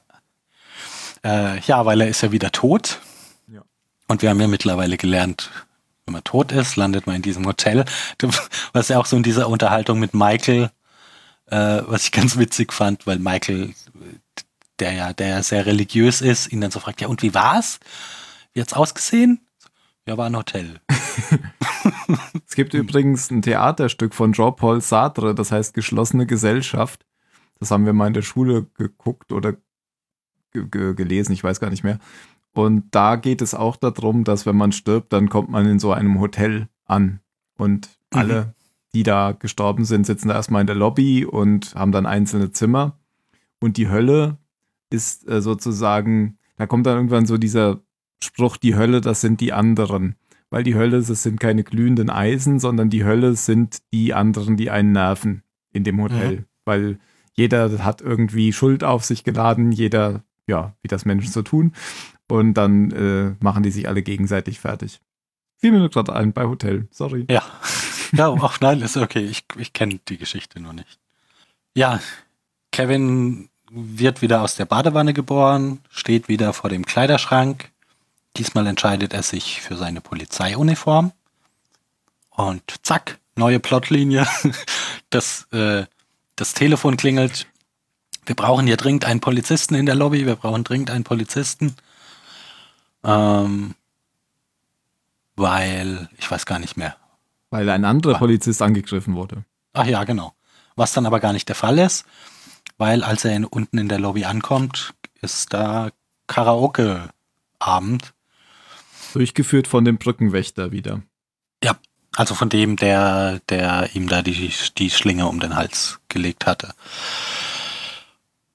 [1.25, 3.01] Äh, ja, weil er ist ja wieder tot.
[3.49, 3.63] Ja.
[4.07, 5.51] Und wir haben ja mittlerweile gelernt,
[6.05, 7.85] wenn man tot ist, landet man in diesem Hotel.
[8.73, 10.71] Was ja auch so in dieser Unterhaltung mit Michael,
[11.47, 13.75] äh, was ich ganz witzig fand, weil Michael,
[14.78, 17.81] der ja, der ja sehr religiös ist, ihn dann so fragt, ja, und wie war's?
[18.52, 19.41] Wie hat's ausgesehen?
[20.07, 20.81] Ja, war ein Hotel.
[22.49, 27.05] Es gibt übrigens ein Theaterstück von Jean-Paul Sartre, das heißt Geschlossene Gesellschaft.
[27.58, 29.55] Das haben wir mal in der Schule geguckt oder
[30.52, 31.99] ge ge gelesen, ich weiß gar nicht mehr.
[32.52, 35.92] Und da geht es auch darum, dass wenn man stirbt, dann kommt man in so
[35.92, 37.20] einem Hotel an.
[37.58, 37.89] Und
[38.47, 38.55] Mhm.
[38.97, 42.99] Die da gestorben sind, sitzen da erstmal in der Lobby und haben dann einzelne Zimmer.
[43.60, 44.39] Und die Hölle
[44.89, 47.83] ist äh, sozusagen, da kommt dann irgendwann so dieser
[48.23, 50.16] Spruch, die Hölle, das sind die anderen.
[50.49, 54.70] Weil die Hölle, das sind keine glühenden Eisen, sondern die Hölle sind die anderen, die
[54.70, 55.42] einen nerven
[55.75, 56.47] in dem Hotel.
[56.65, 56.99] Weil
[57.34, 61.73] jeder hat irgendwie Schuld auf sich geladen, jeder, ja, wie das Menschen so tun.
[62.28, 65.02] Und dann äh, machen die sich alle gegenseitig fertig.
[65.58, 67.26] Fiel mir nur gerade ein bei Hotel, sorry.
[67.28, 67.42] Ja.
[68.12, 69.25] Ja, auch nein, ist okay.
[69.25, 70.99] Ich, ich kenne die Geschichte nur nicht.
[71.75, 72.01] Ja,
[72.73, 77.70] Kevin wird wieder aus der Badewanne geboren, steht wieder vor dem Kleiderschrank.
[78.36, 81.12] Diesmal entscheidet er sich für seine Polizeiuniform.
[82.31, 84.26] Und zack, neue Plotlinie.
[85.10, 85.86] Das, äh,
[86.35, 87.47] das Telefon klingelt.
[88.26, 90.26] Wir brauchen hier dringend einen Polizisten in der Lobby.
[90.26, 91.76] Wir brauchen dringend einen Polizisten.
[93.05, 93.76] Ähm,
[95.36, 96.97] weil, ich weiß gar nicht mehr,
[97.57, 98.18] Weil ein anderer Ah.
[98.18, 99.44] Polizist angegriffen wurde.
[99.73, 100.35] Ach ja, genau.
[100.75, 102.05] Was dann aber gar nicht der Fall ist,
[102.76, 105.89] weil als er in, unten in der Lobby ankommt, ist da
[106.26, 108.12] Karaoke-Abend.
[109.15, 111.01] Durchgeführt von dem Brückenwächter wieder.
[111.65, 111.76] Ja,
[112.15, 116.75] also von dem, der, der ihm da die, die Schlinge um den Hals gelegt hatte.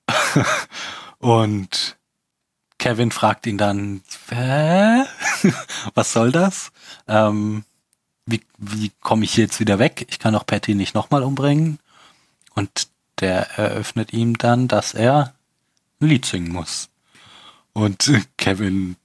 [1.17, 1.97] Und
[2.77, 5.03] Kevin fragt ihn dann, Hä?
[5.95, 6.71] was soll das?
[7.07, 7.63] Ähm,
[8.25, 10.05] wie wie komme ich jetzt wieder weg?
[10.09, 11.79] Ich kann doch Patty nicht nochmal umbringen.
[12.55, 12.87] Und
[13.19, 15.33] der eröffnet ihm dann, dass er
[15.99, 16.89] ein Lied singen muss.
[17.73, 18.95] Und Kevin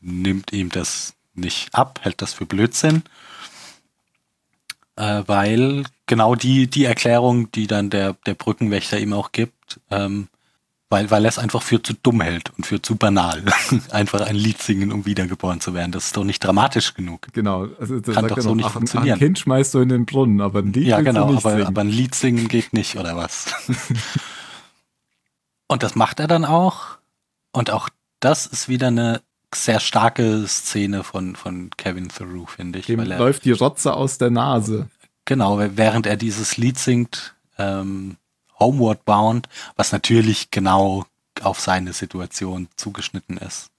[0.00, 3.02] nimmt ihm das nicht ab, hält das für Blödsinn,
[4.96, 10.28] äh, weil genau die, die Erklärung, die dann der, der Brückenwächter ihm auch gibt, ähm,
[10.90, 13.44] weil, weil er es einfach für zu dumm hält und für zu banal,
[13.90, 15.92] einfach ein Lied singen, um wiedergeboren zu werden.
[15.92, 17.26] Das ist doch nicht dramatisch genug.
[17.32, 17.68] Genau.
[17.78, 19.14] Also, da Kann doch so noch, nicht ach, funktionieren.
[19.14, 21.66] Ein Kind schmeißt du in den Brunnen, aber ein Lied Ja, willst genau, aber, singen.
[21.66, 23.46] aber ein Lied singen geht nicht, oder was?
[25.68, 26.98] und das macht er dann auch.
[27.52, 29.20] Und auch das ist wieder eine
[29.54, 32.86] sehr starke Szene von, von Kevin Theroux, finde ich.
[32.86, 34.88] Dem er, läuft die Rotze aus der Nase.
[35.24, 38.16] Genau, während er dieses Lied singt, ähm,
[38.58, 41.04] Homeward Bound, was natürlich genau
[41.42, 43.70] auf seine Situation zugeschnitten ist.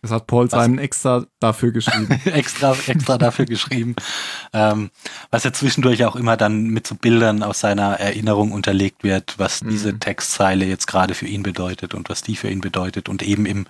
[0.00, 0.64] Das hat Paul Was?
[0.64, 2.08] Simon extra dafür geschrieben.
[2.24, 3.94] extra, extra dafür geschrieben.
[4.52, 4.90] Ähm,
[5.30, 9.62] was ja zwischendurch auch immer dann mit so Bildern aus seiner Erinnerung unterlegt wird, was
[9.62, 9.70] Mhm.
[9.70, 13.08] diese Textzeile jetzt gerade für ihn bedeutet und was die für ihn bedeutet.
[13.08, 13.66] Und eben im,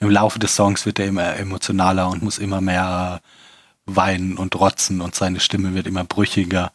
[0.00, 3.22] im Laufe des Songs wird er immer emotionaler und muss immer mehr
[3.86, 6.70] weinen und rotzen und seine Stimme wird immer brüchiger.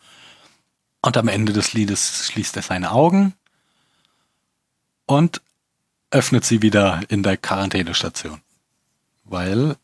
[1.01, 3.34] Und am Ende des Liedes schließt er seine Augen
[5.06, 5.42] und
[6.11, 8.42] öffnet sie wieder in der Quarantänestation.
[9.24, 9.76] Weil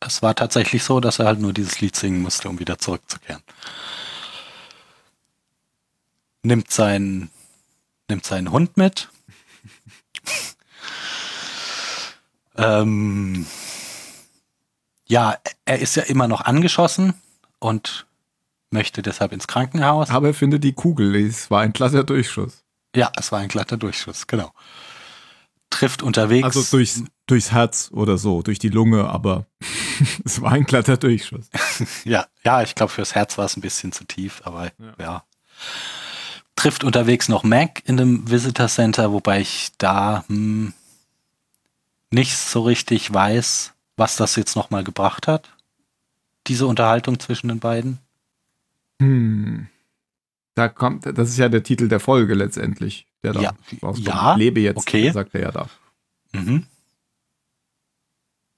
[0.00, 3.42] es war tatsächlich so, dass er halt nur dieses Lied singen musste, um wieder zurückzukehren.
[6.42, 7.30] Nimmt seinen,
[8.08, 9.08] nimmt seinen Hund mit.
[12.56, 13.46] ähm,
[15.06, 17.14] ja, er ist ja immer noch angeschossen
[17.58, 18.06] und
[18.70, 20.10] möchte deshalb ins Krankenhaus.
[20.10, 22.64] aber er findet die Kugel, es war ein glatter Durchschuss.
[22.94, 24.52] Ja, es war ein glatter Durchschuss, genau.
[25.70, 26.44] Trifft unterwegs.
[26.44, 29.46] Also durchs, durchs Herz oder so, durch die Lunge, aber
[30.24, 31.50] es war ein glatter Durchschuss.
[32.04, 34.94] Ja, ja, ich glaube, fürs Herz war es ein bisschen zu tief, aber ja.
[34.98, 35.24] Ja.
[36.54, 40.72] Trifft unterwegs noch Mac in dem Visitor Center, wobei ich da hm,
[42.10, 45.50] nicht so richtig weiß, was das jetzt nochmal gebracht hat.
[46.46, 47.98] Diese Unterhaltung zwischen den beiden.
[49.00, 49.68] Hm.
[50.54, 54.06] Da kommt, das ist ja der Titel der Folge letztendlich, der da Ja, rauskommt.
[54.06, 55.10] ja, Ich lebe jetzt, okay.
[55.10, 55.68] sagt er ja da.
[56.32, 56.64] Mhm.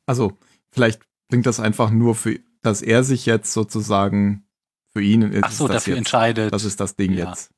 [0.07, 0.37] Also,
[0.71, 4.45] vielleicht bringt das einfach nur für, dass er sich jetzt sozusagen
[4.93, 6.53] für ihn ist Ach so, dafür jetzt, entscheidet.
[6.53, 7.29] das ist das Ding Ja.
[7.31, 7.51] jetzt.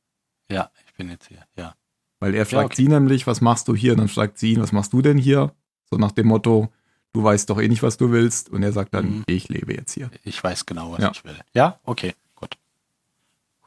[0.50, 1.44] ja, ich bin jetzt hier.
[1.56, 1.74] Ja.
[2.18, 2.76] Weil er fragt okay.
[2.82, 3.92] sie nämlich, was machst du hier?
[3.92, 5.54] Und dann fragt sie ihn, was machst du denn hier?
[5.90, 6.70] So nach dem Motto,
[7.12, 8.50] du weißt doch eh nicht, was du willst.
[8.50, 9.24] Und er sagt dann, Mhm.
[9.26, 10.10] ich lebe jetzt hier.
[10.24, 11.10] Ich weiß genau, was Ja.
[11.12, 11.38] ich will.
[11.54, 12.14] Ja, okay.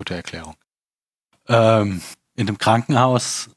[0.03, 0.55] Gute Erklärung.
[1.47, 2.01] Ähm,
[2.35, 3.51] in dem Krankenhaus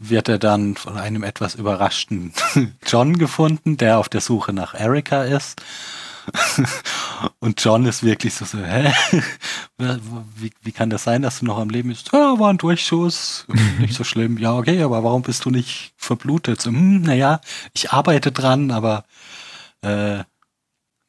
[0.00, 2.32] wird er dann von einem etwas überraschten
[2.86, 5.60] John gefunden, der auf der Suche nach Erika ist.
[7.38, 8.94] Und John ist wirklich so, so hä?
[10.36, 12.10] Wie, wie kann das sein, dass du noch am Leben bist?
[12.14, 13.44] Ja, war ein Durchschuss,
[13.78, 14.38] nicht so schlimm.
[14.38, 16.62] Ja, okay, aber warum bist du nicht verblutet?
[16.62, 17.42] So, hm, naja,
[17.74, 19.04] ich arbeite dran, aber
[19.82, 20.24] äh,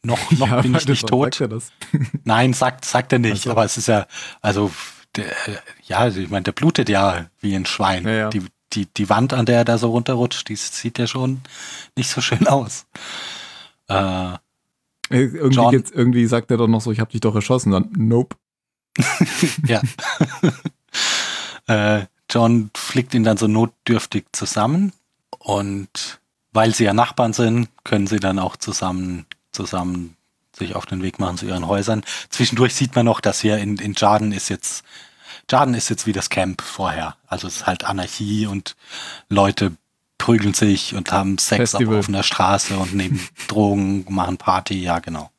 [0.06, 1.35] noch, noch Ja, bin ich nicht tot.
[1.35, 1.72] sagt?
[2.24, 3.51] Nein, sagt, sagt er nicht, Ach so.
[3.51, 4.08] aber es ist ja,
[4.42, 4.72] also
[5.16, 5.25] der,
[5.84, 8.03] ja, also ich meine, der blutet ja wie ein Schwein.
[8.06, 8.30] Ja, ja.
[8.30, 8.43] Die,
[8.74, 11.42] die, die Wand, an der er da so runterrutscht, die sieht ja schon
[11.95, 12.85] nicht so schön aus.
[13.88, 14.34] Äh,
[15.11, 17.72] Äh, Irgendwie, John- geht's, irgendwie sagt er doch noch so, ich habe dich doch erschossen.
[17.72, 18.35] Dann, nope.
[19.67, 19.82] ja.
[21.67, 24.93] äh, John flickt ihn dann so notdürftig zusammen
[25.38, 26.19] und
[26.53, 29.25] weil sie ja Nachbarn sind, können sie dann auch zusammen,
[29.56, 30.16] zusammen
[30.56, 32.03] sich auf den Weg machen zu ihren Häusern.
[32.30, 34.84] Zwischendurch sieht man noch, dass hier in, in Jarden ist jetzt,
[35.51, 37.16] Jarden ist jetzt wie das Camp vorher.
[37.27, 38.75] Also es ist halt Anarchie und
[39.27, 39.74] Leute
[40.17, 45.30] prügeln sich und haben Sex auf offener Straße und nehmen Drogen, machen Party, ja genau.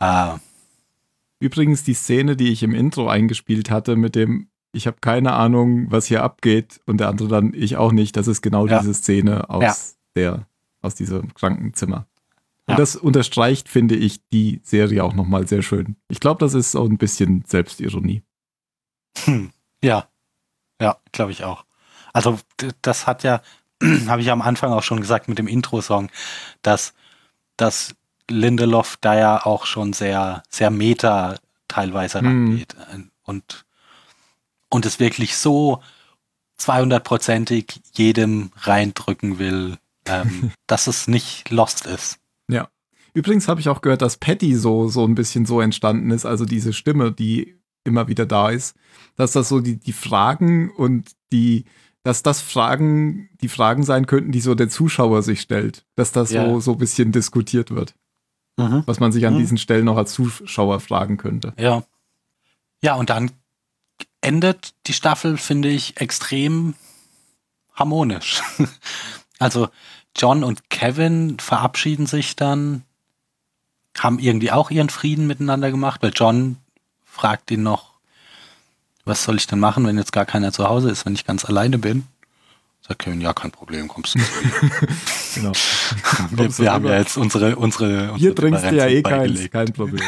[0.00, 0.34] Äh,
[1.38, 5.90] Übrigens die Szene, die ich im Intro eingespielt hatte mit dem, ich habe keine Ahnung,
[5.90, 8.16] was hier abgeht und der andere dann, ich auch nicht.
[8.16, 8.78] Das ist genau Ja.
[8.78, 9.74] diese Szene aus Ja.
[10.14, 10.46] der,
[10.82, 12.06] aus diesem Krankenzimmer.
[12.66, 12.76] Und Ja.
[12.76, 15.96] das unterstreicht, finde ich, die Serie auch nochmal sehr schön.
[16.08, 18.22] Ich glaube, das ist so ein bisschen Selbstironie.
[19.24, 19.50] Hm,
[19.82, 20.06] ja,
[20.80, 21.64] ja, glaube ich auch.
[22.12, 22.38] Also
[22.82, 23.42] das hat ja,
[24.06, 26.10] habe ich am Anfang auch schon gesagt mit dem Intro-Song,
[26.62, 26.94] dass,
[27.56, 27.94] dass
[28.30, 31.36] Lindelof da ja auch schon sehr, sehr meta
[31.68, 32.26] teilweise Hm.
[32.26, 32.76] rangeht
[33.24, 33.64] und,
[34.68, 35.82] und es wirklich so
[36.60, 42.18] 200-prozentig jedem reindrücken will, ähm, dass es nicht lost ist.
[43.14, 46.44] Übrigens habe ich auch gehört, dass Patty so, so ein bisschen so entstanden ist, also
[46.44, 48.76] diese Stimme, die immer wieder da ist,
[49.16, 51.64] dass das so die, die Fragen und die,
[52.04, 56.30] dass das Fragen, die Fragen sein könnten, die so der Zuschauer sich stellt, dass das
[56.30, 56.46] Ja.
[56.48, 57.94] so, so ein bisschen diskutiert wird,
[58.56, 59.38] was man sich an Mhm.
[59.38, 61.52] diesen Stellen noch als Zuschauer fragen könnte.
[61.58, 61.84] Ja.
[62.82, 63.30] Ja, und dann
[64.20, 66.74] endet die Staffel, finde ich, extrem
[67.74, 68.42] harmonisch.
[69.38, 69.68] also
[70.16, 72.84] John und Kevin verabschieden sich dann,
[73.98, 76.56] haben irgendwie auch ihren Frieden miteinander gemacht, weil John
[77.04, 77.92] fragt ihn noch,
[79.04, 81.44] was soll ich denn machen, wenn jetzt gar keiner zu Hause ist, wenn ich ganz
[81.44, 82.04] alleine bin?
[82.86, 84.18] Sagt Kevin, ja, kein Problem, kommst du.
[85.34, 85.52] Genau.
[86.30, 89.50] wir Kommst wir haben ja jetzt unsere, unsere, Hier unsere trinkst du ja eh keins,
[89.50, 90.04] kein Problem.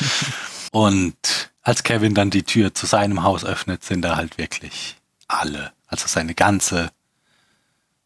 [0.72, 4.96] Und als Kevin dann die Tür zu seinem Haus öffnet, sind da halt wirklich
[5.26, 5.72] alle.
[5.86, 6.90] Also seine ganze,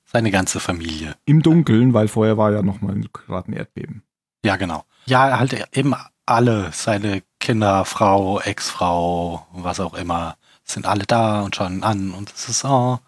[0.04, 1.14] seine ganze Familie.
[1.26, 4.02] Im Dunkeln, weil vorher war ja noch mal gerade ein Erdbeben.
[4.44, 4.84] Ja, genau.
[5.06, 5.94] Ja, halt eben
[6.26, 12.32] alle, seine Kinder, Frau, Ex-Frau, was auch immer, sind alle da und schauen an und
[12.32, 12.98] es ist, oh,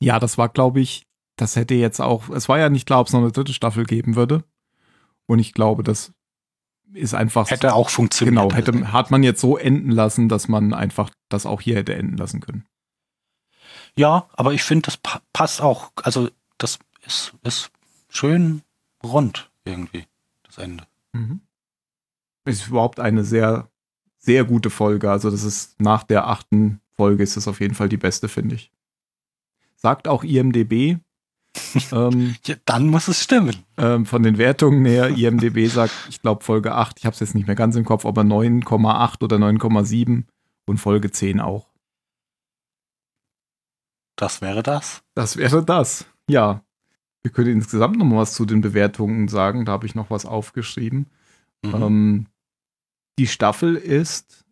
[0.00, 3.06] Ja, das war, glaube ich, das hätte jetzt auch, es war ja nicht klar, ob
[3.06, 4.44] es noch eine dritte Staffel geben würde.
[5.26, 6.12] Und ich glaube, das
[6.92, 7.50] ist einfach.
[7.50, 8.36] hätte auch funktioniert.
[8.36, 11.94] Genau, hätte, hat man jetzt so enden lassen, dass man einfach das auch hier hätte
[11.94, 12.66] enden lassen können.
[13.96, 15.90] Ja, aber ich finde, das pa passt auch.
[16.02, 16.28] Also,
[16.58, 17.70] das ist, ist
[18.08, 18.62] schön
[19.02, 20.06] rund irgendwie,
[20.54, 20.86] das Ende.
[21.12, 21.40] Mhm.
[22.46, 23.70] Ist überhaupt eine sehr,
[24.18, 25.10] sehr gute Folge.
[25.10, 28.54] Also, das ist nach der achten Folge ist es auf jeden Fall die beste, finde
[28.56, 28.70] ich.
[29.76, 30.98] Sagt auch IMDB.
[31.92, 33.64] ähm, Ja, dann muss es stimmen.
[33.76, 37.34] ähm, von den Wertungen her, IMDB sagt, ich glaube Folge 8, ich habe es jetzt
[37.34, 40.24] nicht mehr ganz im Kopf, aber 9,8 oder 9,7
[40.66, 41.68] und Folge 10 auch.
[44.16, 45.02] Das wäre das.
[45.14, 46.06] Das wäre das.
[46.28, 46.64] Ja.
[47.24, 49.64] Wir können insgesamt noch mal was zu den Bewertungen sagen.
[49.64, 51.06] Da habe ich noch was aufgeschrieben.
[51.64, 51.74] Mhm.
[51.74, 52.26] Ähm,
[53.18, 54.44] die Staffel ist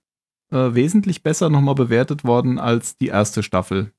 [0.51, 3.93] äh, wesentlich besser nochmal bewertet worden als die erste Staffel.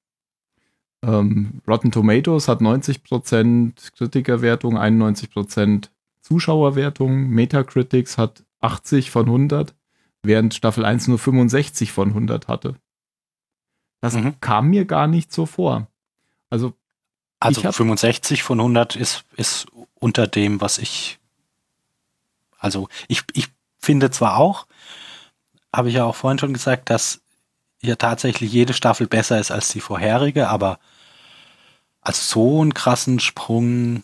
[1.06, 5.90] Ähm, Rotten Tomatoes hat 90% Kritikerwertung, 91%
[6.22, 7.30] Zuschauerwertung.
[7.30, 9.76] Metacritics hat 80 von 100,
[10.24, 12.76] während Staffel 1 nur 65 von 100 hatte.
[14.02, 14.40] Das Mhm.
[14.40, 15.88] kam mir gar nicht so vor.
[16.50, 16.74] Also
[17.44, 19.66] Also Ich hab- 65 von 100 ist, ist
[19.96, 21.20] unter dem, was ich.
[22.58, 23.48] Also ich, ich
[23.80, 24.66] finde zwar auch,
[25.76, 27.20] habe ich ja auch vorhin schon gesagt, dass
[27.82, 30.80] ja tatsächlich jede Staffel besser ist als die vorherige, aber
[32.00, 34.04] als so einen krassen Sprung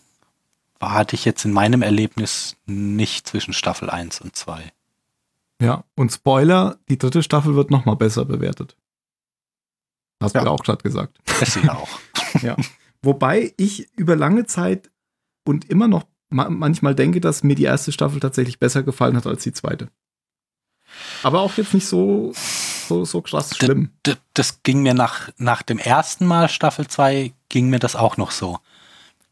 [0.78, 4.70] war, hatte ich jetzt in meinem Erlebnis nicht zwischen Staffel 1 und 2.
[5.62, 8.76] Ja, und Spoiler, die dritte Staffel wird noch mal besser bewertet.
[10.22, 10.40] Hast Ja.
[10.42, 11.18] du ja auch gerade gesagt.
[11.38, 11.88] Das ja auch.
[13.02, 14.90] Wobei ich über lange Zeit
[15.44, 19.26] und immer noch ma manchmal denke, dass mir die erste Staffel tatsächlich besser gefallen hat
[19.26, 19.88] als die zweite.
[21.22, 23.90] Aber auch jetzt nicht so, so, so krass schlimm.
[24.06, 28.16] D das ging mir nach, nach dem ersten Mal Staffel 2 ging mir das auch
[28.16, 28.58] noch so,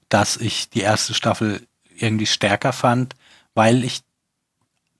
[0.08, 1.66] dass ich die erste Staffel
[1.96, 3.14] irgendwie stärker fand,
[3.54, 4.02] weil ich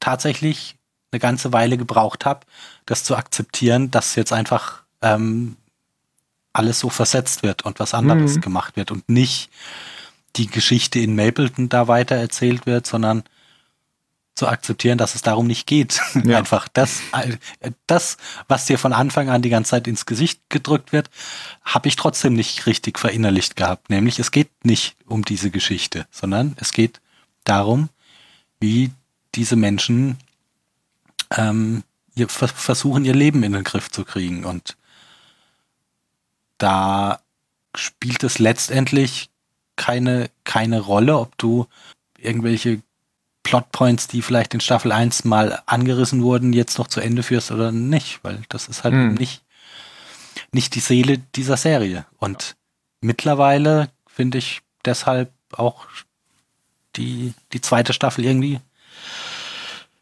[0.01, 0.77] tatsächlich
[1.11, 2.47] eine ganze Weile gebraucht habe,
[2.87, 5.57] das zu akzeptieren, dass jetzt einfach ähm,
[6.53, 8.41] alles so versetzt wird und was anderes Mhm.
[8.41, 9.51] gemacht wird und nicht
[10.37, 13.23] die Geschichte in Mapleton da weiter erzählt wird, sondern
[14.35, 16.01] zu akzeptieren, dass es darum nicht geht.
[16.25, 16.39] Ja.
[16.39, 17.37] Einfach das, äh,
[17.89, 21.11] das, was dir von Anfang an die ganze Zeit ins Gesicht gedrückt wird,
[21.65, 23.91] habe ich trotzdem nicht richtig verinnerlicht gehabt.
[23.91, 27.01] Nämlich, es geht nicht um diese Geschichte, sondern es geht
[27.45, 27.89] darum,
[28.61, 28.93] wie
[29.35, 30.19] diese Menschen
[31.37, 31.83] ähm,
[32.15, 34.45] ihr, vers- versuchen, ihr Leben in den Griff zu kriegen.
[34.45, 34.77] Und
[36.59, 37.21] da
[37.75, 39.31] spielt es letztendlich
[39.77, 41.67] keine, keine Rolle, ob du
[42.19, 42.83] irgendwelche
[43.45, 47.73] Plotpoints, die vielleicht in Staffel 1 mal angerissen wurden, jetzt noch zu Ende führst oder
[47.73, 49.15] nicht, weil das ist halt Hm.
[49.15, 49.43] nicht,
[50.53, 52.05] nicht die Seele dieser Serie.
[52.19, 52.57] Und
[53.01, 55.87] mittlerweile finde ich deshalb auch
[56.97, 58.61] die, die zweite Staffel irgendwie,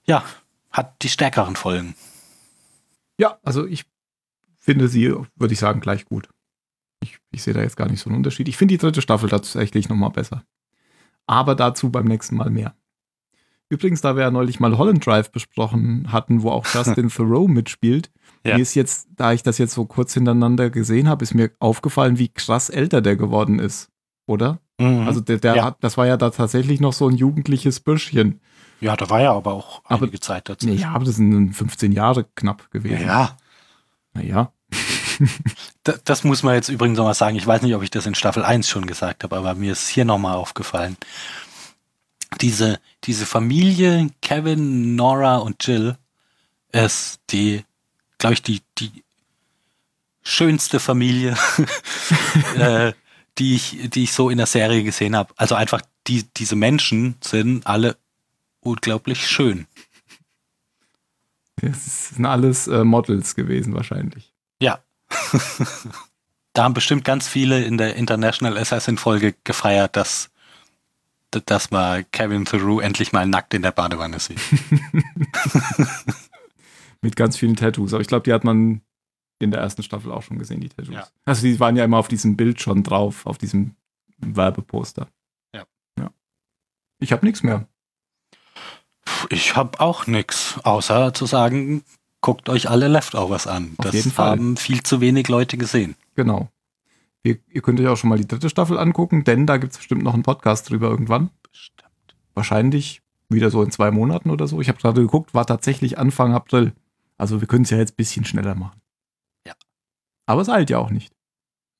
[0.06, 0.24] ja,
[0.72, 1.94] hat die stärkeren Folgen.
[3.18, 3.84] Ja, also ich
[4.58, 6.28] finde sie, würde ich sagen, gleich gut.
[7.06, 8.48] Ich, ich sehe da jetzt gar nicht so einen Unterschied.
[8.48, 10.42] Ich finde die dritte Staffel tatsächlich nochmal besser.
[11.26, 12.74] Aber dazu beim nächsten Mal mehr.
[13.68, 18.10] Übrigens, da wir ja neulich mal Holland Drive besprochen hatten, wo auch Justin Thoreau mitspielt,
[18.44, 18.56] Ja.
[18.56, 22.18] mir ist jetzt, da ich das jetzt so kurz hintereinander gesehen habe, ist mir aufgefallen,
[22.18, 23.90] wie krass älter der geworden ist.
[24.26, 24.60] Oder?
[24.78, 25.64] Also der, der Ja.
[25.64, 28.40] hat, das war ja da tatsächlich noch so ein jugendliches Bürschchen.
[28.80, 30.78] ja, da war ja aber auch Aber- einige Zeit dazwischen.
[30.78, 33.00] Ja, aber das sind 15 Jahre knapp gewesen.
[33.06, 33.36] ja.
[34.12, 34.52] Naja.
[35.84, 37.36] Da- Das muss man jetzt übrigens nochmal sagen.
[37.36, 39.88] Ich weiß nicht, ob ich das in Staffel 1 schon gesagt habe, aber mir ist
[39.88, 40.96] hier nochmal aufgefallen.
[42.40, 45.96] Diese, diese Familie, Kevin, Nora und Jill,
[46.72, 47.64] ist die,
[48.18, 49.04] glaube ich, die, die
[50.22, 51.36] schönste Familie,
[52.56, 52.92] äh,
[53.38, 55.32] die, ich, die ich so in der Serie gesehen habe.
[55.36, 57.96] Also einfach, die, diese Menschen sind alle
[58.60, 59.66] unglaublich schön.
[61.56, 64.32] Das sind alles äh, Models gewesen wahrscheinlich.
[64.60, 64.80] Ja.
[66.52, 70.30] da haben bestimmt ganz viele in der International Assassin Folge gefeiert, dass,
[71.30, 74.40] dass man Kevin Theroux endlich mal nackt in der Badewanne sieht.
[77.02, 77.92] Mit ganz vielen Tattoos.
[77.92, 78.80] Aber ich glaube, die hat man
[79.38, 80.94] in der ersten Staffel auch schon gesehen, die Tattoos.
[80.94, 81.06] Ja.
[81.24, 83.76] Also die waren ja immer auf diesem Bild schon drauf, auf diesem
[84.18, 85.08] Werbeposter.
[85.54, 85.64] Ja.
[85.98, 86.10] ja.
[86.98, 87.68] Ich habe nichts mehr.
[89.30, 91.84] Ich habe auch nix, außer zu sagen,
[92.20, 93.74] guckt euch alle Leftovers an.
[93.78, 94.30] Auf das jeden Fall.
[94.30, 95.96] haben viel zu wenig Leute gesehen.
[96.14, 96.48] Genau.
[97.22, 99.78] Ihr, ihr könnt euch auch schon mal die dritte Staffel angucken, denn da gibt es
[99.78, 101.30] bestimmt noch einen Podcast drüber irgendwann.
[102.34, 104.60] Wahrscheinlich wieder so in zwei Monaten oder so.
[104.60, 106.72] Ich habe gerade geguckt, war tatsächlich Anfang April.
[107.18, 108.80] Also wir können es ja jetzt ein bisschen schneller machen.
[109.46, 109.54] Ja.
[110.26, 111.12] Aber es eilt ja auch nicht.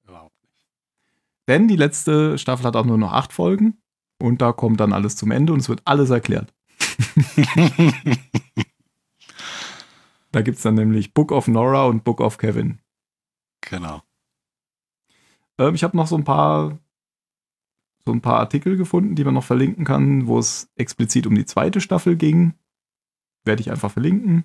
[0.05, 0.55] Überhaupt nicht.
[1.49, 3.79] Denn die letzte Staffel hat auch nur noch acht Folgen
[4.19, 6.53] und da kommt dann alles zum Ende und es wird alles erklärt.
[10.37, 12.79] Da gibt es dann nämlich Book of Nora und Book of Kevin.
[13.63, 14.03] genau.
[15.59, 16.79] Ähm, ich habe noch so ein paar
[18.05, 21.47] so ein paar Artikel gefunden, die man noch verlinken kann, wo es explizit um die
[21.47, 22.53] zweite Staffel ging.
[23.47, 24.45] Werde ich einfach verlinken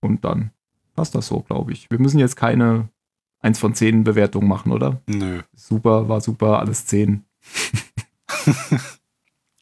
[0.00, 0.50] und dann
[0.94, 1.90] passt das so, glaube ich.
[1.90, 2.88] Wir müssen jetzt keine
[3.40, 5.02] 1 von 10 Bewertungen machen, oder?
[5.06, 5.42] Nö.
[5.52, 7.22] Super, war super, alles 10.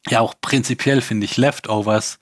[0.09, 2.19] Ja, auch prinzipiell finde ich Leftovers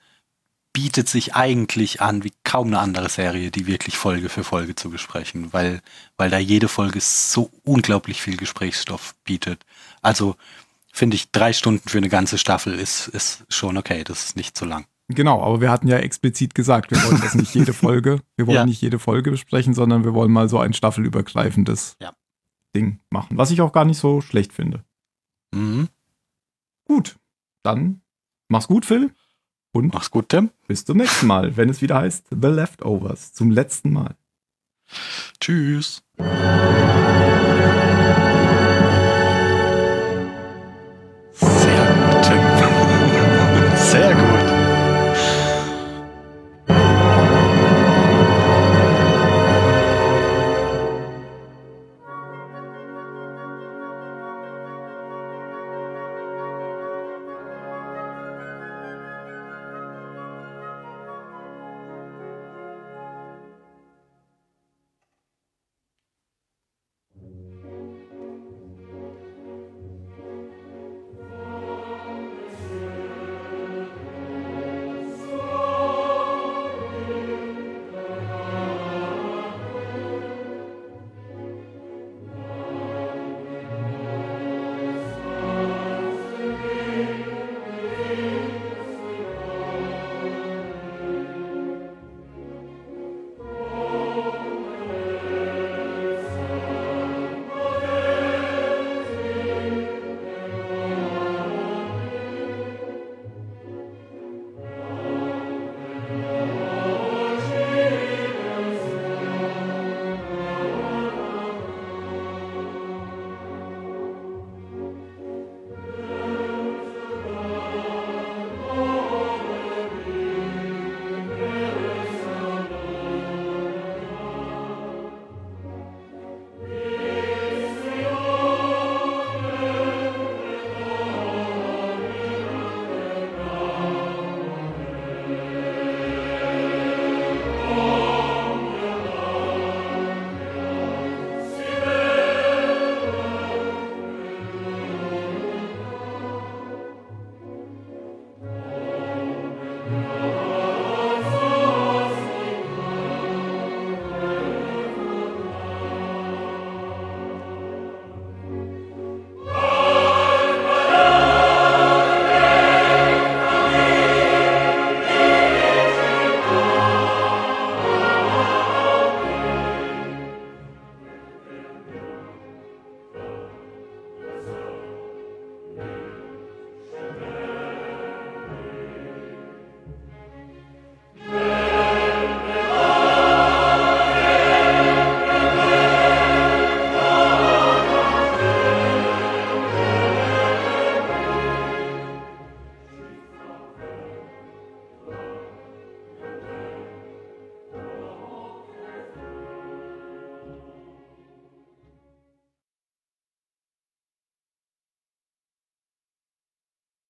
[0.75, 4.89] bietet sich eigentlich an wie kaum eine andere Serie, die wirklich Folge für Folge zu
[4.89, 5.81] besprechen, weil,
[6.17, 9.65] weil da jede Folge so unglaublich viel Gesprächsstoff bietet.
[10.01, 10.35] Also
[10.91, 14.57] finde ich, drei Stunden für eine ganze Staffel ist, ist schon okay, das ist nicht
[14.57, 14.85] zu lang.
[15.07, 18.55] Genau, aber wir hatten ja explizit gesagt, wir wollen das nicht jede Folge, wir wollen
[18.57, 18.65] Ja.
[18.65, 22.11] nicht jede Folge besprechen, sondern wir wollen mal so ein staffelübergreifendes Ja.
[22.75, 24.83] Ding machen, was ich auch gar nicht so schlecht finde.
[25.53, 25.87] Mhm.
[26.83, 27.15] Gut,
[27.63, 28.01] dann
[28.49, 29.13] mach's gut, Phil,
[29.75, 30.51] und Mach's gut, Tim.
[30.67, 34.15] bis zum nächsten Mal, wenn es wieder heißt The Leftovers, zum letzten Mal.
[35.41, 36.01] Tschüss.